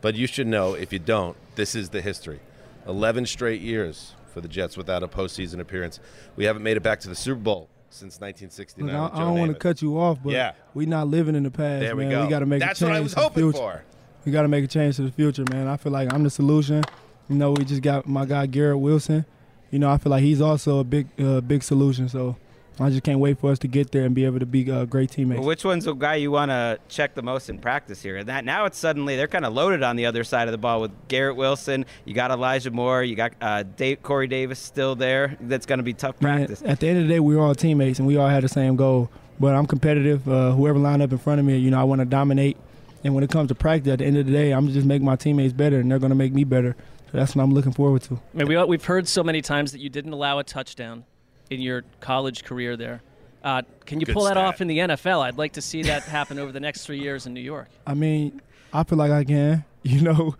But 0.00 0.14
you 0.14 0.26
should 0.26 0.46
know, 0.46 0.74
if 0.74 0.92
you 0.92 0.98
don't, 0.98 1.36
this 1.56 1.74
is 1.74 1.90
the 1.90 2.00
history. 2.00 2.40
11 2.86 3.26
straight 3.26 3.60
years 3.60 4.14
for 4.32 4.40
the 4.40 4.48
Jets 4.48 4.76
without 4.76 5.02
a 5.02 5.08
postseason 5.08 5.60
appearance. 5.60 6.00
We 6.36 6.44
haven't 6.44 6.62
made 6.62 6.76
it 6.76 6.82
back 6.82 7.00
to 7.00 7.08
the 7.08 7.16
Super 7.16 7.40
Bowl 7.40 7.68
since 7.90 8.20
1969. 8.20 8.86
Look, 8.94 9.12
I, 9.14 9.16
I 9.16 9.20
don't 9.20 9.38
want 9.38 9.52
to 9.52 9.58
cut 9.58 9.80
you 9.82 9.98
off, 9.98 10.18
but 10.22 10.32
Yeah. 10.32 10.52
we 10.74 10.86
not 10.86 11.08
living 11.08 11.34
in 11.34 11.42
the 11.42 11.50
past, 11.50 11.80
There 11.80 11.96
we 11.96 12.04
man. 12.04 12.10
go. 12.12 12.24
We 12.24 12.30
got 12.30 12.40
to 12.40 12.46
make 12.46 12.60
That's 12.60 12.80
a 12.82 12.84
what 12.84 12.90
change 12.90 12.98
I 12.98 13.02
was 13.02 13.12
hoping 13.14 13.44
future. 13.44 13.58
for. 13.58 13.84
We 14.24 14.32
got 14.32 14.42
to 14.42 14.48
make 14.48 14.64
a 14.64 14.68
change 14.68 14.96
to 14.96 15.02
the 15.02 15.12
future, 15.12 15.44
man. 15.50 15.66
I 15.68 15.76
feel 15.76 15.92
like 15.92 16.12
I'm 16.12 16.22
the 16.22 16.30
solution. 16.30 16.82
You 17.28 17.36
know, 17.36 17.52
we 17.52 17.64
just 17.64 17.82
got 17.82 18.06
my 18.06 18.24
guy 18.26 18.46
Garrett 18.46 18.78
Wilson. 18.78 19.24
You 19.70 19.78
know, 19.78 19.90
I 19.90 19.98
feel 19.98 20.10
like 20.10 20.22
he's 20.22 20.40
also 20.40 20.78
a 20.80 20.84
big, 20.84 21.08
uh, 21.20 21.40
big 21.40 21.62
solution. 21.62 22.08
So 22.08 22.36
I 22.80 22.90
just 22.90 23.02
can't 23.02 23.18
wait 23.18 23.38
for 23.38 23.50
us 23.50 23.58
to 23.60 23.68
get 23.68 23.90
there 23.90 24.04
and 24.04 24.14
be 24.14 24.24
able 24.24 24.38
to 24.38 24.46
be 24.46 24.70
uh, 24.70 24.84
great 24.84 25.10
teammates. 25.10 25.40
Well, 25.40 25.48
which 25.48 25.64
one's 25.64 25.84
the 25.84 25.94
guy 25.94 26.16
you 26.16 26.30
want 26.30 26.50
to 26.50 26.78
check 26.88 27.14
the 27.14 27.22
most 27.22 27.50
in 27.50 27.58
practice 27.58 28.02
here? 28.02 28.18
And 28.18 28.28
that 28.28 28.44
now 28.44 28.66
it's 28.66 28.78
suddenly 28.78 29.16
they're 29.16 29.26
kind 29.26 29.44
of 29.44 29.52
loaded 29.52 29.82
on 29.82 29.96
the 29.96 30.06
other 30.06 30.22
side 30.22 30.46
of 30.46 30.52
the 30.52 30.58
ball 30.58 30.80
with 30.80 30.92
Garrett 31.08 31.36
Wilson. 31.36 31.86
You 32.04 32.14
got 32.14 32.30
Elijah 32.30 32.70
Moore. 32.70 33.02
You 33.02 33.16
got 33.16 33.32
uh, 33.40 33.64
Dave, 33.64 34.02
Corey 34.02 34.28
Davis 34.28 34.58
still 34.58 34.94
there. 34.94 35.36
That's 35.40 35.66
going 35.66 35.78
to 35.78 35.82
be 35.82 35.92
tough 35.94 36.20
Man, 36.22 36.46
practice. 36.46 36.62
at 36.64 36.78
the 36.80 36.88
end 36.88 36.98
of 36.98 37.08
the 37.08 37.14
day, 37.14 37.20
we 37.20 37.34
were 37.34 37.42
all 37.42 37.54
teammates 37.54 37.98
and 37.98 38.06
we 38.06 38.16
all 38.16 38.28
had 38.28 38.44
the 38.44 38.48
same 38.48 38.76
goal. 38.76 39.10
But 39.40 39.54
I'm 39.54 39.66
competitive. 39.66 40.28
Uh, 40.28 40.52
whoever 40.52 40.78
lined 40.78 41.02
up 41.02 41.12
in 41.12 41.18
front 41.18 41.40
of 41.40 41.46
me, 41.46 41.56
you 41.58 41.70
know, 41.70 41.80
I 41.80 41.84
want 41.84 42.00
to 42.00 42.04
dominate. 42.04 42.56
And 43.04 43.14
when 43.14 43.22
it 43.22 43.30
comes 43.30 43.48
to 43.48 43.54
practice, 43.54 43.92
at 43.92 43.98
the 44.00 44.04
end 44.04 44.16
of 44.18 44.26
the 44.26 44.32
day, 44.32 44.50
I'm 44.50 44.68
just 44.68 44.86
make 44.86 45.02
my 45.02 45.14
teammates 45.14 45.52
better, 45.52 45.78
and 45.78 45.90
they're 45.90 46.00
going 46.00 46.10
to 46.10 46.16
make 46.16 46.32
me 46.32 46.42
better. 46.42 46.74
So 47.12 47.18
that's 47.18 47.36
what 47.36 47.42
I'm 47.42 47.54
looking 47.54 47.72
forward 47.72 48.02
to. 48.02 48.20
I 48.34 48.38
mean, 48.38 48.48
we, 48.48 48.64
we've 48.64 48.84
heard 48.84 49.06
so 49.06 49.22
many 49.22 49.40
times 49.40 49.70
that 49.72 49.80
you 49.80 49.88
didn't 49.88 50.12
allow 50.12 50.40
a 50.40 50.44
touchdown 50.44 51.04
in 51.50 51.60
your 51.60 51.84
college 52.00 52.44
career 52.44 52.76
there. 52.76 53.02
Uh, 53.42 53.62
can 53.86 54.00
you 54.00 54.06
Good 54.06 54.14
pull 54.14 54.24
that 54.24 54.32
stat. 54.32 54.44
off 54.44 54.60
in 54.60 54.66
the 54.66 54.78
NFL? 54.78 55.20
I'd 55.22 55.38
like 55.38 55.52
to 55.52 55.62
see 55.62 55.82
that 55.84 56.02
happen 56.04 56.38
over 56.38 56.52
the 56.52 56.60
next 56.60 56.84
three 56.84 56.98
years 57.00 57.26
in 57.26 57.34
New 57.34 57.40
York. 57.40 57.68
I 57.86 57.94
mean, 57.94 58.42
I 58.72 58.82
feel 58.84 58.98
like 58.98 59.10
I 59.12 59.24
can. 59.24 59.64
You 59.84 60.02
know, 60.02 60.34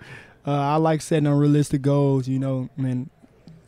uh, 0.46 0.50
I 0.50 0.76
like 0.76 1.00
setting 1.00 1.26
unrealistic 1.26 1.80
goals. 1.80 2.28
You 2.28 2.38
know, 2.38 2.68
and 2.76 3.08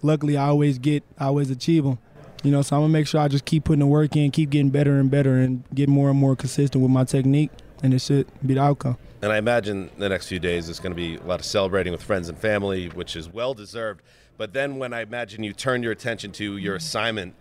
luckily 0.02 0.36
I 0.36 0.48
always 0.48 0.78
get, 0.78 1.04
I 1.16 1.26
always 1.26 1.48
achieve 1.48 1.84
them. 1.84 1.98
You 2.42 2.50
know, 2.50 2.60
so 2.60 2.76
I'm 2.76 2.82
gonna 2.82 2.92
make 2.92 3.06
sure 3.06 3.20
I 3.20 3.28
just 3.28 3.44
keep 3.44 3.64
putting 3.64 3.80
the 3.80 3.86
work 3.86 4.14
in, 4.16 4.30
keep 4.30 4.50
getting 4.50 4.70
better 4.70 4.98
and 4.98 5.10
better, 5.10 5.36
and 5.36 5.62
get 5.74 5.88
more 5.88 6.10
and 6.10 6.18
more 6.18 6.34
consistent 6.36 6.82
with 6.82 6.90
my 6.90 7.04
technique, 7.04 7.50
and 7.82 7.94
it 7.94 8.00
should 8.00 8.26
be 8.44 8.54
the 8.54 8.62
outcome. 8.62 8.98
And 9.22 9.32
I 9.32 9.38
imagine 9.38 9.90
the 9.96 10.08
next 10.08 10.26
few 10.26 10.38
days 10.38 10.68
is 10.68 10.80
going 10.80 10.92
to 10.92 10.96
be 10.96 11.16
a 11.16 11.22
lot 11.22 11.38
of 11.40 11.46
celebrating 11.46 11.92
with 11.92 12.02
friends 12.02 12.28
and 12.28 12.36
family, 12.36 12.88
which 12.88 13.14
is 13.14 13.28
well 13.28 13.54
deserved. 13.54 14.02
But 14.40 14.54
then 14.54 14.76
when 14.76 14.94
I 14.94 15.02
imagine 15.02 15.42
you 15.42 15.52
turn 15.52 15.82
your 15.82 15.92
attention 15.92 16.32
to 16.32 16.56
your 16.56 16.74
assignment, 16.74 17.34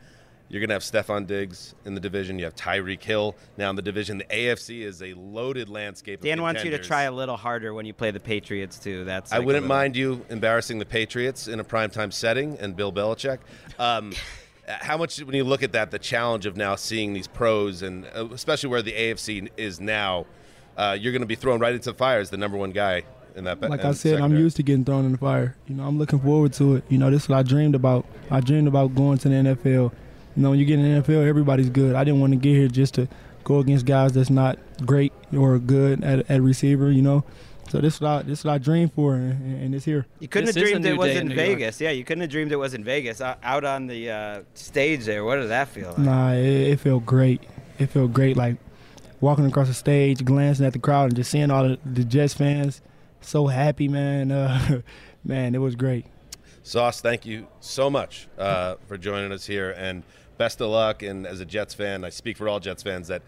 you're 0.50 0.60
going 0.60 0.68
to 0.68 0.74
have 0.74 0.82
Stefon 0.82 1.28
Diggs 1.28 1.74
in 1.86 1.94
the 1.96 2.02
division. 2.02 2.38
You 2.38 2.44
have 2.44 2.56
Tyreek 2.56 3.02
Hill 3.02 3.38
now 3.56 3.70
in 3.70 3.78
the 3.78 3.82
division. 3.82 4.18
The 4.18 4.26
AFC 4.26 4.82
is 4.82 5.02
a 5.02 5.14
loaded 5.14 5.70
landscape. 5.70 6.20
of 6.20 6.26
Dan 6.26 6.42
wants 6.42 6.62
you 6.66 6.72
to 6.72 6.78
try 6.78 7.04
a 7.04 7.12
little 7.14 7.38
harder 7.38 7.74
when 7.74 7.86
you 7.86 7.94
play 7.94 8.12
the 8.12 8.20
Patriots 8.20 8.78
too. 8.78 9.06
That's 9.06 9.32
I 9.32 9.38
like 9.38 9.44
a 9.44 9.46
wouldn't 9.46 9.64
little- 9.64 9.78
mind 9.78 9.96
you 9.96 10.26
embarrassing 10.28 10.80
the 10.80 10.86
Patriots 10.86 11.48
in 11.48 11.62
a 11.62 11.64
primetime 11.64 12.12
setting 12.12 12.58
and 12.60 12.76
Bill 12.76 12.92
Belichick. 12.92 13.40
Um, 13.80 14.12
how 14.68 14.98
much, 14.98 15.20
when 15.20 15.36
you 15.36 15.46
look 15.46 15.64
at 15.64 15.72
that, 15.72 15.92
the 15.92 16.00
challenge 16.00 16.46
of 16.46 16.58
now 16.58 16.76
seeing 16.76 17.14
these 17.14 17.28
pros, 17.28 17.82
and 17.82 18.08
uh, 18.14 18.28
especially 18.34 18.72
where 18.72 18.82
the 18.82 18.92
AFC 18.92 19.48
is 19.56 19.80
now, 19.80 20.26
uh, 20.76 20.98
you're 21.00 21.14
going 21.14 21.22
to 21.22 21.26
be 21.26 21.36
thrown 21.36 21.62
right 21.62 21.74
into 21.74 21.92
the 21.92 21.98
fire 21.98 22.20
as 22.20 22.30
the 22.30 22.36
number 22.38 22.58
one 22.58 22.72
guy 22.72 23.04
in 23.36 23.44
that. 23.46 23.62
Like 23.62 23.82
in 23.82 23.86
I 23.88 23.92
said, 23.92 24.22
I'm 24.22 24.36
used 24.36 24.56
to 24.58 24.64
getting 24.64 24.86
thrown 24.86 25.06
in 25.06 25.12
the 25.12 25.18
fire. 25.18 25.56
You 25.68 25.76
know, 25.76 25.84
I'm 25.84 25.98
looking 25.98 26.20
forward 26.20 26.54
to 26.54 26.78
it. 26.78 26.84
You 26.90 26.98
know, 26.98 27.10
this 27.10 27.24
is 27.24 27.30
what 27.30 27.40
I 27.40 27.44
dreamed 27.44 27.76
about. 27.76 28.06
I 28.30 28.40
dreamed 28.40 28.68
about 28.68 28.96
going 28.96 29.18
to 29.20 29.30
the 29.30 29.36
NFL. 29.36 29.66
You 29.66 29.92
know, 30.36 30.52
when 30.52 30.60
you 30.60 30.66
get 30.66 30.80
in 30.80 30.94
the 30.94 31.02
NFL, 31.02 31.28
everybody's 31.28 31.70
good. 31.70 31.96
I 31.96 32.04
didn't 32.04 32.20
want 32.20 32.34
to 32.34 32.38
get 32.38 32.56
here 32.56 32.68
just 32.68 32.94
to 32.96 33.08
go 33.44 33.60
against 33.60 33.86
guys 33.86 34.14
that's 34.14 34.30
not 34.30 34.60
great 34.86 35.12
or 35.36 35.58
good 35.60 36.04
at, 36.04 36.30
at 36.30 36.42
receiver. 36.42 36.92
You 36.92 37.02
know, 37.02 37.24
so 37.70 37.80
this 37.80 37.96
is 37.96 38.02
what 38.02 38.10
I, 38.10 38.22
this 38.24 38.40
is 38.40 38.46
what 38.46 38.54
I 38.54 38.58
dreamed 38.58 38.94
for, 38.94 39.14
and, 39.14 39.64
and 39.64 39.76
it's 39.76 39.86
here. 39.86 40.08
You 40.20 40.28
couldn't 40.28 40.48
This 40.48 40.56
have 40.56 40.64
dreamed 40.66 40.86
it 40.86 40.98
was 40.98 41.08
day 41.10 41.18
in 41.18 41.22
in 41.22 41.28
New 41.30 41.36
York. 41.36 41.48
Vegas. 41.60 41.80
Yeah, 41.80 41.92
you 41.92 42.04
couldn't 42.04 42.22
have 42.22 42.32
dreamed 42.32 42.52
it 42.52 42.56
was 42.56 42.74
in 42.74 42.84
Vegas. 42.84 43.22
Out, 43.22 43.38
out 43.44 43.64
on 43.64 43.86
the 43.88 44.10
uh, 44.10 44.42
stage 44.56 45.06
there. 45.06 45.24
What 45.24 45.36
did 45.36 45.50
that 45.50 45.68
feel 45.68 45.90
like? 45.90 46.00
Nah, 46.00 46.34
it, 46.34 46.46
it 46.46 46.80
felt 46.80 47.06
great. 47.06 47.44
It 47.78 47.88
felt 47.88 48.12
great, 48.12 48.36
like 48.36 48.58
walking 49.22 49.46
across 49.46 49.68
the 49.68 49.74
stage, 49.74 50.26
glancing 50.26 50.66
at 50.66 50.74
the 50.74 50.80
crowd, 50.80 51.06
and 51.06 51.16
just 51.16 51.30
seeing 51.30 51.52
all 51.52 51.68
the, 51.68 51.80
the 51.86 52.04
Jets 52.04 52.34
fans 52.34 52.82
so 53.22 53.48
happy, 53.48 53.88
man. 53.88 54.32
Uh, 54.32 54.82
man, 55.24 55.56
it 55.56 55.60
was 55.60 55.76
great. 55.76 56.06
Sauce, 56.64 57.02
thank 57.02 57.26
you 57.26 57.48
so 57.62 57.90
much 57.90 58.28
uh, 58.38 58.76
for 58.88 58.98
joining 58.98 59.32
us 59.32 59.46
here, 59.46 59.72
and 59.78 60.04
best 60.38 60.62
of 60.62 60.70
luck. 60.70 61.02
And 61.02 61.26
as 61.26 61.40
a 61.40 61.46
Jets 61.46 61.74
fan, 61.74 62.04
I 62.04 62.10
speak 62.10 62.38
for 62.38 62.48
all 62.48 62.60
Jets 62.60 62.84
fans 62.84 63.08
that 63.08 63.22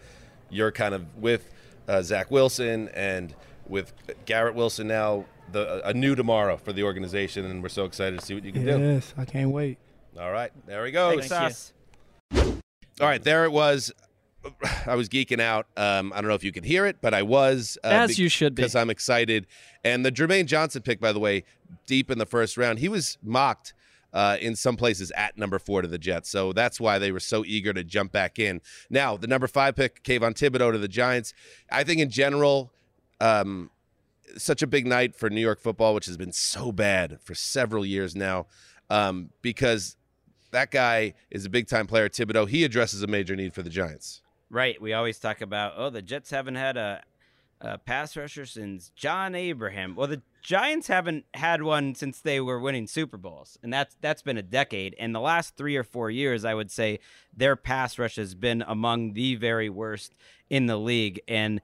you're 0.50 0.70
kind 0.70 0.94
of 0.94 1.16
with 1.16 1.50
uh, 1.88 2.02
Zach 2.02 2.30
Wilson 2.30 2.88
and 2.90 3.34
with 3.66 3.92
Garrett 4.26 4.54
Wilson 4.54 4.86
now, 4.86 5.24
the 5.50 5.86
a 5.86 5.94
new 5.94 6.14
tomorrow 6.14 6.56
for 6.56 6.72
the 6.72 6.82
organization, 6.82 7.44
and 7.44 7.62
we're 7.62 7.68
so 7.68 7.84
excited 7.84 8.20
to 8.20 8.24
see 8.24 8.34
what 8.34 8.44
you 8.44 8.52
can 8.52 8.64
do. 8.64 8.78
Yes, 8.78 9.14
I 9.16 9.24
can't 9.24 9.50
wait. 9.50 9.78
All 10.18 10.30
right, 10.30 10.52
there 10.66 10.82
we 10.82 10.90
go. 10.90 11.10
Thanks, 11.10 11.28
Sauce. 11.28 11.72
All 12.34 13.08
right, 13.08 13.22
there 13.22 13.44
it 13.44 13.52
was. 13.52 13.92
I 14.86 14.94
was 14.94 15.08
geeking 15.08 15.40
out. 15.40 15.66
Um, 15.76 16.12
I 16.12 16.20
don't 16.20 16.28
know 16.28 16.34
if 16.34 16.44
you 16.44 16.52
could 16.52 16.64
hear 16.64 16.86
it, 16.86 16.96
but 17.00 17.14
I 17.14 17.22
was. 17.22 17.78
Uh, 17.84 17.88
As 17.88 18.18
you 18.18 18.28
should 18.28 18.54
be. 18.54 18.62
Because 18.62 18.74
I'm 18.74 18.90
excited. 18.90 19.46
And 19.84 20.04
the 20.04 20.12
Jermaine 20.12 20.46
Johnson 20.46 20.82
pick, 20.82 21.00
by 21.00 21.12
the 21.12 21.20
way, 21.20 21.44
deep 21.86 22.10
in 22.10 22.18
the 22.18 22.26
first 22.26 22.56
round, 22.56 22.78
he 22.78 22.88
was 22.88 23.18
mocked 23.22 23.74
uh, 24.12 24.36
in 24.40 24.56
some 24.56 24.76
places 24.76 25.10
at 25.12 25.36
number 25.38 25.58
four 25.58 25.82
to 25.82 25.88
the 25.88 25.98
Jets. 25.98 26.28
So 26.28 26.52
that's 26.52 26.80
why 26.80 26.98
they 26.98 27.12
were 27.12 27.20
so 27.20 27.44
eager 27.44 27.72
to 27.72 27.84
jump 27.84 28.12
back 28.12 28.38
in. 28.38 28.60
Now, 28.90 29.16
the 29.16 29.26
number 29.26 29.46
five 29.46 29.76
pick, 29.76 30.02
Kayvon 30.02 30.34
Thibodeaux 30.34 30.72
to 30.72 30.78
the 30.78 30.88
Giants. 30.88 31.34
I 31.70 31.84
think 31.84 32.00
in 32.00 32.10
general, 32.10 32.72
um, 33.20 33.70
such 34.36 34.62
a 34.62 34.66
big 34.66 34.86
night 34.86 35.14
for 35.14 35.30
New 35.30 35.40
York 35.40 35.60
football, 35.60 35.94
which 35.94 36.06
has 36.06 36.16
been 36.16 36.32
so 36.32 36.72
bad 36.72 37.18
for 37.22 37.34
several 37.34 37.84
years 37.84 38.16
now, 38.16 38.46
um, 38.90 39.30
because 39.42 39.96
that 40.52 40.70
guy 40.70 41.14
is 41.30 41.44
a 41.44 41.50
big 41.50 41.66
time 41.66 41.86
player, 41.86 42.08
Thibodeaux. 42.08 42.48
He 42.48 42.64
addresses 42.64 43.02
a 43.02 43.06
major 43.06 43.36
need 43.36 43.54
for 43.54 43.62
the 43.62 43.70
Giants. 43.70 44.21
Right. 44.52 44.78
We 44.78 44.92
always 44.92 45.18
talk 45.18 45.40
about, 45.40 45.72
oh, 45.78 45.88
the 45.88 46.02
Jets 46.02 46.28
haven't 46.28 46.56
had 46.56 46.76
a, 46.76 47.02
a 47.62 47.78
pass 47.78 48.14
rusher 48.18 48.44
since 48.44 48.90
John 48.90 49.34
Abraham. 49.34 49.94
Well, 49.96 50.08
the 50.08 50.20
Giants 50.42 50.88
haven't 50.88 51.24
had 51.32 51.62
one 51.62 51.94
since 51.94 52.20
they 52.20 52.38
were 52.38 52.60
winning 52.60 52.86
Super 52.86 53.16
Bowls, 53.16 53.58
and 53.62 53.72
that's 53.72 53.96
that's 54.02 54.20
been 54.20 54.36
a 54.36 54.42
decade. 54.42 54.94
And 54.98 55.14
the 55.14 55.20
last 55.20 55.56
three 55.56 55.74
or 55.74 55.84
four 55.84 56.10
years, 56.10 56.44
I 56.44 56.52
would 56.52 56.70
say 56.70 56.98
their 57.34 57.56
pass 57.56 57.98
rush 57.98 58.16
has 58.16 58.34
been 58.34 58.62
among 58.66 59.14
the 59.14 59.36
very 59.36 59.70
worst 59.70 60.14
in 60.50 60.66
the 60.66 60.76
league. 60.76 61.22
And 61.26 61.62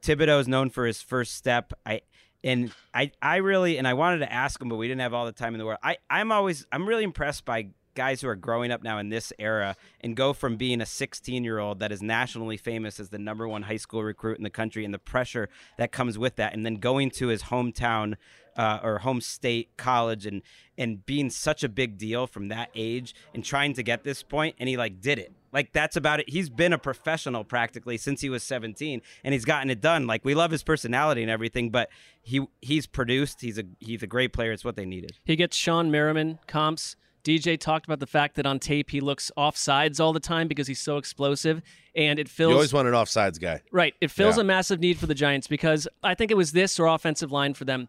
Thibodeaux 0.00 0.40
is 0.40 0.48
known 0.48 0.70
for 0.70 0.86
his 0.86 1.02
first 1.02 1.34
step. 1.34 1.74
I 1.84 2.00
and 2.42 2.72
I 2.94 3.12
I 3.20 3.36
really 3.36 3.76
and 3.76 3.86
I 3.86 3.92
wanted 3.92 4.20
to 4.20 4.32
ask 4.32 4.58
him, 4.58 4.70
but 4.70 4.76
we 4.76 4.88
didn't 4.88 5.02
have 5.02 5.12
all 5.12 5.26
the 5.26 5.32
time 5.32 5.54
in 5.54 5.58
the 5.58 5.66
world. 5.66 5.80
I 5.82 5.98
I'm 6.08 6.32
always 6.32 6.66
I'm 6.72 6.88
really 6.88 7.04
impressed 7.04 7.44
by 7.44 7.68
guys 7.94 8.20
who 8.20 8.28
are 8.28 8.36
growing 8.36 8.70
up 8.70 8.82
now 8.82 8.98
in 8.98 9.08
this 9.08 9.32
era 9.38 9.76
and 10.00 10.16
go 10.16 10.32
from 10.32 10.56
being 10.56 10.80
a 10.80 10.86
16 10.86 11.44
year 11.44 11.58
old 11.58 11.78
that 11.80 11.92
is 11.92 12.02
nationally 12.02 12.56
famous 12.56 12.98
as 12.98 13.10
the 13.10 13.18
number 13.18 13.46
one 13.46 13.62
high 13.62 13.76
school 13.76 14.02
recruit 14.02 14.38
in 14.38 14.44
the 14.44 14.50
country 14.50 14.84
and 14.84 14.94
the 14.94 14.98
pressure 14.98 15.48
that 15.78 15.92
comes 15.92 16.18
with 16.18 16.36
that 16.36 16.54
and 16.54 16.64
then 16.64 16.76
going 16.76 17.10
to 17.10 17.28
his 17.28 17.44
hometown 17.44 18.16
uh, 18.56 18.80
or 18.82 18.98
home 18.98 19.20
state 19.20 19.76
college 19.76 20.26
and 20.26 20.42
and 20.78 21.04
being 21.06 21.30
such 21.30 21.62
a 21.62 21.68
big 21.68 21.98
deal 21.98 22.26
from 22.26 22.48
that 22.48 22.70
age 22.74 23.14
and 23.34 23.44
trying 23.44 23.74
to 23.74 23.82
get 23.82 24.04
this 24.04 24.22
point 24.22 24.56
and 24.58 24.68
he 24.68 24.76
like 24.76 25.00
did 25.00 25.18
it. 25.18 25.32
Like 25.52 25.72
that's 25.72 25.96
about 25.96 26.20
it. 26.20 26.30
He's 26.30 26.48
been 26.48 26.72
a 26.72 26.78
professional 26.78 27.44
practically 27.44 27.98
since 27.98 28.22
he 28.22 28.30
was 28.30 28.42
17 28.42 29.02
and 29.22 29.34
he's 29.34 29.44
gotten 29.44 29.70
it 29.70 29.80
done. 29.80 30.06
Like 30.06 30.24
we 30.24 30.34
love 30.34 30.50
his 30.50 30.62
personality 30.62 31.22
and 31.22 31.30
everything 31.30 31.70
but 31.70 31.88
he 32.22 32.46
he's 32.60 32.86
produced. 32.86 33.40
He's 33.40 33.58
a 33.58 33.64
he's 33.78 34.02
a 34.02 34.06
great 34.06 34.32
player. 34.32 34.52
It's 34.52 34.64
what 34.64 34.76
they 34.76 34.86
needed. 34.86 35.12
He 35.24 35.36
gets 35.36 35.56
Shawne 35.56 35.90
Merriman 35.90 36.38
comps. 36.46 36.96
DJ 37.24 37.58
talked 37.58 37.86
about 37.86 38.00
the 38.00 38.06
fact 38.06 38.34
that 38.36 38.46
on 38.46 38.58
tape 38.58 38.90
he 38.90 39.00
looks 39.00 39.30
off 39.36 39.56
sides 39.56 40.00
all 40.00 40.12
the 40.12 40.20
time 40.20 40.48
because 40.48 40.66
he's 40.66 40.80
so 40.80 40.96
explosive, 40.96 41.62
and 41.94 42.18
it 42.18 42.28
feels 42.28 42.50
You 42.50 42.54
fills 42.54 42.54
always 42.54 42.72
want 42.72 42.88
an 42.88 42.94
offsides 42.94 43.40
guy. 43.40 43.60
Right. 43.70 43.94
It 44.00 44.10
fills 44.10 44.36
Yeah. 44.36 44.42
a 44.42 44.44
massive 44.44 44.80
need 44.80 44.98
for 44.98 45.06
the 45.06 45.14
Giants 45.14 45.46
because 45.46 45.86
I 46.02 46.14
think 46.14 46.30
it 46.30 46.36
was 46.36 46.52
this 46.52 46.80
or 46.80 46.86
offensive 46.86 47.30
line 47.30 47.54
for 47.54 47.64
them. 47.64 47.88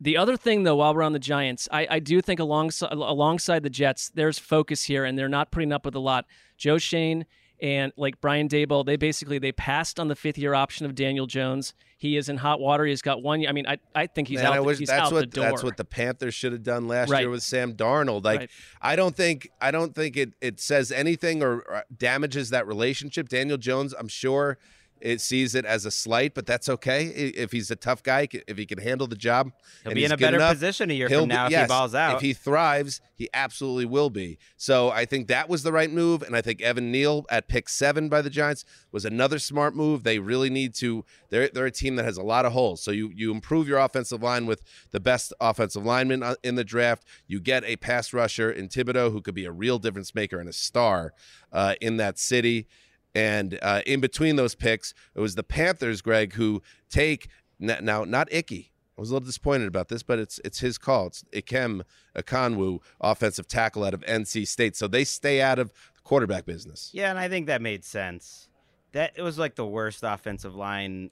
The 0.00 0.16
other 0.16 0.36
thing, 0.36 0.64
though, 0.64 0.76
while 0.76 0.94
we're 0.94 1.02
on 1.04 1.12
the 1.12 1.18
Giants, 1.18 1.68
I, 1.72 1.86
I 1.88 1.98
do 2.00 2.20
think 2.20 2.40
alongside, 2.40 2.92
alongside 2.92 3.62
the 3.62 3.70
Jets, 3.70 4.10
there's 4.14 4.38
focus 4.38 4.84
here, 4.84 5.04
and 5.04 5.16
they're 5.16 5.28
not 5.28 5.50
putting 5.50 5.72
up 5.72 5.84
with 5.86 5.94
a 5.94 6.00
lot. 6.00 6.26
Joe 6.58 6.78
Schoen 6.78 7.24
and 7.62 7.92
like 7.96 8.20
Brian 8.20 8.48
Daboll, 8.48 8.84
they 8.84 8.96
basically 8.96 9.38
they 9.38 9.52
passed 9.52 9.98
on 10.00 10.08
the 10.08 10.16
fifth 10.16 10.38
year 10.38 10.54
option 10.54 10.86
of 10.86 10.94
Daniel 10.94 11.26
Jones. 11.26 11.74
He 11.96 12.16
is 12.16 12.28
in 12.28 12.36
hot 12.36 12.60
water. 12.60 12.84
He's 12.84 13.00
got 13.00 13.22
one. 13.22 13.40
year. 13.40 13.48
I 13.48 13.52
mean, 13.52 13.66
I, 13.66 13.78
I 13.94 14.06
think 14.06 14.28
he's 14.28 14.38
Man, 14.38 14.46
out. 14.46 14.52
I 14.52 14.56
the- 14.56 14.62
wish 14.64 14.78
he's 14.78 14.88
that's 14.88 15.06
out 15.06 15.12
what 15.12 15.20
the 15.20 15.26
door. 15.26 15.44
that's 15.44 15.62
what 15.62 15.76
the 15.78 15.84
Panthers 15.84 16.34
should 16.34 16.52
have 16.52 16.62
done 16.62 16.86
last 16.86 17.10
Right. 17.10 17.20
year 17.20 17.30
with 17.30 17.42
Sam 17.42 17.72
Darnold. 17.74 18.24
Like 18.24 18.40
Right. 18.40 18.50
I 18.82 18.96
don't 18.96 19.16
think 19.16 19.48
I 19.60 19.70
don't 19.70 19.94
think 19.94 20.16
it 20.16 20.34
it 20.40 20.60
says 20.60 20.92
anything 20.92 21.42
or, 21.42 21.60
or 21.60 21.84
damages 21.96 22.50
that 22.50 22.66
relationship. 22.66 23.28
Daniel 23.28 23.56
Jones, 23.56 23.94
I'm 23.98 24.08
sure 24.08 24.58
it 25.04 25.20
sees 25.20 25.54
it 25.54 25.66
as 25.66 25.84
a 25.84 25.90
slight, 25.90 26.34
but 26.34 26.46
that's 26.46 26.66
okay 26.68 27.04
if 27.04 27.52
he's 27.52 27.70
a 27.70 27.76
tough 27.76 28.02
guy. 28.02 28.26
If 28.48 28.56
he 28.56 28.64
can 28.64 28.78
handle 28.78 29.06
the 29.06 29.16
job, 29.16 29.52
He'll 29.82 29.92
be 29.92 30.04
in 30.04 30.12
a 30.12 30.16
better 30.16 30.38
enough, 30.38 30.54
position 30.54 30.90
a 30.90 30.94
year 30.94 31.08
be- 31.08 31.26
now 31.26 31.46
if 31.46 31.52
he 31.52 31.66
balls 31.66 31.94
out. 31.94 32.16
If 32.16 32.22
he 32.22 32.32
thrives, 32.32 33.02
he 33.14 33.28
absolutely 33.34 33.84
will 33.84 34.08
be. 34.08 34.38
So 34.56 34.90
I 34.90 35.04
think 35.04 35.28
that 35.28 35.48
was 35.48 35.62
the 35.62 35.72
right 35.72 35.90
move, 35.90 36.22
and 36.22 36.34
I 36.34 36.40
think 36.40 36.62
Evan 36.62 36.90
Neal 36.90 37.26
at 37.30 37.48
pick 37.48 37.68
seven 37.68 38.08
by 38.08 38.22
the 38.22 38.30
Giants 38.30 38.64
was 38.92 39.04
another 39.04 39.38
smart 39.38 39.76
move. 39.76 40.04
They 40.04 40.18
really 40.18 40.48
need 40.48 40.74
to. 40.76 41.04
They're 41.28 41.48
they're 41.48 41.66
a 41.66 41.70
team 41.70 41.96
that 41.96 42.06
has 42.06 42.16
a 42.16 42.22
lot 42.22 42.46
of 42.46 42.52
holes. 42.52 42.82
So 42.82 42.90
you 42.90 43.12
you 43.14 43.30
improve 43.30 43.68
your 43.68 43.78
offensive 43.78 44.22
line 44.22 44.46
with 44.46 44.62
the 44.90 45.00
best 45.00 45.34
offensive 45.38 45.84
lineman 45.84 46.22
uh, 46.22 46.36
in 46.42 46.54
the 46.54 46.64
draft. 46.64 47.04
You 47.26 47.40
get 47.40 47.62
a 47.64 47.76
pass 47.76 48.14
rusher 48.14 48.50
in 48.50 48.68
Thibodeaux 48.68 49.12
who 49.12 49.20
could 49.20 49.34
be 49.34 49.44
a 49.44 49.52
real 49.52 49.78
difference 49.78 50.14
maker 50.14 50.38
and 50.38 50.48
a 50.48 50.52
star 50.54 51.12
uh, 51.52 51.74
in 51.82 51.98
that 51.98 52.18
city. 52.18 52.66
And 53.14 53.58
uh, 53.62 53.82
in 53.86 54.00
between 54.00 54.36
those 54.36 54.54
picks, 54.54 54.92
it 55.14 55.20
was 55.20 55.34
the 55.34 55.42
Panthers, 55.42 56.02
Greg, 56.02 56.34
who 56.34 56.62
take 56.90 57.28
now 57.58 58.04
not 58.04 58.32
Ickey. 58.32 58.72
I 58.96 59.00
was 59.00 59.10
a 59.10 59.14
little 59.14 59.26
disappointed 59.26 59.66
about 59.66 59.88
this, 59.88 60.02
but 60.02 60.18
it's 60.18 60.40
it's 60.44 60.60
his 60.60 60.78
call. 60.78 61.08
It's 61.08 61.24
Ikem 61.32 61.82
Ekwonu, 62.16 62.80
offensive 63.00 63.48
tackle 63.48 63.84
out 63.84 63.94
of 63.94 64.02
NC 64.02 64.46
State. 64.46 64.76
So 64.76 64.86
they 64.86 65.04
stay 65.04 65.40
out 65.40 65.58
of 65.58 65.70
the 65.70 66.00
quarterback 66.02 66.46
business. 66.46 66.90
Yeah, 66.92 67.10
and 67.10 67.18
I 67.18 67.28
think 67.28 67.46
that 67.46 67.60
made 67.60 67.84
sense. 67.84 68.48
That 68.92 69.12
it 69.16 69.22
was 69.22 69.38
like 69.38 69.56
the 69.56 69.66
worst 69.66 70.04
offensive 70.04 70.54
line 70.54 71.10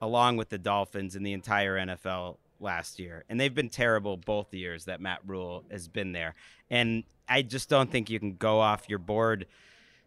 along 0.00 0.36
with 0.36 0.48
the 0.48 0.58
Dolphins 0.58 1.16
in 1.16 1.22
the 1.22 1.32
entire 1.32 1.76
NFL 1.76 2.36
last 2.60 2.98
year. 2.98 3.24
And 3.28 3.38
they've 3.38 3.54
been 3.54 3.68
terrible 3.68 4.16
both 4.16 4.54
years 4.54 4.86
that 4.86 5.00
Matt 5.00 5.20
Rhule 5.26 5.64
has 5.70 5.88
been 5.88 6.12
there. 6.12 6.34
And 6.70 7.04
I 7.28 7.42
just 7.42 7.68
don't 7.68 7.90
think 7.90 8.08
you 8.08 8.18
can 8.18 8.36
go 8.36 8.60
off 8.60 8.88
your 8.88 8.98
board 8.98 9.46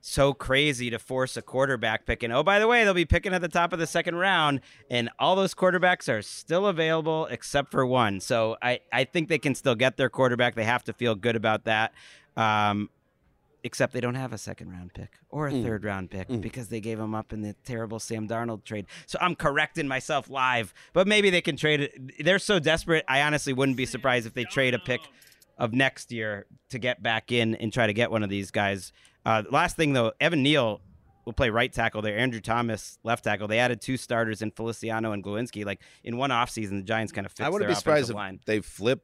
so 0.03 0.33
crazy 0.33 0.89
to 0.89 0.97
force 0.99 1.37
a 1.37 1.41
quarterback 1.41 2.05
pick. 2.05 2.23
And 2.23 2.33
oh, 2.33 2.41
by 2.43 2.57
the 2.59 2.67
way, 2.67 2.83
they'll 2.83 2.93
be 2.93 3.05
picking 3.05 3.33
at 3.33 3.41
the 3.41 3.47
top 3.47 3.71
of 3.71 3.79
the 3.79 3.85
second 3.87 4.15
round, 4.15 4.61
and 4.89 5.09
all 5.19 5.35
those 5.35 5.53
quarterbacks 5.53 6.09
are 6.11 6.21
still 6.21 6.65
available 6.67 7.27
except 7.27 7.69
for 7.71 7.85
one. 7.85 8.19
So 8.19 8.57
I, 8.61 8.79
I 8.91 9.03
think 9.03 9.29
they 9.29 9.37
can 9.39 9.53
still 9.55 9.75
get 9.75 9.97
their 9.97 10.09
quarterback. 10.09 10.55
They 10.55 10.63
have 10.63 10.83
to 10.85 10.93
feel 10.93 11.13
good 11.15 11.35
about 11.35 11.65
that. 11.65 11.93
Um, 12.35 12.89
except 13.63 13.93
they 13.93 14.01
don't 14.01 14.15
have 14.15 14.33
a 14.33 14.39
second 14.39 14.71
round 14.71 14.91
pick 14.91 15.19
or 15.29 15.47
a 15.47 15.51
Mm. 15.51 15.63
third 15.63 15.83
round 15.83 16.09
pick 16.09 16.27
Mm. 16.29 16.41
because 16.41 16.69
they 16.69 16.79
gave 16.79 16.99
him 16.99 17.13
up 17.13 17.31
in 17.31 17.43
the 17.43 17.53
terrible 17.63 17.99
Sam 17.99 18.27
Darnold 18.27 18.63
trade. 18.63 18.87
So 19.05 19.19
I'm 19.21 19.35
correcting 19.35 19.87
myself 19.87 20.31
live, 20.31 20.73
but 20.93 21.07
maybe 21.07 21.29
they 21.29 21.41
can 21.41 21.57
trade 21.57 21.81
it. 21.81 22.23
They're 22.25 22.39
so 22.39 22.57
desperate. 22.57 23.05
I 23.07 23.21
honestly 23.21 23.53
wouldn't 23.53 23.77
be 23.77 23.85
surprised 23.85 24.25
if 24.25 24.33
they 24.33 24.45
trade 24.45 24.73
a 24.73 24.79
pick 24.79 25.01
of 25.59 25.73
next 25.73 26.11
year 26.11 26.47
to 26.69 26.79
get 26.79 27.03
back 27.03 27.31
in 27.31 27.53
and 27.53 27.71
try 27.71 27.85
to 27.85 27.93
get 27.93 28.09
one 28.09 28.23
of 28.23 28.31
these 28.31 28.49
guys. 28.49 28.91
Uh, 29.25 29.43
last 29.49 29.75
thing 29.75 29.93
though, 29.93 30.13
Evan 30.19 30.41
Neal 30.43 30.81
will 31.25 31.33
play 31.33 31.49
right 31.49 31.71
tackle 31.71 32.01
there. 32.01 32.17
Andrew 32.17 32.41
Thomas 32.41 32.97
left 33.03 33.23
tackle. 33.23 33.47
They 33.47 33.59
added 33.59 33.79
two 33.81 33.97
starters 33.97 34.41
in 34.41 34.51
Feliciano 34.51 35.11
and 35.11 35.23
Glowinski. 35.23 35.65
Like 35.65 35.81
in 36.03 36.17
one 36.17 36.31
offseason, 36.31 36.71
the 36.71 36.81
Giants 36.83 37.11
kind 37.13 37.25
of 37.25 37.31
fixed 37.31 37.41
I 37.45 37.49
wouldn't 37.49 37.67
their 37.67 37.75
be 37.75 37.79
surprised 37.79 38.09
offensive 38.09 38.15
if 38.15 38.15
line. 38.15 38.39
they 38.45 38.59
flip 38.61 39.03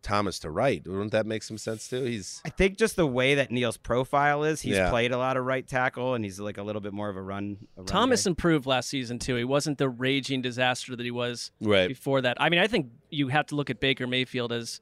Thomas 0.00 0.38
to 0.38 0.50
right. 0.50 0.80
Wouldn't 0.86 1.10
that 1.12 1.26
make 1.26 1.42
some 1.42 1.58
sense 1.58 1.88
too? 1.88 2.04
He's 2.04 2.40
I 2.44 2.48
think 2.50 2.78
just 2.78 2.96
the 2.96 3.06
way 3.06 3.34
that 3.34 3.50
Neal's 3.50 3.76
profile 3.76 4.44
is, 4.44 4.62
he's 4.62 4.76
Yeah. 4.76 4.88
played 4.90 5.12
a 5.12 5.18
lot 5.18 5.36
of 5.36 5.44
right 5.44 5.66
tackle, 5.66 6.14
and 6.14 6.24
he's 6.24 6.40
like 6.40 6.56
a 6.56 6.62
little 6.62 6.80
bit 6.80 6.92
more 6.94 7.10
of 7.10 7.16
a 7.16 7.22
run. 7.22 7.58
A 7.76 7.80
run 7.80 7.86
Thomas 7.86 8.24
guy. 8.24 8.30
improved 8.30 8.64
last 8.64 8.88
season 8.88 9.18
too. 9.18 9.34
He 9.36 9.44
wasn't 9.44 9.76
the 9.76 9.88
raging 9.90 10.40
disaster 10.40 10.96
that 10.96 11.02
he 11.04 11.10
was 11.10 11.50
Right. 11.60 11.88
before 11.88 12.22
that. 12.22 12.36
I 12.40 12.48
mean, 12.48 12.60
I 12.60 12.68
think 12.68 12.86
you 13.10 13.28
have 13.28 13.46
to 13.46 13.56
look 13.56 13.68
at 13.68 13.80
Baker 13.80 14.06
Mayfield 14.06 14.52
as 14.52 14.80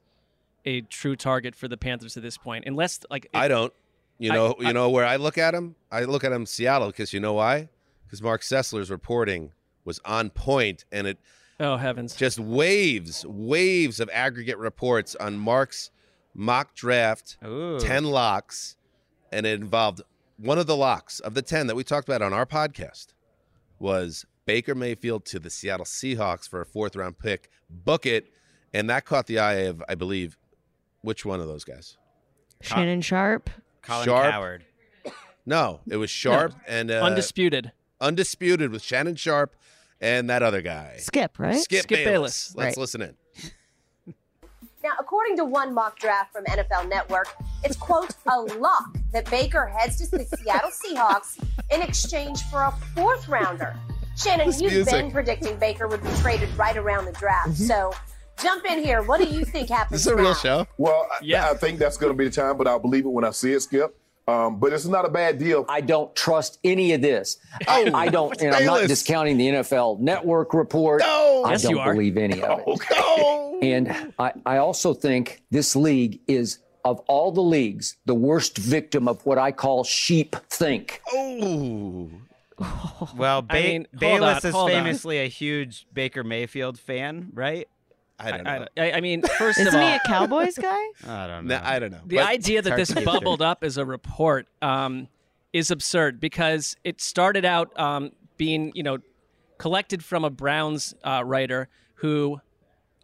a 0.65 0.81
true 0.81 1.15
target 1.15 1.55
for 1.55 1.67
the 1.67 1.77
Panthers 1.77 2.15
at 2.15 2.23
this 2.23 2.37
point, 2.37 2.63
unless 2.65 2.99
like 3.09 3.27
I 3.33 3.47
don't. 3.49 3.73
You 4.19 4.31
I- 4.31 4.35
know, 4.35 4.55
I- 4.59 4.63
you 4.67 4.73
know 4.73 4.89
where 4.89 5.05
I 5.05 5.15
look 5.17 5.37
at 5.37 5.53
him. 5.53 5.75
I 5.91 6.03
look 6.03 6.23
at 6.23 6.31
him 6.31 6.45
Seattle 6.45 6.87
because 6.87 7.13
you 7.13 7.19
know 7.19 7.33
why? 7.33 7.69
Because 8.05 8.21
Marc 8.21 8.41
Sessler's 8.41 8.89
reporting 8.89 9.51
was 9.85 9.99
on 10.05 10.29
point, 10.29 10.85
and 10.91 11.07
it 11.07 11.17
Oh 11.59 11.77
heavens! 11.77 12.15
just 12.15 12.39
waves, 12.39 13.25
waves 13.27 13.99
of 13.99 14.09
aggregate 14.13 14.57
reports 14.57 15.15
on 15.15 15.37
Marc's 15.37 15.91
mock 16.33 16.73
draft, 16.75 17.37
Ooh. 17.45 17.79
ten 17.79 18.03
locks, 18.05 18.75
and 19.31 19.45
it 19.45 19.59
involved 19.59 20.01
one 20.37 20.57
of 20.59 20.67
the 20.67 20.75
locks 20.77 21.19
of 21.19 21.33
the 21.33 21.41
ten 21.41 21.67
that 21.67 21.75
we 21.75 21.83
talked 21.83 22.07
about 22.07 22.21
on 22.21 22.31
our 22.33 22.45
podcast 22.45 23.07
was 23.79 24.25
Baker 24.45 24.75
Mayfield 24.75 25.25
to 25.25 25.39
the 25.39 25.49
Seattle 25.49 25.85
Seahawks 25.85 26.47
for 26.47 26.61
a 26.61 26.65
fourth 26.65 26.95
round 26.95 27.19
pick. 27.19 27.49
Book 27.69 28.05
it, 28.05 28.31
and 28.73 28.89
that 28.89 29.05
caught 29.05 29.27
the 29.27 29.39
eye 29.39 29.65
of, 29.65 29.83
I 29.89 29.95
believe, 29.95 30.37
which 31.01 31.25
one 31.25 31.39
of 31.41 31.47
those 31.47 31.63
guys? 31.63 31.97
Shannon 32.61 33.01
Sharpe. 33.01 33.49
Colin 33.81 34.05
Sharpe. 34.05 34.31
Cowherd. 34.31 34.65
No, 35.45 35.79
it 35.89 35.95
was 35.97 36.09
Sharpe 36.09 36.53
and 36.67 36.91
uh, 36.91 36.95
undisputed. 36.95 37.71
undisputed 38.01 38.69
with 38.71 38.81
Shannon 38.81 39.15
Sharpe 39.15 39.55
and 40.01 40.29
that 40.29 40.43
other 40.43 40.61
guy. 40.61 40.95
Skip, 40.99 41.39
right? 41.39 41.57
Skip, 41.59 41.83
Skip 41.83 42.03
Bayless. 42.03 42.49
Bayless. 42.49 42.55
Let's 42.55 42.65
Right. 42.77 42.77
listen 42.81 43.01
in. 43.01 43.15
Now, 44.83 44.91
according 44.99 45.35
to 45.37 45.45
one 45.45 45.73
mock 45.73 45.97
draft 45.99 46.31
from 46.33 46.45
NFL 46.45 46.87
Network, 46.89 47.27
it's 47.63 47.75
quote 47.75 48.11
a 48.31 48.39
lock 48.41 48.95
that 49.11 49.29
Baker 49.29 49.65
heads 49.67 49.97
to 49.97 50.17
the 50.17 50.23
Seattle 50.25 50.69
Seahawks 50.69 51.37
in 51.71 51.81
exchange 51.81 52.41
for 52.43 52.63
a 52.63 52.71
fourth 52.95 53.27
rounder. 53.27 53.75
Shannon, 54.17 54.47
This 54.47 54.61
you've 54.61 54.73
music. 54.73 54.93
been 54.93 55.11
predicting 55.11 55.57
Baker 55.57 55.87
would 55.87 56.01
be 56.03 56.09
traded 56.21 56.49
right 56.57 56.77
around 56.77 57.05
the 57.05 57.11
draft. 57.13 57.55
So 57.55 57.93
jump 58.41 58.65
in 58.65 58.83
here. 58.83 59.01
What 59.03 59.19
do 59.21 59.27
you 59.27 59.45
think 59.45 59.69
happens? 59.69 59.91
This 60.03 60.07
is 60.07 60.07
a 60.07 60.15
real 60.15 60.29
now? 60.29 60.33
show. 60.33 60.67
Well, 60.77 61.07
Yeah. 61.21 61.49
I 61.49 61.53
think 61.55 61.79
that's 61.79 61.97
going 61.97 62.11
to 62.11 62.17
be 62.17 62.25
the 62.25 62.31
time, 62.31 62.57
but 62.57 62.67
I'll 62.67 62.79
believe 62.79 63.05
it 63.05 63.09
when 63.09 63.23
I 63.25 63.31
see 63.31 63.53
it, 63.53 63.61
Skip. 63.61 63.95
Um, 64.29 64.59
but 64.59 64.73
it's 64.73 64.85
not 64.85 65.05
a 65.05 65.09
bad 65.09 65.37
deal. 65.39 65.65
I 65.69 65.79
don't 65.79 66.13
trust 66.13 66.59
any 66.65 66.91
of 66.91 67.01
this. 67.01 67.37
I, 67.65 67.89
I 67.93 68.09
don't, 68.09 68.39
and 68.41 68.53
I'm 68.53 68.65
not 68.65 68.85
discounting 68.85 69.37
the 69.37 69.47
NFL 69.47 69.99
Network 70.01 70.53
report. 70.53 70.99
No. 70.99 71.43
I 71.45 71.51
Yes, 71.51 71.63
you 71.63 71.69
don't 71.69 71.79
are. 71.79 71.93
believe 71.93 72.17
any 72.17 72.41
of 72.41 72.59
it. 72.67 72.79
No. 72.91 73.59
And 73.61 74.13
I, 74.19 74.33
I 74.45 74.57
also 74.57 74.93
think 74.93 75.41
this 75.49 75.75
league 75.77 76.19
is, 76.27 76.59
of 76.83 76.99
all 77.07 77.31
the 77.31 77.41
leagues, 77.41 77.95
the 78.05 78.13
worst 78.13 78.57
victim 78.57 79.07
of 79.07 79.25
what 79.25 79.37
I 79.37 79.51
call 79.53 79.83
sheep 79.85 80.35
think. 80.49 81.01
Oh. 81.11 82.09
Well, 83.15 83.43
ba- 83.43 83.53
I 83.53 83.61
mean, 83.61 83.87
Bayless 83.97 84.43
on, 84.43 84.49
is 84.49 84.55
hold 84.55 84.71
on. 84.71 84.83
famously 84.83 85.19
a 85.19 85.27
huge 85.27 85.85
Baker 85.93 86.23
Mayfield 86.23 86.79
fan, 86.79 87.29
right? 87.33 87.67
I 88.19 88.31
don't 88.31 88.43
know. 88.43 88.65
I, 88.77 88.81
I, 88.81 88.91
I 88.97 89.01
mean, 89.01 89.21
first 89.37 89.59
of 89.59 89.67
all, 89.67 89.67
Isn't 89.69 89.81
all, 89.81 89.89
he 89.89 89.95
a 89.95 89.99
Cowboys 90.05 90.57
guy? 90.61 90.83
I 91.07 91.27
don't 91.27 91.45
No, 91.47 91.57
know. 91.57 91.61
I 91.63 91.79
don't 91.79 91.91
know. 91.91 92.01
the 92.05 92.15
But 92.17 92.25
idea 92.27 92.61
that 92.61 92.75
this 92.75 92.91
bubbled 92.93 93.41
up 93.41 93.63
as 93.63 93.77
a 93.77 93.85
report 93.85 94.47
um, 94.61 95.07
is 95.53 95.69
absurd 95.71 96.19
because 96.19 96.75
it 96.83 96.99
started 97.01 97.45
out 97.45 97.77
um, 97.79 98.11
being, 98.37 98.71
you 98.75 98.83
know, 98.83 98.97
collected 99.59 100.03
from 100.03 100.23
a 100.23 100.29
Browns 100.29 100.93
uh, 101.03 101.23
writer 101.25 101.67
who 101.95 102.39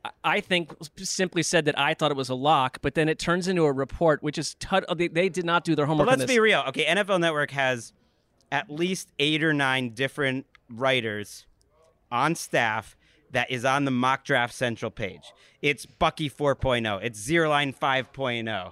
I- 0.04 0.10
I 0.24 0.40
think 0.42 0.74
simply 0.98 1.44
said 1.44 1.66
that 1.66 1.78
I 1.80 1.94
thought 1.94 2.12
it 2.12 2.18
was 2.18 2.30
a 2.30 2.36
lock, 2.36 2.80
but 2.82 2.94
then 2.96 3.08
it 3.08 3.18
turns 3.20 3.48
into 3.48 3.64
a 3.64 3.72
report, 3.72 4.22
which 4.24 4.38
is 4.38 4.56
tut- 4.56 4.86
they, 4.98 5.08
they 5.08 5.30
did 5.30 5.46
not 5.46 5.64
do 5.64 5.76
their 5.76 5.86
But 5.86 5.90
homework. 5.92 6.08
on 6.08 6.12
let's 6.20 6.24
this. 6.24 6.36
be 6.36 6.40
real. 6.40 6.64
Okay, 6.70 6.86
NFL 6.86 7.20
Network 7.22 7.52
has 7.52 7.94
at 8.52 8.70
least 8.70 9.10
eight 9.20 9.44
or 9.44 9.54
nine 9.54 9.92
different 9.92 10.46
writers 10.70 11.46
on 12.12 12.36
staff 12.36 12.96
that 13.34 13.52
is 13.52 13.66
on 13.66 13.86
the 13.86 13.92
mock 13.92 14.24
draft 14.26 14.54
central 14.56 14.90
page. 14.90 15.34
It's 15.62 15.86
Bucky 15.86 16.30
4.0. 16.30 17.00
It's 17.04 17.20
Zero 17.20 17.50
Line 17.50 17.74
5.0. 17.74 18.50
Uh, 18.58 18.72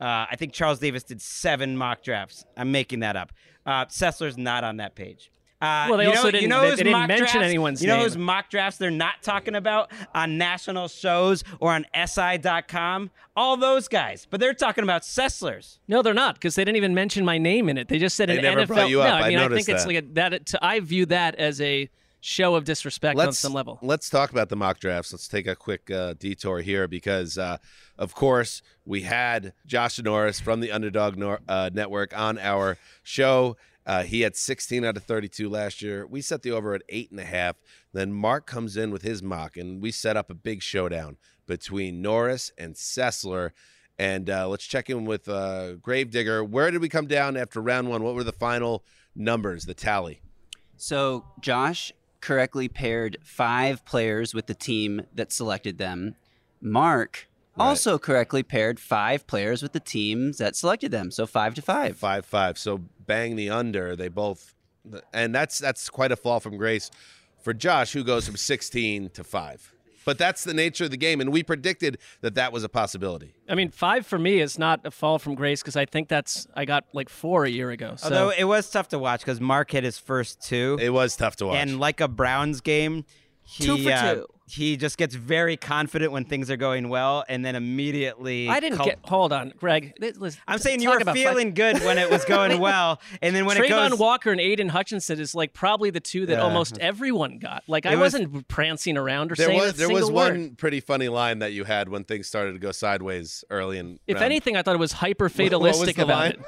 I 0.00 0.36
think 0.36 0.52
Charles 0.52 0.78
Davis 0.78 1.02
did 1.02 1.20
seven 1.20 1.76
mock 1.76 2.02
drafts. 2.02 2.44
I'm 2.56 2.72
making 2.72 3.00
that 3.00 3.16
up. 3.16 3.32
Uh, 3.66 3.84
Sessler's 3.86 4.36
not 4.38 4.64
on 4.64 4.78
that 4.78 4.94
page. 4.94 5.30
Uh, 5.60 5.86
Well, 5.88 5.98
they 5.98 6.04
you 6.04 6.10
also 6.10 6.24
know, 6.24 6.30
didn't- 6.32 6.42
You 6.42 6.48
know 6.48 6.60
they- 6.62 6.70
they 6.70 6.82
didn't 6.82 7.06
mention 7.06 7.18
drafts- 7.18 7.36
anyone's 7.36 7.80
You 7.82 7.86
know 7.88 7.94
name. 7.98 8.02
whose 8.02 8.16
mock 8.16 8.50
drafts 8.50 8.78
they're 8.78 8.90
not 8.90 9.22
talking 9.22 9.54
about 9.54 9.92
on 10.12 10.36
national 10.36 10.88
shows 10.88 11.44
or 11.60 11.72
on 11.72 11.86
SI.com? 11.94 13.10
All 13.36 13.56
those 13.56 13.86
guys, 13.86 14.26
but 14.28 14.40
they're 14.40 14.54
talking 14.54 14.82
about 14.82 15.02
Sessler's. 15.02 15.78
No, 15.86 16.02
they're 16.02 16.14
not 16.14 16.34
because 16.34 16.56
they 16.56 16.64
didn't 16.64 16.76
even 16.78 16.94
mention 16.94 17.24
my 17.24 17.38
name 17.38 17.68
in 17.68 17.78
it. 17.78 17.86
They 17.86 18.00
just 18.00 18.16
said 18.16 18.28
They 18.28 18.38
an 18.38 18.42
never 18.42 18.62
NFL. 18.62 18.66
brought 18.66 18.88
you 18.90 18.96
no, 18.98 19.02
up. 19.04 19.22
I 19.22 19.26
I 19.26 19.28
mean, 19.28 19.38
I, 19.38 19.42
noticed 19.42 19.66
think 19.66 19.76
it's 19.76 19.84
that. 19.84 19.94
like 19.94 20.04
a, 20.04 20.30
that. 20.38 20.46
To, 20.46 20.64
I 20.64 20.80
view 20.80 21.06
that 21.06 21.36
as 21.36 21.60
a 21.60 21.88
show 22.22 22.54
of 22.54 22.64
disrespect 22.64 23.18
on 23.18 23.32
some 23.32 23.52
level. 23.52 23.78
Let's 23.82 24.08
talk 24.08 24.30
about 24.30 24.48
the 24.48 24.56
mock 24.56 24.78
drafts. 24.78 25.12
Let's 25.12 25.28
take 25.28 25.46
a 25.46 25.56
quick 25.56 25.90
uh, 25.90 26.14
detour 26.14 26.60
here 26.60 26.88
because, 26.88 27.36
uh, 27.36 27.58
of 27.98 28.14
course, 28.14 28.62
we 28.86 29.02
had 29.02 29.52
Josh 29.66 29.98
Norris 29.98 30.40
from 30.40 30.60
the 30.60 30.70
Underdog 30.70 31.18
Nor- 31.18 31.40
uh, 31.48 31.68
Network 31.74 32.16
on 32.16 32.38
our 32.38 32.78
show. 33.02 33.56
Uh, 33.84 34.04
he 34.04 34.20
had 34.20 34.36
16 34.36 34.84
out 34.84 34.96
of 34.96 35.02
32 35.02 35.50
last 35.50 35.82
year. 35.82 36.06
We 36.06 36.20
set 36.20 36.42
the 36.42 36.52
over 36.52 36.74
at 36.74 36.82
eight 36.88 37.10
and 37.10 37.18
a 37.18 37.24
half. 37.24 37.56
Then 37.92 38.12
Marc 38.12 38.46
comes 38.46 38.76
in 38.76 38.92
with 38.92 39.02
his 39.02 39.22
mock, 39.22 39.56
and 39.56 39.82
we 39.82 39.90
set 39.90 40.16
up 40.16 40.30
a 40.30 40.34
big 40.34 40.62
showdown 40.62 41.16
between 41.46 42.00
Norris 42.00 42.52
and 42.56 42.76
Sessler. 42.76 43.50
And 43.98 44.30
uh, 44.30 44.48
let's 44.48 44.64
check 44.64 44.88
in 44.88 45.04
with 45.04 45.28
uh, 45.28 45.74
Gravedigger. 45.74 46.44
Where 46.44 46.70
did 46.70 46.80
we 46.80 46.88
come 46.88 47.06
down 47.06 47.36
after 47.36 47.60
round 47.60 47.90
one? 47.90 48.04
What 48.04 48.14
were 48.14 48.24
the 48.24 48.32
final 48.32 48.84
numbers, 49.16 49.64
the 49.64 49.74
tally? 49.74 50.22
So 50.76 51.24
Josh 51.40 51.92
correctly 52.22 52.68
paired 52.68 53.18
five 53.22 53.84
players 53.84 54.32
with 54.32 54.46
the 54.46 54.54
team 54.54 55.02
that 55.14 55.30
selected 55.30 55.76
them. 55.76 56.16
Marc 56.62 57.28
also 57.58 57.98
correctly 57.98 58.42
paired 58.42 58.80
five 58.80 59.26
players 59.26 59.62
with 59.62 59.72
the 59.72 59.80
teams 59.80 60.38
that 60.38 60.56
selected 60.56 60.90
them. 60.90 61.10
So 61.10 61.26
five 61.26 61.54
to 61.56 61.62
five. 61.62 61.98
Five 61.98 62.24
five. 62.24 62.56
So 62.56 62.80
bang 63.06 63.36
the 63.36 63.50
under. 63.50 63.94
They 63.94 64.08
both, 64.08 64.54
and 65.12 65.34
that's 65.34 65.58
that's 65.58 65.90
quite 65.90 66.12
a 66.12 66.16
fall 66.16 66.40
from 66.40 66.56
grace 66.56 66.90
for 67.42 67.52
Josh, 67.52 67.92
who 67.92 68.04
goes 68.04 68.24
from 68.24 68.36
16 68.36 69.10
to 69.10 69.24
five. 69.24 69.74
But 70.04 70.18
that's 70.18 70.44
the 70.44 70.54
nature 70.54 70.84
of 70.84 70.90
the 70.90 70.96
game, 70.96 71.20
and 71.20 71.32
we 71.32 71.42
predicted 71.42 71.98
that 72.20 72.34
that 72.34 72.52
was 72.52 72.64
a 72.64 72.68
possibility. 72.68 73.34
I 73.48 73.54
mean, 73.54 73.70
five 73.70 74.06
for 74.06 74.18
me 74.18 74.40
is 74.40 74.58
not 74.58 74.80
a 74.84 74.90
fall 74.90 75.18
from 75.18 75.34
grace 75.34 75.62
because 75.62 75.76
I 75.76 75.84
think 75.86 76.08
that's 76.08 76.46
I 76.54 76.64
got 76.64 76.84
like 76.92 77.08
four 77.08 77.44
a 77.44 77.50
year 77.50 77.70
ago. 77.70 77.94
So 77.96 78.06
Although 78.06 78.30
it 78.30 78.44
was 78.44 78.68
tough 78.70 78.88
to 78.88 78.98
watch 78.98 79.20
because 79.20 79.40
Marc 79.40 79.70
hit 79.70 79.84
his 79.84 79.98
first 79.98 80.42
two. 80.42 80.78
It 80.80 80.90
was 80.90 81.16
tough 81.16 81.36
to 81.36 81.46
watch. 81.46 81.56
And 81.56 81.78
like 81.78 82.00
a 82.00 82.08
Browns 82.08 82.60
game, 82.60 83.04
he, 83.44 83.64
Two 83.64 83.82
for 83.82 83.90
uh, 83.90 84.14
two. 84.14 84.26
He 84.48 84.76
just 84.76 84.98
gets 84.98 85.14
very 85.14 85.56
confident 85.56 86.12
when 86.12 86.24
things 86.24 86.50
are 86.50 86.56
going 86.56 86.88
well, 86.88 87.24
and 87.28 87.44
then 87.44 87.54
immediately. 87.54 88.48
I 88.48 88.60
didn't 88.60 88.76
cul- 88.78 88.86
get. 88.86 88.98
Hold 89.04 89.32
on, 89.32 89.52
Greg. 89.58 89.94
Th- 90.00 90.16
listen, 90.16 90.40
I'm 90.48 90.58
saying 90.58 90.80
you 90.82 90.88
talk 90.88 90.96
were 90.96 91.02
about 91.02 91.14
fi- 91.16 91.24
feeling 91.24 91.54
good 91.54 91.78
when 91.84 91.96
it 91.96 92.10
was 92.10 92.24
going 92.24 92.58
well, 92.60 93.00
and 93.22 93.34
then 93.34 93.46
when 93.46 93.56
it 93.56 93.62
Travon 93.70 93.90
goes. 93.90 93.98
Walker 93.98 94.30
and 94.32 94.40
Aidan 94.40 94.68
Hutchinson 94.68 95.20
is 95.20 95.34
like 95.34 95.52
probably 95.54 95.90
the 95.90 96.00
two 96.00 96.26
that 96.26 96.34
Yeah. 96.34 96.42
almost 96.42 96.76
everyone 96.78 97.38
got. 97.38 97.62
Like 97.68 97.86
I 97.86 97.92
It 97.92 97.96
was- 97.98 98.14
wasn't 98.14 98.48
prancing 98.48 98.96
around 98.98 99.32
or 99.32 99.36
There 99.36 99.46
saying 99.46 99.58
was 99.60 99.74
a 99.74 99.76
there 99.76 99.88
was 99.88 100.04
single 100.06 100.16
word. 100.16 100.32
one 100.38 100.54
pretty 100.56 100.80
funny 100.80 101.08
line 101.08 101.38
that 101.38 101.52
you 101.52 101.64
had 101.64 101.88
when 101.88 102.04
things 102.04 102.26
started 102.26 102.52
to 102.52 102.58
go 102.58 102.72
sideways 102.72 103.44
early 103.48 103.78
and. 103.78 104.00
If 104.06 104.16
round- 104.16 104.24
anything, 104.26 104.56
I 104.56 104.62
thought 104.62 104.74
it 104.74 104.78
was 104.80 104.92
hyper 104.92 105.24
What- 105.26 105.38
what 105.38 105.60
was 105.62 105.76
fatalistic 105.78 105.98
about 105.98 106.08
line? 106.08 106.44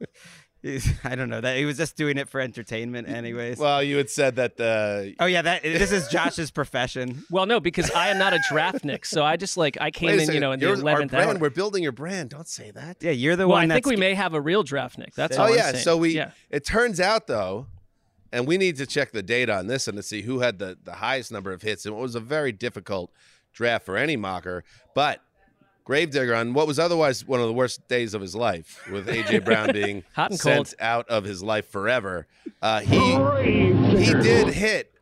it. 0.00 0.10
I 1.04 1.16
don't 1.16 1.28
know 1.28 1.40
that 1.40 1.56
he 1.56 1.64
was 1.64 1.76
just 1.76 1.96
doing 1.96 2.16
it 2.16 2.28
for 2.28 2.40
entertainment, 2.40 3.08
anyways. 3.08 3.58
Well, 3.58 3.82
you 3.82 3.96
had 3.96 4.08
said 4.08 4.36
that 4.36 4.56
the. 4.56 5.14
oh 5.18 5.26
yeah, 5.26 5.42
that 5.42 5.62
this 5.64 5.90
is 5.90 6.06
Josh's 6.12 6.52
profession. 6.52 7.24
Well, 7.30 7.46
no, 7.46 7.58
because 7.58 7.90
I 7.90 8.10
am 8.10 8.18
not 8.18 8.32
a 8.32 8.38
draftnik, 8.50 9.04
so 9.04 9.24
I 9.24 9.36
just 9.36 9.56
like 9.56 9.76
I 9.80 9.90
came 9.90 10.16
Wait 10.16 10.20
a 10.20 10.30
in, 10.30 10.34
you 10.34 10.40
know, 10.40 10.52
in 10.52 10.60
the 10.60 10.66
you're 10.66 10.76
our 10.76 10.80
eleventh 10.80 11.10
brand. 11.10 11.30
hour. 11.30 11.38
We're 11.38 11.50
building 11.50 11.82
your 11.82 11.92
brand. 11.92 12.30
Don't 12.30 12.46
say 12.46 12.70
that. 12.70 12.98
Yeah, 13.00 13.10
you're 13.10 13.34
the 13.34 13.48
well, 13.48 13.56
one. 13.56 13.72
I 13.72 13.74
think 13.74 13.86
that's 13.86 13.90
we 13.90 13.96
may 13.96 14.14
have 14.14 14.34
a 14.34 14.40
real 14.40 14.62
draftnik. 14.62 15.14
That's 15.14 15.36
oh 15.36 15.42
all 15.42 15.48
I'm 15.48 15.56
yeah. 15.56 15.72
saying. 15.72 15.82
So 15.84 15.96
we. 15.96 16.10
yeah. 16.10 16.30
It 16.48 16.64
turns 16.64 17.00
out 17.00 17.26
though, 17.26 17.66
and 18.32 18.46
we 18.46 18.56
need 18.56 18.76
to 18.76 18.86
check 18.86 19.10
the 19.10 19.22
data 19.22 19.56
on 19.56 19.66
this 19.66 19.88
and 19.88 19.96
to 19.96 20.02
see 20.02 20.22
who 20.22 20.40
had 20.40 20.60
the 20.60 20.78
the 20.84 20.94
highest 20.94 21.32
number 21.32 21.52
of 21.52 21.62
hits. 21.62 21.86
And 21.86 21.96
it 21.96 21.98
was 21.98 22.14
a 22.14 22.20
very 22.20 22.52
difficult 22.52 23.10
draft 23.52 23.84
for 23.84 23.96
any 23.96 24.16
mocker, 24.16 24.62
but. 24.94 25.20
Gravedigger 25.84 26.34
on 26.34 26.54
what 26.54 26.66
was 26.66 26.78
otherwise 26.78 27.26
one 27.26 27.40
of 27.40 27.46
the 27.46 27.52
worst 27.52 27.86
days 27.88 28.14
of 28.14 28.20
his 28.20 28.34
life, 28.36 28.80
with 28.90 29.08
AJ 29.08 29.44
Brown 29.44 29.72
being 29.72 30.04
Hot 30.14 30.30
and 30.30 30.38
sent 30.40 30.68
cold. 30.68 30.74
out 30.80 31.08
of 31.08 31.24
his 31.24 31.42
life 31.42 31.68
forever. 31.70 32.26
Uh, 32.60 32.80
he 32.80 32.98
he 34.04 34.12
did 34.12 34.48
hit 34.54 34.94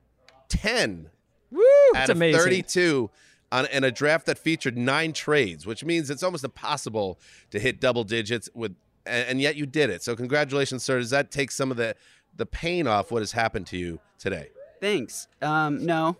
ten 0.48 1.10
Woo! 1.50 1.62
out 1.94 2.08
of 2.10 2.16
amazing. 2.16 2.40
32 2.40 3.10
on 3.52 3.66
in 3.66 3.84
a 3.84 3.90
draft 3.90 4.26
that 4.26 4.38
featured 4.38 4.78
nine 4.78 5.12
trades, 5.12 5.66
which 5.66 5.84
means 5.84 6.08
it's 6.08 6.22
almost 6.22 6.44
impossible 6.44 7.18
to 7.50 7.58
hit 7.58 7.80
double 7.80 8.04
digits 8.04 8.48
with, 8.54 8.74
and, 9.04 9.28
and 9.28 9.40
yet 9.40 9.56
you 9.56 9.66
did 9.66 9.90
it. 9.90 10.02
So 10.02 10.16
congratulations, 10.16 10.82
sir. 10.82 10.98
Does 10.98 11.10
that 11.10 11.30
take 11.30 11.50
some 11.50 11.70
of 11.70 11.76
the 11.76 11.94
the 12.36 12.46
pain 12.46 12.86
off 12.86 13.10
what 13.10 13.20
has 13.20 13.32
happened 13.32 13.66
to 13.68 13.76
you 13.76 14.00
today? 14.18 14.48
Thanks. 14.80 15.28
Um, 15.42 15.84
no, 15.84 16.16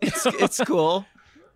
it's 0.00 0.26
it's 0.26 0.60
cool. 0.64 1.06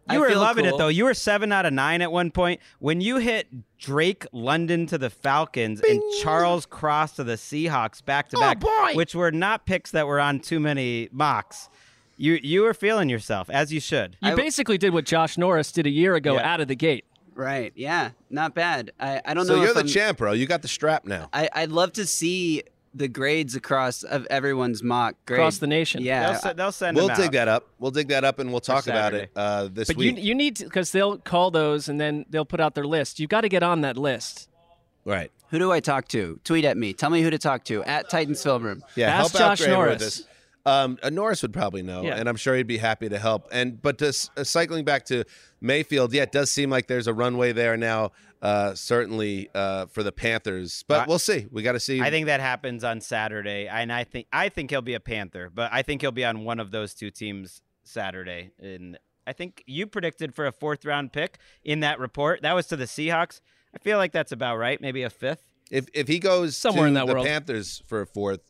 I 0.09 0.15
You 0.15 0.21
were 0.21 0.29
feel 0.31 0.41
loving 0.41 0.65
cool. 0.65 0.75
it 0.75 0.79
though. 0.79 0.89
You 0.89 1.05
were 1.05 1.15
seven 1.15 1.53
out 1.53 1.67
of 1.67 1.73
nine 1.73 2.03
at 2.03 2.11
one 2.11 2.31
point. 2.31 2.61
When 2.81 3.01
you 3.01 3.17
hit 3.19 3.47
Drake 3.79 4.27
London 4.33 4.87
to 4.87 4.99
the 4.99 5.11
Falcons 5.11 5.81
and 5.81 6.03
Charles 6.23 6.67
Cross 6.67 7.17
to 7.17 7.25
the 7.25 7.35
Seahawks 7.35 8.05
back 8.05 8.29
to 8.31 8.37
oh, 8.39 8.41
back, 8.55 8.95
which 8.97 9.15
were 9.15 9.31
not 9.31 9.67
picks 9.67 9.91
that 9.93 10.07
were 10.07 10.19
on 10.21 10.41
too 10.41 10.59
many 10.59 11.09
mocks, 11.13 11.69
you 12.17 12.39
you 12.43 12.63
were 12.63 12.75
feeling 12.75 13.09
yourself 13.09 13.49
as 13.51 13.73
you 13.73 13.81
should. 13.81 14.17
You 14.21 14.35
basically 14.37 14.79
did 14.79 14.93
what 14.93 15.05
Josh 15.05 15.39
Norris 15.39 15.71
did 15.73 15.87
a 15.87 15.91
year 15.91 16.15
ago 16.17 16.35
Yeah. 16.35 16.53
out 16.55 16.61
of 16.61 16.69
the 16.69 16.77
gate. 16.77 17.05
Right. 17.35 17.73
Yeah. 17.77 18.11
Not 18.29 18.55
bad. 18.55 18.93
I, 19.01 19.23
I 19.25 19.33
don't 19.35 19.47
so 19.47 19.55
know. 19.55 19.61
you're 19.61 19.69
if 19.69 19.75
the 19.75 19.81
I'm- 19.81 19.89
champ, 19.89 20.19
bro. 20.19 20.33
You 20.33 20.47
got 20.47 20.61
the 20.63 20.69
strap 20.69 21.07
now. 21.07 21.29
I, 21.33 21.49
I'd 21.55 21.71
love 21.71 21.93
to 21.95 22.05
see 22.05 22.65
the 22.93 23.07
grades 23.09 23.55
across 23.55 24.03
of 24.03 24.27
everyone's 24.31 24.83
mock 24.83 25.15
grade. 25.27 25.39
Across 25.41 25.59
the 25.59 25.67
nation. 25.67 26.03
Yeah. 26.03 26.33
They'll, 26.33 26.41
se- 26.41 26.53
they'll 26.55 26.73
send 26.73 26.97
We'll 26.97 27.07
them 27.09 27.17
dig 27.17 27.27
out. 27.27 27.33
that 27.33 27.49
up. 27.49 27.69
We'll 27.79 27.91
dig 27.93 28.09
that 28.09 28.25
up, 28.25 28.39
and 28.41 28.51
we'll 28.51 28.61
talk 28.61 28.87
about 28.87 29.15
it 29.15 29.31
uh, 29.37 29.69
this 29.73 29.87
But 29.89 29.99
you 29.99 30.15
week. 30.15 30.25
you 30.25 30.35
need 30.35 30.59
because 30.59 30.91
they'll 30.93 31.19
call 31.19 31.51
those 31.51 31.89
and 31.89 32.01
then 32.01 32.25
they'll 32.31 32.45
put 32.45 32.59
out 32.61 32.75
their 32.75 32.87
list. 32.87 33.21
You've 33.21 33.31
got 33.31 33.43
to 33.43 33.49
get 33.49 33.63
on 33.63 33.83
that 33.83 33.97
list. 33.97 34.49
right. 35.05 35.31
Who 35.51 35.59
do 35.59 35.73
I 35.73 35.81
talk 35.81 36.07
to? 36.09 36.39
Tweet 36.45 36.65
at 36.65 36.77
me. 36.77 36.93
Tell 36.93 37.11
me 37.11 37.23
who 37.23 37.31
to 37.31 37.39
talk 37.39 37.65
to 37.65 37.83
at 37.83 38.09
Titans 38.09 38.41
Film 38.41 38.63
Room. 38.63 38.85
Yeah, 38.95 39.09
Ask 39.09 39.33
help 39.33 39.43
out 39.43 39.59
Josh 39.59 39.59
Graver 39.67 39.79
with 39.81 39.87
Norris. 39.89 40.01
this. 40.19 40.27
Um, 40.71 40.99
uh, 41.03 41.11
Norris 41.11 41.43
would 41.43 41.53
probably 41.53 41.83
know, 41.83 42.03
Yeah. 42.03 42.15
and 42.17 42.29
I'm 42.29 42.37
sure 42.37 42.55
he'd 42.57 42.67
be 42.67 42.79
happy 42.79 43.09
to 43.09 43.19
help. 43.19 43.49
And 43.53 43.81
but 43.83 43.99
to, 43.99 44.09
uh, 44.37 44.45
cycling 44.45 44.85
back 44.85 45.05
to 45.07 45.25
Mayfield, 45.61 46.13
yeah, 46.13 46.23
it 46.23 46.33
does 46.33 46.51
seem 46.51 46.71
like 46.71 46.87
there's 46.87 47.07
a 47.07 47.15
runway 47.15 47.53
there 47.53 47.77
now. 47.77 48.13
Uh, 48.43 48.75
certainly 48.75 49.51
uh, 49.55 49.85
for 49.87 50.03
the 50.03 50.13
Panthers, 50.13 50.83
but 50.89 51.07
we'll 51.07 51.19
see. 51.19 51.47
We 51.51 51.63
got 51.63 51.73
to 51.73 51.81
see. 51.81 52.01
I 52.01 52.09
think 52.09 52.25
that 52.25 52.41
happens 52.41 52.85
on 52.85 53.03
Saturday, 53.03 53.69
and 53.69 53.93
I 53.93 54.05
think 54.05 54.29
I 54.33 54.49
think 54.49 54.71
he'll 54.71 54.81
be 54.81 54.95
a 54.95 55.01
Panther, 55.01 55.51
but 55.55 55.71
I 55.73 55.83
think 55.83 56.01
he'll 56.01 56.11
be 56.11 56.25
on 56.25 56.45
one 56.45 56.59
of 56.59 56.71
those 56.71 56.95
two 56.95 57.11
teams 57.11 57.61
Saturday. 57.85 58.53
And 58.59 58.99
I 59.27 59.35
think 59.35 59.63
you 59.67 59.87
predicted 59.87 60.35
for 60.35 60.47
a 60.47 60.53
fourth 60.53 60.87
round 60.87 61.13
pick 61.13 61.37
in 61.65 61.81
that 61.81 61.99
report. 61.99 62.41
That 62.41 62.55
was 62.55 62.67
to 62.69 62.77
the 62.77 62.87
Seahawks. 62.87 63.43
I 63.75 63.79
feel 63.79 63.99
like 63.99 64.13
that's 64.13 64.33
about 64.33 64.57
right. 64.57 64.81
Maybe 64.81 65.03
a 65.03 65.11
fifth. 65.11 65.43
if 65.71 65.85
if 65.93 66.09
he 66.09 66.19
goes 66.19 66.57
Somewhere 66.57 66.85
to 66.85 66.89
in 66.89 66.95
that 66.95 67.07
the 67.09 67.13
world. 67.13 67.27
Panthers 67.27 67.83
for 67.87 68.01
a 68.01 68.07
fourth, 68.07 68.41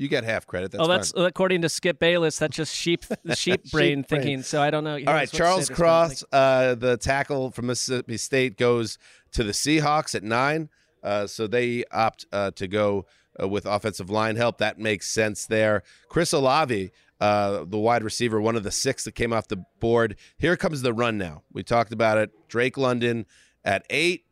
you 0.00 0.08
get 0.08 0.24
half 0.24 0.46
credit. 0.46 0.72
That's 0.72 0.82
oh, 0.82 0.88
that's 0.88 1.12
fine. 1.12 1.26
according 1.26 1.60
to 1.62 1.68
Skip 1.68 1.98
Bayless. 1.98 2.38
That's 2.38 2.56
just 2.56 2.74
sheep 2.74 3.04
the 3.24 3.36
sheep 3.36 3.60
Sheep 3.64 3.70
brain 3.70 4.02
brain. 4.02 4.04
thinking. 4.04 4.42
So 4.42 4.62
I 4.62 4.70
don't 4.70 4.82
know. 4.82 4.94
All 4.94 4.96
right, 4.96 5.06
what 5.06 5.20
to 5.20 5.36
say 5.36 5.38
Charles 5.38 5.56
at 5.56 5.60
this 5.60 5.68
point. 5.68 5.76
Cross, 5.76 6.24
uh, 6.32 6.74
the 6.74 6.96
tackle 6.96 7.50
from 7.50 7.66
Mississippi 7.66 8.16
State, 8.16 8.56
goes 8.56 8.96
to 9.32 9.44
the 9.44 9.52
Seahawks 9.52 10.14
at 10.14 10.22
nine. 10.22 10.70
Uh, 11.02 11.26
so 11.26 11.46
they 11.46 11.84
opt 11.92 12.24
uh, 12.32 12.50
to 12.52 12.66
go 12.66 13.04
uh, 13.40 13.46
with 13.46 13.66
offensive 13.66 14.08
line 14.08 14.36
help. 14.36 14.56
That 14.58 14.78
makes 14.78 15.06
sense 15.06 15.44
there. 15.46 15.82
Chris 16.08 16.32
Olave, 16.32 16.90
uh, 17.20 17.64
the 17.66 17.78
wide 17.78 18.02
receiver, 18.02 18.40
one 18.40 18.56
of 18.56 18.62
the 18.62 18.70
six 18.70 19.04
that 19.04 19.14
came 19.14 19.34
off 19.34 19.48
the 19.48 19.64
board. 19.80 20.16
Here 20.38 20.56
comes 20.56 20.80
the 20.80 20.94
run 20.94 21.18
now. 21.18 21.42
We 21.52 21.62
talked 21.62 21.92
about 21.92 22.16
it. 22.16 22.30
Drake 22.48 22.78
London 22.78 23.26
at 23.64 23.84
eight. 23.90 24.24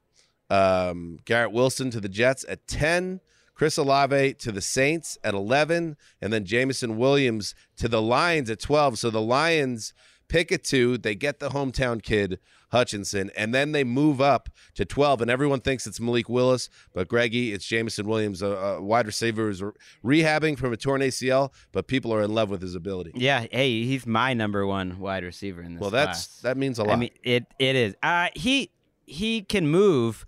Um, 0.51 1.19
Garrett 1.27 1.53
Wilson 1.53 1.91
to 1.91 2.01
the 2.01 2.09
Jets 2.09 2.45
at 2.49 2.67
10. 2.67 3.21
Chris 3.59 3.77
Olave 3.77 4.35
to 4.35 4.53
the 4.53 4.61
Saints 4.61 5.19
at 5.25 5.35
11. 5.35 5.97
And 6.23 6.33
then 6.33 6.45
Jameson 6.45 6.97
Williams 6.97 7.57
to 7.77 7.89
the 7.89 8.01
Lions 8.01 8.49
at 8.51 8.61
12. 8.61 9.01
So 9.01 9.11
the 9.11 9.21
Lions 9.21 9.93
pick 10.29 10.53
a 10.53 10.59
two. 10.59 10.97
They 10.97 11.17
get 11.17 11.41
the 11.41 11.49
hometown 11.49 12.01
kid, 12.01 12.39
Hutchinson. 12.71 13.33
And 13.37 13.53
then 13.53 13.73
they 13.73 13.83
move 13.83 14.21
up 14.21 14.49
to 14.77 14.85
12. 14.85 15.23
And 15.23 15.29
everyone 15.29 15.59
thinks 15.59 15.89
it's 15.89 15.99
Malik 15.99 16.29
Willis. 16.29 16.71
But 16.95 17.09
Greggy, 17.09 17.53
it's 17.53 17.67
Jameson 17.67 18.07
Williams, 18.07 18.43
a, 18.43 18.47
a 18.47 18.81
wide 18.81 19.07
receiver 19.07 19.47
who's 19.47 19.61
rehabbing 20.05 20.57
from 20.57 20.73
a 20.73 20.77
torn 20.77 21.01
ACL. 21.01 21.53
But 21.73 21.89
people 21.89 22.15
are 22.15 22.23
in 22.23 22.33
love 22.33 22.51
with 22.51 22.63
his 22.63 22.77
ability. 22.77 23.11
Yeah, 23.17 23.45
hey, 23.51 23.83
he's 23.83 24.07
my 24.07 24.35
number 24.35 24.69
one 24.69 25.01
wide 25.01 25.25
receiver 25.25 25.63
in 25.63 25.75
this. 25.75 25.81
Well, 25.81 25.91
that's 25.91 26.29
class. 26.29 26.41
that 26.43 26.57
means 26.57 26.79
a 26.79 26.85
lot. 26.85 26.93
I 26.93 26.97
mean, 26.97 27.11
it 27.25 27.45
it 27.59 27.75
is. 27.75 27.97
Uh, 28.05 28.29
he 28.37 28.71
he 29.05 29.43
can 29.43 29.67
move 29.67 30.25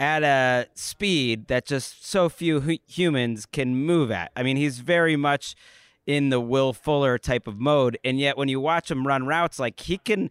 at 0.00 0.24
a 0.24 0.66
speed 0.74 1.46
that 1.48 1.66
just 1.66 2.06
so 2.08 2.30
few 2.30 2.60
hu- 2.60 2.78
humans 2.86 3.44
can 3.44 3.76
move 3.76 4.10
at. 4.10 4.32
I 4.34 4.42
mean, 4.42 4.56
he's 4.56 4.80
very 4.80 5.14
much 5.14 5.54
in 6.06 6.30
the 6.30 6.40
Will 6.40 6.72
Fuller 6.72 7.18
type 7.18 7.46
of 7.46 7.60
mode, 7.60 7.98
and 8.02 8.18
yet 8.18 8.38
when 8.38 8.48
you 8.48 8.58
watch 8.58 8.90
him 8.90 9.06
run 9.06 9.26
routes, 9.26 9.58
like 9.58 9.78
he 9.78 9.98
can 9.98 10.30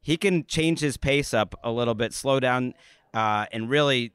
he 0.00 0.16
can 0.16 0.46
change 0.46 0.78
his 0.78 0.96
pace 0.96 1.34
up 1.34 1.56
a 1.64 1.72
little 1.72 1.94
bit, 1.94 2.14
slow 2.14 2.38
down, 2.38 2.72
uh, 3.12 3.46
and 3.52 3.68
really 3.68 4.12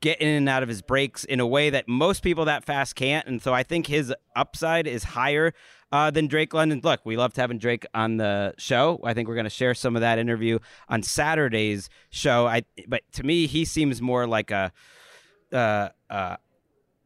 get 0.00 0.20
in 0.20 0.28
and 0.28 0.48
out 0.48 0.62
of 0.62 0.68
his 0.70 0.80
breaks 0.80 1.22
in 1.24 1.38
a 1.38 1.46
way 1.46 1.68
that 1.68 1.86
most 1.86 2.22
people 2.22 2.46
that 2.46 2.64
fast 2.64 2.96
can't. 2.96 3.28
And 3.28 3.42
so 3.42 3.52
I 3.52 3.62
think 3.62 3.86
his 3.86 4.12
upside 4.34 4.86
is 4.86 5.04
higher 5.04 5.52
uh, 5.92 6.10
than 6.10 6.26
Drake 6.26 6.54
London. 6.54 6.80
Look, 6.82 7.00
we 7.04 7.16
loved 7.16 7.36
having 7.36 7.58
Drake 7.58 7.86
on 7.94 8.16
the 8.16 8.54
show. 8.56 8.98
I 9.04 9.12
think 9.14 9.28
we're 9.28 9.34
going 9.34 9.44
to 9.44 9.50
share 9.50 9.74
some 9.74 9.94
of 9.94 10.00
that 10.00 10.18
interview 10.18 10.58
on 10.88 11.02
Saturday's 11.02 11.90
show. 12.10 12.46
I, 12.46 12.62
but 12.88 13.02
to 13.12 13.22
me, 13.22 13.46
he 13.46 13.64
seems 13.64 14.00
more 14.00 14.26
like 14.26 14.50
a 14.50 14.72
uh, 15.52 15.90
uh, 16.08 16.36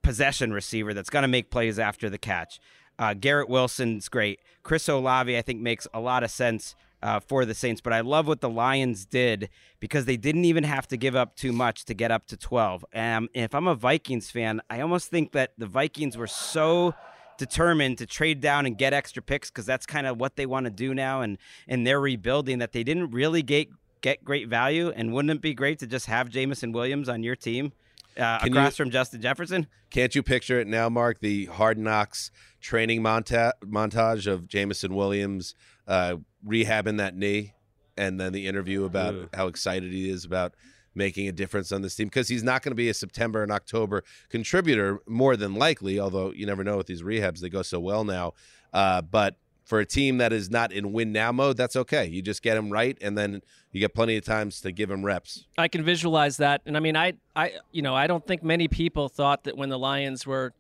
possession 0.03 0.53
receiver 0.53 0.95
that's 0.95 1.11
going 1.11 1.23
to 1.23 1.29
make 1.29 1.51
plays 1.51 1.79
after 1.81 2.09
the 2.09 2.19
catch. 2.19 2.61
Uh, 2.99 3.13
Garrett 3.13 3.49
Wilson's 3.49 4.09
great. 4.09 4.41
Chris 4.63 4.89
Olave, 4.89 5.37
I 5.37 5.43
think, 5.43 5.61
makes 5.61 5.87
a 5.93 6.01
lot 6.01 6.23
of 6.23 6.31
sense 6.31 6.77
uh, 7.03 7.21
for 7.21 7.45
the 7.45 7.55
Saints. 7.55 7.81
But 7.81 7.93
I 7.93 8.01
love 8.01 8.27
what 8.27 8.41
the 8.41 8.49
Lions 8.49 9.05
did 9.05 9.51
because 9.81 10.07
they 10.07 10.17
didn't 10.17 10.45
even 10.45 10.65
have 10.65 10.87
to 10.89 10.97
give 10.97 11.17
up 11.17 11.37
too 11.37 11.53
much 11.53 11.85
to 11.87 11.95
get 11.95 12.11
up 12.11 12.27
to 12.29 12.37
12. 12.37 12.85
Um, 12.95 13.29
and 13.35 13.45
if 13.45 13.55
I'm 13.55 13.67
a 13.67 13.75
Vikings 13.75 14.31
fan, 14.31 14.63
I 14.71 14.81
almost 14.81 15.11
think 15.11 15.33
that 15.33 15.53
the 15.59 15.67
Vikings 15.67 16.17
were 16.17 16.27
so 16.29 16.95
determined 17.39 17.99
to 17.99 18.07
trade 18.07 18.41
down 18.41 18.67
and 18.67 18.77
get 18.77 18.93
extra 18.93 19.23
picks 19.23 19.51
because 19.51 19.67
that's 19.67 19.87
kind 19.87 20.07
of 20.07 20.19
what 20.19 20.37
they 20.37 20.47
want 20.47 20.65
to 20.65 20.71
do 20.71 20.95
now 20.95 21.21
and 21.21 21.39
and 21.69 21.87
they're 21.87 22.01
rebuilding 22.01 22.59
that 22.59 22.73
they 22.73 22.85
didn't 22.85 23.11
really 23.11 23.43
get 23.43 23.69
get 24.01 24.25
great 24.25 24.49
value 24.49 24.91
and 24.91 25.13
wouldn't 25.13 25.33
it 25.33 25.41
be 25.41 25.55
great 25.55 25.79
to 25.79 25.87
just 25.87 26.07
have 26.07 26.29
Jameson 26.29 26.73
Williams 26.73 27.09
on 27.09 27.23
your 27.23 27.37
team 27.37 27.73
uh, 28.19 28.39
across 28.43 28.79
you- 28.79 28.85
from 28.85 28.91
Justin 28.91 29.21
Jefferson? 29.21 29.67
Can't 29.91 30.15
you 30.15 30.23
picture 30.23 30.59
it 30.61 30.67
now, 30.67 30.89
Marc? 30.89 31.21
The 31.21 31.47
Hard 31.47 31.79
Knocks 31.79 32.31
training 32.61 33.03
monta- 33.03 33.53
montage 33.65 34.27
of 34.27 34.49
Jameson 34.49 34.95
Williams 34.95 35.55
uh, 35.87 36.17
rehabbing 36.47 36.99
that 36.99 37.17
knee, 37.17 37.55
and 37.97 38.21
then 38.21 38.33
the 38.33 38.47
interview 38.47 38.85
about 38.85 39.15
Ooh. 39.15 39.29
how 39.33 39.47
excited 39.47 39.93
he 39.93 40.11
is 40.11 40.25
about 40.25 40.55
making 40.97 41.29
a 41.29 41.33
difference 41.33 41.71
on 41.73 41.83
this 41.83 41.95
team 41.95 42.09
because 42.09 42.29
he's 42.29 42.43
not 42.43 42.63
going 42.63 42.73
to 42.73 42.77
be 42.77 42.89
a 42.89 42.95
September 42.95 43.43
and 43.43 43.53
October 43.53 44.03
contributor 44.29 45.01
more 45.07 45.37
than 45.37 45.55
likely. 45.55 46.01
Although 46.01 46.33
you 46.33 46.47
never 46.47 46.65
know 46.65 46.77
with 46.77 46.87
these 46.87 47.03
rehabs; 47.03 47.41
they 47.41 47.49
go 47.49 47.63
so 47.63 47.79
well 47.79 48.05
now. 48.05 48.35
Uh, 48.73 49.03
but 49.03 49.37
for 49.67 49.81
a 49.81 49.85
team 49.85 50.19
that 50.19 50.33
is 50.33 50.49
not 50.49 50.73
in 50.73 50.93
win 50.93 51.13
now 51.13 51.33
mode, 51.33 51.57
that's 51.57 51.75
okay. 51.75 52.07
You 52.07 52.23
just 52.23 52.41
get 52.41 52.57
him 52.57 52.71
right, 52.71 52.97
and 53.01 53.19
then 53.19 53.43
you 53.73 53.81
get 53.81 53.95
plenty 53.95 54.17
of 54.17 54.25
times 54.25 54.61
to 54.61 54.71
give 54.71 54.91
him 54.91 55.05
reps. 55.05 55.45
I 55.59 55.69
can 55.69 55.85
visualize 55.85 56.37
that, 56.39 56.63
and 56.65 56.77
I 56.77 56.81
mean, 56.81 56.97
I, 56.97 57.15
I, 57.35 57.55
you 57.73 57.83
know, 57.83 57.95
I 57.95 58.07
don't 58.07 58.25
think 58.25 58.43
many 58.45 58.69
people 58.69 59.09
thought 59.09 59.45
that 59.45 59.57
when 59.57 59.69
the 59.69 59.79
Lions 59.79 60.25
were 60.25 60.55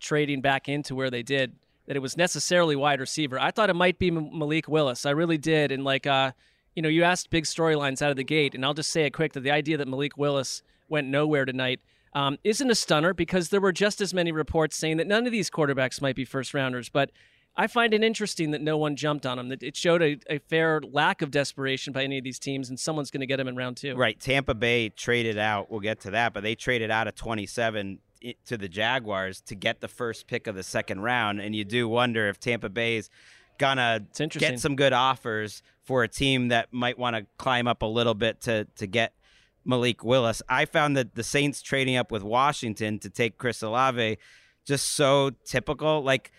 trading 0.00 0.40
back 0.40 0.68
into 0.68 0.94
where 0.94 1.08
they 1.08 1.22
did, 1.22 1.54
that 1.86 1.96
it 1.96 2.00
was 2.00 2.16
necessarily 2.16 2.74
wide 2.74 3.00
receiver. 3.00 3.38
I 3.38 3.52
thought 3.52 3.70
it 3.70 3.74
might 3.74 3.98
be 3.98 4.10
Malik 4.10 4.68
Willis. 4.68 5.06
I 5.06 5.10
really 5.10 5.38
did, 5.38 5.70
and 5.70 5.84
like, 5.84 6.06
uh, 6.06 6.32
you 6.78 6.82
know, 6.82 6.88
you 6.88 7.02
asked 7.02 7.30
big 7.30 7.42
storylines 7.42 8.02
out 8.02 8.12
of 8.12 8.16
the 8.16 8.22
gate, 8.22 8.54
and 8.54 8.64
I'll 8.64 8.72
just 8.72 8.92
say 8.92 9.02
it 9.02 9.10
quick 9.10 9.32
that 9.32 9.40
the 9.40 9.50
idea 9.50 9.76
that 9.78 9.88
Malik 9.88 10.16
Willis 10.16 10.62
went 10.88 11.08
nowhere 11.08 11.44
tonight. 11.44 11.80
Um, 12.12 12.38
isn't 12.44 12.70
a 12.70 12.74
stunner 12.76 13.12
because 13.12 13.48
there 13.48 13.60
were 13.60 13.72
just 13.72 14.00
as 14.00 14.14
many 14.14 14.30
reports 14.30 14.76
saying 14.76 14.98
that 14.98 15.08
none 15.08 15.26
of 15.26 15.32
these 15.32 15.50
quarterbacks 15.50 16.00
might 16.00 16.14
be 16.14 16.24
first 16.24 16.54
rounders. 16.54 16.88
But 16.88 17.10
I 17.56 17.66
find 17.66 17.92
it 17.94 18.04
interesting 18.04 18.52
that 18.52 18.60
no 18.60 18.78
one 18.78 18.94
jumped 18.94 19.26
on 19.26 19.40
him. 19.40 19.48
That 19.48 19.64
it 19.64 19.76
showed 19.76 20.02
a, 20.02 20.18
a 20.30 20.38
fair 20.38 20.80
lack 20.80 21.20
of 21.20 21.32
desperation 21.32 21.92
by 21.92 22.04
any 22.04 22.16
of 22.16 22.22
these 22.22 22.38
teams, 22.38 22.68
and 22.68 22.78
someone's 22.78 23.10
going 23.10 23.22
to 23.22 23.26
get 23.26 23.40
him 23.40 23.48
in 23.48 23.56
round 23.56 23.76
two. 23.76 23.96
Right. 23.96 24.18
Tampa 24.20 24.54
Bay 24.54 24.88
traded 24.88 25.36
out. 25.36 25.72
We'll 25.72 25.80
get 25.80 25.98
to 26.02 26.12
that, 26.12 26.32
but 26.32 26.44
they 26.44 26.54
traded 26.54 26.92
out 26.92 27.08
of 27.08 27.16
27 27.16 27.98
to 28.46 28.56
the 28.56 28.68
Jaguars 28.68 29.40
to 29.40 29.56
get 29.56 29.80
the 29.80 29.88
first 29.88 30.28
pick 30.28 30.46
of 30.46 30.54
the 30.54 30.62
second 30.62 31.00
round. 31.00 31.40
And 31.40 31.56
you 31.56 31.64
do 31.64 31.88
wonder 31.88 32.28
if 32.28 32.38
Tampa 32.38 32.68
Bay's 32.68 33.10
gonna 33.58 34.06
get 34.30 34.60
some 34.60 34.76
good 34.76 34.92
offers 34.92 35.62
for 35.82 36.02
a 36.02 36.08
team 36.08 36.48
that 36.48 36.72
might 36.72 36.98
want 36.98 37.16
to 37.16 37.26
climb 37.36 37.66
up 37.66 37.82
a 37.82 37.86
little 37.86 38.14
bit 38.14 38.40
to 38.42 38.66
to 38.76 38.86
get 38.86 39.12
Malik 39.64 40.02
Willis. 40.02 40.42
I 40.48 40.64
found 40.64 40.96
that 40.96 41.14
the 41.14 41.22
Saints 41.22 41.60
trading 41.60 41.96
up 41.96 42.10
with 42.10 42.22
Washington 42.22 42.98
to 43.00 43.10
take 43.10 43.38
Chris 43.38 43.62
Olave 43.62 44.18
just 44.64 44.90
so 44.90 45.30
typical. 45.44 46.02
Like 46.02 46.32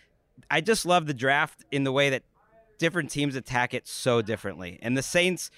I 0.49 0.61
just 0.61 0.85
love 0.85 1.05
the 1.05 1.13
draft 1.13 1.63
in 1.71 1.83
the 1.83 1.91
way 1.91 2.09
that 2.09 2.23
different 2.77 3.11
teams 3.11 3.35
attack 3.35 3.73
it 3.73 3.87
so 3.87 4.21
differently. 4.21 4.79
And 4.81 4.97
the 4.97 5.03
Saints 5.03 5.51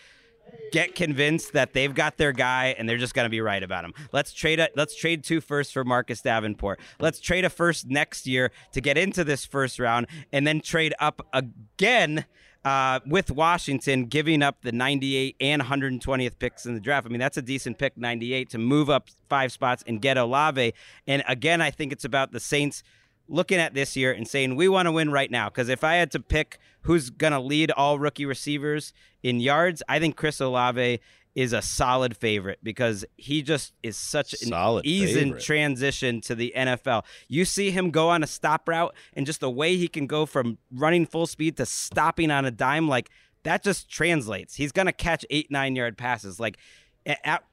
get 0.72 0.96
convinced 0.96 1.54
that 1.54 1.74
they've 1.74 1.94
got 1.94 2.18
their 2.18 2.32
guy 2.32 2.76
and 2.78 2.88
they're 2.88 2.98
just 2.98 3.14
going 3.14 3.26
to 3.26 3.30
be 3.30 3.42
right 3.42 3.62
about 3.62 3.84
him. 3.84 3.94
Let's 4.12 4.34
trade 4.34 4.60
a, 4.60 4.70
let's 4.76 4.96
trade 4.96 5.24
two 5.24 5.42
firsts 5.42 5.74
for 5.74 5.84
Marcus 5.84 6.22
Davenport. 6.22 6.80
Let's 7.00 7.20
trade 7.20 7.46
a 7.46 7.50
first 7.50 7.88
next 7.88 8.26
year 8.26 8.52
to 8.72 8.82
get 8.82 8.98
into 8.98 9.24
this 9.24 9.46
first 9.46 9.80
round 9.80 10.08
and 10.32 10.48
then 10.48 10.62
trade 10.62 10.94
up 11.00 11.26
again 11.34 12.26
uh, 12.64 13.00
with 13.06 13.32
Washington 13.32 14.06
giving 14.06 14.44
up 14.44 14.62
the 14.62 14.72
98 14.72 15.36
and 15.40 15.62
120th 15.62 16.38
picks 16.40 16.66
in 16.66 16.74
the 16.74 16.80
draft. 16.80 17.08
I 17.08 17.10
mean, 17.10 17.20
that's 17.20 17.38
a 17.38 17.42
decent 17.42 17.78
pick, 17.78 17.98
98, 17.98 18.50
to 18.52 18.58
move 18.58 18.90
up 18.90 19.10
five 19.30 19.52
spots 19.52 19.84
and 19.88 20.02
get 20.02 20.18
Olave. 20.18 20.74
And 21.08 21.24
again, 21.28 21.62
I 21.62 21.72
think 21.72 21.92
it's 21.92 22.06
about 22.06 22.32
the 22.32 22.40
Saints 22.40 22.84
looking 23.28 23.60
at 23.60 23.74
this 23.74 23.96
year 23.96 24.12
and 24.12 24.28
saying 24.28 24.56
we 24.56 24.68
want 24.68 24.86
to 24.88 24.92
win 24.92 25.12
right 25.12 25.32
now 25.32 25.50
because 25.50 25.70
if 25.70 25.84
i 25.84 25.96
had 25.96 26.12
to 26.12 26.20
pick 26.20 26.60
who's 26.82 27.10
going 27.10 27.34
to 27.34 27.40
lead 27.40 27.72
all 27.72 28.00
rookie 28.00 28.26
receivers 28.26 28.94
in 29.24 29.40
yards 29.40 29.82
i 29.88 30.00
think 30.00 30.16
chris 30.16 30.40
olave 30.40 31.00
is 31.36 31.54
a 31.54 31.62
solid 31.62 32.16
favorite 32.18 32.60
because 32.62 33.06
he 33.18 33.42
just 33.42 33.74
is 33.84 33.96
such 33.96 34.34
an 34.42 34.50
Solid 34.50 34.86
ease 34.86 35.16
in 35.16 35.38
transition 35.40 36.20
to 36.22 36.36
the 36.36 36.54
NFL. 36.56 37.04
You 37.28 37.46
see 37.46 37.72
him 37.72 37.90
go 37.90 38.10
on 38.10 38.24
a 38.24 38.28
stop 38.28 38.68
route 38.68 38.94
and 39.14 39.26
just 39.26 39.40
the 39.40 39.50
way 39.50 39.78
he 39.78 39.88
can 39.88 40.08
go 40.08 40.26
from 40.26 40.58
running 40.72 41.06
full 41.06 41.28
speed 41.28 41.58
to 41.58 41.66
stopping 41.66 42.32
on 42.32 42.46
a 42.46 42.52
dime, 42.52 42.90
like 42.90 43.10
that 43.44 43.64
just 43.64 43.90
translates. 43.90 44.56
He's 44.56 44.72
going 44.72 44.88
to 44.88 44.92
catch 44.92 45.26
eight, 45.30 45.50
nine 45.50 45.76
yard 45.76 45.98
passes. 45.98 46.40
Like 46.40 46.58
at, 47.06 47.44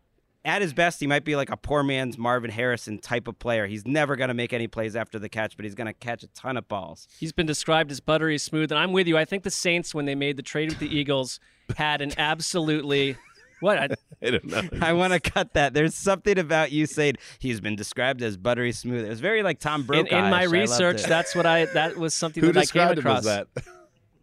at 0.48 0.62
his 0.62 0.72
best, 0.72 0.98
he 0.98 1.06
might 1.06 1.24
be 1.24 1.36
like 1.36 1.50
a 1.50 1.56
poor 1.56 1.82
man's 1.82 2.16
Marvin 2.16 2.50
Harrison 2.50 2.98
type 2.98 3.28
of 3.28 3.38
player. 3.38 3.66
He's 3.66 3.86
never 3.86 4.16
going 4.16 4.28
to 4.28 4.34
make 4.34 4.52
any 4.52 4.66
plays 4.66 4.96
after 4.96 5.18
the 5.18 5.28
catch, 5.28 5.56
but 5.56 5.64
he's 5.64 5.74
going 5.74 5.86
to 5.86 5.92
catch 5.92 6.22
a 6.22 6.28
ton 6.28 6.56
of 6.56 6.66
balls. 6.68 7.06
He's 7.20 7.32
been 7.32 7.46
described 7.46 7.90
as 7.90 8.00
buttery 8.00 8.38
smooth, 8.38 8.72
and 8.72 8.78
I'm 8.78 8.92
with 8.92 9.06
you. 9.06 9.18
I 9.18 9.26
think 9.26 9.42
the 9.42 9.50
Saints, 9.50 9.94
when 9.94 10.06
they 10.06 10.14
made 10.14 10.36
the 10.36 10.42
trade 10.42 10.70
with 10.70 10.78
the 10.78 10.88
Eagles, 10.88 11.38
had 11.76 12.00
an 12.00 12.12
absolutely 12.16 13.16
what? 13.60 13.78
I, 13.78 13.88
I 14.26 14.30
don't 14.30 14.44
know. 14.44 14.62
I 14.80 14.92
want 14.94 15.12
to 15.12 15.20
cut 15.20 15.52
that. 15.52 15.74
There's 15.74 15.94
something 15.94 16.38
about 16.38 16.72
you 16.72 16.86
saying 16.86 17.16
he's 17.38 17.60
been 17.60 17.76
described 17.76 18.22
as 18.22 18.36
buttery 18.36 18.72
smooth. 18.72 19.04
It 19.04 19.08
was 19.08 19.20
very 19.20 19.42
like 19.42 19.58
Tom 19.60 19.82
Brokaw. 19.82 20.16
in 20.16 20.30
my 20.30 20.44
research, 20.44 21.02
that's 21.02 21.34
what 21.34 21.46
I 21.46 21.66
that 21.66 21.96
was 21.96 22.14
something 22.14 22.42
Who 22.42 22.52
that 22.52 22.60
I 22.60 22.62
came 22.62 22.88
described 22.88 22.98
him 22.98 23.06
across. 23.06 23.18
as 23.18 23.24
that? 23.24 23.48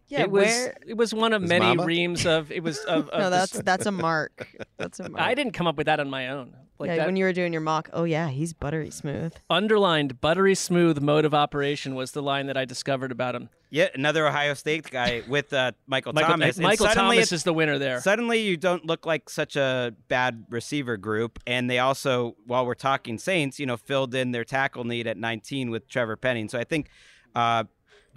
Yeah, 0.08 0.20
it 0.22 0.30
was 0.30 0.46
where- 0.46 0.76
it 0.86 0.96
was 0.96 1.12
one 1.14 1.32
of 1.32 1.42
His 1.42 1.48
many 1.48 1.64
mama? 1.66 1.84
reams 1.84 2.26
of 2.26 2.52
it 2.52 2.62
was 2.62 2.78
of, 2.78 3.08
of 3.10 3.18
No, 3.18 3.24
the- 3.24 3.36
that's 3.36 3.52
that's 3.60 3.86
a 3.86 3.92
mark. 3.92 4.48
That's 4.76 5.00
a 5.00 5.08
mark. 5.08 5.22
I 5.22 5.34
didn't 5.34 5.52
come 5.52 5.66
up 5.66 5.76
with 5.76 5.86
that 5.86 6.00
on 6.00 6.08
my 6.10 6.28
own. 6.28 6.54
Like 6.78 6.88
yeah, 6.88 6.96
that 6.96 7.06
when 7.06 7.16
you 7.16 7.24
were 7.24 7.32
doing 7.32 7.52
your 7.54 7.62
mock, 7.62 7.88
oh 7.94 8.04
yeah, 8.04 8.28
he's 8.28 8.52
buttery 8.52 8.90
smooth. 8.90 9.32
underlined 9.48 10.20
buttery 10.20 10.54
smooth 10.54 11.00
mode 11.00 11.24
of 11.24 11.32
operation 11.32 11.94
was 11.94 12.12
the 12.12 12.22
line 12.22 12.48
that 12.48 12.58
I 12.58 12.66
discovered 12.66 13.10
about 13.10 13.34
him. 13.34 13.48
Yeah, 13.70 13.88
another 13.94 14.26
Ohio 14.28 14.52
State 14.52 14.90
guy 14.90 15.22
with 15.26 15.52
uh, 15.54 15.72
Michael, 15.86 16.12
Michael- 16.12 16.32
Thomas. 16.32 16.58
Michael 16.58 16.86
Thomas 16.88 17.32
it- 17.32 17.34
is 17.34 17.44
the 17.44 17.54
winner 17.54 17.78
there. 17.78 18.00
Suddenly, 18.02 18.42
you 18.42 18.58
don't 18.58 18.84
look 18.84 19.06
like 19.06 19.30
such 19.30 19.56
a 19.56 19.94
bad 20.08 20.44
receiver 20.50 20.98
group, 20.98 21.38
and 21.46 21.68
they 21.70 21.78
also, 21.78 22.36
while 22.46 22.66
we're 22.66 22.74
talking 22.74 23.16
Saints, 23.16 23.58
you 23.58 23.64
know, 23.64 23.78
filled 23.78 24.14
in 24.14 24.32
their 24.32 24.44
tackle 24.44 24.84
need 24.84 25.06
at 25.06 25.16
19 25.16 25.70
with 25.70 25.88
Trevor 25.88 26.16
Penning. 26.16 26.48
So 26.50 26.58
I 26.58 26.64
think 26.64 26.90
uh, 27.34 27.64
they 27.64 27.68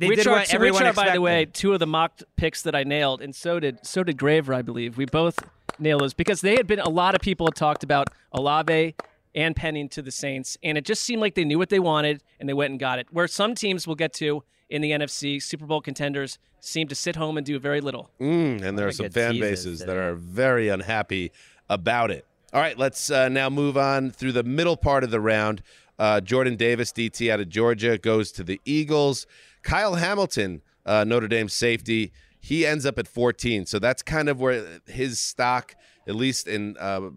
which 0.08 0.20
did 0.20 0.28
are, 0.28 0.32
what 0.32 0.54
everyone 0.54 0.84
which 0.84 0.92
are 0.92 0.94
by 0.94 1.12
the 1.12 1.22
way, 1.22 1.46
two 1.46 1.74
of 1.74 1.80
the 1.80 1.88
mock 1.88 2.22
picks 2.36 2.62
that 2.64 2.76
I 2.76 2.84
nailed, 2.84 3.22
and 3.22 3.36
so 3.36 3.60
did 3.60 3.86
so 3.86 4.04
did 4.04 4.18
Graver, 4.18 4.54
I 4.54 4.62
believe. 4.62 4.98
We 4.98 5.06
both 5.06 5.40
nailed 5.78 6.02
those 6.02 6.14
because 6.14 6.42
they 6.42 6.56
had 6.56 6.68
been 6.68 6.80
a 6.80 6.90
lot 6.90 7.16
of 7.16 7.22
people 7.22 7.48
had 7.48 7.56
talked 7.56 7.84
about 7.84 8.10
Olave 8.32 8.96
and 9.36 9.56
Penning 9.56 9.90
to 9.90 10.02
the 10.02 10.12
Saints, 10.12 10.58
and 10.64 10.78
it 10.78 10.86
just 10.86 11.04
seemed 11.04 11.22
like 11.22 11.36
they 11.36 11.46
knew 11.46 11.58
what 11.58 11.70
they 11.70 11.80
wanted 11.80 12.24
and 12.40 12.48
they 12.48 12.54
went 12.54 12.72
and 12.72 12.80
got 12.80 13.00
it. 13.00 13.08
Where 13.12 13.28
some 13.28 13.56
teams 13.56 13.88
will 13.88 13.96
get 13.96 14.14
to 14.14 14.44
in 14.70 14.82
the 14.82 14.92
NFC, 14.92 15.42
Super 15.42 15.66
Bowl 15.66 15.82
contenders 15.82 16.38
seem 16.60 16.88
to 16.88 16.96
sit 16.96 17.16
home 17.16 17.38
and 17.38 17.46
do 17.46 17.58
very 17.60 17.82
little. 17.82 18.10
Mm, 18.20 18.62
and 18.62 18.78
there 18.78 18.88
are 18.88 18.92
some 18.92 19.10
fan 19.10 19.40
bases 19.40 19.80
that 19.80 19.96
are 19.96 20.16
very 20.16 20.70
unhappy 20.70 21.32
about 21.70 22.12
it. 22.12 22.26
All 22.54 22.60
right, 22.60 22.78
let's 22.78 23.12
uh, 23.12 23.30
now 23.30 23.50
move 23.50 23.78
on 23.78 24.12
through 24.12 24.32
the 24.32 24.44
middle 24.44 24.76
part 24.76 25.04
of 25.04 25.12
the 25.12 25.20
round. 25.20 25.62
Uh, 25.98 26.22
Jordan 26.22 26.56
Davis, 26.56 26.92
DT 26.92 27.30
out 27.30 27.40
of 27.40 27.50
Georgia, 27.50 27.98
goes 27.98 28.32
to 28.34 28.44
the 28.44 28.60
Eagles. 28.66 29.28
Kyle 29.62 29.96
Hamilton, 29.96 30.62
uh, 30.86 31.04
Notre 31.04 31.28
Dame 31.28 31.50
safety, 31.50 32.12
he 32.40 32.66
ends 32.66 32.86
up 32.86 32.98
at 32.98 33.08
14. 33.08 33.66
So 33.66 33.80
that's 33.80 34.02
kind 34.02 34.30
of 34.30 34.40
where 34.40 34.80
his 34.88 35.20
stock, 35.20 35.76
at 36.08 36.16
least 36.16 36.48
in 36.48 36.78
uh, 36.78 37.10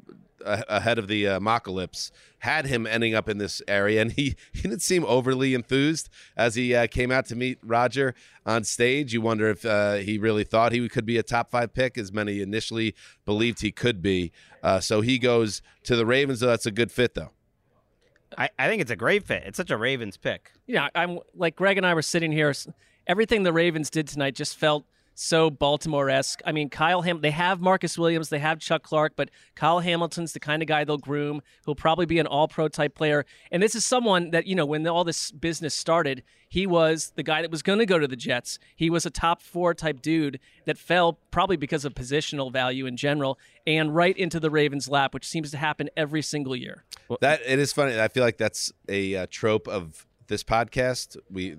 ahead 0.45 0.99
of 0.99 1.09
the 1.09 1.28
uh, 1.28 1.40
had 2.38 2.66
him 2.66 2.86
ending 2.86 3.14
up 3.14 3.28
in 3.28 3.38
this 3.38 3.62
area. 3.68 4.03
And 4.03 4.12
he, 4.12 4.34
he 4.53 4.62
didn't 4.62 4.82
seem 4.82 5.05
overly 5.05 5.55
enthused 5.55 6.09
as 6.36 6.55
he 6.55 6.74
uh, 6.74 6.86
came 6.88 7.11
out 7.11 7.26
to 7.26 7.36
meet 7.36 7.59
Roger 7.62 8.14
on 8.45 8.64
stage. 8.64 9.12
You 9.12 9.20
wonder 9.20 9.49
if 9.49 9.64
uh, 9.64 9.95
he 9.97 10.18
really 10.18 10.45
thought 10.45 10.72
he 10.72 10.88
could 10.88 11.07
be 11.07 11.18
a 11.18 11.22
top 11.22 11.51
five 11.51 11.72
pick, 11.72 11.97
as 11.97 12.12
many 12.12 12.40
initially 12.40 12.95
believed 13.24 13.61
he 13.61 13.70
could 13.70 14.03
be. 14.03 14.32
Uh, 14.62 14.80
so 14.80 15.01
he 15.01 15.18
goes 15.18 15.62
to 15.84 15.97
the 15.97 16.07
Ravens. 16.07 16.40
So 16.40 16.47
that's 16.47 16.66
a 16.66 16.72
good 16.72 16.90
fit, 16.90 17.14
though. 17.14 17.30
I, 18.37 18.51
I 18.59 18.68
think 18.68 18.83
it's 18.83 18.91
a 18.91 18.97
great 18.97 19.24
fit. 19.24 19.43
It's 19.47 19.57
such 19.57 19.70
a 19.70 19.76
Ravens 19.76 20.16
pick. 20.16 20.53
Yeah, 20.66 20.89
I'm 20.95 21.18
like 21.35 21.57
Greg 21.57 21.76
and 21.76 21.87
I 21.87 21.95
were 21.95 22.03
sitting 22.03 22.33
here. 22.33 22.55
Everything 23.07 23.43
the 23.43 23.53
Ravens 23.53 23.91
did 23.91 24.09
tonight 24.09 24.35
just 24.35 24.57
felt 24.57 24.85
so 25.15 25.51
Baltimore 25.51 26.11
esque. 26.11 26.41
I 26.45 26.53
mean, 26.53 26.69
Kyle 26.69 27.03
Ham. 27.03 27.21
They 27.21 27.31
have 27.31 27.61
Marcus 27.61 27.99
Williams, 27.99 28.29
they 28.29 28.39
have 28.39 28.59
Chuck 28.59 28.83
Clark, 28.83 29.13
but 29.17 29.31
Kyle 29.55 29.81
Hamilton's 29.81 30.33
the 30.33 30.41
kind 30.41 30.63
of 30.63 30.69
guy 30.69 30.85
they'll 30.85 30.99
groom. 30.99 31.43
He'll 31.65 31.75
probably 31.75 32.07
be 32.07 32.19
an 32.19 32.27
All 32.27 32.49
Pro 32.49 32.69
type 32.69 32.95
player. 32.95 33.25
And 33.51 33.63
this 33.63 33.75
is 33.75 33.85
someone 33.85 34.31
that 34.31 34.47
you 34.47 34.55
know 34.55 34.67
when 34.67 34.87
all 34.87 35.05
this 35.05 35.31
business 35.31 35.75
started, 35.75 36.23
he 36.49 36.67
was 36.67 37.13
the 37.17 37.23
guy 37.23 37.43
that 37.43 37.51
was 37.51 37.63
going 37.63 37.79
to 37.79 37.87
go 37.87 37.99
to 37.99 38.07
the 38.07 38.17
Jets. 38.17 38.59
He 38.77 38.91
was 38.91 39.07
a 39.07 39.11
top 39.11 39.43
four 39.43 39.75
type 39.75 40.03
dude 40.03 40.39
that 40.67 40.79
fell 40.79 41.19
probably 41.31 41.57
because 41.57 41.85
of 41.85 41.95
positional 41.95 42.53
value 42.53 42.87
in 42.87 42.97
general, 42.97 43.39
and 43.67 43.95
right 43.95 44.17
into 44.17 44.41
the 44.41 44.51
Ravens' 44.51 44.89
lap, 44.89 45.15
which 45.15 45.27
seems 45.27 45.51
to 45.53 45.59
happen 45.59 45.91
every 45.97 46.23
single 46.23 46.57
year. 46.57 46.85
That 47.21 47.41
it 47.47 47.59
is 47.59 47.73
funny. 47.73 48.01
I 48.01 48.09
feel 48.09 48.25
like 48.25 48.39
that's 48.39 48.73
a 48.89 49.17
uh, 49.17 49.27
trope 49.31 49.69
of 49.69 50.07
this 50.29 50.43
podcast. 50.43 51.17
We 51.31 51.57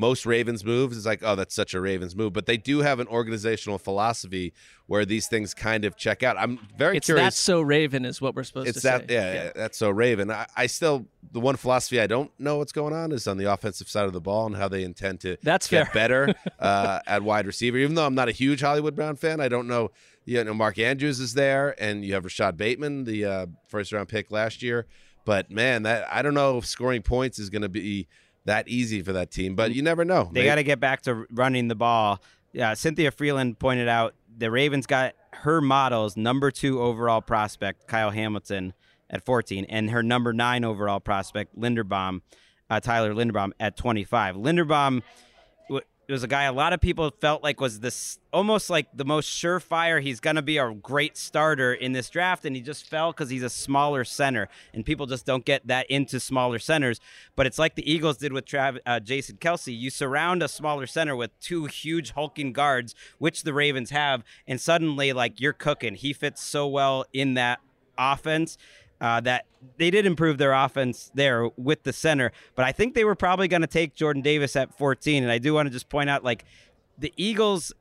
most 0.00 0.24
Ravens 0.26 0.64
moves 0.64 0.96
is 0.96 1.04
like, 1.06 1.20
oh, 1.22 1.36
that's 1.36 1.54
such 1.54 1.74
a 1.74 1.80
Ravens 1.80 2.16
move, 2.16 2.32
but 2.32 2.46
they 2.46 2.56
do 2.56 2.80
have 2.80 2.98
an 2.98 3.06
organizational 3.06 3.78
philosophy 3.78 4.52
where 4.86 5.04
these 5.04 5.28
things 5.28 5.52
kind 5.54 5.84
of 5.84 5.96
check 5.96 6.22
out. 6.22 6.36
I'm 6.38 6.58
very 6.76 6.96
It's 6.96 7.06
curious. 7.06 7.26
that's 7.26 7.38
so 7.38 7.60
Raven 7.60 8.04
is 8.04 8.20
what 8.20 8.34
we're 8.34 8.42
supposed 8.42 8.68
it's 8.68 8.80
to 8.80 8.86
that 8.88 9.08
say. 9.08 9.14
yeah, 9.14 9.34
yeah, 9.34 9.52
that's 9.54 9.78
so 9.78 9.90
Raven. 9.90 10.30
I, 10.30 10.46
I 10.56 10.66
still 10.66 11.06
the 11.32 11.38
one 11.38 11.56
philosophy 11.56 12.00
I 12.00 12.06
don't 12.08 12.30
know 12.40 12.56
what's 12.56 12.72
going 12.72 12.94
on 12.94 13.12
is 13.12 13.28
on 13.28 13.36
the 13.36 13.52
offensive 13.52 13.88
side 13.88 14.06
of 14.06 14.12
the 14.12 14.20
ball 14.20 14.46
and 14.46 14.56
how 14.56 14.66
they 14.68 14.82
intend 14.82 15.20
to 15.20 15.36
That's 15.42 15.68
get 15.68 15.92
fair. 15.92 15.94
better 15.94 16.34
uh, 16.58 17.00
at 17.06 17.22
wide 17.22 17.46
receiver. 17.46 17.76
Even 17.78 17.94
though 17.94 18.06
I'm 18.06 18.14
not 18.16 18.28
a 18.28 18.32
huge 18.32 18.62
Hollywood 18.62 18.96
Brown 18.96 19.16
fan, 19.16 19.40
I 19.40 19.48
don't 19.48 19.68
know. 19.68 19.90
You 20.24 20.42
know, 20.44 20.54
Mark 20.54 20.78
Andrews 20.78 21.20
is 21.20 21.34
there, 21.34 21.74
and 21.82 22.04
you 22.04 22.14
have 22.14 22.24
Rashod 22.24 22.56
Bateman, 22.56 23.04
the 23.04 23.24
uh, 23.24 23.46
first 23.68 23.92
round 23.92 24.08
pick 24.08 24.30
last 24.30 24.62
year. 24.62 24.86
But 25.24 25.50
man, 25.50 25.82
that 25.84 26.06
I 26.10 26.22
don't 26.22 26.34
know 26.34 26.58
if 26.58 26.66
scoring 26.66 27.02
points 27.02 27.38
is 27.38 27.50
going 27.50 27.62
to 27.62 27.68
be 27.68 28.08
that 28.44 28.68
easy 28.68 29.02
for 29.02 29.12
that 29.12 29.30
team. 29.30 29.54
But 29.54 29.72
you 29.72 29.82
never 29.82 30.04
know. 30.04 30.28
They 30.32 30.44
got 30.44 30.56
to 30.56 30.62
get 30.62 30.80
back 30.80 31.02
to 31.02 31.26
running 31.30 31.68
the 31.68 31.74
ball. 31.74 32.20
Yeah, 32.52 32.74
Cynthia 32.74 33.12
Frelund 33.12 33.58
pointed 33.58 33.88
out 33.88 34.14
the 34.36 34.50
Ravens 34.50 34.86
got 34.86 35.14
her 35.32 35.60
models 35.60 36.16
number 36.16 36.50
two 36.50 36.80
overall 36.80 37.20
prospect 37.20 37.86
Kyle 37.86 38.10
Hamilton 38.10 38.74
at 39.08 39.24
14, 39.24 39.66
and 39.68 39.90
her 39.90 40.02
number 40.02 40.32
nine 40.32 40.64
overall 40.64 41.00
prospect 41.00 41.58
Linderbaum, 41.58 42.22
uh, 42.68 42.80
Tyler 42.80 43.12
Linderbaum 43.12 43.50
at 43.58 43.76
25. 43.76 44.36
Linderbaum 44.36 45.02
w- 46.10 46.14
was 46.14 46.22
a 46.22 46.28
guy 46.28 46.44
a 46.44 46.52
lot 46.52 46.72
of 46.72 46.80
people 46.80 47.10
felt 47.20 47.42
like 47.42 47.60
was 47.60 47.80
this 47.80 48.18
almost 48.32 48.70
like 48.70 48.88
the 48.94 49.04
most 49.04 49.30
surefire. 49.30 50.00
He's 50.02 50.20
going 50.20 50.36
to 50.36 50.42
be 50.42 50.58
a 50.58 50.72
great 50.72 51.16
starter 51.16 51.72
in 51.72 51.92
this 51.92 52.10
draft, 52.10 52.44
and 52.44 52.54
he 52.54 52.62
just 52.62 52.86
fell 52.86 53.12
because 53.12 53.30
he's 53.30 53.42
a 53.42 53.50
smaller 53.50 54.04
center, 54.04 54.48
and 54.74 54.84
people 54.84 55.06
just 55.06 55.26
don't 55.26 55.44
get 55.44 55.66
that 55.66 55.90
into 55.90 56.20
smaller 56.20 56.58
centers. 56.58 57.00
But 57.36 57.46
it's 57.46 57.58
like 57.58 57.74
the 57.74 57.90
Eagles 57.90 58.16
did 58.16 58.32
with 58.32 58.44
Trav- 58.44 58.80
uh, 58.86 59.00
Jason 59.00 59.36
Kelce. 59.36 59.76
You 59.76 59.90
surround 59.90 60.42
a 60.42 60.48
smaller 60.48 60.86
center 60.86 61.16
with 61.16 61.38
two 61.40 61.66
huge 61.66 62.12
hulking 62.12 62.52
guards, 62.52 62.94
which 63.18 63.42
the 63.42 63.54
Ravens 63.54 63.90
have, 63.90 64.24
and 64.46 64.60
suddenly 64.60 65.12
like 65.12 65.40
you're 65.40 65.52
cooking. 65.52 65.94
He 65.94 66.12
fits 66.12 66.42
so 66.42 66.66
well 66.66 67.04
in 67.12 67.34
that 67.34 67.60
offense. 67.98 68.56
Uh, 69.00 69.20
that 69.20 69.46
they 69.78 69.90
did 69.90 70.04
improve 70.04 70.36
their 70.36 70.52
offense 70.52 71.10
there 71.14 71.48
with 71.56 71.82
the 71.84 71.92
center, 71.92 72.32
but 72.54 72.64
I 72.66 72.72
think 72.72 72.94
they 72.94 73.04
were 73.04 73.14
probably 73.14 73.48
going 73.48 73.62
to 73.62 73.66
take 73.66 73.94
Jordan 73.94 74.20
Davis 74.22 74.56
at 74.56 74.76
14. 74.76 75.22
And 75.22 75.32
I 75.32 75.38
do 75.38 75.54
want 75.54 75.66
to 75.66 75.70
just 75.72 75.88
point 75.88 76.10
out, 76.10 76.22
like, 76.22 76.44
the 76.98 77.12
Eagles 77.16 77.72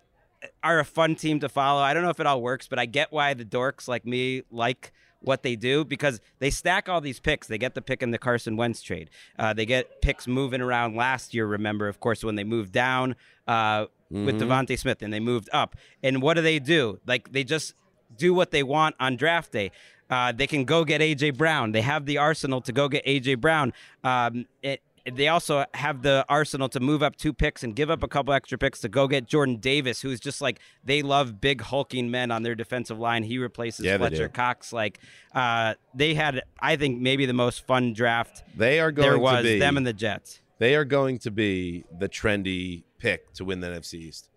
are 0.64 0.80
a 0.80 0.86
fun 0.86 1.16
team 1.16 1.42
to 1.42 1.50
follow. 1.50 1.82
I 1.82 1.94
don't 1.94 2.04
know 2.04 2.10
if 2.10 2.20
it 2.22 2.26
all 2.26 2.42
works, 2.42 2.68
but 2.70 2.80
I 2.80 2.86
get 2.86 3.12
why 3.12 3.34
the 3.34 3.44
dorks 3.44 3.88
like 3.88 4.06
me 4.06 4.44
like 4.50 4.94
what 5.22 5.44
they 5.44 5.58
do 5.58 5.84
because 5.84 6.22
they 6.40 6.50
stack 6.50 6.88
all 6.88 7.02
these 7.02 7.20
picks. 7.20 7.48
They 7.48 7.58
get 7.58 7.76
the 7.76 7.82
pick 7.82 8.02
in 8.02 8.12
the 8.12 8.18
Carson 8.18 8.56
Wentz 8.56 8.82
trade. 8.82 9.10
Uh, 9.38 9.52
they 9.54 9.66
get 9.66 10.02
picks 10.02 10.26
moving 10.28 10.62
around 10.62 10.96
last 10.96 11.34
year. 11.34 11.46
Remember, 11.46 11.90
of 11.90 12.00
course, 12.00 12.24
when 12.24 12.36
they 12.36 12.46
moved 12.46 12.72
down 12.72 13.18
uh, 13.46 13.88
with 14.10 14.40
Mhm. 14.40 14.42
DeVonta 14.68 14.80
Smith 14.80 15.02
and 15.02 15.12
they 15.12 15.20
moved 15.20 15.50
up. 15.52 15.76
And 16.02 16.22
what 16.22 16.36
do 16.36 16.42
they 16.42 16.60
do? 16.60 17.00
Like 17.06 17.34
they 17.34 17.44
just 17.44 17.74
do 18.16 18.34
what 18.34 18.52
they 18.52 18.64
want 18.64 18.96
on 19.00 19.18
draft 19.18 19.52
day. 19.52 19.72
Uh, 20.10 20.32
they 20.32 20.48
can 20.48 20.66
go 20.66 20.84
get 20.84 21.02
AJ 21.02 21.38
Brown. 21.38 21.72
They 21.72 21.82
have 21.82 22.06
the 22.06 22.18
arsenal 22.18 22.62
to 22.62 22.72
go 22.72 22.88
get 22.90 23.06
AJ 23.06 23.40
Brown. 23.40 23.74
Um, 24.04 24.46
it, 24.64 24.82
they 25.06 25.28
also 25.28 25.66
have 25.74 26.02
the 26.02 26.26
arsenal 26.30 26.70
to 26.70 26.80
move 26.80 27.02
up 27.04 27.16
two 27.16 27.34
picks 27.34 27.64
and 27.64 27.76
give 27.76 27.90
up 27.90 28.04
a 28.04 28.08
couple 28.08 28.34
extra 28.34 28.58
picks 28.58 28.80
to 28.82 28.90
go 28.90 29.08
get 29.08 29.26
Jordan 29.28 29.58
Davis, 29.58 30.02
who's 30.02 30.20
just 30.20 30.42
like 30.42 30.60
they 30.84 31.02
love 31.02 31.40
big 31.40 31.62
hulking 31.62 32.12
men 32.12 32.32
on 32.32 32.44
their 32.44 32.56
defensive 32.56 33.00
line. 33.00 33.24
He 33.24 33.38
replaces 33.38 33.86
Yeah, 33.86 33.98
Fletcher. 33.98 34.30
Cox. 34.30 34.74
Like 34.74 35.00
uh, 35.34 35.76
they 35.94 36.14
had, 36.14 36.44
I 36.60 36.76
think 36.76 37.00
maybe 37.02 37.26
the 37.26 37.34
most 37.34 37.66
fun 37.66 37.94
draft 37.94 38.44
They 38.56 38.80
are 38.80 38.92
going 38.92 39.08
there 39.08 39.16
to 39.16 39.20
was 39.20 39.44
be 39.44 39.60
them 39.60 39.78
and 39.78 39.86
the 39.86 39.94
Jets. 39.94 40.42
They 40.58 40.76
are 40.76 40.86
going 40.86 41.20
to 41.20 41.32
be 41.32 41.86
the 41.98 42.10
trendy 42.10 42.84
pick 42.98 43.32
to 43.34 43.46
win 43.46 43.62
the 43.62 43.68
NFC 43.68 43.94
East 43.96 44.29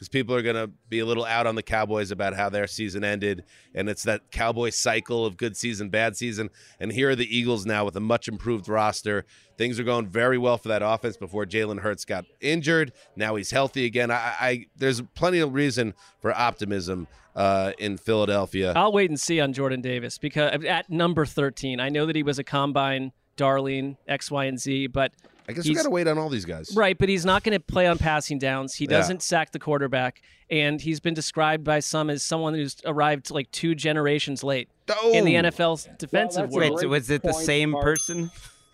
because 0.00 0.08
people 0.08 0.34
are 0.34 0.40
going 0.40 0.56
to 0.56 0.70
be 0.88 1.00
a 1.00 1.04
little 1.04 1.26
out 1.26 1.46
on 1.46 1.56
the 1.56 1.62
Cowboys 1.62 2.10
about 2.10 2.34
how 2.34 2.48
their 2.48 2.66
season 2.66 3.04
ended, 3.04 3.44
and 3.74 3.86
it's 3.86 4.02
that 4.04 4.30
Cowboy 4.30 4.70
cycle 4.70 5.26
of 5.26 5.36
good 5.36 5.58
season, 5.58 5.90
bad 5.90 6.16
season. 6.16 6.48
And 6.80 6.90
here 6.90 7.10
are 7.10 7.14
the 7.14 7.36
Eagles 7.36 7.66
now 7.66 7.84
with 7.84 7.94
a 7.96 8.00
much 8.00 8.26
improved 8.26 8.66
roster. 8.66 9.26
Things 9.58 9.78
are 9.78 9.84
going 9.84 10.06
very 10.06 10.38
well 10.38 10.56
for 10.56 10.68
that 10.68 10.80
offense 10.80 11.18
before 11.18 11.44
Jalen 11.44 11.80
Hurts 11.80 12.06
got 12.06 12.24
injured. 12.40 12.94
Now 13.14 13.34
he's 13.34 13.50
healthy 13.50 13.84
again. 13.84 14.10
I, 14.10 14.34
I 14.40 14.66
there's 14.74 15.02
plenty 15.14 15.40
of 15.40 15.52
reason 15.52 15.92
for 16.18 16.32
optimism 16.34 17.06
uh, 17.36 17.72
in 17.78 17.98
Philadelphia. 17.98 18.72
I'll 18.74 18.92
wait 18.92 19.10
and 19.10 19.20
see 19.20 19.38
on 19.38 19.52
Jordan 19.52 19.82
Davis 19.82 20.16
because 20.16 20.64
at 20.64 20.88
number 20.88 21.26
13, 21.26 21.78
I 21.78 21.90
know 21.90 22.06
that 22.06 22.16
he 22.16 22.22
was 22.22 22.38
a 22.38 22.44
combine 22.44 23.12
darling, 23.36 23.98
X, 24.08 24.30
Y, 24.30 24.46
and 24.46 24.58
Z, 24.58 24.86
but 24.86 25.12
I 25.50 25.52
guess 25.54 25.68
we 25.68 25.74
got 25.74 25.82
to 25.84 25.90
wait 25.90 26.06
on 26.08 26.18
all 26.18 26.28
these 26.28 26.44
guys. 26.44 26.72
Right, 26.74 26.96
but 26.98 27.08
he's 27.08 27.24
not 27.24 27.42
going 27.42 27.52
to 27.58 27.60
play 27.60 27.86
on 27.86 27.98
passing 27.98 28.38
downs. 28.38 28.74
He 28.74 28.86
doesn't 28.86 29.22
sack 29.22 29.52
the 29.52 29.58
quarterback, 29.58 30.22
and 30.50 30.80
he's 30.80 31.00
been 31.00 31.14
described 31.14 31.64
by 31.64 31.80
some 31.80 32.10
as 32.10 32.22
someone 32.22 32.54
who's 32.54 32.76
arrived 32.86 33.30
like 33.30 33.50
two 33.50 33.74
generations 33.74 34.42
late 34.42 34.68
in 35.12 35.24
the 35.24 35.36
Oh. 35.36 35.42
NFL's 35.42 35.88
defensive 35.98 36.50
Wait, 36.50 36.70
world. 36.70 36.80
so 36.80 36.88
was 36.88 37.10
it 37.10 37.22
the 37.22 37.32
same 37.32 37.72
person? 37.74 38.30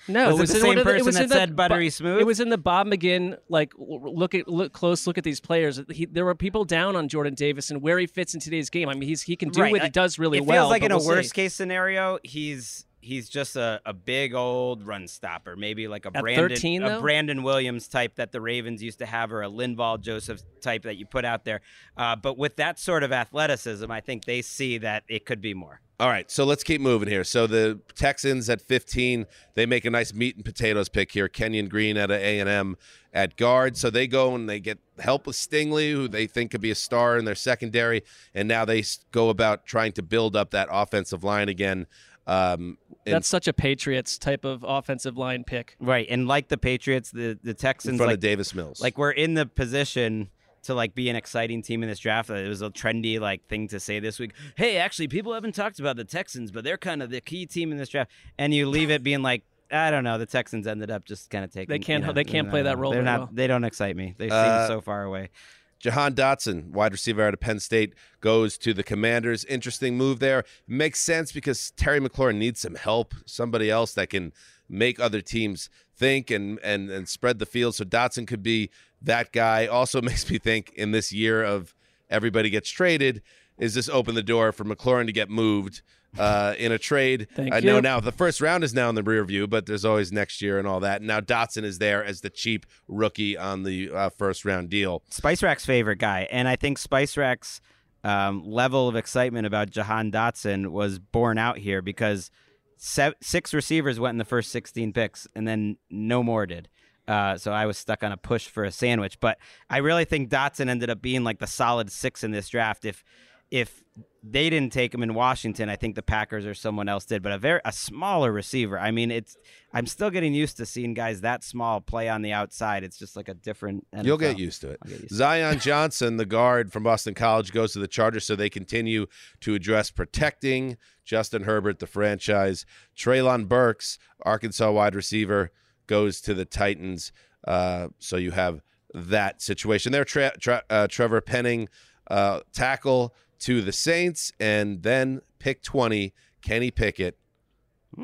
No, 0.09 0.27
was 0.29 0.37
it 0.37 0.41
was 0.41 0.51
it 0.51 0.53
the 0.61 0.67
one 0.67 0.77
same 0.77 0.79
of 0.79 0.85
the- 0.85 0.91
it 0.91 0.95
person 0.99 1.07
was 1.07 1.15
that 1.17 1.23
in 1.25 1.29
the 1.31 1.35
said 1.35 1.57
buttery 1.57 1.91
smooth. 1.91 2.21
It 2.21 2.25
was 2.27 2.39
in 2.39 2.49
the 2.49 2.57
Bob 2.59 2.87
McGinn 2.87 3.37
like 3.49 3.73
look 3.77 4.37
at 4.37 4.47
look 4.47 4.73
close 4.73 5.05
look 5.05 5.19
at 5.19 5.25
these 5.25 5.41
players. 5.41 5.81
He, 5.91 6.07
there 6.07 6.25
were 6.25 6.37
people 6.37 6.65
down 6.65 6.95
on 6.95 7.09
Jordan 7.09 7.35
Davis 7.35 7.73
and 7.73 7.83
where 7.83 7.99
he 7.99 8.07
fits 8.07 8.33
in 8.33 8.39
today's 8.39 8.71
game. 8.71 8.89
I 8.89 8.95
mean, 8.95 9.03
he's 9.09 9.23
he 9.23 9.35
can 9.35 9.49
do 9.49 9.63
Right, 9.63 9.73
what 9.73 9.81
I- 9.81 9.87
he 9.87 9.91
does 9.91 10.17
really 10.17 10.39
it 10.39 10.45
well. 10.45 10.67
feels 10.67 10.71
like 10.71 10.83
but 10.83 10.87
in 10.87 10.93
a 10.93 10.99
we'll 10.99 11.07
worst 11.09 11.31
see. 11.31 11.35
case 11.35 11.55
scenario, 11.55 12.21
he's 12.23 12.86
he's 13.07 13.29
just 13.29 13.57
a, 13.57 13.81
a 13.87 13.93
big 13.93 14.35
old 14.35 14.87
run 14.87 15.07
stopper, 15.07 15.57
maybe 15.57 15.89
like 15.89 16.05
a 16.05 16.11
At 16.15 16.23
Brandon 16.23 16.49
13 16.49 16.83
a? 16.83 17.01
Brandon 17.01 17.43
Williams 17.43 17.89
type 17.89 18.17
that 18.17 18.33
the 18.33 18.41
Ravens 18.41 18.83
used 18.83 18.99
to 18.99 19.07
have, 19.07 19.33
or 19.33 19.43
a 19.43 19.49
Linval 19.49 20.01
Joseph 20.01 20.43
type 20.61 20.83
that 20.83 20.97
you 20.97 21.07
put 21.07 21.25
out 21.25 21.45
there. 21.45 21.61
Uh, 21.97 22.17
but 22.17 22.37
with 22.37 22.57
that 22.57 22.79
sort 22.79 23.03
of 23.03 23.13
athleticism, 23.13 23.91
I 23.91 24.01
think 24.01 24.25
they 24.25 24.43
see 24.43 24.79
that 24.79 25.05
it 25.09 25.25
could 25.25 25.41
be 25.41 25.55
more. 25.55 25.81
All 25.99 26.09
right, 26.09 26.31
so 26.31 26.45
let's 26.45 26.63
keep 26.63 26.83
moving 26.83 27.09
here. 27.09 27.25
So 27.25 27.47
the 27.47 27.81
Texans 27.95 28.51
at 28.51 28.61
15, 28.61 29.25
they 29.55 29.65
make 29.65 29.87
a 29.87 29.91
nice 29.91 30.13
meat 30.13 30.37
and 30.37 30.45
potatoes 30.45 30.91
pick 30.91 31.11
here. 31.11 31.27
Kenyon 31.27 31.69
Green 31.69 31.97
at 31.97 32.11
A 32.11 32.39
and 32.39 32.51
M 32.51 32.77
at 33.15 33.37
guard. 33.37 33.79
So 33.79 33.89
they 33.89 34.07
go 34.07 34.35
and 34.35 34.47
they 34.47 34.61
get 34.61 34.79
help 34.99 35.27
with 35.27 35.37
Stingley, 35.37 35.93
who 35.93 36.07
they 36.07 36.27
think 36.27 36.51
could 36.51 36.61
be 36.61 36.71
a 36.71 36.75
star 36.75 37.17
in 37.17 37.25
their 37.25 37.35
secondary, 37.35 38.03
and 38.35 38.47
now 38.47 38.67
they 38.67 38.85
go 39.11 39.31
about 39.31 39.65
trying 39.65 39.93
to 39.93 40.03
build 40.03 40.37
up 40.37 40.51
that 40.51 40.69
offensive 40.71 41.25
line 41.25 41.49
again. 41.49 41.87
Um, 42.27 42.79
and 43.05 43.15
That's 43.15 43.29
such 43.29 43.47
a 43.47 43.53
Patriots 43.53 44.19
type 44.19 44.45
of 44.45 44.65
offensive 44.67 45.17
line 45.17 45.45
pick. 45.45 45.77
Right, 45.79 46.07
and 46.11 46.27
like 46.27 46.49
the 46.49 46.57
Patriots, 46.59 47.11
the 47.11 47.39
the 47.43 47.55
Texans, 47.55 47.99
front 47.99 48.11
of 48.11 48.15
like 48.15 48.21
Davis 48.21 48.55
Mills. 48.55 48.81
like 48.81 48.99
we're 48.99 49.13
in 49.13 49.35
the 49.35 49.47
position 49.47 50.31
to 50.65 50.75
like 50.75 50.95
be 50.97 51.09
an 51.09 51.15
exciting 51.15 51.63
team 51.63 51.85
in 51.85 51.89
this 51.89 52.01
draft. 52.01 52.29
It 52.31 52.49
was 52.49 52.63
a 52.63 52.71
trendy 52.71 53.21
like 53.21 53.47
thing 53.47 53.69
to 53.69 53.79
say 53.79 54.01
this 54.01 54.19
week. 54.19 54.33
Hey, 54.57 54.79
actually, 54.79 55.07
people 55.07 55.33
haven't 55.35 55.55
talked 55.55 55.79
about 55.79 55.97
the 55.97 56.05
Texans, 56.05 56.51
but 56.51 56.65
they're 56.65 56.77
kind 56.79 57.01
of 57.03 57.11
the 57.11 57.21
key 57.21 57.47
team 57.47 57.71
in 57.71 57.79
this 57.79 57.91
draft. 57.91 58.11
And 58.39 58.53
you 58.53 58.69
leave 58.69 58.91
it 58.91 59.05
being 59.05 59.23
like, 59.23 59.45
I 59.71 59.93
don't 59.93 60.03
know. 60.03 60.19
The 60.19 60.27
Texans 60.27 60.67
ended 60.67 60.91
up 60.91 61.05
just 61.05 61.31
kind 61.31 61.45
of 61.45 61.53
taking. 61.53 61.69
They 61.73 61.79
can't- 61.79 62.03
you 62.03 62.09
know, 62.09 62.13
they 62.13 62.25
can't 62.25 62.49
I 62.49 62.51
play 62.51 62.61
don't 62.65 62.65
that 62.73 62.79
role 62.79 62.91
They're 62.93 63.03
not. 63.03 63.19
well. 63.21 63.31
They 63.33 63.47
don't 63.47 63.63
excite 63.63 63.95
me. 63.97 64.15
They 64.19 64.29
seem 64.29 64.37
Uh, 64.39 64.67
so 64.67 64.81
far 64.81 65.05
away. 65.05 65.31
Jahan 65.79 66.15
Dotson, 66.15 66.71
wide 66.71 66.93
receiver 66.93 67.23
out 67.23 67.35
of 67.35 67.41
Penn 67.41 67.61
State, 67.61 67.95
goes 68.21 68.57
to 68.59 68.73
the 68.73 68.83
Commanders. 68.83 69.45
Interesting 69.45 69.97
move 69.97 70.19
there. 70.19 70.45
Makes 70.67 71.01
sense 71.01 71.33
because 71.33 71.71
Terry 71.73 72.01
McLaurin 72.01 72.37
needs 72.37 72.61
some 72.61 72.75
help, 72.75 73.15
somebody 73.27 73.71
else 73.71 73.93
that 73.95 74.11
can 74.11 74.33
make 74.69 74.99
other 74.99 75.21
teams 75.21 75.71
think 75.97 76.31
and 76.31 76.59
and 76.63 76.91
and 76.91 77.09
spread 77.09 77.39
the 77.39 77.47
field. 77.47 77.75
So 77.75 77.85
Dotson 77.85 78.27
could 78.27 78.43
be 78.43 78.71
that 79.03 79.33
guy. 79.33 79.67
Also 79.67 80.01
makes 80.03 80.31
me 80.31 80.39
think 80.39 80.73
in 80.75 80.91
this 80.91 81.13
year 81.13 81.43
of 81.45 81.75
everybody 82.09 82.51
gets 82.51 82.71
traded, 82.71 83.23
is 83.59 83.75
this 83.75 83.89
open 83.89 84.15
the 84.15 84.23
door 84.23 84.53
for 84.53 84.65
McLaurin 84.65 85.07
to 85.07 85.13
get 85.13 85.31
moved 85.31 85.83
uh, 86.19 86.55
in 86.59 86.73
a 86.73 86.79
trade? 86.79 87.29
Thank 87.35 87.55
I 87.55 87.61
know 87.61 87.81
now 87.81 88.01
the 88.01 88.13
first 88.13 88.41
round 88.41 88.65
is 88.65 88.75
now 88.75 88.89
in 88.89 88.95
the 88.95 89.03
rear 89.03 89.25
view, 89.25 89.47
but 89.47 89.67
there's 89.67 89.85
always 89.85 90.13
next 90.13 90.43
year 90.43 90.59
and 90.59 90.67
all 90.67 90.81
that. 90.81 91.03
Now 91.03 91.21
Dotson 91.21 91.65
is 91.65 91.79
there 91.79 92.05
as 92.05 92.21
the 92.21 92.31
cheap 92.31 92.67
rookie 92.89 93.37
on 93.37 93.63
the 93.63 93.91
uh, 93.91 94.09
first 94.11 94.45
round 94.45 94.71
deal. 94.71 95.03
Spice 95.11 95.43
Rack's 95.43 95.67
favorite 95.67 95.99
guy, 95.99 96.29
and 96.31 96.49
I 96.49 96.57
think 96.57 96.79
Spice 96.79 97.17
Rack's 97.17 97.61
um, 98.05 98.45
level 98.45 98.89
of 98.89 98.97
excitement 98.97 99.47
about 99.47 99.71
Jahan 99.71 100.13
Dotson 100.13 100.69
was 100.69 100.99
borne 100.99 101.39
out 101.39 101.59
here 101.59 101.83
because 101.83 102.31
se- 102.77 103.15
six 103.21 103.53
receivers 103.53 103.99
went 103.99 104.15
in 104.15 104.19
the 104.19 104.25
first 104.25 104.53
16 104.53 104.93
picks, 104.93 105.27
and 105.35 105.47
then 105.47 105.79
no 105.91 106.23
more 106.23 106.47
did. 106.47 106.69
Uh, 107.09 107.37
so 107.37 107.53
I 107.53 107.67
was 107.67 107.79
stuck 107.79 108.03
on 108.03 108.13
a 108.13 108.17
push 108.17 108.49
for 108.49 108.65
a 108.65 108.73
sandwich. 108.73 109.21
But 109.21 109.39
I 109.71 109.79
really 109.79 110.05
think 110.05 110.29
Dotson 110.29 110.69
ended 110.69 110.91
up 110.91 111.01
being 111.01 111.25
like 111.25 111.39
the 111.39 111.47
solid 111.47 111.91
six 111.91 112.25
in 112.25 112.33
this 112.33 112.49
draft. 112.49 112.85
If 112.85 113.05
if 113.51 113.83
they 114.23 114.51
didn't 114.51 114.73
take 114.73 114.93
him 114.93 115.03
in 115.03 115.15
Washington, 115.15 115.69
I 115.69 115.77
think 115.77 115.95
the 115.95 116.03
Packers 116.03 116.47
or 116.47 116.55
someone 116.55 116.89
else 116.89 117.05
did. 117.05 117.23
But 117.23 117.33
a 117.33 117.39
very 117.39 117.61
a 117.65 117.73
smaller 117.73 118.33
receiver. 118.33 118.79
I 118.79 118.91
mean, 118.91 119.11
it's 119.11 119.37
I'm 119.73 119.87
still 119.87 120.11
getting 120.11 120.35
used 120.35 120.57
to 120.57 120.67
seeing 120.67 120.95
guys 120.95 121.21
that 121.21 121.45
small 121.45 121.81
play 121.81 122.09
on 122.09 122.23
the 122.23 122.33
outside. 122.33 122.83
It's 122.83 122.99
just 122.99 123.15
like 123.15 123.29
a 123.29 123.35
different. 123.35 123.87
NFL. 123.95 124.05
You'll 124.05 124.19
get 124.19 124.39
used 124.39 124.61
to 124.63 124.71
it. 124.71 124.81
Zion 125.11 125.61
Johnson, 125.61 126.17
the 126.17 126.27
guard 126.27 126.73
from 126.73 126.83
Boston 126.83 127.15
College, 127.15 127.53
goes 127.53 127.73
to 127.75 127.79
the 127.79 127.89
Chargers, 127.89 128.25
so 128.25 128.35
they 128.35 128.51
continue 128.51 129.07
to 129.41 129.55
address 129.55 129.91
protecting 129.91 130.77
Justin 131.05 131.45
Herbert, 131.45 131.79
the 131.79 131.87
franchise. 131.87 132.67
Treylon 132.97 133.47
Burks, 133.47 133.99
Arkansas 134.23 134.73
wide 134.73 134.95
receiver, 134.95 135.53
goes 135.87 136.21
to 136.23 136.35
the 136.35 136.45
Titans. 136.45 137.13
Uh, 137.47 137.89
so 137.99 138.17
you 138.17 138.33
have 138.33 138.61
that 138.93 139.41
situation 139.41 139.93
there. 139.93 140.05
Tra- 140.05 140.37
tra- 140.41 140.65
uh, 140.69 140.89
Trevor 140.89 141.21
Penning, 141.21 141.69
uh, 142.11 142.41
tackle 142.53 143.15
to 143.41 143.61
the 143.61 143.73
Saints, 143.73 144.33
and 144.41 144.83
then 144.83 145.21
pick 145.39 145.63
20, 145.63 146.13
Kenny 146.43 146.71
Pickett, 146.71 147.19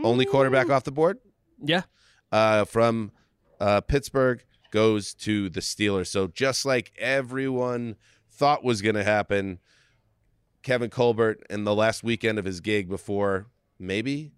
only 0.03 0.24
quarterback 0.24 0.70
off 0.70 0.85
the 0.85 0.93
board. 0.93 1.18
Yeah. 1.62 1.83
Uh, 2.30 2.64
from 2.64 3.12
uh, 3.61 3.80
Pittsburgh 3.83 4.45
goes 4.70 5.14
to 5.14 5.49
the 5.49 5.61
Steelers. 5.61 6.09
So 6.09 6.26
just 6.26 6.64
like 6.64 6.93
everyone 6.99 7.97
thought 8.30 8.64
was 8.64 8.83
going 8.83 8.95
to 8.95 9.05
happen, 9.05 9.59
Kevin 10.62 10.91
Colbert 10.91 11.45
in 11.51 11.64
the 11.64 11.74
last 11.74 12.03
weekend 12.03 12.39
of 12.39 12.45
his 12.45 12.61
gig 12.61 12.89
before 12.89 13.47
maybe 13.78 14.33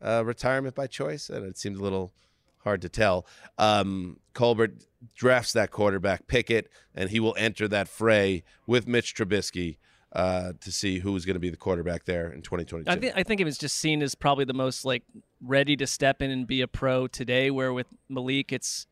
uh, 0.00 0.22
retirement 0.24 0.74
by 0.74 0.86
choice, 0.86 1.28
and 1.28 1.44
it 1.44 1.58
seemed 1.58 1.76
a 1.76 1.82
little 1.82 2.12
hard 2.58 2.82
to 2.82 2.88
tell. 2.88 3.26
Um, 3.56 4.18
Colbert 4.34 4.84
drafts 5.14 5.52
that 5.54 5.70
quarterback 5.70 6.26
Pickett, 6.26 6.70
and 6.94 7.10
he 7.10 7.20
will 7.20 7.34
enter 7.38 7.66
that 7.68 7.88
fray 7.88 8.44
with 8.66 8.86
Mitch 8.86 9.14
Trubisky 9.14 9.78
uh, 10.12 10.52
to 10.60 10.72
see 10.72 10.98
who's 10.98 11.24
going 11.24 11.34
to 11.34 11.40
be 11.40 11.50
the 11.50 11.56
quarterback 11.56 12.04
there 12.04 12.30
in 12.32 12.42
2022. 12.42 12.90
I 12.90 12.96
think 12.96 13.12
I 13.16 13.22
think 13.22 13.40
it 13.40 13.44
was 13.44 13.58
just 13.58 13.76
seen 13.76 14.02
as 14.02 14.14
probably 14.14 14.44
the 14.44 14.54
most 14.54 14.84
like 14.84 15.02
ready 15.40 15.76
to 15.76 15.86
step 15.86 16.22
in 16.22 16.30
and 16.30 16.46
be 16.46 16.62
a 16.62 16.68
pro 16.68 17.06
today. 17.06 17.50
Where 17.50 17.72
with 17.72 17.86
Malik, 18.08 18.52
it's 18.52 18.86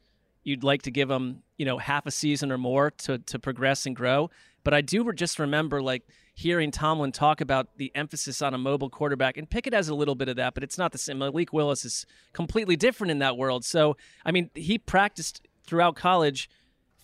you'd 0.44 0.62
like 0.62 0.82
to 0.82 0.90
give 0.90 1.10
him 1.10 1.42
you 1.56 1.64
know 1.64 1.78
half 1.78 2.06
a 2.06 2.10
season 2.10 2.52
or 2.52 2.58
more 2.58 2.90
to 2.90 3.18
to 3.18 3.38
progress 3.38 3.86
and 3.86 3.96
grow. 3.96 4.30
But 4.62 4.74
I 4.74 4.80
do 4.80 5.10
just 5.12 5.38
remember 5.38 5.80
like 5.80 6.02
hearing 6.34 6.70
Tomlin 6.70 7.12
talk 7.12 7.40
about 7.40 7.78
the 7.78 7.90
emphasis 7.94 8.42
on 8.42 8.52
a 8.52 8.58
mobile 8.58 8.90
quarterback, 8.90 9.38
and 9.38 9.48
Pickett 9.48 9.72
has 9.72 9.88
a 9.88 9.94
little 9.94 10.16
bit 10.16 10.28
of 10.28 10.36
that, 10.36 10.52
but 10.52 10.62
it's 10.62 10.76
not 10.76 10.92
the 10.92 10.98
same. 10.98 11.18
Malik 11.18 11.52
Willis 11.52 11.84
is 11.84 12.04
completely 12.34 12.76
different 12.76 13.10
in 13.10 13.20
that 13.20 13.38
world. 13.38 13.64
So 13.64 13.96
I 14.24 14.32
mean, 14.32 14.50
he 14.54 14.76
practiced 14.76 15.46
throughout 15.66 15.96
college 15.96 16.50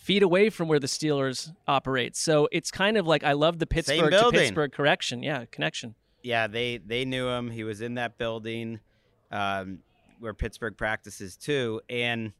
feet 0.02 0.22
away 0.22 0.50
from 0.50 0.66
where 0.66 0.80
the 0.80 0.88
Steelers 0.88 1.52
operate. 1.68 2.16
So 2.16 2.48
it's 2.50 2.70
kind 2.72 2.96
of 2.96 3.06
like 3.06 3.22
I 3.22 3.32
love 3.32 3.60
the 3.60 3.66
Pittsburgh 3.66 4.10
to. 4.10 4.30
Pittsburgh 4.32 4.72
correction. 4.72 5.22
Yeah, 5.22 5.44
connection. 5.50 5.94
Yeah, 6.22 6.48
they 6.48 6.78
they 6.78 7.04
knew 7.04 7.28
him. 7.28 7.50
He 7.50 7.62
was 7.64 7.80
in 7.80 7.94
that 7.94 8.18
building 8.18 8.80
um, 9.30 9.78
where 10.18 10.34
Pittsburgh 10.34 10.76
practices 10.76 11.36
too, 11.36 11.80
and 11.88 12.32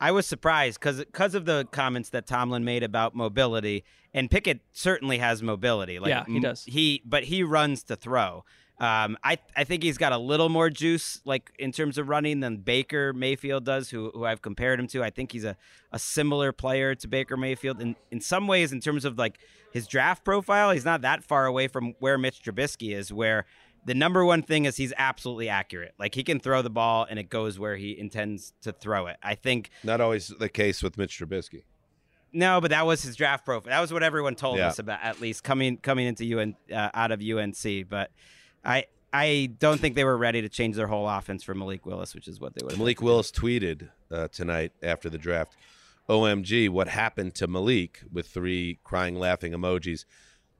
I 0.00 0.10
was 0.10 0.26
surprised 0.26 0.80
because 0.80 0.98
because 0.98 1.34
of 1.34 1.44
the 1.44 1.66
comments 1.70 2.10
that 2.10 2.26
Tomlin 2.26 2.64
made 2.64 2.82
about 2.82 3.14
mobility, 3.14 3.84
and 4.12 4.30
Pickett 4.30 4.60
certainly 4.72 5.18
has 5.18 5.42
mobility. 5.42 5.98
Like, 5.98 6.10
Yeah, 6.10 6.24
he 6.26 6.40
does. 6.40 6.64
He 6.64 7.02
but 7.04 7.24
he 7.24 7.42
runs 7.44 7.84
to 7.84 7.96
throw. 7.96 8.44
Um, 8.80 9.18
I 9.22 9.36
I 9.54 9.64
think 9.64 9.82
he's 9.82 9.98
got 9.98 10.12
a 10.12 10.18
little 10.18 10.48
more 10.48 10.70
juice, 10.70 11.20
like 11.26 11.52
in 11.58 11.70
terms 11.70 11.98
of 11.98 12.08
running, 12.08 12.40
than 12.40 12.56
Baker 12.56 13.12
Mayfield 13.12 13.64
does, 13.64 13.90
who 13.90 14.10
who 14.14 14.24
I've 14.24 14.40
compared 14.40 14.80
him 14.80 14.86
to. 14.88 15.04
I 15.04 15.10
think 15.10 15.32
he's 15.32 15.44
a, 15.44 15.56
a 15.92 15.98
similar 15.98 16.50
player 16.52 16.94
to 16.94 17.06
Baker 17.08 17.36
Mayfield 17.36 17.80
in 17.80 17.94
in 18.10 18.20
some 18.22 18.46
ways 18.46 18.72
in 18.72 18.80
terms 18.80 19.04
of 19.04 19.18
like 19.18 19.38
his 19.72 19.86
draft 19.86 20.24
profile. 20.24 20.70
He's 20.70 20.84
not 20.86 21.02
that 21.02 21.22
far 21.22 21.44
away 21.46 21.68
from 21.68 21.94
where 21.98 22.16
Mitch 22.16 22.42
Trubisky 22.42 22.94
is, 22.96 23.12
where 23.12 23.44
the 23.84 23.94
number 23.94 24.24
one 24.24 24.42
thing 24.42 24.64
is 24.64 24.76
he's 24.76 24.92
absolutely 24.96 25.48
accurate. 25.50 25.92
Like 25.98 26.14
he 26.14 26.22
can 26.24 26.40
throw 26.40 26.62
the 26.62 26.70
ball 26.70 27.06
and 27.08 27.18
it 27.18 27.28
goes 27.30 27.58
where 27.58 27.76
he 27.76 27.98
intends 27.98 28.52
to 28.62 28.72
throw 28.72 29.06
it. 29.08 29.16
I 29.22 29.34
think 29.34 29.70
Not 29.84 30.00
always 30.00 30.28
the 30.28 30.48
case 30.48 30.82
with 30.82 30.96
Mitch 30.98 31.18
Trubisky. 31.18 31.62
no, 32.32 32.60
but 32.60 32.70
that 32.70 32.84
was 32.86 33.02
his 33.02 33.14
draft 33.16 33.44
profile. 33.44 33.70
That 33.70 33.80
was 33.80 33.92
what 33.92 34.02
everyone 34.02 34.34
told 34.36 34.58
Yeah. 34.58 34.68
us 34.68 34.78
about, 34.78 35.00
at 35.02 35.20
least 35.20 35.44
coming 35.44 35.76
coming 35.76 36.06
into 36.06 36.24
UN 36.26 36.56
uh, 36.72 36.90
out 36.94 37.10
of 37.12 37.20
UNC. 37.22 37.88
But 37.88 38.10
I 38.64 38.84
I 39.12 39.50
don't 39.58 39.80
think 39.80 39.96
they 39.96 40.04
were 40.04 40.16
ready 40.16 40.40
to 40.42 40.48
change 40.48 40.76
their 40.76 40.86
whole 40.86 41.08
offense 41.08 41.42
for 41.42 41.54
Malik 41.54 41.84
Willis, 41.84 42.14
which 42.14 42.28
is 42.28 42.38
what 42.40 42.54
they 42.54 42.64
would. 42.64 42.78
Malik 42.78 43.02
Willis 43.02 43.30
tweeted 43.30 43.88
uh, 44.10 44.28
tonight 44.28 44.72
after 44.82 45.10
the 45.10 45.18
draft, 45.18 45.56
"OMG, 46.08 46.68
what 46.68 46.88
happened 46.88 47.34
to 47.36 47.46
Malik?" 47.46 48.02
with 48.12 48.26
three 48.26 48.78
crying, 48.84 49.16
laughing 49.18 49.52
emojis. 49.52 50.04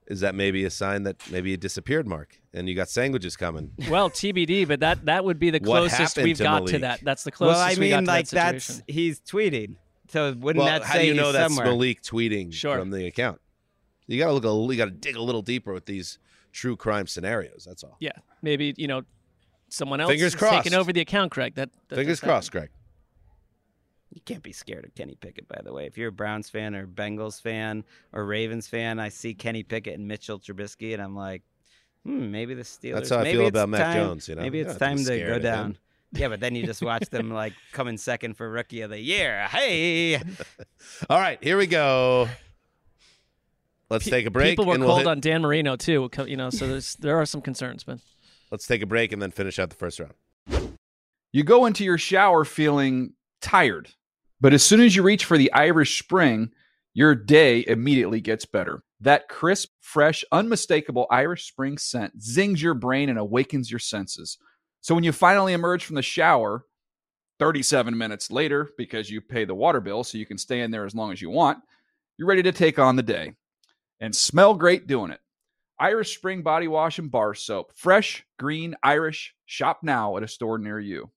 Is 0.07 0.19
that 0.19 0.35
maybe 0.35 0.65
a 0.65 0.69
sign 0.69 1.03
that 1.03 1.15
maybe 1.31 1.51
he 1.51 1.57
disappeared, 1.57 2.05
Marc, 2.05 2.41
and 2.53 2.67
you 2.67 2.75
got 2.75 2.89
sandwiches 2.89 3.37
coming? 3.37 3.71
Well, 3.89 4.09
TBD, 4.09 4.67
but 4.67 4.81
that 4.81 5.05
that 5.05 5.23
would 5.23 5.39
be 5.39 5.51
the 5.51 5.59
closest 5.61 6.17
we've 6.17 6.37
to 6.37 6.43
got 6.43 6.67
to 6.67 6.79
that. 6.79 6.99
That's 7.03 7.23
the 7.23 7.31
closest 7.31 7.57
Well, 7.59 7.65
I 7.65 7.79
we 7.79 7.89
got 7.89 7.97
mean, 7.97 8.05
like 8.07 8.27
that 8.29 8.53
that's 8.53 8.81
he's 8.87 9.21
tweeting. 9.21 9.75
So 10.09 10.33
wouldn't 10.33 10.65
well, 10.65 10.79
that 10.79 10.83
how 10.83 10.95
say 10.95 11.03
do 11.03 11.07
you 11.09 11.13
know 11.13 11.25
he's 11.27 11.33
that's 11.33 11.55
somewhere? 11.55 11.71
Malik 11.73 12.01
tweeting 12.01 12.51
Sure. 12.51 12.77
from 12.77 12.89
the 12.89 13.05
account? 13.07 13.39
You 14.07 14.19
got 14.19 14.27
to 14.27 14.33
look. 14.33 14.43
A, 14.43 14.73
you 14.73 14.77
got 14.77 14.85
to 14.85 14.91
dig 14.91 15.15
a 15.15 15.21
little 15.21 15.41
deeper 15.43 15.71
with 15.71 15.85
these 15.85 16.19
true 16.51 16.75
crime 16.75 17.07
scenarios. 17.07 17.65
That's 17.67 17.83
all. 17.83 17.97
Yeah, 17.99 18.11
maybe 18.41 18.73
you 18.77 18.87
know 18.87 19.03
someone 19.69 20.01
else 20.01 20.11
Fingers 20.11 20.33
is 20.33 20.35
crossed. 20.35 20.63
taking 20.63 20.77
over 20.77 20.91
the 20.93 21.01
account, 21.01 21.31
Greg. 21.31 21.55
That, 21.55 21.69
that 21.89 21.95
Fingers 21.95 22.19
does 22.19 22.27
crossed, 22.27 22.51
Greg. 22.51 22.69
You 24.13 24.21
can't 24.25 24.43
be 24.43 24.51
scared 24.51 24.83
of 24.83 24.93
Kenny 24.93 25.15
Pickett, 25.15 25.47
by 25.47 25.61
the 25.63 25.71
way. 25.71 25.85
If 25.85 25.97
you're 25.97 26.09
a 26.09 26.11
Browns 26.11 26.49
fan 26.49 26.75
or 26.75 26.85
Bengals 26.85 27.41
fan 27.41 27.85
or 28.11 28.25
Ravens 28.25 28.67
fan, 28.67 28.99
I 28.99 29.07
see 29.07 29.33
Kenny 29.33 29.63
Pickett 29.63 29.97
and 29.97 30.05
Mitchell 30.07 30.37
Trubisky, 30.37 30.93
and 30.93 31.01
I'm 31.01 31.15
like, 31.15 31.43
hmm, 32.03 32.29
maybe 32.29 32.53
the 32.53 32.63
Steelers. 32.63 32.93
That's 32.95 33.09
how 33.09 33.19
I 33.19 33.23
maybe 33.23 33.37
feel 33.37 33.47
about 33.47 33.69
Mac 33.69 33.81
time- 33.81 33.95
Jones, 33.95 34.27
you 34.27 34.35
know? 34.35 34.41
maybe 34.41 34.59
it's 34.59 34.75
don't 34.77 34.89
have 34.89 34.97
to 34.97 35.05
time 35.05 35.17
to 35.17 35.25
go 35.25 35.39
down. 35.39 35.77
Yeah, 36.13 36.27
but 36.27 36.41
then 36.41 36.55
you 36.55 36.65
just 36.65 36.81
watch 36.81 37.09
them 37.09 37.31
like 37.31 37.53
come 37.71 37.87
in 37.87 37.97
second 37.97 38.35
for 38.35 38.49
Rookie 38.49 38.81
of 38.81 38.89
the 38.89 38.99
Year. 38.99 39.47
Hey, 39.47 40.15
All 41.09 41.17
right, 41.17 41.41
here 41.41 41.57
we 41.57 41.67
go. 41.67 42.27
Let's 43.91 44.05
take 44.05 44.25
a 44.25 44.31
break. 44.31 44.51
People 44.51 44.65
were 44.65 44.75
and 44.75 44.83
we'll 44.83 44.93
cold 44.93 45.01
hit- 45.01 45.07
on 45.07 45.19
Dan 45.19 45.41
Marino 45.41 45.75
too. 45.75 46.09
You 46.25 46.37
know, 46.37 46.49
so 46.49 46.65
there's 46.65 46.95
there 46.95 47.17
are 47.17 47.25
some 47.25 47.41
concerns, 47.41 47.83
but 47.83 47.99
Let's 48.51 48.67
take 48.67 48.81
a 48.81 48.85
break 48.85 49.13
and 49.13 49.21
then 49.21 49.31
finish 49.31 49.59
out 49.59 49.69
the 49.69 49.75
first 49.75 49.99
round. 49.99 50.13
You 51.31 51.43
go 51.43 51.65
into 51.65 51.85
your 51.85 51.97
shower 51.97 52.43
feeling 52.43 53.13
tired, 53.41 53.89
but 54.41 54.53
as 54.53 54.63
soon 54.63 54.81
as 54.81 54.95
you 54.95 55.03
reach 55.03 55.23
for 55.23 55.37
the 55.37 55.51
Irish 55.53 56.01
Spring, 56.01 56.51
your 56.93 57.15
day 57.15 57.63
immediately 57.65 58.19
gets 58.19 58.45
better. 58.45 58.83
That 58.99 59.29
crisp, 59.29 59.69
fresh, 59.79 60.25
unmistakable 60.31 61.07
Irish 61.09 61.47
Spring 61.47 61.77
scent 61.77 62.21
zings 62.21 62.61
your 62.61 62.73
brain 62.73 63.09
and 63.09 63.17
awakens 63.17 63.71
your 63.71 63.79
senses. 63.79 64.37
So 64.81 64.95
when 64.95 65.05
you 65.05 65.13
finally 65.13 65.53
emerge 65.53 65.85
from 65.85 65.95
the 65.95 66.01
shower, 66.01 66.65
37 67.39 67.97
minutes 67.97 68.29
later, 68.29 68.69
because 68.77 69.09
you 69.09 69.21
pay 69.21 69.45
the 69.45 69.55
water 69.55 69.79
bill 69.79 70.03
so 70.03 70.17
you 70.17 70.25
can 70.25 70.37
stay 70.37 70.59
in 70.61 70.71
there 70.71 70.85
as 70.85 70.93
long 70.93 71.13
as 71.13 71.21
you 71.21 71.29
want, 71.29 71.59
you're 72.17 72.27
ready 72.27 72.43
to 72.43 72.51
take 72.51 72.77
on 72.77 72.97
the 72.97 73.03
day 73.03 73.33
and 74.01 74.15
smell 74.15 74.55
great 74.55 74.87
doing 74.87 75.11
it. 75.11 75.19
Irish 75.79 76.17
Spring 76.17 76.41
Body 76.41 76.67
Wash 76.67 76.99
and 76.99 77.09
Bar 77.09 77.35
Soap. 77.35 77.71
Fresh, 77.75 78.25
green, 78.37 78.75
Irish. 78.83 79.33
Shop 79.45 79.79
now 79.83 80.17
at 80.17 80.23
a 80.23 80.27
store 80.27 80.57
near 80.57 80.79
you. 80.79 81.11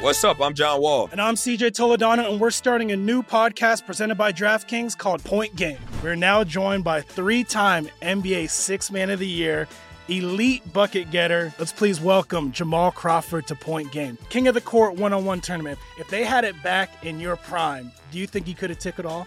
What's 0.00 0.24
up? 0.24 0.40
I'm 0.40 0.54
John 0.54 0.80
Wall. 0.80 1.08
And 1.12 1.20
I'm 1.20 1.34
CJ 1.34 1.70
Toledano, 1.70 2.30
and 2.30 2.40
we're 2.40 2.50
starting 2.50 2.92
a 2.92 2.96
new 2.96 3.22
podcast 3.22 3.86
presented 3.86 4.16
by 4.16 4.32
DraftKings 4.32 4.96
called 4.96 5.22
Point 5.24 5.54
Game. 5.56 5.78
We're 6.02 6.16
now 6.16 6.44
joined 6.44 6.84
by 6.84 7.00
three 7.00 7.44
time 7.44 7.88
NBA 8.02 8.50
Six 8.50 8.90
Man 8.90 9.10
of 9.10 9.18
the 9.18 9.28
Year, 9.28 9.68
elite 10.08 10.72
bucket 10.72 11.10
getter. 11.10 11.54
Let's 11.58 11.72
please 11.72 12.00
welcome 12.00 12.52
Jamal 12.52 12.90
Crawford 12.92 13.46
to 13.46 13.54
Point 13.54 13.92
Game. 13.92 14.18
King 14.28 14.48
of 14.48 14.54
the 14.54 14.60
Court 14.60 14.96
one 14.96 15.12
on 15.12 15.24
one 15.24 15.40
tournament. 15.40 15.78
If 15.98 16.08
they 16.08 16.24
had 16.24 16.44
it 16.44 16.60
back 16.62 17.04
in 17.04 17.20
your 17.20 17.36
prime, 17.36 17.92
do 18.10 18.18
you 18.18 18.26
think 18.26 18.46
he 18.46 18.54
could 18.54 18.70
have 18.70 18.80
took 18.80 18.98
it 18.98 19.06
all? 19.06 19.26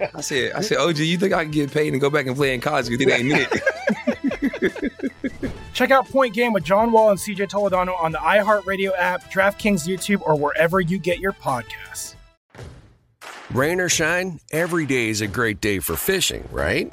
I 0.00 0.20
said, 0.20 0.52
I 0.52 0.60
said, 0.60 0.78
OG, 0.78 0.98
you 0.98 1.18
think 1.18 1.32
I 1.32 1.44
can 1.44 1.52
get 1.52 1.72
paid 1.72 1.92
and 1.92 2.00
go 2.00 2.10
back 2.10 2.26
and 2.26 2.36
play 2.36 2.54
in 2.54 2.60
college? 2.60 2.88
You 2.88 2.98
think 2.98 3.10
they 3.10 3.18
ain't 3.18 3.48
it? 3.52 3.62
Check 5.74 5.90
out 5.90 6.08
Point 6.08 6.34
Game 6.34 6.52
with 6.52 6.64
John 6.64 6.92
Wall 6.92 7.10
and 7.10 7.18
CJ 7.18 7.48
Toledano 7.48 8.00
on 8.00 8.12
the 8.12 8.18
iHeartRadio 8.18 8.92
app, 8.96 9.32
DraftKings 9.32 9.86
YouTube, 9.86 10.22
or 10.22 10.36
wherever 10.36 10.80
you 10.80 10.98
get 10.98 11.18
your 11.18 11.32
podcasts. 11.32 12.14
Rain 13.52 13.80
or 13.80 13.88
shine, 13.88 14.40
every 14.52 14.86
day 14.86 15.08
is 15.08 15.20
a 15.20 15.26
great 15.26 15.60
day 15.60 15.78
for 15.78 15.96
fishing, 15.96 16.48
right? 16.50 16.92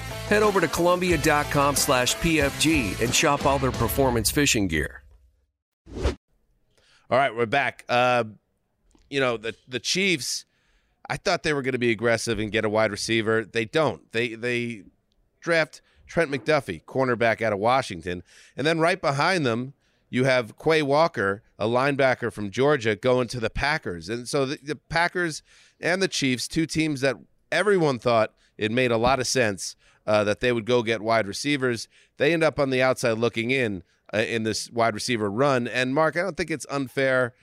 head 0.31 0.43
over 0.43 0.61
to 0.61 0.67
Columbia.com 0.69 1.75
slash 1.75 2.15
PFG 2.15 3.01
and 3.01 3.13
shop 3.13 3.45
all 3.45 3.59
their 3.59 3.69
performance 3.69 4.31
fishing 4.31 4.69
gear. 4.69 5.03
All 5.97 7.17
right, 7.17 7.35
we're 7.35 7.45
back. 7.45 7.83
Uh, 7.89 8.23
you 9.09 9.19
know 9.19 9.35
the 9.35 9.53
the 9.67 9.79
Chiefs. 9.79 10.45
I 11.09 11.17
thought 11.17 11.43
they 11.43 11.51
were 11.51 11.61
going 11.61 11.73
to 11.73 11.79
be 11.79 11.91
aggressive 11.91 12.39
and 12.39 12.49
get 12.49 12.63
a 12.63 12.69
wide 12.69 12.91
receiver. 12.91 13.43
They 13.43 13.65
don't. 13.65 14.09
They 14.13 14.35
they 14.35 14.83
draft 15.41 15.81
Trent 16.07 16.31
McDuffie, 16.31 16.85
cornerback 16.85 17.41
out 17.41 17.51
of 17.51 17.59
Washington, 17.59 18.23
and 18.55 18.65
then 18.65 18.79
right 18.79 19.01
behind 19.01 19.45
them 19.45 19.73
you 20.09 20.23
have 20.23 20.57
Quay 20.57 20.81
Walker, 20.81 21.43
a 21.59 21.67
linebacker 21.67 22.31
from 22.31 22.51
Georgia, 22.51 22.95
going 22.95 23.27
to 23.29 23.41
the 23.41 23.49
Packers. 23.49 24.07
And 24.07 24.29
so 24.29 24.45
the, 24.45 24.59
the 24.63 24.75
Packers 24.77 25.43
and 25.81 26.01
the 26.01 26.07
Chiefs, 26.07 26.47
two 26.47 26.65
teams 26.65 27.01
that 27.01 27.17
everyone 27.51 27.99
thought 27.99 28.33
it 28.57 28.71
made 28.71 28.91
a 28.91 28.97
lot 28.97 29.19
of 29.19 29.27
sense 29.27 29.75
uh, 30.05 30.23
that 30.23 30.39
they 30.39 30.51
would 30.51 30.65
go 30.65 30.83
get 30.83 31.01
wide 31.01 31.27
receivers. 31.27 31.87
They 32.17 32.33
end 32.33 32.43
up 32.43 32.59
on 32.59 32.69
the 32.69 32.81
outside 32.81 33.17
looking 33.17 33.51
in 33.51 33.83
uh, 34.13 34.19
in 34.19 34.43
this 34.43 34.69
wide 34.71 34.93
receiver 34.93 35.29
run. 35.29 35.67
And 35.67 35.93
Marc, 35.93 36.17
I 36.17 36.21
don't 36.21 36.37
think 36.37 36.51
it's 36.51 36.65
unfair 36.69 37.33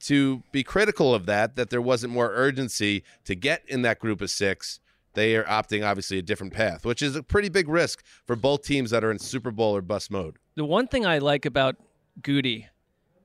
to 0.00 0.42
be 0.52 0.62
critical 0.62 1.14
of 1.14 1.26
that, 1.26 1.56
that 1.56 1.70
there 1.70 1.82
wasn't 1.82 2.12
more 2.12 2.30
urgency 2.32 3.04
to 3.24 3.34
get 3.34 3.62
in 3.68 3.82
that 3.82 3.98
group 3.98 4.20
of 4.20 4.30
six. 4.30 4.80
They 5.14 5.36
are 5.36 5.44
opting 5.44 5.86
obviously 5.86 6.18
a 6.18 6.22
different 6.22 6.54
path, 6.54 6.86
which 6.86 7.02
is 7.02 7.16
a 7.16 7.22
pretty 7.22 7.50
big 7.50 7.68
risk 7.68 8.02
for 8.24 8.34
both 8.34 8.62
teams 8.62 8.90
that 8.90 9.04
are 9.04 9.10
in 9.10 9.18
Super 9.18 9.50
Bowl 9.50 9.76
or 9.76 9.82
bust 9.82 10.10
mode. 10.10 10.38
The 10.54 10.64
one 10.64 10.86
thing 10.86 11.04
I 11.04 11.18
like 11.18 11.44
about 11.44 11.76
Gutey, 12.22 12.66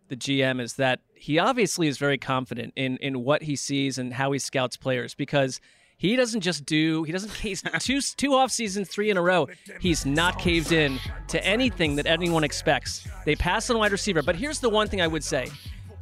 the 0.10 0.18
GM, 0.18 0.60
is 0.60 0.74
that 0.74 1.00
he 1.16 1.40
obviously 1.40 1.88
is 1.88 1.98
very 1.98 2.18
confident 2.18 2.74
in 2.76 2.98
in 2.98 3.24
what 3.24 3.44
he 3.44 3.56
sees 3.56 3.98
and 3.98 4.14
how 4.14 4.34
he 4.34 4.40
scouts 4.40 4.76
players 4.76 5.16
because 5.16 5.62
he 5.98 6.16
doesn't 6.16 6.42
just 6.42 6.66
do 6.66 7.04
he 7.04 7.12
doesn't 7.12 7.32
he's 7.34 7.64
two 7.80 8.00
two 8.02 8.34
off 8.34 8.52
seasons 8.52 8.88
three 8.88 9.10
in 9.10 9.18
a 9.18 9.22
row 9.22 9.48
he's 9.80 10.06
not 10.06 10.38
caved 10.40 10.72
in 10.72 11.00
to 11.28 11.44
anything 11.46 11.96
that 11.96 12.06
anyone 12.06 12.44
expects 12.44 13.08
they 13.26 13.36
pass 13.36 13.70
on 13.70 13.78
wide 13.78 13.92
receiver 13.92 14.22
but 14.22 14.36
here's 14.36 14.60
the 14.60 14.70
one 14.70 14.88
thing 14.88 15.02
i 15.02 15.08
would 15.08 15.24
say 15.24 15.50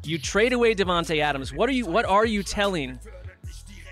you 0.06 0.18
trade 0.18 0.54
away 0.54 0.76
Davante 0.76 1.20
Adams. 1.20 1.54
What 1.54 1.70
are 1.70 1.74
you 1.74 1.86
what 1.86 2.06
are 2.06 2.26
you 2.26 2.44
telling 2.44 3.00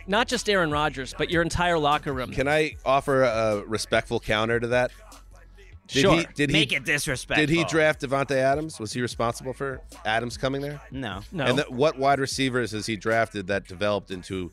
not 0.08 0.28
just 0.28 0.49
Aaron 0.49 0.72
Rodgers, 0.72 1.14
but 1.18 1.30
your 1.30 1.41
entire 1.41 1.78
locker 1.78 2.14
room? 2.14 2.32
Can 2.32 2.47
I 2.47 2.76
offer 2.86 3.24
a 3.24 3.64
respectful 3.66 4.20
counter 4.20 4.60
to 4.60 4.68
that? 4.68 4.91
Did 5.88 6.01
Sure. 6.01 6.16
He, 6.16 6.28
did 6.34 6.51
Make 6.51 6.72
he, 6.72 6.78
it 6.78 6.86
disrespectful. 6.86 7.45
Did 7.45 7.54
he 7.54 7.66
draft 7.66 8.01
Davante 8.01 8.36
Adams? 8.36 8.80
Was 8.80 8.93
he 8.93 9.01
responsible 9.01 9.54
for 9.54 9.82
Adams 10.06 10.38
coming 10.38 10.62
there? 10.62 10.82
No. 10.91 11.20
No. 11.32 11.43
And 11.43 11.58
that, 11.58 11.72
what 11.72 11.99
wide 11.99 12.20
receivers 12.20 12.72
has 12.72 12.86
he 12.86 12.95
drafted 12.95 13.47
that 13.47 13.68
developed 13.68 14.10
into, 14.10 14.51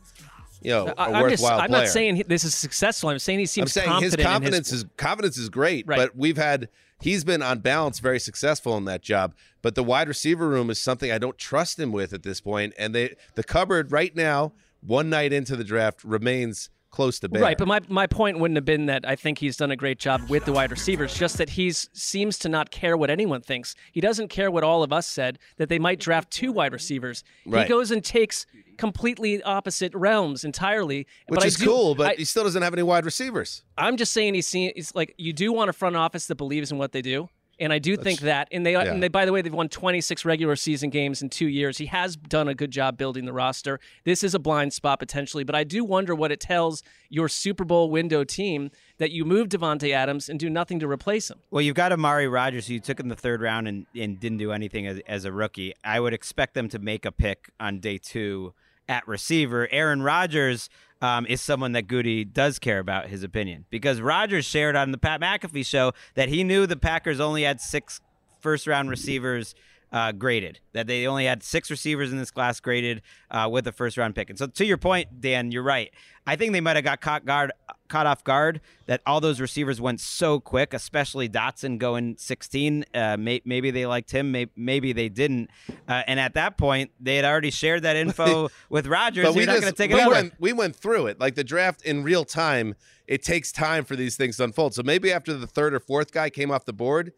you 0.62 0.70
know, 0.70 0.86
a 0.88 1.00
I, 1.00 1.06
am 1.06 1.12
worthwhile 1.22 1.28
just, 1.30 1.44
I'm 1.44 1.68
player? 1.70 1.82
not 1.82 1.88
saying 1.88 2.16
he- 2.16 2.22
this 2.24 2.44
is 2.44 2.54
successful. 2.54 3.10
I'm 3.10 3.18
saying 3.18 3.38
he 3.38 3.46
seems. 3.46 3.76
I'm 3.76 3.82
saying 3.84 4.02
his 4.02 4.16
confident 4.16 4.20
in 4.20 4.32
confidence 4.32 4.72
is 4.72 4.84
confidence 4.96 5.38
is 5.38 5.48
great, 5.48 5.86
Right. 5.86 5.96
but 5.96 6.16
we've 6.16 6.36
had 6.36 6.68
he's 7.00 7.24
been 7.24 7.42
on 7.42 7.60
balance 7.60 7.98
very 7.98 8.20
successful 8.20 8.76
in 8.76 8.84
that 8.86 9.02
job. 9.02 9.34
But 9.62 9.74
the 9.74 9.82
wide 9.84 10.08
receiver 10.08 10.48
room 10.48 10.70
is 10.70 10.80
something 10.80 11.10
I 11.10 11.18
don't 11.18 11.38
trust 11.38 11.78
him 11.78 11.92
with 11.92 12.12
at 12.12 12.22
this 12.22 12.40
point, 12.40 12.74
and 12.78 12.94
they 12.94 13.14
the 13.34 13.44
cupboard 13.44 13.92
right 13.92 14.14
now, 14.14 14.52
one 14.80 15.10
night 15.10 15.32
into 15.32 15.56
the 15.56 15.64
draft, 15.64 16.04
remains 16.04 16.70
close 16.90 17.20
to 17.20 17.28
bare. 17.28 17.42
Right, 17.42 17.56
but 17.58 17.68
my, 17.68 17.80
my 17.88 18.06
point 18.06 18.38
wouldn't 18.38 18.56
have 18.56 18.64
been 18.64 18.86
that 18.86 19.06
I 19.06 19.16
think 19.16 19.38
he's 19.38 19.56
done 19.56 19.70
a 19.70 19.76
great 19.76 19.98
job 19.98 20.22
with 20.28 20.44
the 20.44 20.52
wide 20.52 20.70
receivers, 20.70 21.14
just 21.14 21.38
that 21.38 21.50
he 21.50 21.70
seems 21.72 22.38
to 22.40 22.48
not 22.48 22.70
care 22.70 22.96
what 22.96 23.10
anyone 23.10 23.40
thinks. 23.40 23.74
He 23.92 24.00
doesn't 24.00 24.28
care 24.28 24.50
what 24.50 24.64
all 24.64 24.82
of 24.82 24.92
us 24.92 25.06
said, 25.06 25.38
that 25.56 25.68
they 25.68 25.78
might 25.78 26.00
draft 26.00 26.30
two 26.30 26.52
wide 26.52 26.72
receivers. 26.72 27.22
Right. 27.46 27.62
He 27.62 27.68
goes 27.68 27.90
and 27.90 28.02
takes 28.04 28.46
completely 28.76 29.42
opposite 29.42 29.94
realms 29.94 30.44
entirely. 30.44 31.06
which 31.28 31.40
but 31.40 31.46
is 31.46 31.56
do- 31.56 31.66
cool, 31.66 31.94
but 31.94 32.12
I- 32.12 32.14
he 32.14 32.24
still 32.24 32.44
doesn't 32.44 32.62
have 32.62 32.72
any 32.72 32.82
wide 32.82 33.04
receivers. 33.04 33.62
I'm 33.78 33.96
just 33.96 34.12
saying 34.12 34.34
he's 34.34 34.46
seen. 34.46 34.72
It's 34.74 34.94
like 34.94 35.14
you 35.18 35.32
do 35.32 35.52
want 35.52 35.70
a 35.70 35.72
front 35.72 35.96
office 35.96 36.26
that 36.26 36.36
believes 36.36 36.72
in 36.72 36.78
what 36.78 36.92
they 36.92 37.02
do, 37.02 37.28
and 37.60 37.72
I 37.72 37.78
do 37.78 37.96
think 37.96 38.20
that. 38.20 38.48
And 38.50 38.64
they, 38.64 38.74
uh, 38.74 38.84
yeah. 38.84 38.92
and 38.92 39.02
they, 39.02 39.08
by 39.08 39.26
the 39.26 39.32
way, 39.32 39.42
they've 39.42 39.52
won 39.52 39.68
26 39.68 40.24
regular 40.24 40.56
season 40.56 40.90
games 40.90 41.22
in 41.22 41.28
two 41.28 41.46
years. 41.46 41.78
He 41.78 41.86
has 41.86 42.16
done 42.16 42.48
a 42.48 42.54
good 42.54 42.70
job 42.70 42.96
building 42.96 43.26
the 43.26 43.32
roster. 43.32 43.78
This 44.04 44.24
is 44.24 44.34
a 44.34 44.38
blind 44.38 44.72
spot 44.72 44.98
potentially, 44.98 45.44
but 45.44 45.54
I 45.54 45.64
do 45.64 45.84
wonder 45.84 46.14
what 46.14 46.32
it 46.32 46.40
tells 46.40 46.82
your 47.10 47.28
Super 47.28 47.64
Bowl 47.64 47.90
window 47.90 48.24
team 48.24 48.70
that 48.98 49.10
you 49.10 49.24
move 49.24 49.48
Davante 49.48 49.92
Adams 49.92 50.28
and 50.28 50.40
do 50.40 50.48
nothing 50.48 50.80
to 50.80 50.88
replace 50.88 51.30
him. 51.30 51.38
Well, 51.50 51.62
you've 51.62 51.76
got 51.76 51.92
Amari 51.92 52.28
Rodgers, 52.28 52.66
who 52.66 52.74
you 52.74 52.80
took 52.80 52.98
in 52.98 53.08
the 53.08 53.16
third 53.16 53.42
round 53.42 53.68
and, 53.68 53.86
and 53.94 54.18
didn't 54.18 54.38
do 54.38 54.52
anything 54.52 54.86
as, 54.86 55.00
as 55.06 55.24
a 55.24 55.32
rookie. 55.32 55.74
I 55.84 56.00
would 56.00 56.14
expect 56.14 56.54
them 56.54 56.68
to 56.70 56.78
make 56.78 57.04
a 57.04 57.12
pick 57.12 57.50
on 57.60 57.80
day 57.80 57.98
two 57.98 58.54
at 58.90 59.06
receiver. 59.06 59.68
Aaron 59.70 60.02
Rodgers 60.02 60.68
um, 61.00 61.24
is 61.26 61.40
someone 61.40 61.72
that 61.72 61.86
Gutey 61.86 62.30
does 62.30 62.58
care 62.58 62.80
about 62.80 63.06
his 63.06 63.22
opinion 63.22 63.64
because 63.70 64.00
Rodgers 64.00 64.44
shared 64.44 64.76
on 64.76 64.90
the 64.90 64.98
Pat 64.98 65.20
McAfee 65.20 65.64
show 65.64 65.92
that 66.14 66.28
he 66.28 66.44
knew 66.44 66.66
the 66.66 66.76
Packers 66.76 67.20
only 67.20 67.44
had 67.44 67.60
six 67.60 68.00
first 68.40 68.66
round 68.66 68.90
receivers 68.90 69.54
uh, 69.92 70.12
graded, 70.12 70.60
that 70.72 70.86
they 70.86 71.06
only 71.06 71.24
had 71.24 71.42
six 71.42 71.70
receivers 71.70 72.12
in 72.12 72.18
this 72.18 72.30
class 72.30 72.60
graded 72.60 73.02
uh, 73.30 73.48
with 73.50 73.66
a 73.66 73.72
first 73.72 73.96
round 73.96 74.14
pick. 74.14 74.30
And 74.30 74.38
so, 74.38 74.46
to 74.46 74.64
your 74.64 74.78
point, 74.78 75.20
Dan, 75.20 75.50
you're 75.50 75.62
right. 75.62 75.90
I 76.26 76.36
think 76.36 76.52
they 76.52 76.60
might 76.60 76.76
have 76.76 76.84
got 76.84 77.00
caught 77.00 77.24
guard 77.24 77.52
caught 77.90 78.06
off 78.06 78.24
guard 78.24 78.60
that 78.86 79.02
all 79.04 79.20
those 79.20 79.40
receivers 79.40 79.80
went 79.80 80.00
so 80.00 80.40
quick, 80.40 80.72
especially 80.72 81.28
Dotson 81.28 81.76
going 81.76 82.16
16. 82.16 82.84
Uh, 82.94 83.16
may, 83.18 83.42
maybe 83.44 83.70
they 83.70 83.84
liked 83.84 84.10
him, 84.12 84.32
may, 84.32 84.46
maybe 84.56 84.92
they 84.92 85.08
didn't. 85.08 85.50
Uh, 85.88 86.02
and 86.06 86.18
at 86.18 86.34
that 86.34 86.56
point, 86.56 86.92
they 86.98 87.16
had 87.16 87.24
already 87.24 87.50
shared 87.50 87.82
that 87.82 87.96
info 87.96 88.48
with 88.70 88.86
Rodgers. 88.86 89.26
But 89.26 89.34
we 89.34 89.44
not 89.44 89.60
just 89.60 89.62
going 89.62 89.74
to 89.74 89.76
take 89.76 89.92
we 89.92 90.10
went 90.10 90.34
we 90.38 90.52
went 90.52 90.76
through 90.76 91.06
it 91.06 91.20
like 91.20 91.34
the 91.34 91.44
draft 91.44 91.82
in 91.82 92.02
real 92.02 92.24
time. 92.24 92.76
It 93.06 93.22
takes 93.22 93.50
time 93.52 93.84
for 93.84 93.96
these 93.96 94.16
things 94.16 94.36
to 94.36 94.44
unfold. 94.44 94.74
So 94.74 94.82
maybe 94.84 95.12
after 95.12 95.34
the 95.34 95.48
third 95.48 95.74
or 95.74 95.80
fourth 95.80 96.12
guy 96.12 96.30
came 96.30 96.52
off 96.52 96.64
the 96.64 96.72
board, 96.72 97.12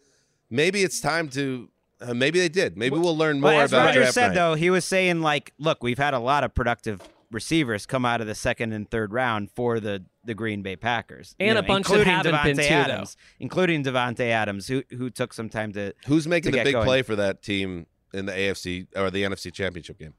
maybe 0.51 0.83
it's 0.83 1.01
time 1.01 1.29
to. 1.31 1.69
Uh, 2.03 2.15
maybe 2.15 2.39
they 2.41 2.49
did. 2.49 2.77
Maybe 2.77 2.97
we'll 2.99 3.17
learn 3.17 3.41
more 3.41 3.51
Well, 3.53 3.61
as 3.61 3.73
about 3.73 3.87
Rodgers 3.87 4.03
draft 4.03 4.15
said, 4.15 4.29
night. 4.29 4.35
though, 4.35 4.55
he 4.55 4.71
was 4.71 4.85
saying 4.85 5.21
like, 5.21 5.53
look, 5.59 5.83
we've 5.83 5.99
had 5.99 6.15
a 6.15 6.19
lot 6.19 6.43
of 6.45 6.55
productive 6.55 7.01
receivers 7.31 7.87
come 7.87 8.05
out 8.05 8.21
of 8.21 8.27
the 8.27 8.35
second 8.35 8.73
and 8.73 8.91
third 8.91 9.13
round 9.13 9.51
for 9.51 9.81
the 9.81 10.05
the 10.25 10.35
Green 10.35 10.63
Bay 10.63 10.77
Packers, 10.77 11.35
And 11.41 11.55
You 11.57 11.59
a 11.59 11.63
bunch 11.63 11.89
that 11.89 11.95
including 12.01 12.13
haven't 12.15 12.45
been 12.45 12.57
Davante 12.57 12.63
too, 12.69 12.69
though. 12.69 12.93
Adams, 12.93 13.17
including 13.41 13.83
Davante 13.85 14.29
Adams, 14.31 14.69
who 14.69 14.83
who 14.91 15.11
took 15.11 15.33
some 15.33 15.49
time 15.49 15.73
to 15.73 15.95
Who's 16.07 16.29
making 16.29 16.51
to 16.53 16.59
the 16.59 16.59
get 16.59 16.65
big 16.65 16.75
going. 16.75 16.85
play 16.87 17.03
for 17.03 17.17
that 17.17 17.43
team 17.43 17.87
in 18.13 18.27
the 18.27 18.33
AFC 18.33 18.87
or 18.95 19.11
the 19.11 19.23
NFC 19.23 19.53
Championship 19.53 19.99
game? 19.99 20.15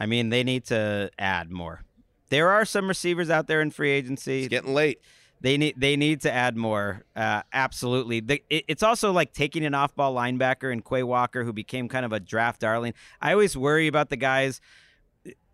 I 0.00 0.06
mean, 0.06 0.28
they 0.30 0.44
need 0.44 0.64
to 0.66 1.10
add 1.18 1.50
more. 1.50 1.82
There 2.30 2.50
are 2.50 2.64
some 2.64 2.88
receivers 2.88 3.30
out 3.30 3.46
there 3.46 3.60
in 3.62 3.70
free 3.70 3.90
agency. 3.90 4.40
It's 4.40 4.48
getting 4.48 4.74
late. 4.74 5.00
They 5.40 5.56
need 5.56 5.74
they 5.78 5.96
need 5.96 6.20
to 6.22 6.32
add 6.32 6.56
more. 6.56 7.04
Uh, 7.14 7.42
absolutely. 7.52 8.20
The, 8.20 8.42
it, 8.50 8.64
it's 8.68 8.82
also 8.82 9.12
like 9.12 9.32
taking 9.32 9.64
an 9.64 9.74
off 9.74 9.94
ball 9.94 10.14
linebacker 10.14 10.72
and 10.72 10.84
Quay 10.84 11.02
Walker, 11.02 11.44
who 11.44 11.52
became 11.52 11.88
kind 11.88 12.04
of 12.04 12.12
a 12.12 12.20
draft 12.20 12.60
darling. 12.60 12.94
I 13.20 13.32
always 13.32 13.56
worry 13.56 13.86
about 13.86 14.10
the 14.10 14.16
guys. 14.16 14.60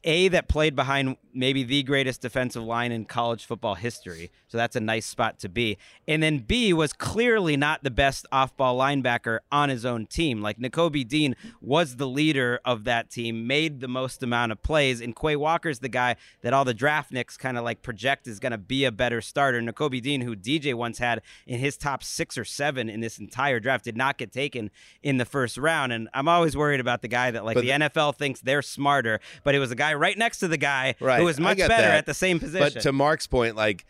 a 0.04 0.28
that 0.28 0.48
played 0.48 0.76
behind 0.76 1.16
maybe 1.32 1.62
the 1.62 1.82
greatest 1.82 2.20
defensive 2.20 2.62
line 2.62 2.92
in 2.92 3.06
college 3.06 3.46
football 3.46 3.74
history. 3.74 4.30
So 4.54 4.58
that's 4.58 4.76
a 4.76 4.80
nice 4.80 5.04
spot 5.04 5.40
to 5.40 5.48
be. 5.48 5.78
And 6.06 6.22
then 6.22 6.38
B 6.38 6.72
was 6.72 6.92
clearly 6.92 7.56
not 7.56 7.82
the 7.82 7.90
best 7.90 8.24
off-ball 8.30 8.78
linebacker 8.78 9.40
on 9.50 9.68
his 9.68 9.84
own 9.84 10.06
team. 10.06 10.42
Like 10.42 10.58
Nakobe 10.60 11.08
Dean 11.08 11.34
was 11.60 11.96
the 11.96 12.06
leader 12.06 12.60
of 12.64 12.84
that 12.84 13.10
team, 13.10 13.48
made 13.48 13.80
the 13.80 13.88
most 13.88 14.22
amount 14.22 14.52
of 14.52 14.62
plays, 14.62 15.00
and 15.00 15.16
Quay 15.16 15.34
Walker's 15.34 15.80
the 15.80 15.88
guy 15.88 16.14
that 16.42 16.52
all 16.52 16.64
the 16.64 16.72
draft 16.72 17.10
nicks 17.10 17.36
kind 17.36 17.58
of 17.58 17.64
like 17.64 17.82
project 17.82 18.28
is 18.28 18.38
going 18.38 18.52
to 18.52 18.58
be 18.58 18.84
a 18.84 18.92
better 18.92 19.20
starter. 19.20 19.60
Nakobe 19.60 20.00
Dean, 20.00 20.20
who 20.20 20.36
DJ 20.36 20.72
once 20.72 20.98
had 20.98 21.20
in 21.48 21.58
his 21.58 21.76
top 21.76 22.04
six 22.04 22.38
or 22.38 22.44
seven 22.44 22.88
in 22.88 23.00
this 23.00 23.18
entire 23.18 23.58
draft, 23.58 23.84
did 23.84 23.96
not 23.96 24.18
get 24.18 24.30
taken 24.30 24.70
in 25.02 25.16
the 25.16 25.24
first 25.24 25.58
round. 25.58 25.92
And 25.92 26.08
I'm 26.14 26.28
always 26.28 26.56
worried 26.56 26.78
about 26.78 27.02
the 27.02 27.08
guy 27.08 27.32
that 27.32 27.44
like 27.44 27.56
But 27.56 27.62
the- 27.64 27.70
NFL 27.70 28.12
thinks 28.14 28.40
they're 28.40 28.62
smarter, 28.62 29.18
but 29.42 29.56
it 29.56 29.58
was 29.58 29.72
a 29.72 29.74
guy 29.76 29.94
right 29.94 30.16
next 30.16 30.38
to 30.38 30.46
the 30.46 30.56
guy 30.58 30.94
Right. 31.00 31.18
who 31.18 31.24
was 31.24 31.40
much 31.40 31.58
better 31.58 31.68
that. 31.68 31.96
at 31.98 32.06
the 32.06 32.14
same 32.14 32.38
position. 32.38 32.70
But 32.74 32.82
to 32.82 32.92
Marc's 32.92 33.26
point, 33.26 33.56
like 33.56 33.84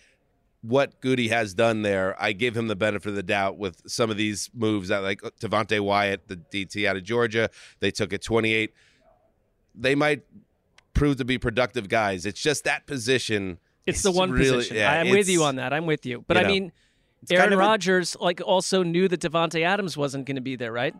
what 0.67 0.99
Gutey 1.03 1.29
has 1.29 1.53
done 1.53 1.83
there, 1.83 2.17
I 2.19 2.33
give 2.33 2.57
him 2.57 2.69
the 2.69 2.77
benefit 2.77 3.11
of 3.11 3.17
the 3.17 3.23
doubt 3.23 3.59
with 3.59 3.83
some 3.87 4.11
of 4.11 4.17
these 4.17 4.49
moves 4.55 4.89
that 4.89 5.03
like 5.03 5.21
Devonte 5.39 5.79
Wyatt, 5.79 6.27
the 6.27 6.37
DT 6.37 6.87
out 6.87 6.97
of 6.97 7.03
Georgia, 7.05 7.51
they 7.81 7.91
took 7.91 8.15
at 8.15 8.23
28. 8.23 8.73
They 9.75 9.95
might 9.95 10.23
prove 10.95 11.19
to 11.19 11.25
be 11.25 11.37
productive 11.37 11.89
guys. 11.91 12.25
It's 12.25 12.41
just 12.41 12.65
that 12.65 12.87
position. 12.87 13.59
It's 13.87 14.01
the 14.03 14.11
one 14.13 14.31
really- 14.33 14.57
position. 14.57 14.77
yeah, 14.79 14.93
I'm 14.93 15.11
with 15.11 15.29
you 15.29 15.45
on 15.45 15.57
that. 15.57 15.73
I'm 15.75 15.85
with 15.85 16.07
you. 16.07 16.25
But 16.27 16.37
you 16.37 16.41
I 16.41 16.43
know, 16.45 16.49
mean, 16.49 16.73
kind 17.29 17.41
Aaron 17.41 17.53
of 17.53 17.59
a- 17.59 17.63
Rodgers 17.63 18.17
like 18.19 18.41
also 18.43 18.83
knew 18.83 19.07
that 19.09 19.21
Davante 19.21 19.63
Adams 19.63 19.97
wasn't 19.99 20.25
going 20.25 20.37
to 20.37 20.41
be 20.43 20.57
there, 20.57 20.73
right? 20.73 20.95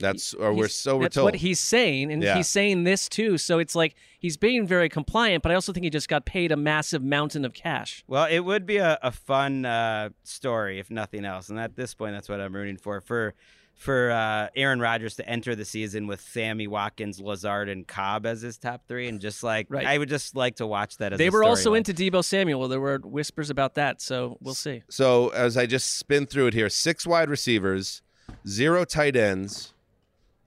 That's 0.00 0.32
or 0.34 0.52
we're 0.54 0.68
so 0.68 0.96
we're 0.96 1.04
that's 1.04 1.16
told. 1.16 1.24
what 1.26 1.34
he's 1.36 1.58
saying, 1.58 2.12
and 2.12 2.22
Yeah. 2.22 2.36
he's 2.36 2.46
saying 2.48 2.84
this 2.84 3.08
too. 3.08 3.36
So 3.38 3.58
it's 3.58 3.74
like 3.74 3.94
he's 4.18 4.36
being 4.36 4.66
very 4.66 4.88
compliant, 4.88 5.42
but 5.42 5.50
I 5.50 5.56
also 5.56 5.72
think 5.72 5.84
he 5.84 5.90
just 5.90 6.08
got 6.08 6.24
paid 6.24 6.52
a 6.52 6.56
massive 6.56 7.02
mountain 7.02 7.44
of 7.44 7.52
cash. 7.52 8.04
Well, 8.06 8.26
it 8.30 8.40
would 8.40 8.64
be 8.64 8.76
a, 8.76 8.98
a 9.02 9.10
fun 9.10 9.64
uh, 9.64 10.10
story 10.22 10.78
if 10.78 10.90
nothing 10.90 11.24
else, 11.24 11.48
and 11.48 11.58
at 11.58 11.74
this 11.74 11.94
point, 11.94 12.14
that's 12.14 12.28
what 12.28 12.40
I'm 12.40 12.54
rooting 12.54 12.76
for 12.76 13.00
for 13.00 13.34
for 13.74 14.10
uh, 14.10 14.48
Aaron 14.56 14.80
Rodgers 14.80 15.14
to 15.16 15.28
enter 15.28 15.54
the 15.54 15.64
season 15.64 16.08
with 16.08 16.20
Sammy 16.20 16.66
Watkins, 16.66 17.20
Lazard, 17.20 17.68
and 17.68 17.86
Cobb 17.86 18.26
as 18.26 18.40
his 18.42 18.58
top 18.58 18.82
three, 18.88 19.06
and 19.08 19.20
just 19.20 19.44
like 19.44 19.66
Right. 19.70 19.86
I 19.86 19.98
would 19.98 20.08
just 20.08 20.34
like 20.34 20.56
to 20.56 20.66
watch 20.66 20.96
that. 20.96 21.12
as 21.12 21.18
They 21.18 21.28
a 21.28 21.30
were 21.30 21.44
also 21.44 21.72
storyline. 21.72 21.88
into 21.88 21.94
Deebo 21.94 22.24
Samuel. 22.24 22.66
There 22.66 22.80
were 22.80 22.98
whispers 23.04 23.50
about 23.50 23.74
that, 23.76 24.02
so 24.02 24.36
we'll 24.40 24.54
see. 24.54 24.82
So 24.90 25.28
as 25.28 25.56
I 25.56 25.66
just 25.66 25.94
spin 25.96 26.26
through 26.26 26.48
it 26.48 26.54
here, 26.54 26.68
six 26.68 27.06
wide 27.06 27.30
receivers, 27.30 28.02
zero 28.48 28.84
tight 28.84 29.14
ends, 29.14 29.72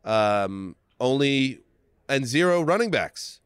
um, 0.04 0.76
only 1.00 1.60
and 2.10 2.26
zero 2.26 2.62
running 2.62 2.92
backs. 2.92 3.40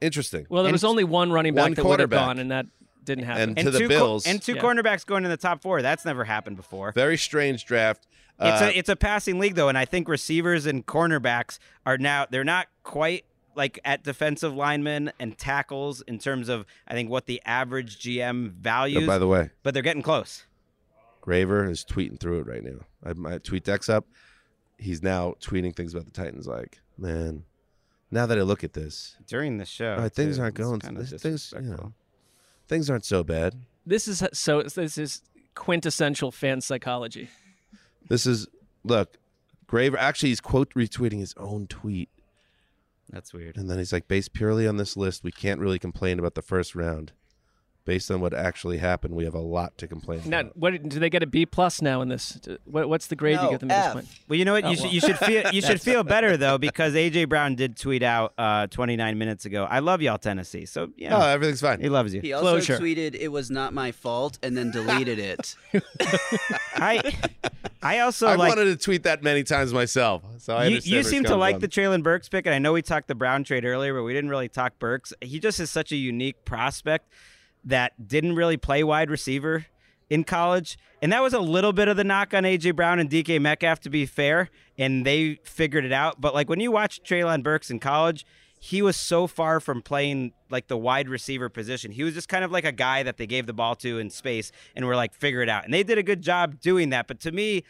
Interesting. 0.00 0.46
Well, 0.48 0.62
there 0.62 0.72
was 0.72 0.84
only 0.84 1.04
one 1.04 1.30
running 1.30 1.54
back 1.54 1.62
one 1.64 1.74
that 1.74 1.84
would 1.84 2.00
have 2.00 2.10
gone, 2.10 2.38
and 2.38 2.50
that 2.50 2.66
didn't 3.04 3.24
happen. 3.24 3.50
And 3.50 3.58
to 3.58 3.70
the 3.70 3.78
two 3.80 3.88
Bills. 3.88 4.26
and 4.26 4.40
two 4.40 4.54
Yeah. 4.54 4.62
cornerbacks 4.62 5.04
going 5.04 5.24
in 5.24 5.30
the 5.30 5.36
top 5.36 5.62
four. 5.62 5.82
That's 5.82 6.04
never 6.04 6.24
happened 6.24 6.56
before. 6.56 6.92
Very 6.92 7.16
strange 7.18 7.64
draft. 7.64 8.06
It's 8.42 8.62
Uh, 8.62 8.66
a 8.66 8.78
it's 8.78 8.88
a 8.88 8.96
passing 8.96 9.38
league 9.38 9.54
though, 9.54 9.68
and 9.68 9.76
I 9.76 9.84
think 9.84 10.08
receivers 10.08 10.64
and 10.66 10.86
cornerbacks 10.86 11.58
are 11.84 11.98
now 11.98 12.26
they're 12.30 12.44
not 12.44 12.68
quite 12.82 13.24
like 13.54 13.78
at 13.84 14.02
defensive 14.02 14.54
linemen 14.54 15.12
and 15.20 15.36
tackles 15.36 16.00
in 16.02 16.18
terms 16.18 16.48
of 16.48 16.64
I 16.88 16.94
think 16.94 17.10
what 17.10 17.26
the 17.26 17.42
average 17.44 17.98
GM 17.98 18.52
values. 18.52 19.02
Oh, 19.04 19.06
by 19.06 19.18
the 19.18 19.26
way, 19.26 19.50
but 19.62 19.74
they're 19.74 19.82
getting 19.82 20.02
close. 20.02 20.44
Graver 21.20 21.68
is 21.68 21.84
tweeting 21.84 22.18
through 22.18 22.40
it 22.40 22.46
right 22.46 22.62
now. 22.64 22.78
I 23.04 23.12
my 23.12 23.36
tweet 23.38 23.64
deck's 23.64 23.90
up. 23.90 24.06
He's 24.80 25.02
now 25.02 25.34
tweeting 25.40 25.76
things 25.76 25.92
about 25.92 26.06
the 26.06 26.12
Titans. 26.12 26.46
Like, 26.46 26.80
man, 26.96 27.44
now 28.10 28.26
that 28.26 28.38
I 28.38 28.42
look 28.42 28.64
at 28.64 28.72
this, 28.72 29.16
during 29.26 29.58
the 29.58 29.64
show, 29.64 29.92
uh, 29.92 30.08
things 30.08 30.36
too. 30.36 30.42
aren't 30.42 30.54
going. 30.54 30.80
kinda 30.80 31.04
Things, 31.04 31.22
things, 31.22 31.54
you 31.56 31.70
know, 31.70 31.92
things 32.66 32.88
aren't 32.88 33.04
so 33.04 33.22
bad. 33.22 33.56
This 33.86 34.08
is 34.08 34.22
so. 34.32 34.62
This 34.62 34.98
is 34.98 35.22
quintessential 35.54 36.30
fan 36.30 36.60
psychology. 36.60 37.28
This 38.08 38.26
is 38.26 38.46
look, 38.84 39.18
Graver. 39.66 39.98
Actually, 39.98 40.30
he's 40.30 40.40
quote 40.40 40.72
retweeting 40.74 41.20
his 41.20 41.34
own 41.36 41.66
tweet. 41.66 42.08
That's 43.10 43.32
weird. 43.32 43.56
And 43.56 43.68
then 43.68 43.78
he's 43.78 43.92
like, 43.92 44.06
based 44.08 44.32
purely 44.32 44.66
on 44.68 44.76
this 44.76 44.96
list, 44.96 45.24
we 45.24 45.32
can't 45.32 45.60
really 45.60 45.78
complain 45.78 46.18
about 46.18 46.34
the 46.34 46.42
first 46.42 46.74
round. 46.74 47.12
Based 47.86 48.10
on 48.10 48.20
what 48.20 48.34
actually 48.34 48.76
happened, 48.78 49.14
we 49.16 49.24
have 49.24 49.34
a 49.34 49.40
lot 49.40 49.76
to 49.78 49.88
complain 49.88 50.20
Now, 50.26 50.40
about. 50.40 50.56
what 50.56 50.82
do 50.88 50.98
they 51.00 51.08
get 51.10 51.22
a 51.22 51.26
B 51.26 51.46
plus 51.46 51.80
now 51.80 52.02
in 52.02 52.08
this? 52.08 52.38
What, 52.64 52.88
what's 52.90 53.06
the 53.06 53.16
grade 53.16 53.38
you 53.42 53.50
give 53.50 53.60
them 53.60 53.70
at 53.70 53.84
this 53.86 53.94
point? 53.94 54.08
Well, 54.28 54.38
you 54.38 54.44
know 54.44 54.52
what? 54.52 54.64
You, 54.64 54.70
Oh, 54.70 54.74
should, 54.74 54.92
you 54.92 55.00
should 55.00 55.18
feel 55.18 55.50
you 55.50 55.60
should 55.66 55.80
feel 55.80 56.04
better 56.04 56.36
though 56.36 56.58
because 56.68 56.92
AJ 56.94 57.28
Brown 57.30 57.54
did 57.56 57.76
tweet 57.78 58.02
out 58.02 58.34
uh, 58.38 58.66
29 58.66 59.18
minutes 59.18 59.46
ago. 59.46 59.64
I 59.64 59.78
love 59.80 60.02
y'all, 60.02 60.18
Tennessee. 60.18 60.66
So 60.66 60.90
yeah, 60.96 61.16
Oh, 61.16 61.26
everything's 61.26 61.62
fine. 61.62 61.80
He 61.80 61.88
loves 61.88 62.14
you. 62.14 62.20
He 62.20 62.32
also 62.34 62.50
Closure. 62.50 62.78
tweeted 62.78 63.14
it 63.18 63.28
was 63.28 63.50
not 63.50 63.72
my 63.72 63.92
fault 63.92 64.38
and 64.42 64.56
then 64.56 64.70
deleted 64.70 65.18
it. 65.18 65.56
I 66.74 67.12
I 67.82 68.00
also 68.00 68.26
I 68.26 68.34
like 68.36 68.48
wanted 68.50 68.66
to 68.66 68.76
tweet 68.76 69.04
that 69.04 69.22
many 69.22 69.42
times 69.42 69.72
myself. 69.72 70.22
So 70.38 70.54
I 70.54 70.66
you, 70.66 70.80
you 70.82 71.02
seem 71.02 71.24
to 71.24 71.36
like 71.36 71.54
from. 71.56 71.60
the 71.60 71.68
Treylon 71.68 72.02
Burks 72.02 72.28
pick, 72.28 72.46
and 72.46 72.54
I 72.54 72.58
know 72.58 72.72
we 72.74 72.82
talked 72.82 73.08
the 73.08 73.14
Brown 73.14 73.42
trade 73.44 73.64
earlier, 73.64 73.94
but 73.94 74.02
we 74.02 74.12
didn't 74.12 74.30
really 74.30 74.48
talk 74.48 74.78
Burks. 74.78 75.12
He 75.20 75.38
just 75.38 75.60
is 75.60 75.70
such 75.70 75.90
a 75.92 75.96
unique 75.96 76.44
prospect 76.44 77.08
that 77.64 78.08
didn't 78.08 78.34
really 78.34 78.56
play 78.56 78.82
wide 78.82 79.10
receiver 79.10 79.66
in 80.08 80.24
college, 80.24 80.78
and 81.00 81.12
that 81.12 81.22
was 81.22 81.32
a 81.32 81.38
little 81.38 81.72
bit 81.72 81.88
of 81.88 81.96
the 81.96 82.04
knock 82.04 82.34
on 82.34 82.42
AJ 82.42 82.74
Brown 82.74 82.98
and 82.98 83.08
DK 83.08 83.40
Metcalf, 83.40 83.80
to 83.80 83.90
be 83.90 84.06
fair, 84.06 84.50
and 84.76 85.06
they 85.06 85.38
figured 85.44 85.84
it 85.84 85.92
out. 85.92 86.20
But 86.20 86.34
like 86.34 86.48
when 86.48 86.60
you 86.60 86.70
watch 86.70 87.02
Treylon 87.02 87.42
Burks 87.42 87.70
in 87.70 87.78
college. 87.78 88.24
He 88.62 88.82
was 88.82 88.94
so 88.94 89.26
far 89.26 89.58
from 89.58 89.80
playing 89.80 90.34
like 90.50 90.68
the 90.68 90.76
wide 90.76 91.08
receiver 91.08 91.48
position. 91.48 91.92
He 91.92 92.02
was 92.02 92.12
just 92.12 92.28
kind 92.28 92.44
of 92.44 92.52
like 92.52 92.66
a 92.66 92.72
guy 92.72 93.02
that 93.02 93.16
they 93.16 93.26
gave 93.26 93.46
the 93.46 93.54
ball 93.54 93.74
to 93.76 93.98
in 93.98 94.10
space 94.10 94.52
and 94.76 94.84
were 94.84 94.96
like, 94.96 95.14
figure 95.14 95.40
it 95.40 95.48
out. 95.48 95.64
And 95.64 95.72
they 95.72 95.82
did 95.82 95.96
a 95.96 96.02
good 96.02 96.20
job 96.20 96.60
doing 96.60 96.90
that. 96.90 97.06
But 97.06 97.20
to 97.20 97.32
me, 97.32 97.64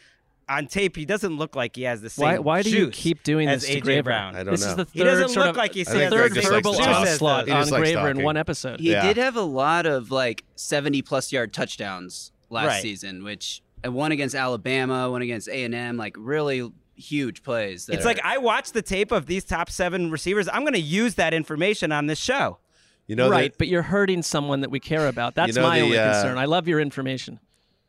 on 0.51 0.67
tape, 0.67 0.97
he 0.97 1.05
doesn't 1.07 1.37
look 1.37 1.55
like 1.57 1.77
he 1.77 1.83
has 1.83 2.03
the 2.03 2.11
same. 2.11 2.25
Why, 2.27 2.39
why 2.39 2.63
do 2.63 2.71
you 2.71 2.91
keep 2.91 3.23
doing 3.23 3.49
as 3.49 3.63
this 3.63 3.71
to 3.71 3.77
AJ 3.81 3.83
Graver? 3.85 4.03
Brown. 4.05 4.35
I 4.35 4.43
don't 4.43 4.51
this 4.53 4.63
know. 4.65 4.71
is 4.71 4.77
the 4.77 4.85
third 4.85 4.93
He 4.95 5.05
doesn't 5.05 5.29
sort 5.31 5.47
look 5.47 5.51
of, 5.51 5.57
like 5.57 5.73
he's 5.75 5.89
I 5.89 5.93
says 5.93 6.11
third 6.13 6.33
Greg 6.33 6.45
verbal 6.45 6.73
to 6.75 6.79
talk. 6.79 6.97
onslaught 7.09 7.49
on 7.49 7.61
just 7.61 7.71
likes 7.73 7.81
Graver 7.91 8.11
in 8.11 8.23
one 8.23 8.37
episode. 8.37 8.81
He 8.81 8.91
Yeah. 8.91 9.07
did 9.07 9.17
have 9.17 9.37
a 9.37 9.43
lot 9.43 9.87
of 9.87 10.11
like 10.11 10.45
70 10.57 11.03
plus 11.03 11.33
yard 11.33 11.53
touchdowns 11.55 12.33
last 12.51 12.67
Right. 12.67 12.83
season, 12.83 13.23
which 13.25 13.63
one 13.85 14.13
against 14.13 14.35
Alabama, 14.35 15.11
one 15.11 15.23
against 15.23 15.49
A&M, 15.49 15.97
like 15.97 16.15
really 16.19 16.71
huge 16.97 17.43
plays. 17.43 17.89
It's 17.89 18.03
are- 18.05 18.09
like 18.09 18.21
I 18.23 18.37
watched 18.39 18.75
the 18.75 18.83
tape 18.83 19.13
of 19.13 19.27
these 19.27 19.45
top 19.45 19.71
seven 19.71 20.11
receivers. 20.11 20.49
I'm 20.49 20.63
going 20.63 20.75
to 20.75 20.81
use 20.81 21.15
that 21.15 21.33
information 21.33 21.93
on 21.93 22.07
this 22.07 22.19
show. 22.19 22.59
You 23.07 23.17
know, 23.17 23.29
right, 23.29 23.51
the, 23.51 23.57
but 23.59 23.67
you're 23.69 23.83
hurting 23.83 24.23
someone 24.23 24.61
that 24.61 24.71
we 24.71 24.79
care 24.79 25.09
about. 25.09 25.35
That's 25.35 25.57
know 25.57 25.63
my 25.63 25.79
the, 25.81 25.85
only 25.85 25.99
uh, 25.99 26.13
concern. 26.13 26.39
I 26.39 26.45
love 26.45 26.69
your 26.69 26.79
information. 26.79 27.41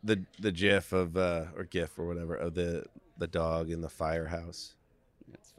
The 0.04 0.24
the 0.40 0.52
GIF 0.52 0.94
of 0.94 1.16
uh, 1.18 1.46
or 1.56 1.64
GIF 1.66 1.98
or 2.00 2.08
whatever 2.08 2.36
of 2.36 2.54
the 2.56 2.86
the 3.18 3.28
dog 3.28 3.70
in 3.70 3.82
the 3.82 3.90
firehouse. 3.90 4.74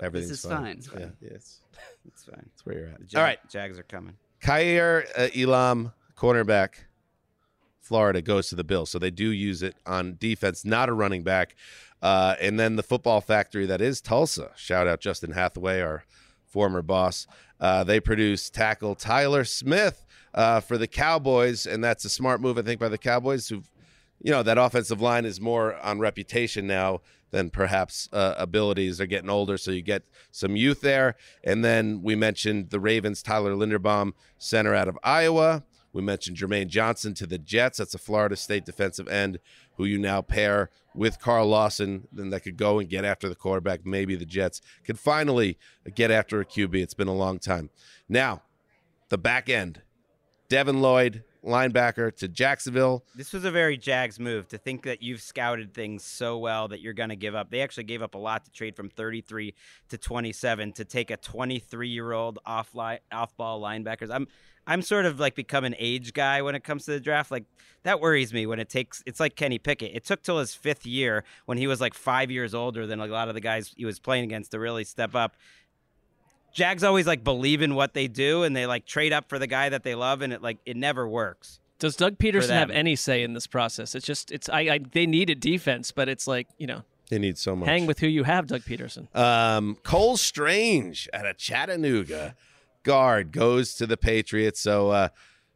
Everything's 0.01 0.33
is 0.33 0.43
fine. 0.43 0.57
fine. 0.63 0.67
It's 0.79 0.87
Yeah, 0.89 0.93
fine. 0.99 1.13
yeah, 1.21 1.29
it's, 1.35 1.61
It's 2.07 2.25
fine. 2.25 2.51
it's 2.53 2.67
where 2.67 2.77
you're 2.79 2.89
at. 2.89 3.07
Jag- 3.07 3.19
All 3.19 3.25
right, 3.25 3.39
Jags 3.49 3.79
are 3.79 3.85
coming. 3.85 4.15
Kaiir 4.43 5.05
uh, 5.17 5.29
Elam, 5.37 5.93
cornerback, 6.17 6.71
Florida 7.81 8.21
goes 8.21 8.49
to 8.49 8.57
the 8.57 8.65
Bills, 8.65 8.91
so 8.91 8.99
they 8.99 9.11
do 9.13 9.31
use 9.31 9.63
it 9.63 9.77
on 9.87 10.17
defense, 10.19 10.65
not 10.65 10.89
a 10.89 10.93
running 10.93 11.23
back. 11.23 11.55
Uh, 12.01 12.35
and 12.41 12.59
then 12.59 12.75
the 12.75 12.83
football 12.83 13.21
factory 13.21 13.67
that 13.67 13.81
is 13.81 14.01
Tulsa. 14.01 14.51
Shout 14.57 14.89
out 14.89 15.01
Justin 15.01 15.33
Hathaway, 15.33 15.81
our 15.81 16.05
former 16.47 16.83
boss. 16.83 17.29
Uh, 17.61 17.85
they 17.85 18.01
produce 18.01 18.51
tackle 18.51 18.97
Tyler 18.97 19.45
Smith 19.45 20.05
uh, 20.35 20.59
for 20.61 20.77
the 20.79 20.89
Cowboys, 20.89 21.65
and 21.67 21.83
that's 21.85 22.05
a 22.05 22.09
smart 22.09 22.41
move, 22.41 22.59
I 22.59 22.63
think, 22.63 22.81
by 22.81 22.89
the 22.89 22.99
Cowboys. 22.99 23.49
Who, 23.49 23.63
you 24.23 24.31
know, 24.31 24.43
that 24.43 24.59
offensive 24.59 25.01
line 25.01 25.25
is 25.25 25.41
more 25.41 25.77
on 25.77 25.99
reputation 25.99 26.67
now 26.67 27.01
than 27.31 27.51
perhaps 27.51 28.09
uh, 28.13 28.35
abilities. 28.37 28.99
They're 28.99 29.07
getting 29.07 29.31
older, 29.31 29.57
so 29.57 29.71
you 29.71 29.83
get 29.83 30.05
some 30.31 30.55
youth 30.55 30.81
there. 30.81 31.17
And 31.43 31.65
then 31.65 32.03
we 32.03 32.15
mentioned 32.15 32.71
the 32.71 32.79
Ravens, 32.79 33.23
Tyler 33.23 33.55
Linderbaum, 33.55 34.13
center 34.39 34.75
out 34.75 34.89
of 34.89 34.99
Iowa. 35.03 35.65
We 35.93 36.03
mentioned 36.03 36.37
Jermaine 36.37 36.69
Johnson 36.69 37.15
to 37.15 37.27
the 37.27 37.39
Jets. 37.39 37.79
That's 37.79 37.95
a 37.95 37.99
Florida 37.99 38.37
State 38.37 38.65
defensive 38.65 39.09
end 39.09 39.39
who 39.77 39.85
you 39.85 39.99
now 39.99 40.23
pair 40.23 40.71
with 40.95 41.21
Carl 41.21 41.49
Lawson. 41.49 42.09
Then 42.13 42.31
that 42.31 42.41
could 42.41 42.57
go 42.57 42.79
and 42.79 42.89
get 42.89 43.05
after 43.05 43.29
the 43.29 43.35
quarterback. 43.35 43.85
Maybe 43.85 44.15
the 44.15 44.25
Jets 44.25 44.61
could 44.85 44.99
finally 44.99 45.59
get 45.95 46.11
after 46.11 46.41
a 46.41 46.47
QB. 46.47 46.77
It's 46.77 46.95
been 46.95 47.09
a 47.09 47.15
long 47.15 47.39
time. 47.39 47.71
Now, 48.09 48.43
the 49.09 49.19
back 49.19 49.49
end. 49.49 49.83
Devin 50.49 50.83
Lloyd, 50.83 51.25
linebacker 51.45 52.15
to 52.17 52.29
Jacksonville. 52.29 53.05
This 53.15 53.33
was 53.33 53.45
a 53.45 53.51
very 53.51 53.77
Jags 53.77 54.19
move 54.21 54.49
to 54.49 54.59
think 54.59 54.83
that 54.85 55.03
you've 55.03 55.21
scouted 55.21 55.75
things 55.75 56.05
so 56.05 56.39
well 56.39 56.69
that 56.69 56.81
you're 56.81 56.93
going 56.93 57.09
to 57.09 57.17
give 57.17 57.35
up. 57.35 57.51
They 57.51 57.61
actually 57.61 57.85
gave 57.85 58.03
up 58.03 58.15
a 58.15 58.19
lot 58.19 58.45
to 58.45 58.51
trade 58.51 58.77
from 58.77 58.89
33 58.89 59.55
to 59.89 59.99
27 59.99 60.73
to 60.73 60.85
take 60.85 61.11
a 61.11 61.17
23 61.17 61.89
year 61.89 62.13
old 62.13 62.39
off 62.47 62.75
li- 62.75 63.01
off 63.11 63.37
ball 63.37 63.61
linebackers. 63.61 64.11
I'm 64.13 64.27
I'm 64.67 64.83
sort 64.83 65.07
of 65.07 65.19
like 65.19 65.35
become 65.35 65.65
an 65.65 65.75
age 65.79 66.13
guy 66.13 66.41
when 66.43 66.55
it 66.55 66.63
comes 66.63 66.85
to 66.85 66.93
the 66.93 67.01
draft. 67.01 67.31
Like 67.31 67.45
that 67.83 68.01
worries 68.01 68.33
me 68.33 68.47
when 68.47 68.61
it 68.61 68.69
takes. 68.69 69.03
It's 69.07 69.19
like 69.19 69.35
Kenny 69.35 69.59
Pickett. 69.59 69.91
It 69.95 70.05
took 70.05 70.23
till 70.23 70.39
his 70.39 70.55
fifth 70.55 70.87
year 70.87 71.25
when 71.47 71.59
he 71.59 71.67
was 71.67 71.81
like 71.81 71.95
five 71.95 72.31
years 72.31 72.55
older 72.55 72.87
than 72.87 73.01
a 73.01 73.07
lot 73.07 73.29
of 73.29 73.35
the 73.35 73.41
guys 73.41 73.75
he 73.77 73.85
was 73.85 73.99
playing 73.99 74.25
against 74.25 74.53
to 74.53 74.61
really 74.61 74.85
step 74.85 75.17
up. 75.17 75.37
Jags 76.53 76.85
always 76.85 77.07
like 77.07 77.25
believe 77.25 77.63
in 77.63 77.75
what 77.75 77.95
they 77.95 78.09
do 78.09 78.43
and 78.43 78.55
they 78.55 78.67
like 78.67 78.87
trade 78.87 79.13
up 79.13 79.29
for 79.29 79.39
the 79.39 79.47
guy 79.47 79.69
that 79.69 79.83
they 79.83 79.95
love 79.95 80.23
and 80.23 80.33
it 80.33 80.43
like 80.43 80.59
it 80.67 80.77
never 80.77 81.09
works. 81.09 81.59
Does 81.79 81.97
Doug 81.97 82.17
Pederson 82.19 82.51
have 82.51 82.71
any 82.71 82.95
say 82.95 83.23
in 83.25 83.33
this 83.35 83.47
process? 83.47 83.95
It's 83.95 84.07
just 84.07 84.31
it's 84.31 84.49
I, 84.49 84.61
I 84.61 84.81
they 84.93 85.07
needed 85.07 85.41
defense, 85.41 85.91
but 85.91 86.09
it's 86.09 86.27
like 86.27 86.47
you 86.59 86.67
know 86.67 86.83
They 87.09 87.19
need 87.19 87.39
so 87.39 87.57
much. 87.57 87.69
hang 87.69 87.87
with 87.87 87.99
who 87.99 88.07
you 88.07 88.23
have, 88.25 88.47
Doug 88.47 88.61
Pederson. 88.63 89.15
Um, 89.17 89.77
Cole 89.83 90.17
Strange 90.17 91.09
out 91.13 91.27
of 91.27 91.39
Chattanooga, 91.39 92.37
guard 92.85 93.33
goes 93.33 93.75
to 93.75 93.87
the 93.87 93.97
Patriots. 93.97 94.61
So, 94.61 94.91
uh, 94.91 95.09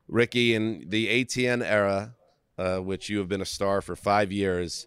Ricky, 0.09 0.55
in 0.55 0.87
the 0.89 1.25
ATN 1.25 1.65
era, 1.65 2.15
uh, 2.59 2.79
which 2.79 3.09
you 3.09 3.19
have 3.19 3.29
been 3.29 3.41
a 3.41 3.47
star 3.47 3.81
for 3.81 3.95
five 3.95 4.33
years, 4.33 4.87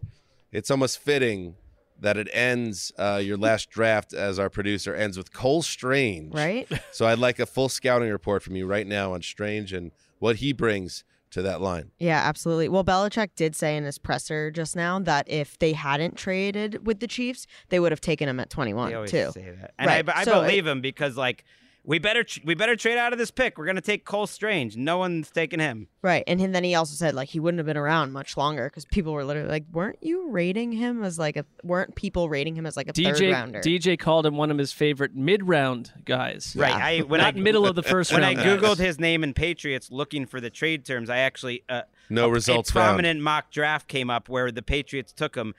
it's 0.52 0.70
almost 0.72 1.00
fitting 1.00 1.56
that 2.02 2.18
it 2.18 2.28
ends. 2.34 2.92
Uh, 2.98 3.22
your 3.24 3.38
last 3.38 3.70
draft 3.70 4.14
as 4.14 4.40
our 4.40 4.50
producer 4.50 4.94
ends 4.96 5.18
with 5.18 5.34
Cole 5.34 5.62
Strange, 5.62 6.34
Right? 6.34 6.68
So, 6.92 7.06
I'd 7.06 7.20
like 7.20 7.40
a 7.40 7.46
full 7.46 7.70
scouting 7.70 8.10
report 8.10 8.44
from 8.44 8.56
you 8.56 8.66
right 8.66 8.88
now 8.88 9.14
on 9.14 9.22
Strange 9.22 9.74
and 9.74 9.92
what 10.20 10.38
he 10.38 10.54
brings 10.54 11.04
to 11.32 11.42
that 11.44 11.62
line. 11.62 11.92
Yeah, 12.00 12.18
absolutely. 12.26 12.70
Well, 12.70 12.84
Belichick 12.84 13.30
did 13.36 13.56
say 13.56 13.78
in 13.78 13.84
his 13.84 14.00
presser 14.00 14.50
just 14.50 14.76
now 14.76 14.98
that 15.00 15.30
if 15.30 15.60
they 15.60 15.74
hadn't 15.74 16.16
traded 16.18 16.88
with 16.88 17.00
the 17.02 17.08
Chiefs, 17.08 17.46
they 17.70 17.80
would 17.80 17.92
have 17.92 18.02
taken 18.02 18.28
him 18.28 18.40
at 18.40 18.50
21 18.50 18.90
They 18.90 18.96
always 18.96 19.12
too. 19.12 19.30
say 19.34 19.52
that. 19.62 19.74
And 19.78 19.88
Right. 19.88 20.10
I, 20.10 20.22
I 20.22 20.24
So 20.24 20.42
believe 20.42 20.66
him 20.66 20.82
because 20.82 21.16
like 21.18 21.44
we 21.86 21.98
better 21.98 22.24
tr- 22.24 22.42
we 22.44 22.54
better 22.56 22.76
trade 22.76 22.98
out 22.98 23.14
of 23.14 23.20
this 23.20 23.32
pick. 23.32 23.58
We're 23.58 23.66
gonna 23.66 23.82
take 23.82 24.06
Cole 24.06 24.28
Strange. 24.28 24.76
No 24.78 24.98
one's 24.98 25.32
taking 25.32 25.60
him. 25.60 25.88
Right. 26.02 26.24
And 26.28 26.54
then 26.54 26.64
he 26.64 26.76
also 26.76 26.94
said 26.94 27.16
like 27.16 27.30
he 27.30 27.40
wouldn't 27.40 27.60
have 27.60 27.66
been 27.66 27.78
around 27.78 28.12
much 28.12 28.38
longer 28.38 28.70
because 28.70 28.86
people 28.86 29.14
were 29.14 29.24
literally 29.24 29.50
like, 29.50 29.66
weren't 29.72 29.98
you 30.02 30.30
rating 30.30 30.72
him 30.72 31.04
as 31.04 31.18
like 31.18 31.36
a 31.38 31.46
weren't 31.64 31.96
people 31.96 32.30
rating 32.30 32.56
him 32.56 32.66
as 32.66 32.78
like 32.78 32.90
a 32.90 32.94
third 32.94 33.16
DJ 33.16 33.32
rounder? 33.34 33.60
DJ 33.62 33.98
called 33.98 34.26
him 34.26 34.36
one 34.38 34.52
of 34.52 34.58
his 34.58 34.72
favorite 34.72 35.16
mid 35.16 35.48
round 35.48 35.92
guys. 36.06 36.54
Right. 36.58 36.74
I 36.74 37.00
when 37.00 37.22
not 37.22 37.36
I 37.36 37.40
middle 37.40 37.66
of 37.66 37.76
the 37.76 37.84
first 37.84 38.12
when 38.12 38.22
round. 38.22 38.40
I 38.40 38.44
guys. 38.44 38.60
googled 38.60 38.78
his 38.78 39.00
name 39.00 39.24
in 39.24 39.34
Patriots 39.34 39.90
looking 39.92 40.26
for 40.26 40.40
the 40.42 40.50
trade 40.50 40.86
terms, 40.86 41.10
I 41.10 41.18
actually 41.20 41.64
uh, 41.70 41.84
No 42.10 42.28
a, 42.28 42.32
results 42.32 42.70
A 42.70 42.74
found. 42.74 42.86
prominent 42.88 43.22
mock 43.22 43.52
draft 43.52 43.88
came 43.88 44.10
up 44.10 44.30
where 44.30 44.52
the 44.52 44.62
Patriots 44.62 45.12
took 45.12 45.36
him 45.36 45.56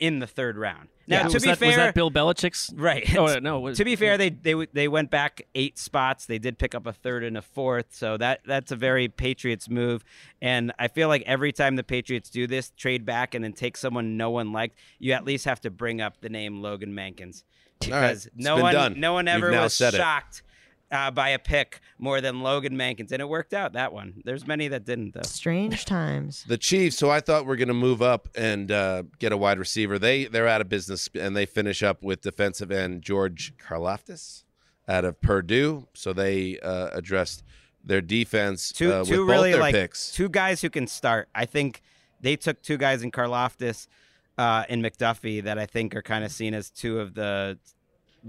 in 0.00 0.20
the 0.20 0.26
third 0.26 0.56
round. 0.56 0.88
Now, 1.08 1.18
Yeah. 1.18 1.28
to 1.28 1.34
was 1.34 1.42
be 1.44 1.48
that, 1.50 1.58
fair, 1.58 1.68
was 1.68 1.76
that 1.76 1.94
Bill 1.94 2.10
Belichick's 2.10 2.72
Right. 2.74 3.16
Oh 3.16 3.38
no, 3.42 3.60
was- 3.60 3.78
to 3.78 3.84
be 3.84 3.94
fair, 3.96 4.18
they 4.18 4.30
they 4.30 4.54
they 4.72 4.88
went 4.88 5.10
back 5.10 5.42
eight 5.54 5.78
spots. 5.78 6.26
They 6.26 6.38
did 6.38 6.58
pick 6.58 6.74
up 6.74 6.86
a 6.86 6.92
third 6.92 7.22
and 7.24 7.36
a 7.36 7.42
fourth, 7.42 7.86
so 7.90 8.16
that 8.16 8.40
that's 8.44 8.72
a 8.72 8.76
very 8.76 9.08
Patriots 9.08 9.68
move. 9.68 10.04
And 10.42 10.72
I 10.78 10.88
feel 10.88 11.08
like 11.08 11.22
every 11.26 11.52
time 11.52 11.76
the 11.76 11.84
Patriots 11.84 12.28
do 12.30 12.46
this, 12.46 12.70
trade 12.76 13.04
back 13.04 13.34
and 13.34 13.44
then 13.44 13.52
take 13.52 13.76
someone 13.76 14.16
no 14.16 14.30
one 14.30 14.52
liked, 14.52 14.78
you 14.98 15.12
at 15.12 15.24
least 15.24 15.44
have 15.44 15.60
to 15.60 15.70
bring 15.70 16.00
up 16.00 16.20
the 16.20 16.28
name 16.28 16.60
Logan 16.60 16.92
Mankins 16.92 17.44
All 17.84 17.90
right. 17.90 18.08
because 18.08 18.26
It's 18.26 18.34
no 18.36 18.56
one 18.60 18.74
done. 18.74 19.00
no 19.00 19.12
one 19.12 19.28
ever 19.28 19.50
was 19.52 19.74
said 19.74 19.94
it. 19.94 19.98
shocked. 19.98 20.42
Uh, 20.88 21.10
by 21.10 21.30
a 21.30 21.38
pick 21.40 21.80
more 21.98 22.20
than 22.20 22.42
Logan 22.42 22.74
Mankins, 22.76 23.10
and 23.10 23.20
it 23.20 23.28
worked 23.28 23.52
out 23.52 23.72
that 23.72 23.92
one. 23.92 24.22
There's 24.24 24.46
many 24.46 24.68
that 24.68 24.84
didn't 24.84 25.14
though. 25.14 25.22
Strange 25.22 25.84
times. 25.96 26.44
The 26.46 26.56
Chiefs, 26.56 27.00
who 27.00 27.10
I 27.10 27.18
thought 27.18 27.44
were 27.44 27.56
going 27.56 27.66
to 27.66 27.74
move 27.74 28.00
up 28.02 28.28
and 28.36 28.70
uh, 28.70 29.02
get 29.18 29.32
a 29.32 29.36
wide 29.36 29.58
receiver, 29.58 29.98
they 29.98 30.26
they're 30.26 30.46
out 30.46 30.60
of 30.60 30.68
business 30.68 31.08
and 31.18 31.36
they 31.36 31.44
finish 31.44 31.82
up 31.82 32.04
with 32.04 32.20
defensive 32.20 32.70
end 32.70 33.02
George 33.02 33.52
Karlaftis 33.58 34.44
out 34.86 35.04
of 35.04 35.20
Purdue. 35.20 35.88
So 35.94 36.12
they 36.12 36.60
uh, 36.60 36.90
addressed 36.92 37.42
their 37.82 38.00
defense 38.00 38.70
two 38.70 38.92
uh, 38.94 39.00
with 39.00 39.08
two 39.08 39.26
both 39.26 39.30
really 39.30 39.50
their 39.52 39.60
like 39.60 39.74
picks. 39.74 40.12
two 40.12 40.28
guys 40.28 40.60
who 40.62 40.70
can 40.70 40.86
start. 40.86 41.28
I 41.34 41.46
think 41.46 41.82
they 42.20 42.36
took 42.36 42.62
two 42.62 42.76
guys 42.76 43.02
in 43.02 43.10
Karlaftis 43.10 43.88
uh, 44.38 44.64
and 44.68 44.84
McDuffie 44.84 45.42
that 45.42 45.58
I 45.58 45.66
think 45.66 45.96
are 45.96 46.02
kind 46.02 46.24
of 46.24 46.30
seen 46.30 46.54
as 46.54 46.70
two 46.70 47.00
of 47.00 47.14
the 47.14 47.58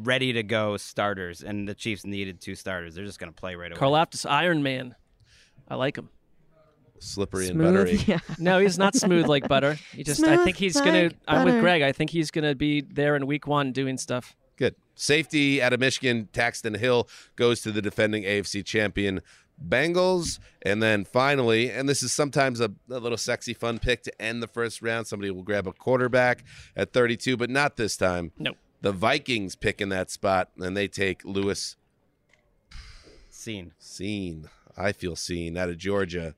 ready 0.04 0.34
to 0.34 0.44
go 0.44 0.78
starters, 0.78 1.44
and 1.44 1.68
the 1.68 1.76
Chiefs 1.76 2.06
needed 2.06 2.40
two 2.42 2.56
starters. 2.56 2.96
They're 2.96 3.06
just 3.06 3.20
going 3.20 3.32
to 3.32 3.40
play 3.40 3.56
right 3.56 3.72
away. 3.72 3.80
Karlaftis 3.80 4.30
Iron 4.30 4.64
Man. 4.64 4.96
I 5.68 5.76
like 5.76 5.98
him. 5.98 6.10
Slippery 7.00 7.48
and 7.48 7.56
Smooth, 7.56 7.76
buttery. 7.76 7.96
yeah. 8.08 8.20
No, 8.40 8.60
he's 8.60 8.80
not 8.80 8.96
smooth 8.96 9.28
like 9.28 9.48
butter. 9.48 9.78
He 9.94 10.04
just 10.04 10.24
I 10.24 10.44
think 10.44 10.58
he's 10.58 10.80
gonna 10.80 11.12
I'm 11.28 11.46
with. 11.46 11.60
Greg. 11.62 11.84
I 11.84 11.92
think 11.92 12.10
he's 12.10 12.32
gonna 12.32 12.56
be 12.56 12.82
there 12.82 13.16
in 13.16 13.28
week 13.28 13.46
one 13.46 13.72
doing 13.72 13.98
stuff. 13.98 14.36
Good. 14.56 14.74
Safety 14.96 15.62
out 15.62 15.74
of 15.74 15.80
Michigan, 15.80 16.28
Daxton 16.34 16.76
Hill 16.78 17.08
goes 17.36 17.62
to 17.62 17.72
the 17.72 17.84
defending 17.84 18.24
AFC 18.24 18.66
champion 18.66 19.22
Bengals. 19.64 20.40
And 20.64 20.82
then 20.82 21.06
finally, 21.06 21.70
and 21.70 21.88
this 21.88 22.02
is 22.04 22.14
sometimes 22.14 22.60
a, 22.60 22.72
a 22.90 23.00
little 23.00 23.18
sexy 23.18 23.54
fun 23.54 23.80
pick 23.80 24.04
to 24.04 24.22
end 24.22 24.42
the 24.42 24.48
first 24.48 24.82
round. 24.82 25.08
Somebody 25.08 25.32
will 25.32 25.44
grab 25.44 25.68
a 25.68 25.74
quarterback 25.74 26.44
at 26.76 26.94
32, 26.94 27.38
but 27.38 27.50
not 27.50 27.78
this 27.78 27.98
time. 27.98 28.32
No. 28.38 28.54
The 28.82 28.92
Vikings 28.92 29.56
pick 29.56 29.82
in 29.82 29.90
that 29.90 30.12
spot, 30.12 30.50
and 30.58 30.78
they 30.78 30.88
take 30.88 31.26
Lewis 31.26 31.76
Cine. 33.32 33.72
Seen. 33.80 34.50
I 34.76 34.92
feel 34.92 35.16
seen 35.16 35.58
out 35.58 35.70
of 35.70 35.78
Georgia. 35.78 36.36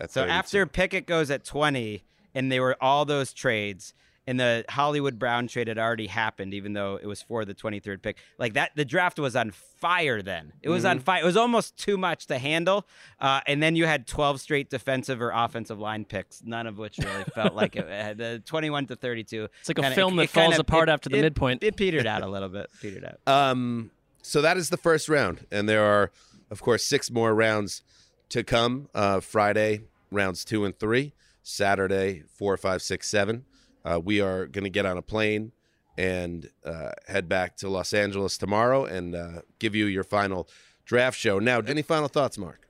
At 0.00 0.10
So 0.10 0.22
32. 0.22 0.32
after 0.32 0.66
Pickett 0.66 1.06
goes 1.06 1.30
at 1.30 1.44
20, 1.44 2.04
and 2.34 2.50
they 2.50 2.60
were 2.60 2.76
all 2.80 3.04
those 3.04 3.32
trades, 3.32 3.92
and 4.26 4.38
the 4.38 4.64
Hollywood 4.68 5.18
Brown 5.18 5.48
trade 5.48 5.66
had 5.68 5.78
already 5.78 6.06
happened, 6.06 6.54
even 6.54 6.72
though 6.74 6.96
it 7.02 7.06
was 7.06 7.22
for 7.22 7.44
the 7.44 7.54
23rd 7.54 8.02
pick. 8.02 8.18
Like 8.38 8.52
that, 8.54 8.72
the 8.76 8.84
draft 8.84 9.18
was 9.18 9.34
on 9.34 9.50
fire 9.50 10.22
then. 10.22 10.52
It 10.62 10.68
was 10.68 10.84
on 10.84 11.00
Mhm. 11.00 11.02
fire. 11.02 11.22
It 11.22 11.24
was 11.26 11.36
almost 11.36 11.76
too 11.76 11.96
much 11.96 12.26
to 12.26 12.38
handle. 12.38 12.86
Uh, 13.18 13.40
and 13.46 13.62
then 13.62 13.76
you 13.76 13.86
had 13.86 14.06
12 14.06 14.40
straight 14.40 14.70
defensive 14.70 15.20
or 15.22 15.30
offensive 15.34 15.78
line 15.80 16.04
picks, 16.04 16.42
none 16.44 16.66
of 16.66 16.78
which 16.78 16.98
really 16.98 17.24
felt 17.34 17.54
like 17.54 17.76
it. 17.76 17.86
It 17.86 18.02
had 18.04 18.18
the 18.18 18.42
21 18.46 18.86
to 18.88 18.96
32. 18.96 19.48
It's 19.60 19.68
like 19.68 19.78
a 19.78 19.82
kinda- 19.82 19.94
film 19.96 20.14
it- 20.14 20.16
that 20.16 20.22
it 20.24 20.32
kinda- 20.32 20.46
falls 20.50 20.58
apart 20.60 20.88
it- 20.88 20.92
after 20.92 21.08
the 21.08 21.16
it- 21.18 21.22
midpoint. 21.22 21.64
It 21.64 21.76
petered 21.76 22.06
out 22.06 22.22
a 22.22 22.28
little 22.28 22.48
bit. 22.50 22.70
Petered 22.80 23.04
out. 23.04 23.20
Um, 23.32 23.90
so 24.22 24.42
that 24.42 24.56
is 24.56 24.68
the 24.68 24.76
first 24.76 25.08
round, 25.08 25.46
and 25.50 25.68
there 25.68 25.82
are, 25.82 26.12
of 26.50 26.60
course, 26.60 26.84
six 26.84 27.10
more 27.10 27.34
rounds 27.34 27.82
to 28.28 28.44
come. 28.44 28.88
Uh, 28.94 29.18
Friday, 29.20 29.80
rounds 30.10 30.44
two 30.44 30.64
and 30.64 30.78
three. 30.78 31.14
Saturday, 31.42 32.22
four, 32.38 32.56
five, 32.58 32.82
six, 32.82 33.08
seven. 33.08 33.44
Uh, 33.84 34.00
we 34.02 34.20
are 34.20 34.46
going 34.46 34.64
to 34.64 34.70
get 34.70 34.86
on 34.86 34.96
a 34.96 35.02
plane 35.02 35.52
and 35.96 36.50
uh, 36.64 36.90
head 37.06 37.28
back 37.28 37.56
to 37.58 37.68
Los 37.68 37.92
Angeles 37.92 38.38
tomorrow 38.38 38.84
and 38.84 39.14
uh, 39.14 39.42
give 39.58 39.74
you 39.74 39.86
your 39.86 40.04
final 40.04 40.48
draft 40.84 41.18
show. 41.18 41.38
Now, 41.38 41.60
any 41.60 41.82
final 41.82 42.08
thoughts, 42.08 42.38
Marc? 42.38 42.66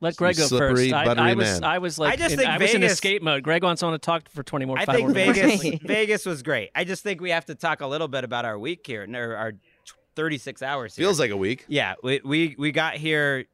Let 0.00 0.16
Greg 0.16 0.36
You 0.36 0.42
go 0.42 0.48
slippery, 0.48 0.90
first. 0.90 0.94
I, 1.18 1.30
I 1.30 1.34
was 1.34 1.60
man. 1.60 1.64
I 1.64 1.78
was 1.78 1.98
like 1.98 2.12
I 2.12 2.16
just 2.16 2.32
in, 2.32 2.38
think 2.38 2.50
I 2.50 2.58
was 2.58 2.74
in 2.74 2.80
Vegas- 2.82 2.92
escape 2.92 3.22
mode. 3.22 3.42
Greg 3.42 3.62
wants 3.62 3.82
on 3.82 3.92
to 3.92 3.98
talk 3.98 4.28
for 4.28 4.42
twenty 4.42 4.66
more. 4.66 4.78
I 4.78 4.84
think 4.84 5.00
more 5.00 5.08
minutes. 5.14 5.62
Vegas 5.62 5.80
Vegas 5.82 6.26
was 6.26 6.42
great. 6.42 6.70
I 6.74 6.84
just 6.84 7.02
think 7.02 7.22
we 7.22 7.30
have 7.30 7.46
to 7.46 7.54
talk 7.54 7.80
a 7.80 7.86
little 7.86 8.08
bit 8.08 8.22
about 8.22 8.44
our 8.44 8.58
week 8.58 8.86
here, 8.86 9.06
or 9.10 9.36
our 9.36 9.52
36 10.14 10.62
hours. 10.62 10.96
Here. 10.96 11.04
Feels 11.04 11.18
like 11.18 11.30
a 11.30 11.36
week. 11.36 11.64
Yeah, 11.68 11.94
we, 12.02 12.20
we 12.24 12.56
we 12.58 12.72
got 12.72 12.94
here 12.96 13.46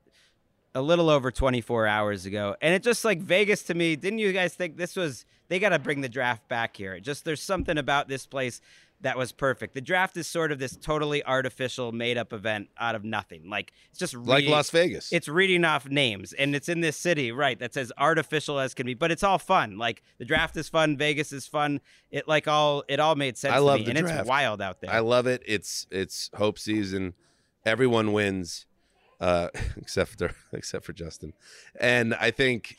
a 0.75 0.83
little 0.83 1.11
over 1.11 1.31
24 1.31 1.87
hours 1.87 2.25
ago, 2.27 2.57
and 2.63 2.75
it 2.75 2.83
just 2.83 3.05
like 3.05 3.21
Vegas 3.21 3.63
to 3.65 3.75
me. 3.75 3.97
Didn't 3.97 4.19
you 4.21 4.33
guys 4.33 4.55
think 4.55 4.77
this 4.77 4.97
was? 4.97 5.25
They 5.49 5.59
got 5.59 5.71
to 5.71 5.79
bring 5.79 6.01
the 6.01 6.09
draft 6.09 6.49
back 6.49 6.77
here. 6.77 6.95
It 6.95 7.03
just 7.03 7.25
there's 7.25 7.43
something 7.43 7.77
about 7.77 8.09
this 8.09 8.27
place 8.27 8.61
that 9.03 9.19
was 9.19 9.33
perfect. 9.33 9.75
The 9.75 9.81
draft 9.81 10.17
is 10.17 10.29
sort 10.29 10.53
of 10.53 10.61
this 10.61 10.77
totally 10.77 11.25
artificial, 11.27 11.91
made 11.91 12.17
up 12.17 12.33
event 12.33 12.69
out 12.79 12.95
of 12.95 13.03
nothing. 13.05 13.51
Like 13.51 13.73
it's 13.91 13.99
just 13.99 14.15
Like 14.15 14.39
reading- 14.39 14.53
Las 14.53 14.71
Vegas. 14.71 15.13
It's 15.13 15.29
reading 15.29 15.65
off 15.65 15.87
names, 15.89 16.33
and 16.33 16.55
it's 16.55 16.69
in 16.71 16.81
this 16.81 16.97
city, 16.97 17.33
right? 17.33 17.59
That's 17.59 17.77
as 17.77 17.93
artificial 17.99 18.59
as 18.61 18.73
can 18.75 18.87
be, 18.87 18.95
but 18.95 19.11
it's 19.11 19.25
all 19.25 19.39
fun. 19.39 19.77
Like 19.77 20.03
the 20.19 20.25
draft 20.25 20.57
is 20.57 20.69
fun, 20.71 20.97
Vegas 20.97 21.33
is 21.33 21.47
fun. 21.47 21.81
It 22.11 22.27
like 22.29 22.49
all 22.49 22.85
it 22.89 22.99
all 23.01 23.17
made 23.17 23.37
sense. 23.37 23.53
I 23.53 23.57
to 23.57 23.63
love 23.63 23.81
me, 23.81 23.85
the 23.87 23.91
and 23.91 23.99
draft. 24.01 24.21
it's 24.21 24.29
wild 24.29 24.63
out 24.63 24.81
there. 24.81 24.91
I 24.91 25.01
love 25.01 25.27
it. 25.27 25.43
It's 25.45 25.87
it's 25.91 26.31
hope 26.37 26.59
season. 26.59 27.13
Everyone 27.67 28.13
wins, 28.13 28.67
uh, 29.23 29.49
except 29.79 30.19
for 30.19 30.31
except 30.53 30.85
for 30.85 30.93
Justin. 30.93 31.33
And 31.81 32.15
I 32.15 32.31
think 32.31 32.77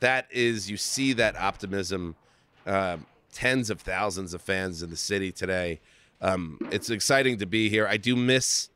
that 0.00 0.26
is 0.30 0.70
you 0.70 0.76
see 0.76 1.14
that 1.14 1.36
optimism. 1.36 2.16
Um, 2.66 3.06
tens 3.32 3.70
of 3.70 3.80
thousands 3.80 4.34
of 4.34 4.42
fans 4.42 4.82
in 4.82 4.90
the 4.90 4.96
city 4.96 5.30
today. 5.30 5.80
Um, 6.20 6.58
it's 6.72 6.90
exciting 6.90 7.38
to 7.38 7.46
be 7.46 7.68
here. 7.68 7.86
I 7.86 7.96
do 7.96 8.16
miss 8.16 8.70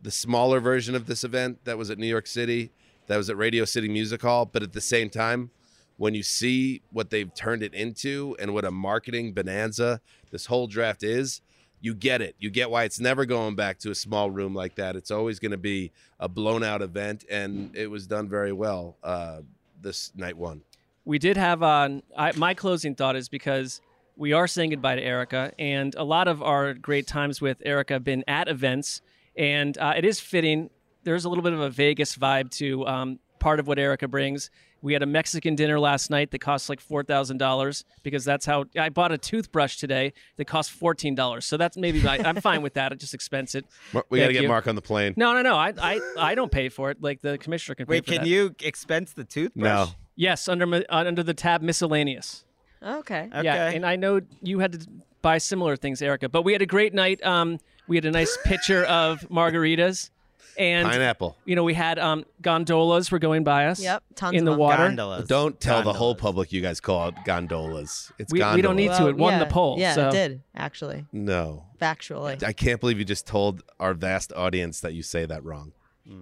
the 0.00 0.10
smaller 0.10 0.58
version 0.58 0.94
of 0.94 1.06
this 1.06 1.22
event 1.22 1.64
that 1.64 1.78
was 1.78 1.90
at 1.90 1.98
New 1.98 2.06
York 2.06 2.26
City, 2.26 2.72
that 3.06 3.16
was 3.16 3.30
at 3.30 3.36
Radio 3.36 3.64
City 3.64 3.88
Music 3.88 4.20
Hall. 4.22 4.44
But 4.44 4.64
at 4.64 4.72
the 4.72 4.80
same 4.80 5.08
time, 5.08 5.50
when 5.98 6.14
you 6.14 6.22
see 6.22 6.82
what 6.90 7.10
they've 7.10 7.32
turned 7.32 7.62
it 7.62 7.74
into 7.74 8.34
and 8.40 8.52
what 8.52 8.64
a 8.64 8.70
marketing 8.70 9.32
bonanza 9.32 10.00
this 10.32 10.46
whole 10.46 10.66
draft 10.66 11.04
is, 11.04 11.40
you 11.82 11.94
get 11.94 12.22
it. 12.22 12.36
You 12.38 12.48
get 12.48 12.70
why 12.70 12.84
it's 12.84 13.00
never 13.00 13.26
going 13.26 13.56
back 13.56 13.78
to 13.80 13.90
a 13.90 13.94
small 13.94 14.30
room 14.30 14.54
like 14.54 14.76
that. 14.76 14.94
It's 14.96 15.10
always 15.10 15.40
going 15.40 15.50
to 15.50 15.58
be 15.58 15.90
a 16.20 16.28
blown 16.28 16.62
out 16.62 16.80
event, 16.80 17.24
and 17.28 17.76
it 17.76 17.88
was 17.88 18.06
done 18.06 18.28
very 18.28 18.52
well 18.52 18.96
uh, 19.02 19.40
this 19.80 20.12
night 20.14 20.36
one. 20.38 20.62
we 21.04 21.18
did 21.18 21.36
have 21.36 21.62
on 21.62 22.02
I, 22.16 22.32
my 22.36 22.54
closing 22.54 22.94
thought 22.94 23.16
is 23.16 23.28
because 23.28 23.80
we 24.16 24.32
are 24.32 24.46
saying 24.46 24.70
goodbye 24.70 24.94
to 24.94 25.02
Erica, 25.02 25.52
and 25.58 25.94
a 25.96 26.04
lot 26.04 26.28
of 26.28 26.40
our 26.42 26.72
great 26.72 27.08
times 27.08 27.40
with 27.40 27.60
Erica 27.64 27.94
have 27.94 28.04
been 28.04 28.22
at 28.28 28.46
events, 28.48 29.02
and 29.36 29.76
uh, 29.76 29.94
it 29.96 30.04
is 30.04 30.20
fitting. 30.20 30.70
There's 31.02 31.24
a 31.24 31.28
little 31.28 31.42
bit 31.42 31.52
of 31.52 31.60
a 31.60 31.70
Vegas 31.70 32.16
vibe 32.16 32.50
to 32.52 32.86
um, 32.86 33.18
part 33.40 33.58
of 33.58 33.66
what 33.66 33.80
Erica 33.80 34.06
brings, 34.06 34.50
We 34.82 34.92
had 34.92 35.02
a 35.02 35.06
Mexican 35.06 35.54
dinner 35.54 35.78
last 35.78 36.10
night 36.10 36.32
that 36.32 36.40
cost 36.40 36.68
like 36.68 36.80
four 36.80 37.04
thousand 37.04 37.38
dollars 37.38 37.84
because 38.02 38.24
that's 38.24 38.44
how 38.44 38.64
I 38.76 38.88
bought 38.88 39.12
a 39.12 39.18
toothbrush 39.18 39.76
today 39.76 40.12
that 40.36 40.46
cost 40.46 40.72
fourteen 40.72 41.14
dollars. 41.14 41.44
So 41.44 41.56
that's 41.56 41.76
maybe 41.76 42.02
my, 42.02 42.18
I'm 42.18 42.40
fine 42.40 42.62
with 42.62 42.74
that. 42.74 42.92
I 42.92 42.96
just 42.96 43.14
expense 43.14 43.54
it. 43.54 43.64
Mar- 43.92 44.04
we 44.10 44.18
got 44.18 44.26
to 44.26 44.32
get 44.32 44.42
you. 44.42 44.48
Marc 44.48 44.66
on 44.66 44.74
the 44.74 44.82
plane. 44.82 45.14
No, 45.16 45.34
no, 45.34 45.42
no. 45.42 45.56
I, 45.56 45.72
I, 45.80 46.00
I 46.18 46.34
don't 46.34 46.50
pay 46.50 46.68
for 46.68 46.90
it. 46.90 47.00
Like 47.00 47.20
the 47.20 47.38
commissioner 47.38 47.76
can 47.76 47.86
pay 47.86 47.92
Wait, 47.92 48.04
for 48.04 48.12
can 48.12 48.22
that. 48.22 48.28
you 48.28 48.54
expense 48.60 49.12
the 49.12 49.24
toothbrush? 49.24 49.88
No. 49.88 49.94
Yes, 50.16 50.48
under 50.48 50.74
uh, 50.74 50.80
under 50.90 51.22
the 51.22 51.34
tab 51.34 51.62
miscellaneous. 51.62 52.44
Okay. 52.84 53.28
Yeah, 53.42 53.70
and 53.70 53.86
I 53.86 53.96
know 53.96 54.20
you 54.42 54.58
had 54.58 54.72
to 54.72 54.86
buy 55.22 55.38
similar 55.38 55.76
things, 55.76 56.02
Erica. 56.02 56.28
But 56.28 56.42
we 56.42 56.52
had 56.52 56.62
a 56.62 56.66
great 56.66 56.92
night. 56.92 57.24
Um, 57.24 57.58
we 57.86 57.96
had 57.96 58.04
a 58.04 58.10
nice 58.10 58.36
pitcher 58.44 58.84
of 58.84 59.20
margaritas, 59.30 60.10
and 60.58 60.86
Pineapple. 60.88 61.36
You 61.44 61.56
know, 61.56 61.64
we 61.64 61.74
had 61.74 61.98
um 61.98 62.24
gondolas 62.40 63.10
were 63.10 63.18
going 63.18 63.44
by 63.44 63.66
us. 63.66 63.80
Yep, 63.82 64.02
tons 64.14 64.34
in 64.34 64.40
of 64.40 64.44
the 64.46 64.50
them. 64.52 64.58
water. 64.60 65.24
Don't 65.26 65.60
tell 65.60 65.82
the 65.82 65.92
whole 65.92 66.14
public 66.14 66.52
you 66.52 66.60
guys 66.60 66.80
call 66.80 67.08
it 67.08 67.14
gondolas. 67.24 68.12
It's 68.18 68.32
We- 68.32 68.42
we 68.54 68.62
don't 68.62 68.76
need 68.76 68.92
to. 68.92 69.08
It 69.08 69.16
won 69.16 69.38
the 69.38 69.46
poll, 69.46 69.78
Yeah, 69.78 69.94
so- 69.94 70.08
it 70.08 70.12
did 70.12 70.42
actually. 70.54 71.06
No. 71.12 71.64
Factually. 71.80 72.42
I 72.44 72.52
can't 72.52 72.80
believe 72.80 72.98
you 72.98 73.04
just 73.04 73.26
told 73.26 73.62
our 73.80 73.94
vast 73.94 74.32
audience 74.34 74.80
that 74.80 74.94
you 74.94 75.02
say 75.02 75.26
that 75.26 75.42
wrong. 75.44 75.72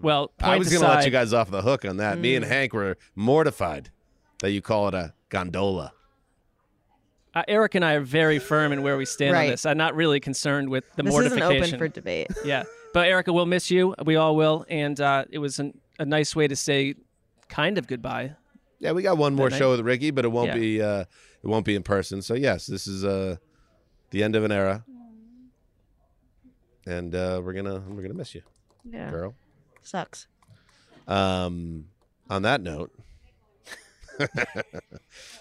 Well, 0.02 0.30
I 0.40 0.56
was 0.58 0.68
going 0.68 0.82
to 0.82 0.88
let 0.88 1.04
you 1.04 1.10
guys 1.10 1.32
off 1.32 1.50
the 1.50 1.62
hook 1.62 1.84
on 1.84 1.96
that. 1.98 2.18
Me 2.18 2.36
and 2.36 2.44
Mm. 2.44 2.48
Hank 2.48 2.72
were 2.74 2.96
mortified 3.14 3.90
that 4.40 4.50
you 4.52 4.60
call 4.62 4.88
it 4.88 4.94
a 4.94 5.14
gondola. 5.30 5.92
Uh, 7.34 7.42
Eric 7.46 7.76
and 7.76 7.84
I 7.84 7.92
are 7.94 8.00
very 8.00 8.38
firm 8.38 8.72
in 8.72 8.82
where 8.82 8.96
we 8.96 9.04
stand 9.04 9.30
on 9.36 9.42
Right. 9.42 9.50
this. 9.50 9.64
I'm 9.64 9.76
not 9.78 9.94
really 9.94 10.18
concerned 10.18 10.68
with 10.68 10.84
the 10.96 11.02
This 11.04 11.14
isn't 11.14 11.38
mortification. 11.38 11.74
open 11.74 11.78
for 11.78 11.88
debate. 11.88 12.28
yeah, 12.44 12.64
but 12.92 13.06
Erica, 13.08 13.32
we'll 13.32 13.46
miss 13.46 13.70
you. 13.70 13.94
We 14.04 14.16
all 14.16 14.36
will, 14.36 14.64
and 14.68 15.00
uh, 15.00 15.24
it 15.30 15.38
was 15.38 15.58
an, 15.58 15.78
a 15.98 16.04
nice 16.04 16.34
way 16.36 16.48
to 16.48 16.56
say 16.56 16.94
kind 17.48 17.78
of 17.78 17.86
goodbye. 17.86 18.34
Yeah, 18.78 18.92
we 18.92 19.02
got 19.02 19.18
one 19.18 19.34
more 19.34 19.50
That 19.50 19.58
show 19.58 19.70
with 19.72 19.80
Ricky, 19.80 20.10
but 20.10 20.24
it 20.24 20.28
won't 20.28 20.48
Yeah. 20.48 20.54
be 20.54 20.82
uh, 20.82 21.00
it 21.00 21.46
won't 21.46 21.64
be 21.66 21.74
in 21.76 21.82
person. 21.82 22.22
So 22.22 22.34
yes, 22.34 22.66
this 22.66 22.86
is 22.86 23.04
uh, 23.04 23.36
the 24.10 24.22
end 24.22 24.36
of 24.36 24.44
an 24.44 24.52
era, 24.52 24.84
and 26.86 27.14
uh, 27.14 27.40
we're 27.44 27.52
gonna 27.52 27.80
we're 27.88 28.02
gonna 28.02 28.14
miss 28.14 28.34
you, 28.34 28.42
Yeah. 28.90 29.10
girl. 29.10 29.34
Sucks. 29.82 30.26
Um, 31.06 31.86
on 32.28 32.42
that 32.42 32.60
note, 32.60 32.92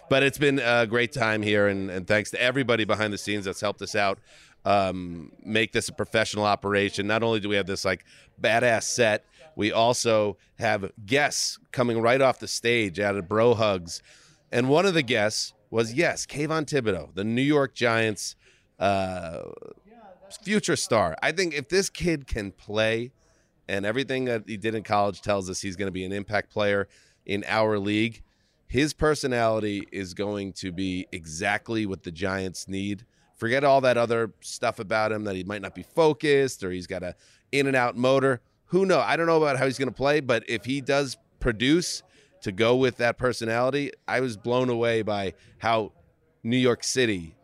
but 0.10 0.24
it's 0.24 0.38
been 0.38 0.60
a 0.60 0.88
great 0.88 1.12
time 1.12 1.42
here, 1.42 1.68
and, 1.68 1.90
and 1.92 2.08
thanks 2.08 2.32
to 2.32 2.42
everybody 2.42 2.86
behind 2.86 3.14
the 3.14 3.18
scenes 3.18 3.46
that's 3.46 3.62
helped 3.62 3.82
us 3.82 3.96
out 3.96 4.20
um, 4.66 5.32
make 5.44 5.72
this 5.72 5.90
a 5.90 5.94
professional 5.94 6.46
operation. 6.46 7.08
Not 7.08 7.24
only 7.24 7.40
do 7.40 7.50
we 7.50 7.56
have 7.56 7.68
this 7.68 7.86
like 7.86 8.06
badass 8.42 8.84
set, 8.84 9.26
we 9.56 9.72
also 9.72 10.38
have 10.58 10.92
guests 11.06 11.60
coming 11.72 12.02
right 12.02 12.22
off 12.22 12.40
the 12.40 12.48
stage 12.48 13.00
out 13.00 13.16
of 13.16 13.28
Bro 13.28 13.56
Hugs, 13.56 14.02
and 14.52 14.70
one 14.70 14.86
of 14.86 14.94
the 14.94 15.04
guests 15.04 15.54
was 15.70 15.94
yes, 15.94 16.26
Kayvon 16.26 16.66
Thibodeaux, 16.66 17.14
the 17.14 17.24
New 17.24 17.42
York 17.42 17.74
Giants. 17.74 18.36
Uh, 18.78 19.42
future 20.42 20.76
star. 20.76 21.16
I 21.22 21.32
think 21.32 21.54
if 21.54 21.70
this 21.70 21.90
kid 21.90 22.28
can 22.28 22.52
play 22.52 23.12
and 23.68 23.86
everything 23.86 24.26
that 24.26 24.44
he 24.48 24.58
did 24.58 24.76
in 24.76 24.84
college 24.84 25.22
tells 25.22 25.50
us 25.50 25.62
he's 25.62 25.76
going 25.76 25.88
to 25.88 25.92
be 25.92 26.06
an 26.06 26.12
impact 26.12 26.52
player 26.52 26.88
in 27.26 27.44
our 27.48 27.78
league, 27.78 28.24
his 28.68 28.94
personality 28.94 29.88
is 29.92 30.14
going 30.14 30.54
to 30.54 30.72
be 30.72 31.08
exactly 31.12 31.86
what 31.86 32.04
the 32.04 32.12
Giants 32.12 32.68
need. 32.68 33.06
Forget 33.40 33.64
all 33.64 33.82
that 33.82 33.98
other 33.98 34.32
stuff 34.42 34.78
about 34.80 35.12
him 35.12 35.24
that 35.24 35.36
he 35.36 35.44
might 35.44 35.62
not 35.64 35.74
be 35.74 35.82
focused 35.84 36.64
or 36.64 36.70
he's 36.72 36.86
got 36.88 37.02
a 37.04 37.16
in 37.52 37.66
and 37.68 37.76
out 37.76 37.96
motor. 37.98 38.42
Who 38.68 38.86
knows? 38.86 39.04
I 39.08 39.16
don't 39.16 39.26
know 39.26 39.42
about 39.42 39.58
how 39.58 39.66
he's 39.66 39.80
going 39.80 39.88
to 39.90 39.96
play, 39.96 40.20
but 40.20 40.44
if 40.48 40.66
he 40.66 40.82
does 40.82 41.18
produce 41.40 42.04
to 42.42 42.52
go 42.52 42.76
with 42.76 42.98
that 42.98 43.18
personality, 43.18 43.92
I 44.08 44.20
was 44.20 44.38
blown 44.38 44.70
away 44.70 45.02
by 45.02 45.34
how 45.58 45.94
New 46.44 46.58
York 46.58 46.84
City 46.84 47.36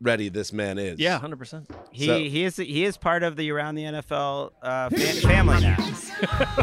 ready 0.00 0.28
this 0.28 0.52
man 0.52 0.78
is. 0.78 0.98
Yeah, 0.98 1.18
hundred 1.18 1.38
percent. 1.38 1.68
He 1.90 2.06
So- 2.06 2.18
he 2.18 2.44
is 2.44 2.56
he 2.56 2.84
is 2.84 2.96
part 2.96 3.22
of 3.22 3.36
the 3.36 3.50
around 3.50 3.74
the 3.74 3.84
NFL 3.84 4.52
uh, 4.62 4.88
fa- 4.90 4.98
family 5.26 5.60
now. 5.60 5.76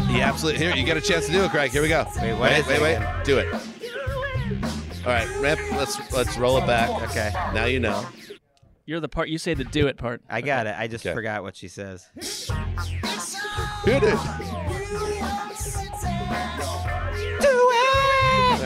He 0.08 0.20
absolutely. 0.20 0.64
Here, 0.64 0.74
you 0.74 0.84
got 0.84 0.96
a 0.96 1.00
chance 1.00 1.26
to 1.26 1.32
do 1.32 1.44
it, 1.44 1.50
Greg. 1.52 1.70
Here 1.70 1.82
we 1.82 1.88
go. 1.88 2.04
Wait, 2.20 2.32
wait 2.34 2.66
wait, 2.66 2.80
wait, 2.80 2.98
wait. 2.98 3.24
Do 3.24 3.38
it. 3.38 3.54
All 5.04 5.10
right, 5.12 5.28
ramp. 5.40 5.60
Let's 5.72 6.12
let's 6.12 6.36
roll 6.38 6.56
it 6.58 6.66
back. 6.66 6.88
Okay. 7.10 7.30
Now 7.54 7.66
you 7.66 7.78
know. 7.80 8.06
You're 8.86 9.00
the 9.00 9.08
part. 9.08 9.28
You 9.28 9.38
say 9.38 9.54
the 9.54 9.64
do 9.64 9.86
it 9.86 9.96
part. 9.96 10.22
I 10.28 10.40
got 10.40 10.66
it. 10.66 10.74
I 10.78 10.88
just 10.88 11.04
Okay. 11.06 11.14
forgot 11.14 11.42
what 11.42 11.56
she 11.56 11.68
says. 11.68 12.06
Hit 13.84 14.02
it. 14.02 14.63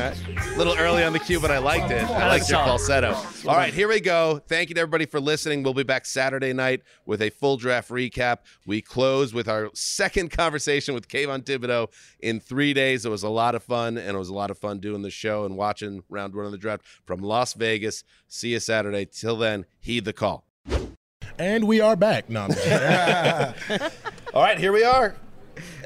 A 0.09 0.57
little 0.57 0.75
early 0.77 1.05
on 1.05 1.13
the 1.13 1.19
cue, 1.19 1.39
but 1.39 1.51
I 1.51 1.59
liked 1.59 1.91
it. 1.91 2.03
I 2.03 2.29
liked 2.29 2.49
your 2.49 2.65
falsetto. 2.65 3.15
All 3.47 3.57
right, 3.57 3.75
here 3.75 3.89
we 3.89 4.01
go. 4.01 4.41
Thank 4.49 4.71
you 4.71 4.75
to 4.77 4.81
everybody 4.81 5.05
for 5.05 5.21
listening. 5.21 5.63
We'll 5.63 5.75
be 5.75 5.83
back 5.83 6.07
Saturday 6.07 6.55
night 6.55 6.83
with 7.05 7.21
a 7.21 7.29
full 7.29 7.59
draft 7.59 7.91
recap. 7.91 8.39
We 8.67 8.81
close 8.81 9.35
with 9.35 9.49
our 9.49 9.69
second 9.75 10.31
conversation 10.31 10.95
with 10.95 11.09
Kayvon 11.09 11.43
Thibodeaux 11.43 11.89
in 12.21 12.41
three 12.41 12.73
days. 12.73 13.05
It 13.05 13.11
was 13.11 13.23
a 13.23 13.29
lot 13.29 13.55
of 13.55 13.63
fun, 13.63 13.99
and 13.99 14.17
it 14.17 14.19
was 14.19 14.31
a 14.31 14.35
lot 14.35 14.51
of 14.51 14.57
fun 14.57 14.79
doing 14.79 15.03
the 15.03 15.11
show 15.11 15.45
and 15.45 15.57
watching 15.57 16.03
round 16.09 16.35
one 16.35 16.47
of 16.47 16.53
the 16.53 16.59
draft 16.59 16.85
from 17.05 17.21
Las 17.21 17.53
Vegas. 17.53 18.03
See 18.29 18.53
you 18.53 18.61
Saturday. 18.61 19.05
Till 19.05 19.37
then, 19.37 19.67
heed 19.79 20.07
the 20.07 20.15
call. 20.15 20.45
And 21.39 21.69
we 21.69 21.81
are 21.81 21.97
back. 21.97 22.31
No, 22.31 22.49
I'm 22.49 22.51
All 24.35 24.43
right, 24.43 24.59
here 24.59 24.73
we 24.73 24.85
are. 24.85 25.17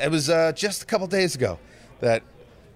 It 0.00 0.10
was 0.10 0.30
uh, 0.30 0.52
just 0.52 0.82
a 0.82 0.86
couple 0.86 1.06
days 1.08 1.34
ago 1.34 1.58
that 2.00 2.22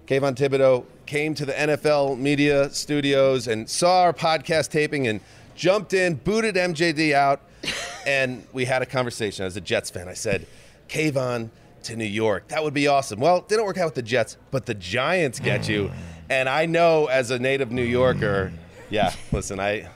Kayvon 0.07 0.35
Thibodeaux 0.35 0.85
came 1.07 1.33
to 1.35 1.45
the 1.45 1.53
NFL 1.53 2.19
media 2.19 2.69
studios 2.69 3.47
and 3.47 3.69
saw 3.69 4.03
our 4.03 4.13
podcast 4.13 4.69
taping 4.69 5.07
and 5.07 5.21
jumped 5.55 5.93
in, 5.93 6.15
booted 6.15 6.55
MJD 6.55 7.13
out, 7.13 7.41
and 8.05 8.45
we 8.53 8.65
had 8.65 8.81
a 8.81 8.85
conversation. 8.85 9.45
As 9.45 9.57
a 9.57 9.61
Jets 9.61 9.89
fan, 9.89 10.07
I 10.07 10.13
said, 10.13 10.45
Kayvon 10.89 11.49
to 11.83 11.95
New 11.95 12.05
York. 12.05 12.49
That 12.49 12.63
would 12.63 12.73
be 12.73 12.87
awesome. 12.87 13.19
Well, 13.19 13.37
it 13.37 13.47
didn't 13.47 13.65
work 13.65 13.77
out 13.77 13.85
with 13.85 13.95
the 13.95 14.01
Jets, 14.01 14.37
but 14.51 14.65
the 14.65 14.75
Giants 14.75 15.39
get 15.39 15.67
you. 15.67 15.91
And 16.29 16.49
I 16.49 16.65
know 16.65 17.05
as 17.05 17.31
a 17.31 17.39
native 17.39 17.71
New 17.71 17.85
Yorker, 17.85 18.51
yeah, 18.89 19.13
listen, 19.31 19.61
I 19.61 19.87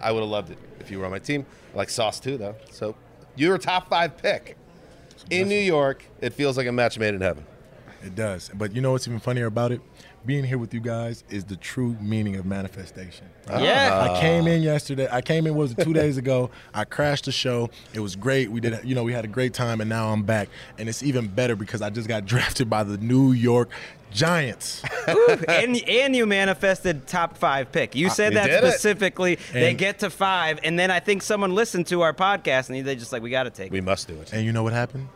I 0.00 0.10
would 0.10 0.18
have 0.18 0.28
loved 0.28 0.50
it 0.50 0.58
if 0.80 0.90
you 0.90 0.98
were 0.98 1.04
on 1.04 1.12
my 1.12 1.20
team. 1.20 1.46
I 1.72 1.76
like 1.76 1.90
Sauce 1.90 2.18
too, 2.18 2.36
though. 2.36 2.56
So 2.72 2.96
you're 3.36 3.54
a 3.54 3.58
top 3.60 3.88
five 3.88 4.16
pick 4.16 4.56
in 5.30 5.48
New 5.48 5.54
York. 5.60 6.04
It 6.20 6.32
feels 6.32 6.56
like 6.56 6.66
a 6.66 6.72
match 6.72 6.98
made 6.98 7.14
in 7.14 7.20
heaven. 7.20 7.46
It 8.02 8.14
does. 8.16 8.50
But 8.52 8.74
you 8.74 8.80
know 8.80 8.90
what's 8.90 9.06
even 9.06 9.20
funnier 9.20 9.46
about 9.46 9.72
it? 9.72 9.80
Being 10.26 10.44
here 10.44 10.58
with 10.58 10.74
you 10.74 10.80
guys 10.80 11.24
is 11.30 11.44
the 11.44 11.56
true 11.56 11.96
meaning 12.00 12.36
of 12.36 12.44
manifestation. 12.44 13.26
Yeah. 13.48 14.12
I 14.14 14.20
came 14.20 14.46
in 14.46 14.60
yesterday. 14.60 15.08
I 15.10 15.22
came 15.22 15.46
in 15.46 15.54
was 15.54 15.72
it 15.72 15.78
two 15.82 15.94
days 15.94 16.18
ago. 16.18 16.50
I 16.74 16.84
crashed 16.84 17.24
the 17.24 17.32
show. 17.32 17.70
It 17.94 18.00
was 18.00 18.16
great. 18.16 18.50
We 18.50 18.60
did 18.60 18.84
you 18.84 18.94
know, 18.94 19.02
we 19.02 19.14
had 19.14 19.24
a 19.24 19.28
great 19.28 19.54
time 19.54 19.80
and 19.80 19.88
now 19.88 20.12
I'm 20.12 20.22
back. 20.22 20.50
And 20.78 20.90
it's 20.90 21.02
even 21.02 21.26
better 21.26 21.56
because 21.56 21.80
I 21.80 21.88
just 21.88 22.06
got 22.06 22.26
drafted 22.26 22.68
by 22.68 22.84
the 22.84 22.98
New 22.98 23.32
York 23.32 23.70
Giants. 24.12 24.82
Ooh, 25.08 25.38
and 25.48 25.76
and 25.88 26.14
you 26.14 26.26
manifested 26.26 27.06
top 27.06 27.38
five 27.38 27.72
pick. 27.72 27.94
You 27.94 28.08
Uh, 28.08 28.10
said 28.10 28.32
you 28.34 28.38
that 28.40 28.62
specifically. 28.62 29.38
they 29.52 29.72
get 29.72 30.00
to 30.00 30.10
five, 30.10 30.58
and 30.64 30.76
then 30.78 30.90
I 30.90 30.98
think 31.00 31.22
someone 31.22 31.54
listened 31.54 31.86
to 31.88 32.02
our 32.02 32.12
podcast, 32.12 32.68
and 32.70 32.84
they 32.86 32.96
just 32.96 33.12
like, 33.12 33.22
we 33.22 33.30
got 33.30 33.44
to 33.44 33.50
take. 33.50 33.66
It. 33.68 33.72
We 33.72 33.80
must 33.80 34.08
do 34.08 34.20
it. 34.20 34.32
And 34.32 34.44
you 34.44 34.52
know 34.52 34.64
what 34.64 34.72
happened? 34.72 35.08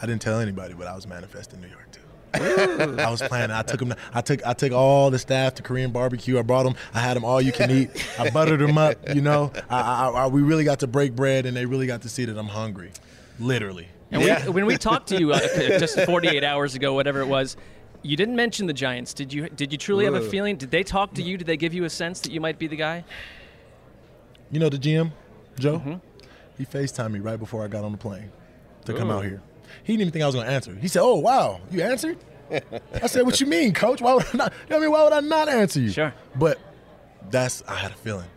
I 0.00 0.06
didn't 0.06 0.22
tell 0.22 0.38
anybody, 0.38 0.74
but 0.74 0.86
I 0.86 0.94
was 0.94 1.06
manifesting 1.08 1.60
New 1.60 1.68
York. 1.68 1.85
I 2.34 3.08
was 3.10 3.22
planning. 3.22 3.56
I 3.56 3.62
took 3.62 3.80
them. 3.80 3.94
I 4.12 4.20
took. 4.20 4.46
I 4.46 4.52
took 4.52 4.72
all 4.72 5.10
the 5.10 5.18
staff 5.18 5.54
to 5.54 5.62
Korean 5.62 5.90
barbecue. 5.90 6.38
I 6.38 6.42
brought 6.42 6.64
them. 6.64 6.74
I 6.92 7.00
had 7.00 7.16
them 7.16 7.24
all 7.24 7.40
you 7.40 7.52
can 7.52 7.70
eat. 7.70 7.90
I 8.18 8.30
buttered 8.30 8.60
them 8.60 8.78
up. 8.78 8.96
You 9.14 9.22
know. 9.22 9.52
I, 9.70 9.80
I, 9.80 10.08
I, 10.08 10.26
we 10.26 10.42
really 10.42 10.64
got 10.64 10.80
to 10.80 10.86
break 10.86 11.14
bread, 11.14 11.46
and 11.46 11.56
they 11.56 11.66
really 11.66 11.86
got 11.86 12.02
to 12.02 12.08
see 12.08 12.24
that 12.24 12.36
I'm 12.36 12.48
hungry, 12.48 12.92
literally. 13.38 13.88
And 14.10 14.22
we, 14.22 14.52
when 14.52 14.66
we 14.66 14.76
talked 14.76 15.08
to 15.08 15.18
you 15.18 15.32
uh, 15.32 15.40
just 15.78 16.00
48 16.00 16.44
hours 16.44 16.74
ago, 16.74 16.94
whatever 16.94 17.20
it 17.20 17.26
was, 17.26 17.56
you 18.02 18.16
didn't 18.16 18.36
mention 18.36 18.66
the 18.66 18.72
Giants. 18.72 19.14
Did 19.14 19.32
you? 19.32 19.48
Did 19.48 19.72
you 19.72 19.78
truly 19.78 20.04
have 20.04 20.14
a 20.14 20.20
feeling? 20.20 20.56
Did 20.56 20.70
they 20.70 20.82
talk 20.82 21.14
to 21.14 21.22
you? 21.22 21.36
Did 21.36 21.46
they 21.46 21.56
give 21.56 21.74
you 21.74 21.84
a 21.84 21.90
sense 21.90 22.20
that 22.20 22.32
you 22.32 22.40
might 22.40 22.58
be 22.58 22.66
the 22.66 22.76
guy? 22.76 23.04
You 24.50 24.60
know 24.60 24.68
the 24.68 24.78
GM, 24.78 25.12
Joe. 25.58 25.78
Mm-hmm. 25.78 25.94
He 26.58 26.64
Facetimed 26.64 27.12
me 27.12 27.20
right 27.20 27.38
before 27.38 27.64
I 27.64 27.68
got 27.68 27.84
on 27.84 27.92
the 27.92 27.98
plane 27.98 28.30
to 28.84 28.94
come 28.94 29.10
out 29.10 29.24
here. 29.24 29.42
He 29.84 29.92
didn't 29.92 30.00
even 30.02 30.12
think 30.12 30.22
I 30.22 30.26
was 30.26 30.34
going 30.34 30.46
to 30.46 30.52
answer. 30.52 30.74
He 30.74 30.88
said, 30.88 31.02
"Oh 31.02 31.16
wow, 31.16 31.60
you 31.70 31.82
answered." 31.82 32.18
I 33.02 33.06
said, 33.06 33.22
"What 33.26 33.40
you 33.40 33.46
mean, 33.46 33.72
Coach? 33.74 34.00
Why 34.00 34.14
would 34.14 34.24
I 34.32 34.36
not? 34.36 34.52
I 34.70 34.78
mean, 34.78 34.90
why 34.90 35.02
would 35.04 35.12
I 35.12 35.20
not 35.20 35.48
answer 35.48 35.80
you?" 35.80 35.90
Sure. 35.90 36.14
But 36.36 36.58
that's 37.30 37.62
I 37.68 37.74
had 37.76 37.90
a 37.92 37.96
feeling. 37.96 38.28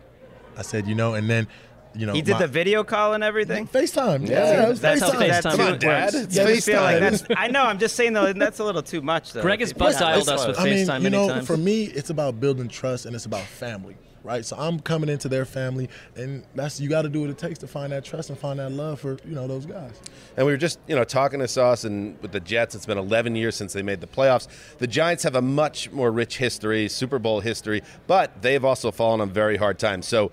I 0.56 0.62
said, 0.62 0.86
you 0.88 0.94
know, 0.96 1.14
and 1.14 1.30
then, 1.30 1.46
you 1.94 2.06
know, 2.06 2.12
he 2.12 2.20
did 2.22 2.32
my- 2.32 2.38
the 2.40 2.48
video 2.48 2.82
call 2.84 3.14
and 3.14 3.22
everything. 3.24 3.66
FaceTime. 3.68 4.28
Yeah, 4.28 4.64
it 4.64 4.68
was 4.68 4.80
that's 4.80 5.00
FaceTime. 5.00 5.12
how 5.12 5.20
FaceTime 5.20 5.50
Come 5.52 5.60
on, 5.60 5.66
works. 5.72 5.78
Dad. 5.84 6.14
I 6.14 6.18
It's 6.18 6.34
just 6.34 6.66
feel 6.66 6.80
like 6.82 6.96
FaceTime. 6.96 7.00
that's. 7.00 7.24
I 7.36 7.48
know. 7.48 7.62
I'm 7.64 7.78
just 7.78 7.94
saying 7.96 8.12
though. 8.12 8.32
That's 8.32 8.58
a 8.58 8.64
little 8.64 8.82
too 8.82 9.00
much 9.00 9.32
though. 9.32 9.42
Greg 9.42 9.60
has 9.60 9.70
If 9.70 9.78
buzz 9.78 9.94
you- 9.94 10.00
dialed 10.00 10.28
us 10.28 10.46
with 10.46 10.58
I 10.58 10.64
mean, 10.64 10.86
FaceTime 10.86 10.96
you 10.98 11.02
many 11.04 11.16
know, 11.16 11.28
times. 11.28 11.46
for 11.46 11.56
me, 11.56 11.84
it's 11.84 12.10
about 12.10 12.40
building 12.40 12.68
trust 12.68 13.06
and 13.06 13.14
it's 13.14 13.26
about 13.26 13.42
family. 13.42 13.96
Right? 14.24 14.44
So 14.44 14.56
I'm 14.56 14.80
coming 14.80 15.08
into 15.08 15.28
their 15.28 15.44
family, 15.44 15.88
and 16.16 16.44
that's 16.54 16.80
you 16.80 16.88
got 16.88 17.02
to 17.02 17.08
do 17.08 17.20
what 17.22 17.30
it 17.30 17.38
takes 17.38 17.58
to 17.60 17.66
find 17.66 17.92
that 17.92 18.04
trust 18.04 18.30
and 18.30 18.38
find 18.38 18.58
that 18.58 18.72
love 18.72 19.00
for 19.00 19.18
you 19.24 19.34
know 19.34 19.46
those 19.46 19.66
guys. 19.66 20.00
And 20.36 20.46
we 20.46 20.52
were 20.52 20.58
just, 20.58 20.78
you 20.86 20.96
know, 20.96 21.04
talking 21.04 21.40
to 21.40 21.48
Sauce 21.48 21.84
and 21.84 22.20
with 22.22 22.32
the 22.32 22.40
Jets. 22.40 22.74
It's 22.74 22.86
been 22.86 22.98
11 22.98 23.36
years 23.36 23.56
since 23.56 23.72
they 23.72 23.82
made 23.82 24.00
the 24.00 24.06
playoffs. 24.06 24.48
The 24.78 24.86
Giants 24.86 25.22
have 25.24 25.34
a 25.34 25.42
much 25.42 25.90
more 25.90 26.10
rich 26.10 26.38
history, 26.38 26.88
Super 26.88 27.18
Bowl 27.18 27.40
history, 27.40 27.82
but 28.06 28.42
they've 28.42 28.64
also 28.64 28.90
fallen 28.90 29.20
on 29.20 29.30
very 29.30 29.56
hard 29.56 29.78
times. 29.78 30.06
So, 30.06 30.32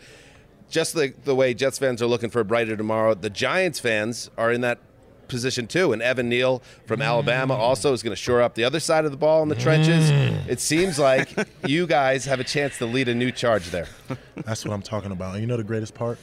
just 0.69 0.93
the 0.93 1.13
the 1.23 1.35
way 1.35 1.53
Jets 1.53 1.77
fans 1.77 2.01
are 2.01 2.07
looking 2.07 2.29
for 2.29 2.39
a 2.39 2.45
brighter 2.45 2.75
tomorrow, 2.75 3.13
the 3.13 3.29
Giants 3.29 3.79
fans 3.79 4.29
are 4.37 4.51
in 4.51 4.61
that 4.61 4.79
position 5.27 5.67
too. 5.67 5.93
And 5.93 6.01
Evan 6.01 6.29
Neal 6.29 6.61
from 6.85 6.99
mm. 6.99 7.05
Alabama 7.05 7.53
also 7.53 7.93
is 7.93 8.03
going 8.03 8.11
to 8.11 8.21
shore 8.21 8.41
up 8.41 8.55
the 8.55 8.63
other 8.63 8.79
side 8.79 9.05
of 9.05 9.11
the 9.11 9.17
ball 9.17 9.43
in 9.43 9.49
the 9.49 9.55
trenches. 9.55 10.11
Mm. 10.11 10.47
It 10.47 10.59
seems 10.59 10.97
like 10.99 11.29
you 11.65 11.87
guys 11.87 12.25
have 12.25 12.39
a 12.39 12.43
chance 12.43 12.77
to 12.79 12.85
lead 12.85 13.07
a 13.07 13.15
new 13.15 13.31
charge 13.31 13.69
there. 13.69 13.87
That's 14.35 14.65
what 14.65 14.73
I'm 14.73 14.81
talking 14.81 15.11
about. 15.11 15.33
And 15.33 15.41
you 15.41 15.47
know 15.47 15.57
the 15.57 15.63
greatest 15.63 15.93
part? 15.93 16.19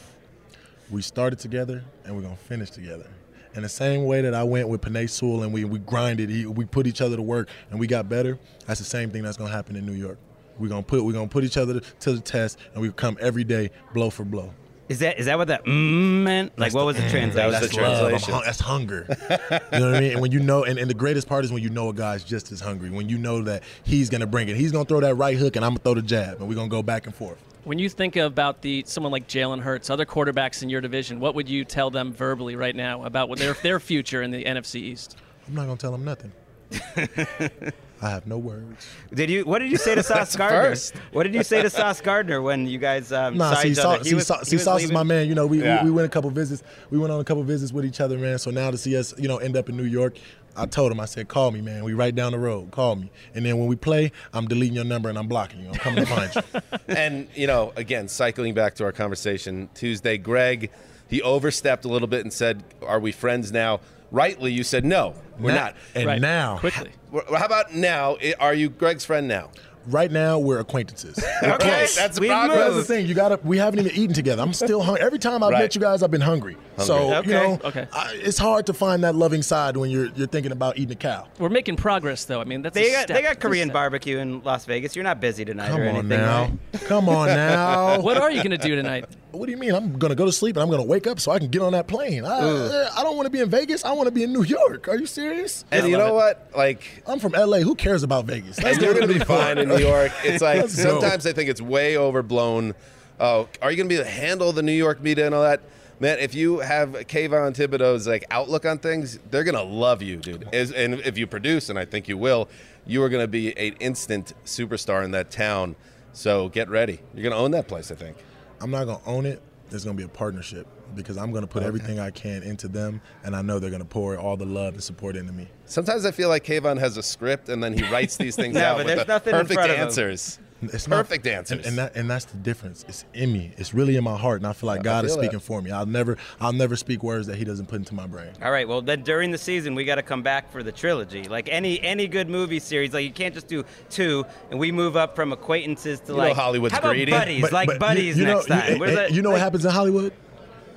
We 0.91 1.03
started 1.03 1.39
together, 1.39 1.83
and 2.05 2.15
we're 2.15 2.23
gonna 2.23 2.37
finish 2.37 2.71
together. 2.71 3.07
In 3.55 3.63
the 3.63 3.69
same 3.69 4.05
way 4.05 4.21
that 4.21 4.35
I 4.35 4.43
went 4.43 4.69
with 4.69 4.81
Penei 4.81 5.09
Sewell 5.09 5.45
and 5.45 5.53
we, 5.53 5.65
we 5.65 5.79
grinded, 5.79 6.29
he- 6.29 6.47
we 6.47 6.65
put 6.65 6.87
each 6.87 7.01
other 7.01 7.17
to 7.17 7.23
work, 7.23 7.49
and 7.71 7.79
we 7.79 7.87
got 7.87 8.09
better. 8.09 8.39
That's 8.67 8.81
the 8.81 8.87
same 8.87 9.11
thing 9.11 9.23
that's 9.23 9.37
gonna 9.37 9.51
happen 9.51 9.77
in 9.77 9.87
New 9.87 9.93
York. 9.93 10.19
We're 10.59 10.69
gonna 10.69 10.83
put 10.83 11.05
we're 11.05 11.13
gonna 11.13 11.29
put 11.29 11.45
each 11.45 11.57
other 11.57 11.81
to, 11.81 11.81
to 12.01 12.13
the 12.13 12.21
test, 12.21 12.59
and 12.75 12.83
we 12.83 12.91
come 12.93 13.17
every 13.21 13.45
day, 13.45 13.71
blow 13.93 14.11
for 14.11 14.25
blow. 14.25 14.53
Is 14.89 14.99
that 14.99 15.19
is 15.19 15.27
that 15.27 15.39
what 15.39 15.49
that 15.49 15.65
mm 15.65 16.23
meant? 16.25 16.59
Like, 16.59 16.75
what 16.75 16.85
was 16.85 16.97
the 16.97 17.09
translation? 17.09 17.51
That's 17.53 17.77
love. 17.77 18.13
I'm 18.13 18.21
hun- 18.21 18.43
that's 18.45 18.61
hunger. 18.61 19.07
you 19.31 19.79
know 19.79 19.87
what 19.87 19.95
I 19.97 20.01
mean? 20.01 20.13
And 20.13 20.21
when 20.21 20.31
you 20.31 20.41
know, 20.41 20.65
and, 20.65 20.79
and 20.79 20.91
the 20.91 20.95
greatest 20.95 21.27
part 21.27 21.45
is 21.45 21.53
when 21.53 21.63
you 21.63 21.71
know 21.71 21.89
a 21.89 21.95
guy's 21.95 22.23
just 22.23 22.53
as 22.53 22.61
hungry. 22.61 22.91
When 22.91 23.09
you 23.09 23.17
know 23.17 23.43
that 23.43 23.63
he's 23.85 24.11
gonna 24.11 24.27
bring 24.27 24.49
it, 24.49 24.57
he's 24.57 24.73
gonna 24.73 24.85
throw 24.85 25.01
that 25.01 25.15
right 25.15 25.37
hook, 25.37 25.57
and 25.57 25.65
I'm 25.65 25.73
gonna 25.73 25.81
throw 25.81 25.95
the 25.95 26.03
jab, 26.03 26.41
and 26.41 26.49
we're 26.49 26.55
gonna 26.55 26.69
go 26.69 26.83
back 26.83 27.07
and 27.07 27.15
forth. 27.15 27.39
When 27.65 27.79
you 27.79 27.89
think 27.89 28.17
about 28.17 28.61
the 28.61 28.85
someone 28.87 29.11
like 29.11 29.27
Jalen 29.27 29.61
Hurts, 29.61 29.89
other 29.89 30.05
quarterbacks 30.05 30.63
in 30.63 30.69
your 30.69 30.83
division, 30.83 31.19
what 31.19 31.35
would 31.35 31.49
you 31.49 31.65
tell 31.65 31.91
them 31.91 32.13
verbally 32.13 32.57
right 32.57 32.77
now 32.77 33.05
about 33.05 33.31
what 33.31 33.39
their 33.39 33.55
their 33.55 33.81
future 33.81 34.23
in 34.23 34.31
the 34.31 34.45
NFC 34.45 34.77
East? 34.77 35.17
I'm 35.49 35.55
not 35.55 35.65
gonna 35.65 35.79
tell 35.79 35.93
them 35.93 36.05
nothing. 36.05 36.33
I 38.05 38.11
have 38.11 38.27
no 38.27 38.37
words. 38.37 38.87
Did 39.15 39.31
you? 39.31 39.45
What 39.45 39.61
did 39.61 39.71
you 39.71 39.79
say 39.79 39.95
to 39.95 40.03
Sauce 40.13 40.37
Gardner? 40.37 40.63
first. 40.71 40.95
What 41.13 41.23
did 41.23 41.35
you 41.35 41.43
say 41.43 41.63
to 41.63 41.71
Sauce 41.71 42.03
Gardner 42.03 42.43
when 42.43 42.67
you 42.67 42.79
guys 42.79 43.11
um, 43.13 43.39
Nah, 43.39 43.55
saw 43.55 43.61
see, 43.61 43.69
each 43.71 43.77
Sau- 43.79 43.91
other? 43.93 44.05
He 44.05 44.11
see, 44.11 44.15
was- 44.15 44.27
Sau- 44.27 44.39
he 44.41 44.45
see 44.45 44.57
was 44.57 44.65
Sauce 44.65 44.83
is 44.83 44.93
my 44.93 45.03
man. 45.05 45.27
You 45.27 45.35
know, 45.35 45.47
we, 45.47 45.63
Yeah. 45.63 45.83
we 45.83 45.89
we 45.91 45.97
went 45.97 46.05
a 46.07 46.11
couple 46.11 46.29
visits. 46.31 46.63
We 46.91 46.99
went 46.99 47.13
on 47.13 47.21
a 47.21 47.25
couple 47.25 47.43
visits 47.45 47.73
with 47.73 47.87
each 47.87 48.01
other, 48.03 48.19
man. 48.19 48.39
So 48.39 48.51
now 48.51 48.71
to 48.71 48.77
see 48.77 48.95
us, 48.97 49.15
you 49.19 49.27
know, 49.27 49.39
end 49.39 49.57
up 49.57 49.71
in 49.71 49.77
New 49.79 49.85
York, 49.85 50.19
I 50.55 50.67
told 50.67 50.93
him, 50.93 51.01
I 51.01 51.07
said, 51.07 51.29
call 51.29 51.51
me, 51.51 51.63
man. 51.63 51.83
We 51.83 51.95
right 51.95 52.15
down 52.15 52.33
the 52.33 52.39
road. 52.39 52.71
Call 52.73 52.97
me. 52.97 53.11
And 53.35 53.45
then 53.47 53.57
when 53.59 53.69
we 53.69 53.75
play, 53.77 54.13
I'm 54.35 54.47
deleting 54.47 54.75
your 54.77 54.85
number 54.85 55.09
and 55.09 55.19
I'm 55.19 55.27
blocking 55.27 55.61
you. 55.61 55.69
I'm 55.69 55.75
coming 55.77 56.05
to 56.05 56.11
find 56.15 56.35
you. 56.35 56.79
and 56.95 57.27
you 57.35 57.47
know, 57.47 57.73
again, 57.77 58.07
cycling 58.09 58.53
back 58.53 58.75
to 58.75 58.85
our 58.85 58.93
conversation 58.93 59.71
Tuesday, 59.75 60.19
Greg, 60.19 60.71
he 61.09 61.23
overstepped 61.23 61.85
a 61.87 61.89
little 61.89 62.09
bit 62.09 62.21
and 62.21 62.33
said, 62.33 62.63
"Are 62.87 63.01
we 63.01 63.13
friends 63.13 63.51
now?" 63.51 63.81
Rightly, 64.15 64.53
you 64.53 64.63
said 64.63 64.85
no, 64.85 65.17
we're 65.41 65.51
Now- 65.51 65.65
not. 65.65 65.77
and 65.97 66.07
Right. 66.07 66.21
now- 66.21 66.59
quickly. 66.59 66.93
How 67.37 67.47
about 67.47 67.75
now? 67.75 68.17
Are 68.39 68.55
you 68.55 68.69
Greg's 68.69 69.05
friend 69.05 69.27
now? 69.27 69.51
Right 69.87 70.11
now, 70.11 70.39
we're 70.39 70.61
acquaintances. 70.61 71.19
We're 71.43 71.55
Okay, 71.55 71.69
close. 71.69 71.95
that's 71.97 72.19
But 72.19 72.29
progress. 72.29 72.59
That's 72.59 72.75
the 72.77 72.85
thing. 72.85 73.07
You 73.07 73.15
got 73.15 73.29
to. 73.29 73.41
We 73.45 73.59
haven't 73.59 73.81
even 73.81 73.93
eaten 73.93 74.15
together. 74.15 74.43
I'm 74.43 74.53
still 74.55 74.83
hungry. 74.83 75.03
Every 75.05 75.19
time 75.19 75.43
I've 75.43 75.51
Right. 75.53 75.61
met 75.61 75.75
you 75.75 75.81
guys, 75.81 76.03
I've 76.03 76.11
been 76.11 76.21
hungry. 76.23 76.57
So 76.79 77.09
Hungry. 77.11 77.33
you 77.35 77.39
know, 77.39 77.61
okay. 77.65 77.87
I, 77.93 78.13
it's 78.15 78.39
hard 78.39 78.67
to 78.67 78.73
find 78.73 79.05
that 79.05 79.15
loving 79.15 79.43
side 79.43 79.77
when 79.77 79.91
you're 79.91 80.07
you're 80.17 80.27
thinking 80.27 80.53
about 80.53 80.79
eating 80.79 80.93
a 80.93 80.97
cow. 80.97 81.27
We're 81.39 81.49
making 81.51 81.77
progress, 81.77 82.25
though. 82.25 82.41
I 82.41 82.45
mean, 82.45 82.63
that's 82.63 82.75
They 82.75 82.89
a 82.89 82.93
got 82.93 83.03
step. 83.05 83.17
they 83.17 83.23
got 83.23 83.41
Korean 83.41 83.69
barbecue 83.69 84.19
in 84.19 84.43
Las 84.43 84.65
Vegas. 84.65 84.97
You're 84.97 85.05
not 85.05 85.21
busy 85.21 85.45
tonight 85.45 85.69
Come 85.69 85.81
or 85.83 85.89
on 85.89 85.97
anything, 85.97 86.09
now. 86.09 86.41
right? 86.73 86.83
Come 86.87 87.09
on 87.09 87.29
now. 87.29 88.01
What 88.05 88.17
are 88.19 88.31
you 88.31 88.39
going 88.43 88.51
to 88.51 88.59
do 88.59 88.75
tonight? 88.75 89.05
What 89.33 89.47
do 89.47 89.53
you 89.53 89.59
mean? 89.59 89.75
I'm 89.75 89.99
gonna 89.99 90.15
go 90.15 90.27
to 90.27 90.33
sleep 90.33 90.55
and 90.57 90.63
I'm 90.63 90.71
gonna 90.71 90.85
wake 90.85 91.09
up 91.09 91.19
so 91.19 91.33
I 91.33 91.41
can 91.41 91.49
get 91.49 91.61
on 91.61 91.73
that 91.73 91.89
plane. 91.89 92.25
I, 92.25 92.45
Ooh. 92.45 92.87
I 92.97 93.03
don't 93.03 93.17
want 93.17 93.27
to 93.27 93.31
be 93.31 93.41
in 93.41 93.51
Vegas. 93.51 93.85
I 93.85 93.91
want 93.93 94.07
to 94.07 94.13
be 94.13 94.23
in 94.23 94.33
New 94.33 94.45
York. 94.45 94.87
Are 94.89 94.97
you 94.97 95.07
serious? 95.07 95.65
And 95.73 95.89
you 95.89 95.99
know 95.99 96.15
what? 96.15 96.51
Like, 96.57 96.85
I'm 97.07 97.19
from 97.19 97.33
LA. 97.33 97.59
Who 97.59 97.75
cares 97.75 98.05
about 98.05 98.27
Vegas? 98.27 98.59
and 98.59 98.81
you're 98.81 98.95
going 98.95 99.09
to 99.09 99.13
be 99.13 99.19
fine 99.25 99.59
in 99.59 99.69
New 99.77 99.87
York. 99.87 100.13
It's 100.25 100.43
like 100.43 100.69
sometimes 100.69 101.27
I 101.27 101.33
think 101.33 101.51
it's 101.51 101.61
way 101.61 101.97
overblown. 101.97 102.75
Oh, 103.21 103.49
are 103.63 103.71
you 103.71 103.77
going 103.77 103.89
to 103.89 103.95
be 103.95 103.95
able 103.95 104.05
to 104.05 104.11
handle 104.11 104.53
the 104.53 104.63
New 104.63 104.73
York 104.73 105.01
media 105.01 105.27
and 105.27 105.35
all 105.35 105.43
that? 105.43 105.61
Man, 106.01 106.19
if 106.19 106.35
you 106.35 106.59
have 106.59 106.91
Kayvon 106.91 107.55
Thibodeaux's 107.55 108.09
like 108.09 108.25
outlook 108.31 108.67
on 108.67 108.79
things, 108.79 109.19
they're 109.31 109.45
gonna 109.45 109.63
love 109.63 110.03
you, 110.03 110.17
dude. 110.17 110.49
As, 110.53 110.73
and 110.73 110.95
if 110.95 111.17
you 111.17 111.27
produce, 111.27 111.69
and 111.69 111.79
I 111.79 111.85
think 111.85 112.09
you 112.09 112.19
will, 112.19 112.49
you 112.85 113.03
are 113.05 113.09
gonna 113.09 113.29
be 113.29 113.57
an 113.57 113.75
instant 113.79 114.35
superstar 114.45 115.05
in 115.05 115.13
that 115.13 115.31
town. 115.31 115.77
So 116.13 116.49
get 116.49 116.69
ready. 116.69 117.01
You're 117.15 117.23
gonna 117.23 117.41
own 117.41 117.53
that 117.53 117.69
place, 117.69 117.93
I 117.93 117.95
think. 117.95 118.17
I'm 118.61 118.73
not 118.73 118.87
gonna 118.87 119.01
own 119.07 119.25
it. 119.25 119.41
There's 119.71 119.85
gonna 119.85 119.97
be 119.97 120.03
a 120.03 120.09
partnership 120.09 120.67
because 120.95 121.17
I'm 121.17 121.33
gonna 121.33 121.47
put 121.47 121.63
Okay. 121.63 121.69
everything 121.69 121.99
I 122.01 122.11
can 122.11 122.43
into 122.43 122.69
them, 122.69 123.01
and 123.25 123.35
I 123.37 123.43
know 123.43 123.59
they're 123.59 123.71
gonna 123.71 123.85
pour 123.85 124.17
all 124.17 124.37
the 124.37 124.47
love 124.47 124.75
and 124.75 124.83
support 124.83 125.17
into 125.17 125.33
me. 125.33 125.49
Sometimes 125.67 126.05
I 126.05 126.11
feel 126.11 126.29
like 126.29 126.45
Kayvon 126.45 126.79
has 126.79 126.97
a 126.97 127.03
script 127.03 127.49
and 127.49 127.63
then 127.63 127.73
he 127.77 127.83
writes 127.91 128.17
these 128.17 128.37
things 128.37 128.55
No, 128.55 128.61
out 128.65 128.77
but 128.77 128.87
with 128.87 128.95
there's 128.95 129.07
the 129.07 129.13
nothing 129.13 129.35
in 129.35 129.41
perfect 129.41 129.55
front 129.55 129.71
of 129.71 129.77
him. 129.79 129.85
answers. 129.85 130.39
It's 130.63 130.89
not- 130.89 130.97
perfect 130.97 131.27
answers. 131.27 131.59
and, 131.59 131.67
and 131.67 131.79
that 131.79 131.95
and 131.97 132.09
that's 132.09 132.25
the 132.25 132.39
difference. 132.39 132.87
It's 132.89 133.05
in 133.13 133.35
me. 133.35 133.53
It's 133.59 133.75
really 133.75 133.97
in 133.97 134.05
my 134.05 134.17
heart, 134.17 134.41
and 134.41 134.47
I 134.47 134.55
feel 134.55 134.67
like 134.69 134.81
I 134.81 134.83
God 134.83 135.05
is 135.05 135.11
feel 135.11 135.21
that. 135.21 135.25
speaking 135.27 135.41
for 135.41 135.61
me. 135.61 135.71
I'll 135.71 135.85
never, 135.85 136.17
I'll 136.41 136.55
never 136.55 136.75
speak 136.75 137.03
words 137.03 137.27
that 137.27 137.37
He 137.37 137.45
doesn't 137.45 137.67
put 137.67 137.77
into 137.77 137.95
my 137.95 138.07
brain. 138.07 138.31
All 138.43 138.51
right. 138.51 138.67
Well, 138.67 138.81
then 138.81 139.03
during 139.03 139.31
the 139.31 139.37
season, 139.37 139.75
we 139.75 139.85
got 139.85 139.97
to 139.97 140.03
come 140.03 140.23
back 140.23 140.51
for 140.51 140.63
the 140.63 140.73
trilogy. 140.73 141.25
Like 141.25 141.51
any 141.51 141.83
any 141.83 142.07
good 142.07 142.31
movie 142.31 142.61
series, 142.61 142.95
like 142.95 143.05
you 143.05 143.11
can't 143.13 143.35
just 143.35 143.47
do 143.49 143.63
two, 143.91 144.25
and 144.51 144.59
we 144.59 144.73
move 144.73 144.97
up 144.97 145.15
from 145.17 145.33
acquaintances 145.35 146.01
to 146.01 146.13
You 146.13 146.19
know 146.19 146.25
like 146.25 146.37
Hollywood's 146.37 146.73
how 146.73 146.79
about 146.79 146.91
greedy. 146.93 147.11
buddies, 147.13 147.43
But- 147.43 147.53
like 147.53 147.67
but 147.67 147.79
buddies 147.79 148.17
you 148.17 148.25
know, 148.25 148.35
next 148.37 148.49
you- 148.49 148.55
time. 148.55 148.79
What 148.79 148.89
is 148.89 148.97
eh, 148.97 149.03
that? 149.03 149.13
You 149.13 149.21
know 149.21 149.31
what 149.33 149.41
happens 149.41 149.67
in 149.67 149.71
Hollywood? 149.71 150.15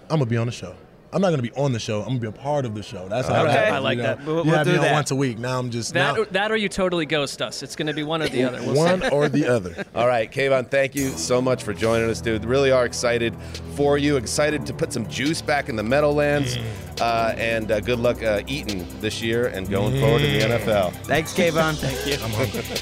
I'm 0.09 0.17
gonna 0.19 0.25
be 0.25 0.37
on 0.37 0.47
the 0.47 0.51
show. 0.53 0.75
I'm 1.13 1.21
not 1.21 1.29
gonna 1.29 1.41
be 1.41 1.51
on 1.53 1.71
the 1.71 1.79
show. 1.79 2.01
I'm 2.01 2.07
gonna 2.07 2.19
be 2.19 2.27
a 2.27 2.31
part 2.33 2.65
of 2.65 2.75
the 2.75 2.83
show. 2.83 3.07
That's 3.07 3.29
how 3.29 3.45
it 3.45 3.47
Okay. 3.47 3.53
happens, 3.57 3.75
I 3.75 3.79
like 3.79 3.97
you 3.97 4.03
know? 4.03 4.15
that. 4.15 4.25
We'll- 4.25 4.43
we'll 4.43 4.55
have 4.55 4.65
do 4.65 4.73
me 4.73 4.77
on 4.79 4.83
that. 4.83 4.93
once 4.93 5.11
a 5.11 5.15
week. 5.15 5.39
Now 5.39 5.57
I'm 5.57 5.69
just 5.69 5.93
That, 5.93 6.15
now, 6.15 6.21
or, 6.21 6.25
that 6.25 6.51
or 6.51 6.57
you 6.57 6.67
totally 6.67 7.05
ghost 7.05 7.41
us. 7.41 7.63
It's 7.63 7.77
going 7.77 7.87
to 7.87 7.93
be 7.93 8.03
one 8.03 8.21
or 8.21 8.27
the 8.27 8.43
other. 8.43 8.61
We'll 8.61 8.75
one 8.75 9.01
see. 9.01 9.09
or 9.09 9.29
the 9.29 9.47
other. 9.55 9.85
All 9.95 10.05
right, 10.07 10.29
Kayvon, 10.29 10.69
thank 10.69 10.95
you 10.95 11.09
so 11.11 11.41
much 11.41 11.63
for 11.63 11.73
joining 11.73 12.09
us, 12.09 12.19
dude. 12.19 12.43
Really 12.43 12.71
are 12.71 12.85
excited 12.85 13.33
for 13.75 13.97
you. 13.97 14.17
Excited 14.17 14.65
to 14.65 14.73
put 14.73 14.91
some 14.91 15.07
juice 15.07 15.41
back 15.41 15.69
in 15.69 15.77
the 15.77 15.83
Meadowlands. 15.83 16.57
Uh, 16.99 17.33
and 17.37 17.71
uh, 17.71 17.79
good 17.79 17.99
luck 17.99 18.21
uh, 18.21 18.41
eating 18.47 18.85
this 18.99 19.21
year 19.21 19.47
and 19.47 19.69
going 19.69 19.97
forward 20.01 20.21
in 20.23 20.39
the 20.49 20.55
NFL. 20.57 20.91
Thanks, 21.05 21.33
Kayvon. 21.33 21.75
Thank 21.77 22.05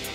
you. 0.09 0.14